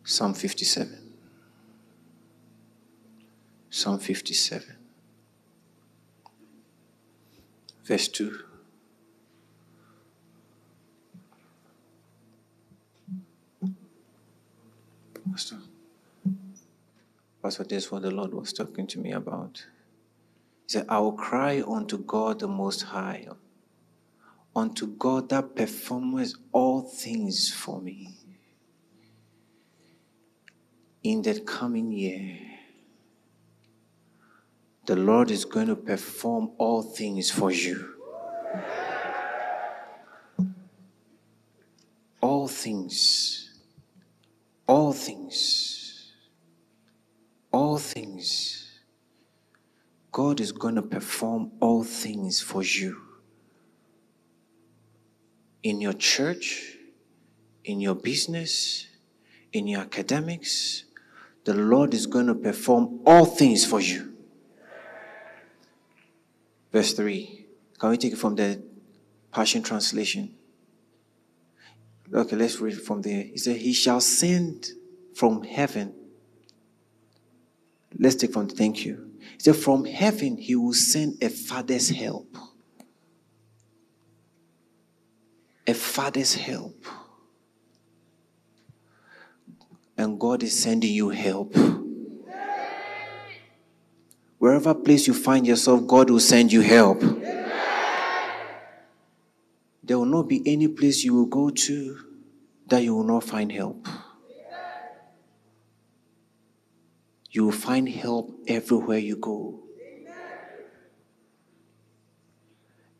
Psalm 0.02 0.34
57. 0.34 1.12
Psalm 3.70 4.00
57. 4.00 4.75
Verse 7.86 8.08
2. 8.08 8.36
Pastor. 15.30 15.56
Pastor, 17.40 17.62
this 17.62 17.84
is 17.84 17.92
what 17.92 18.02
the 18.02 18.10
Lord 18.10 18.34
was 18.34 18.52
talking 18.52 18.88
to 18.88 18.98
me 18.98 19.12
about. 19.12 19.64
He 20.64 20.72
said, 20.72 20.86
I 20.88 20.98
will 20.98 21.12
cry 21.12 21.62
unto 21.64 21.98
God 21.98 22.40
the 22.40 22.48
Most 22.48 22.82
High, 22.82 23.28
unto 24.56 24.88
God 24.88 25.28
that 25.28 25.54
performeth 25.54 26.34
all 26.50 26.82
things 26.82 27.52
for 27.54 27.80
me. 27.80 28.16
In 31.04 31.22
that 31.22 31.46
coming 31.46 31.92
year, 31.92 32.55
the 34.86 34.94
Lord 34.94 35.32
is 35.32 35.44
going 35.44 35.66
to 35.66 35.74
perform 35.74 36.52
all 36.58 36.80
things 36.82 37.30
for 37.30 37.50
you. 37.50 37.94
All 42.20 42.46
things. 42.46 43.50
All 44.68 44.92
things. 44.92 46.12
All 47.52 47.78
things. 47.78 48.80
God 50.12 50.40
is 50.40 50.52
going 50.52 50.76
to 50.76 50.82
perform 50.82 51.50
all 51.60 51.82
things 51.82 52.40
for 52.40 52.62
you. 52.62 53.02
In 55.64 55.80
your 55.80 55.94
church, 55.94 56.76
in 57.64 57.80
your 57.80 57.96
business, 57.96 58.86
in 59.52 59.66
your 59.66 59.80
academics. 59.80 60.84
The 61.44 61.54
Lord 61.54 61.92
is 61.92 62.06
going 62.06 62.28
to 62.28 62.34
perform 62.34 63.00
all 63.04 63.24
things 63.24 63.66
for 63.66 63.80
you. 63.80 64.15
Verse 66.76 66.92
3. 66.92 67.46
Can 67.78 67.88
we 67.88 67.96
take 67.96 68.12
it 68.12 68.18
from 68.18 68.34
the 68.34 68.62
Passion 69.32 69.62
Translation? 69.62 70.34
Okay, 72.12 72.36
let's 72.36 72.60
read 72.60 72.78
from 72.78 73.00
there. 73.00 73.22
He 73.22 73.38
said, 73.38 73.56
He 73.56 73.72
shall 73.72 73.98
send 73.98 74.72
from 75.14 75.42
heaven. 75.42 75.94
Let's 77.98 78.16
take 78.16 78.34
from 78.34 78.48
the 78.48 78.54
thank 78.54 78.84
you. 78.84 79.10
He 79.20 79.38
said, 79.38 79.56
From 79.56 79.86
heaven, 79.86 80.36
He 80.36 80.54
will 80.54 80.74
send 80.74 81.16
a 81.22 81.30
father's 81.30 81.88
help. 81.88 82.36
A 85.66 85.72
father's 85.72 86.34
help. 86.34 86.84
And 89.96 90.20
God 90.20 90.42
is 90.42 90.62
sending 90.62 90.92
you 90.92 91.08
help. 91.08 91.56
Wherever 94.46 94.74
place 94.74 95.08
you 95.08 95.12
find 95.12 95.44
yourself, 95.44 95.88
God 95.88 96.08
will 96.08 96.20
send 96.20 96.52
you 96.52 96.60
help. 96.60 97.00
There 99.82 99.98
will 99.98 100.04
not 100.04 100.28
be 100.28 100.40
any 100.46 100.68
place 100.68 101.02
you 101.02 101.14
will 101.14 101.26
go 101.26 101.50
to 101.50 101.98
that 102.68 102.84
you 102.84 102.94
will 102.94 103.02
not 103.02 103.24
find 103.24 103.50
help. 103.50 103.88
You 107.28 107.46
will 107.46 107.50
find 107.50 107.88
help 107.88 108.38
everywhere 108.46 108.98
you 108.98 109.16
go. 109.16 109.64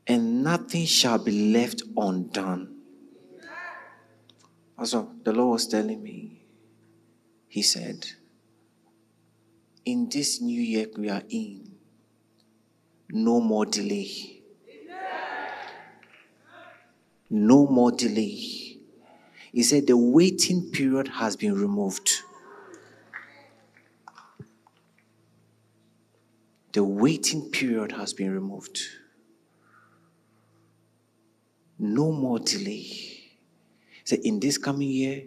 And 0.05 0.43
nothing 0.43 0.85
shall 0.87 1.23
be 1.23 1.53
left 1.53 1.81
undone. 1.97 2.75
Also, 4.77 5.13
the 5.23 5.33
Lord 5.33 5.53
was 5.53 5.69
telling 5.69 6.03
me, 6.03 6.43
He 7.47 7.63
said, 7.63 8.05
in 9.87 10.09
this 10.09 10.41
new 10.41 10.61
year 10.61 10.89
we 10.99 11.09
are 11.09 11.23
in, 11.31 11.71
no 13.09 13.41
more 13.41 13.65
delay. 13.65 14.43
No 17.31 17.67
more 17.67 17.91
delay. 17.91 18.79
He 19.53 19.63
said 19.63 19.87
the 19.87 19.97
waiting 19.97 20.71
period 20.71 21.09
has 21.09 21.35
been 21.37 21.55
removed. 21.55 22.11
The 26.73 26.85
waiting 26.85 27.51
period 27.51 27.93
has 27.93 28.13
been 28.13 28.33
removed. 28.33 28.79
No 31.79 32.13
more 32.13 32.39
delay. 32.39 32.87
Said, 34.05 34.21
in 34.21 34.39
this 34.41 34.59
coming 34.59 34.89
year, 34.89 35.25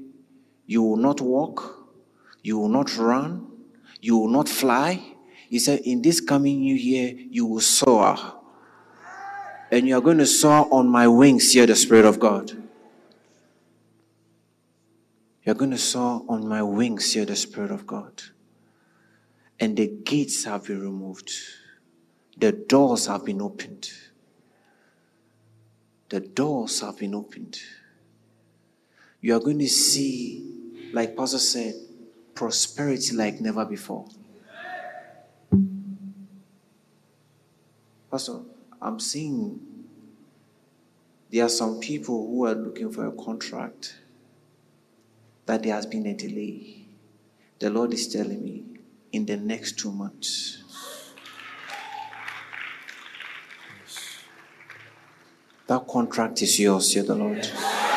you 0.68 0.84
will 0.84 0.98
not 0.98 1.20
walk, 1.20 1.90
you 2.44 2.58
will 2.60 2.70
not 2.70 2.96
run, 2.98 3.49
you 4.02 4.18
will 4.18 4.30
not 4.30 4.48
fly. 4.48 5.02
He 5.50 5.60
said, 5.60 5.82
In 5.84 6.02
this 6.02 6.22
coming 6.22 6.60
new 6.62 6.76
year, 6.76 7.14
you 7.30 7.46
will 7.46 7.62
soar. 7.62 8.18
And 9.72 9.88
you 9.88 9.98
are 9.98 10.02
going 10.02 10.18
to 10.18 10.26
soar 10.26 10.68
on 10.72 10.88
my 10.88 11.08
wings, 11.08 11.54
here, 11.54 11.66
the 11.66 11.76
Spirit 11.76 12.06
of 12.06 12.20
God. 12.20 12.52
You're 15.44 15.56
going 15.56 15.72
to 15.72 15.78
soar 15.78 16.24
on 16.28 16.48
my 16.48 16.64
wings, 16.64 17.14
here, 17.14 17.26
the 17.26 17.36
Spirit 17.36 17.72
of 17.72 17.86
God. 17.86 18.22
And 19.60 19.76
the 19.78 19.88
gates 19.88 20.46
have 20.46 20.66
been 20.66 20.82
removed, 20.82 21.32
the 22.38 22.52
doors 22.52 23.08
have 23.08 23.26
been 23.26 23.42
opened. 23.42 23.90
The 26.10 26.22
doors 26.22 26.82
have 26.82 26.98
been 26.98 27.14
opened. 27.14 27.60
You 29.22 29.36
are 29.36 29.40
going 29.40 29.60
to 29.60 29.68
see, 29.68 30.44
like 30.92 31.16
Pastor 31.16 31.38
said, 31.38 31.76
prosperity 32.40 33.14
like 33.18 33.42
never 33.42 33.66
before. 33.66 34.06
Pastor, 38.10 38.40
I'm 38.82 38.98
seeing 38.98 39.60
there 41.30 41.44
are 41.44 41.50
some 41.50 41.82
people 41.82 42.28
who 42.28 42.46
are 42.46 42.56
looking 42.56 42.94
for 42.94 43.08
a 43.08 43.12
contract 43.12 43.98
that 45.48 45.64
there 45.64 45.76
has 45.76 45.86
been 45.86 46.06
a 46.06 46.14
delay. 46.14 46.86
The 47.60 47.70
Lord 47.70 47.92
is 47.94 48.08
telling 48.08 48.42
me 48.42 48.64
in 49.12 49.26
the 49.26 49.36
next 49.36 49.78
two 49.78 49.92
months. 49.92 50.64
That 55.68 55.86
contract 55.90 56.42
is 56.42 56.58
yours, 56.58 56.94
said 56.94 57.08
the 57.08 57.16
Lord. 57.16 57.46
yours. 57.46 57.89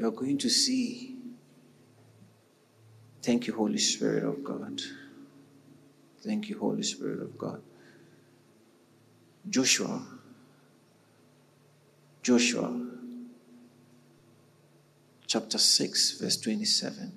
You 0.00 0.08
are 0.08 0.12
going 0.12 0.38
to 0.38 0.48
see. 0.48 1.14
Thank 3.20 3.46
you, 3.46 3.54
Holy 3.54 3.76
Spirit 3.76 4.24
of 4.24 4.42
God. 4.42 4.80
Thank 6.24 6.48
you, 6.48 6.58
Holy 6.58 6.82
Spirit 6.82 7.20
of 7.20 7.36
God. 7.36 7.60
Joshua. 9.46 10.02
Joshua 12.22 12.80
chapter 15.26 15.58
6, 15.58 16.18
verse 16.18 16.38
27. 16.38 17.12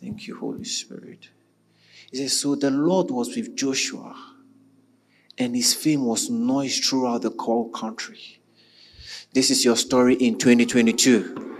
Thank 0.00 0.26
you, 0.26 0.38
Holy 0.38 0.64
Spirit. 0.64 1.28
He 2.10 2.16
says, 2.16 2.40
So 2.40 2.54
the 2.54 2.70
Lord 2.70 3.10
was 3.10 3.36
with 3.36 3.54
Joshua 3.54 4.35
and 5.38 5.54
his 5.54 5.74
fame 5.74 6.04
was 6.04 6.30
noised 6.30 6.84
throughout 6.84 7.22
the 7.22 7.34
whole 7.38 7.68
country. 7.70 8.40
This 9.32 9.50
is 9.50 9.64
your 9.64 9.76
story 9.76 10.14
in 10.14 10.38
2022. 10.38 11.56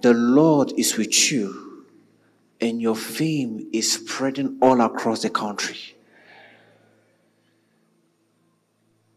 The 0.00 0.12
Lord 0.12 0.72
is 0.76 0.96
with 0.96 1.32
you, 1.32 1.86
and 2.60 2.80
your 2.80 2.94
fame 2.94 3.68
is 3.72 3.94
spreading 3.94 4.58
all 4.60 4.80
across 4.80 5.22
the 5.22 5.30
country. 5.30 5.96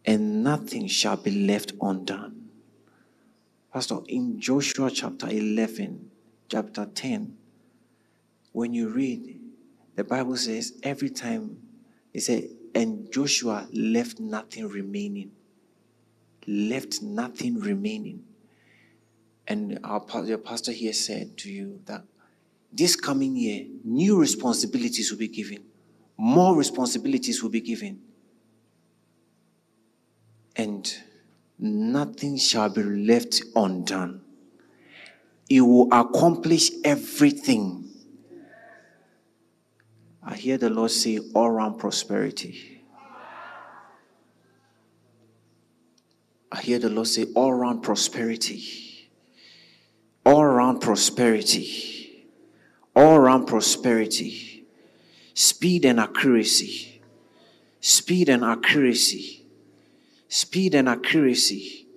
And 0.06 0.44
nothing 0.44 0.88
shall 0.88 1.18
be 1.18 1.46
left 1.46 1.74
undone. 1.82 2.50
Pastor, 3.74 4.00
in 4.08 4.40
Joshua 4.40 4.90
chapter 4.90 5.28
11, 5.30 6.10
chapter 6.50 6.86
10, 6.86 7.38
when 8.54 8.74
you 8.74 8.88
read, 8.88 9.40
the 9.96 10.04
Bible 10.04 10.38
says 10.38 10.80
every 10.82 11.10
time 11.10 11.67
he 12.18 12.22
said, 12.22 12.50
and 12.74 13.12
Joshua 13.14 13.68
left 13.72 14.20
nothing 14.20 14.68
remaining. 14.68 15.34
Left 16.48 17.04
nothing 17.04 17.60
remaining. 17.60 18.24
And 19.48 19.78
our 19.84 20.04
your 20.26 20.40
pastor 20.40 20.72
here 20.72 20.94
said 20.94 21.38
to 21.38 21.52
you 21.52 21.80
that 21.86 22.06
this 22.74 22.96
coming 22.96 23.36
year, 23.36 23.68
new 23.84 24.20
responsibilities 24.20 25.12
will 25.12 25.20
be 25.20 25.28
given, 25.28 25.64
more 26.18 26.56
responsibilities 26.56 27.44
will 27.44 27.52
be 27.52 27.62
given. 27.62 28.02
And 30.56 30.92
nothing 31.60 32.38
shall 32.38 32.70
be 32.70 32.82
left 32.82 33.44
undone. 33.56 34.22
It 35.52 35.62
will 35.62 35.88
accomplish 35.92 36.72
everything 36.84 37.87
I 40.28 40.36
hear 40.36 40.58
the 40.58 40.70
Lord 40.70 40.92
say 40.92 41.20
all 41.34 41.50
round 41.50 41.80
prosperity. 41.80 42.84
I 46.52 46.62
hear 46.62 46.80
the 46.80 46.90
Lord 46.90 47.08
say 47.08 47.28
all 47.34 47.54
round 47.54 47.82
prosperity. 47.82 49.10
All 50.26 50.46
round 50.46 50.82
prosperity. 50.82 52.28
All 52.94 53.18
round 53.22 53.48
prosperity. 53.48 54.66
Speed 55.34 55.86
and 55.86 55.98
accuracy. 55.98 57.02
Speed 57.80 58.28
and 58.28 58.44
accuracy. 58.44 59.46
Speed 60.28 60.76
and 60.76 60.90
accuracy. 60.90 61.88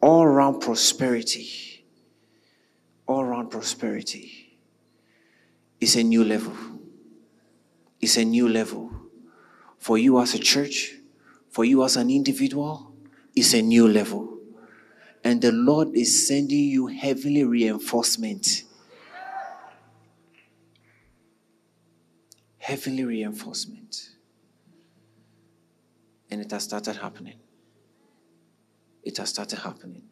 All 0.00 0.26
round 0.26 0.60
prosperity. 0.60 1.84
All 3.06 3.24
round 3.24 3.52
prosperity. 3.52 4.58
It's 5.80 5.94
a 5.94 6.02
new 6.02 6.24
level 6.24 6.73
is 8.00 8.16
a 8.16 8.24
new 8.24 8.48
level. 8.48 8.90
For 9.78 9.98
you 9.98 10.20
as 10.20 10.34
a 10.34 10.38
church, 10.38 10.94
for 11.50 11.64
you 11.64 11.84
as 11.84 11.96
an 11.96 12.10
individual, 12.10 12.94
is 13.36 13.54
a 13.54 13.62
new 13.62 13.88
level. 13.88 14.38
And 15.22 15.40
the 15.40 15.52
Lord 15.52 15.94
is 15.94 16.26
sending 16.26 16.64
you 16.64 16.86
heavenly 16.86 17.44
reinforcement. 17.44 18.64
Heavenly 22.58 23.04
reinforcement. 23.04 24.10
And 26.30 26.40
it 26.40 26.50
has 26.50 26.64
started 26.64 26.96
happening. 26.96 27.38
It 29.02 29.18
has 29.18 29.30
started 29.30 29.58
happening. 29.58 30.04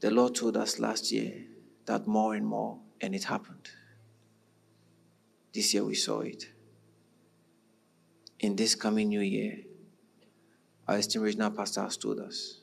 The 0.00 0.10
Lord 0.10 0.34
told 0.34 0.56
us 0.56 0.78
last 0.78 1.12
year 1.12 1.44
that 1.86 2.06
more 2.06 2.34
and 2.34 2.46
more, 2.46 2.78
and 3.00 3.14
it 3.14 3.24
happened 3.24 3.68
This 5.56 5.72
year 5.72 5.84
we 5.84 5.94
saw 5.94 6.20
it. 6.20 6.50
In 8.40 8.56
this 8.56 8.74
coming 8.74 9.08
new 9.08 9.22
year, 9.22 9.60
our 10.86 10.98
esteemed 10.98 11.24
regional 11.24 11.50
pastor 11.50 11.80
has 11.80 11.96
told 11.96 12.20
us. 12.20 12.60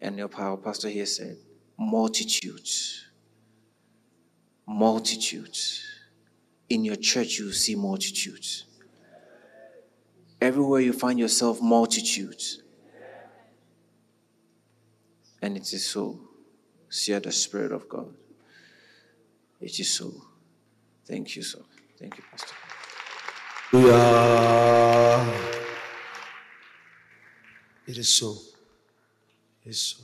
And 0.00 0.18
your 0.18 0.26
pastor 0.26 0.88
here 0.88 1.06
said, 1.06 1.36
multitudes. 1.78 3.06
Multitudes. 4.66 5.84
In 6.68 6.84
your 6.84 6.96
church, 6.96 7.38
you 7.38 7.52
see 7.52 7.76
multitudes. 7.76 8.64
Everywhere 10.40 10.80
you 10.80 10.92
find 10.92 11.16
yourself, 11.16 11.62
multitudes. 11.62 12.64
And 15.40 15.56
it 15.56 15.72
is 15.72 15.88
so. 15.88 16.18
See 16.88 17.16
the 17.16 17.30
Spirit 17.30 17.70
of 17.70 17.88
God. 17.88 18.12
It 19.60 19.78
is 19.78 19.88
so. 19.88 20.12
Thank 21.06 21.36
you, 21.36 21.42
sir. 21.42 21.60
Thank 21.98 22.18
you, 22.18 22.24
Pastor. 22.30 22.54
It 27.86 27.98
is 27.98 28.08
so. 28.08 28.36
It 29.64 29.70
is 29.70 29.80
so. 29.80 30.02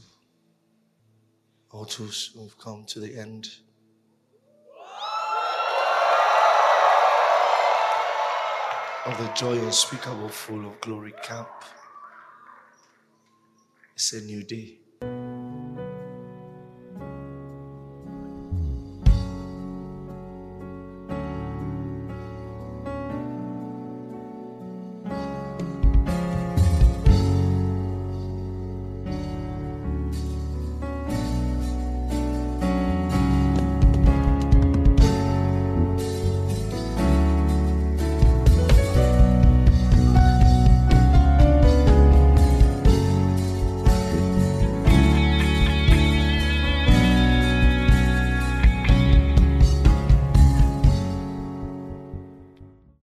All 1.73 1.85
tools 1.85 2.37
have 2.39 2.57
come 2.57 2.85
to 2.85 3.01
the 3.01 3.19
end. 3.19 3.49
Of 9.05 9.19
the 9.19 9.33
joy 9.35 9.59
unspeakable, 9.59 10.29
full 10.29 10.65
of 10.67 10.81
glory 10.81 11.15
camp. 11.25 11.49
It's 13.95 14.13
a 14.13 14.21
new 14.21 14.45
day. 14.45 14.82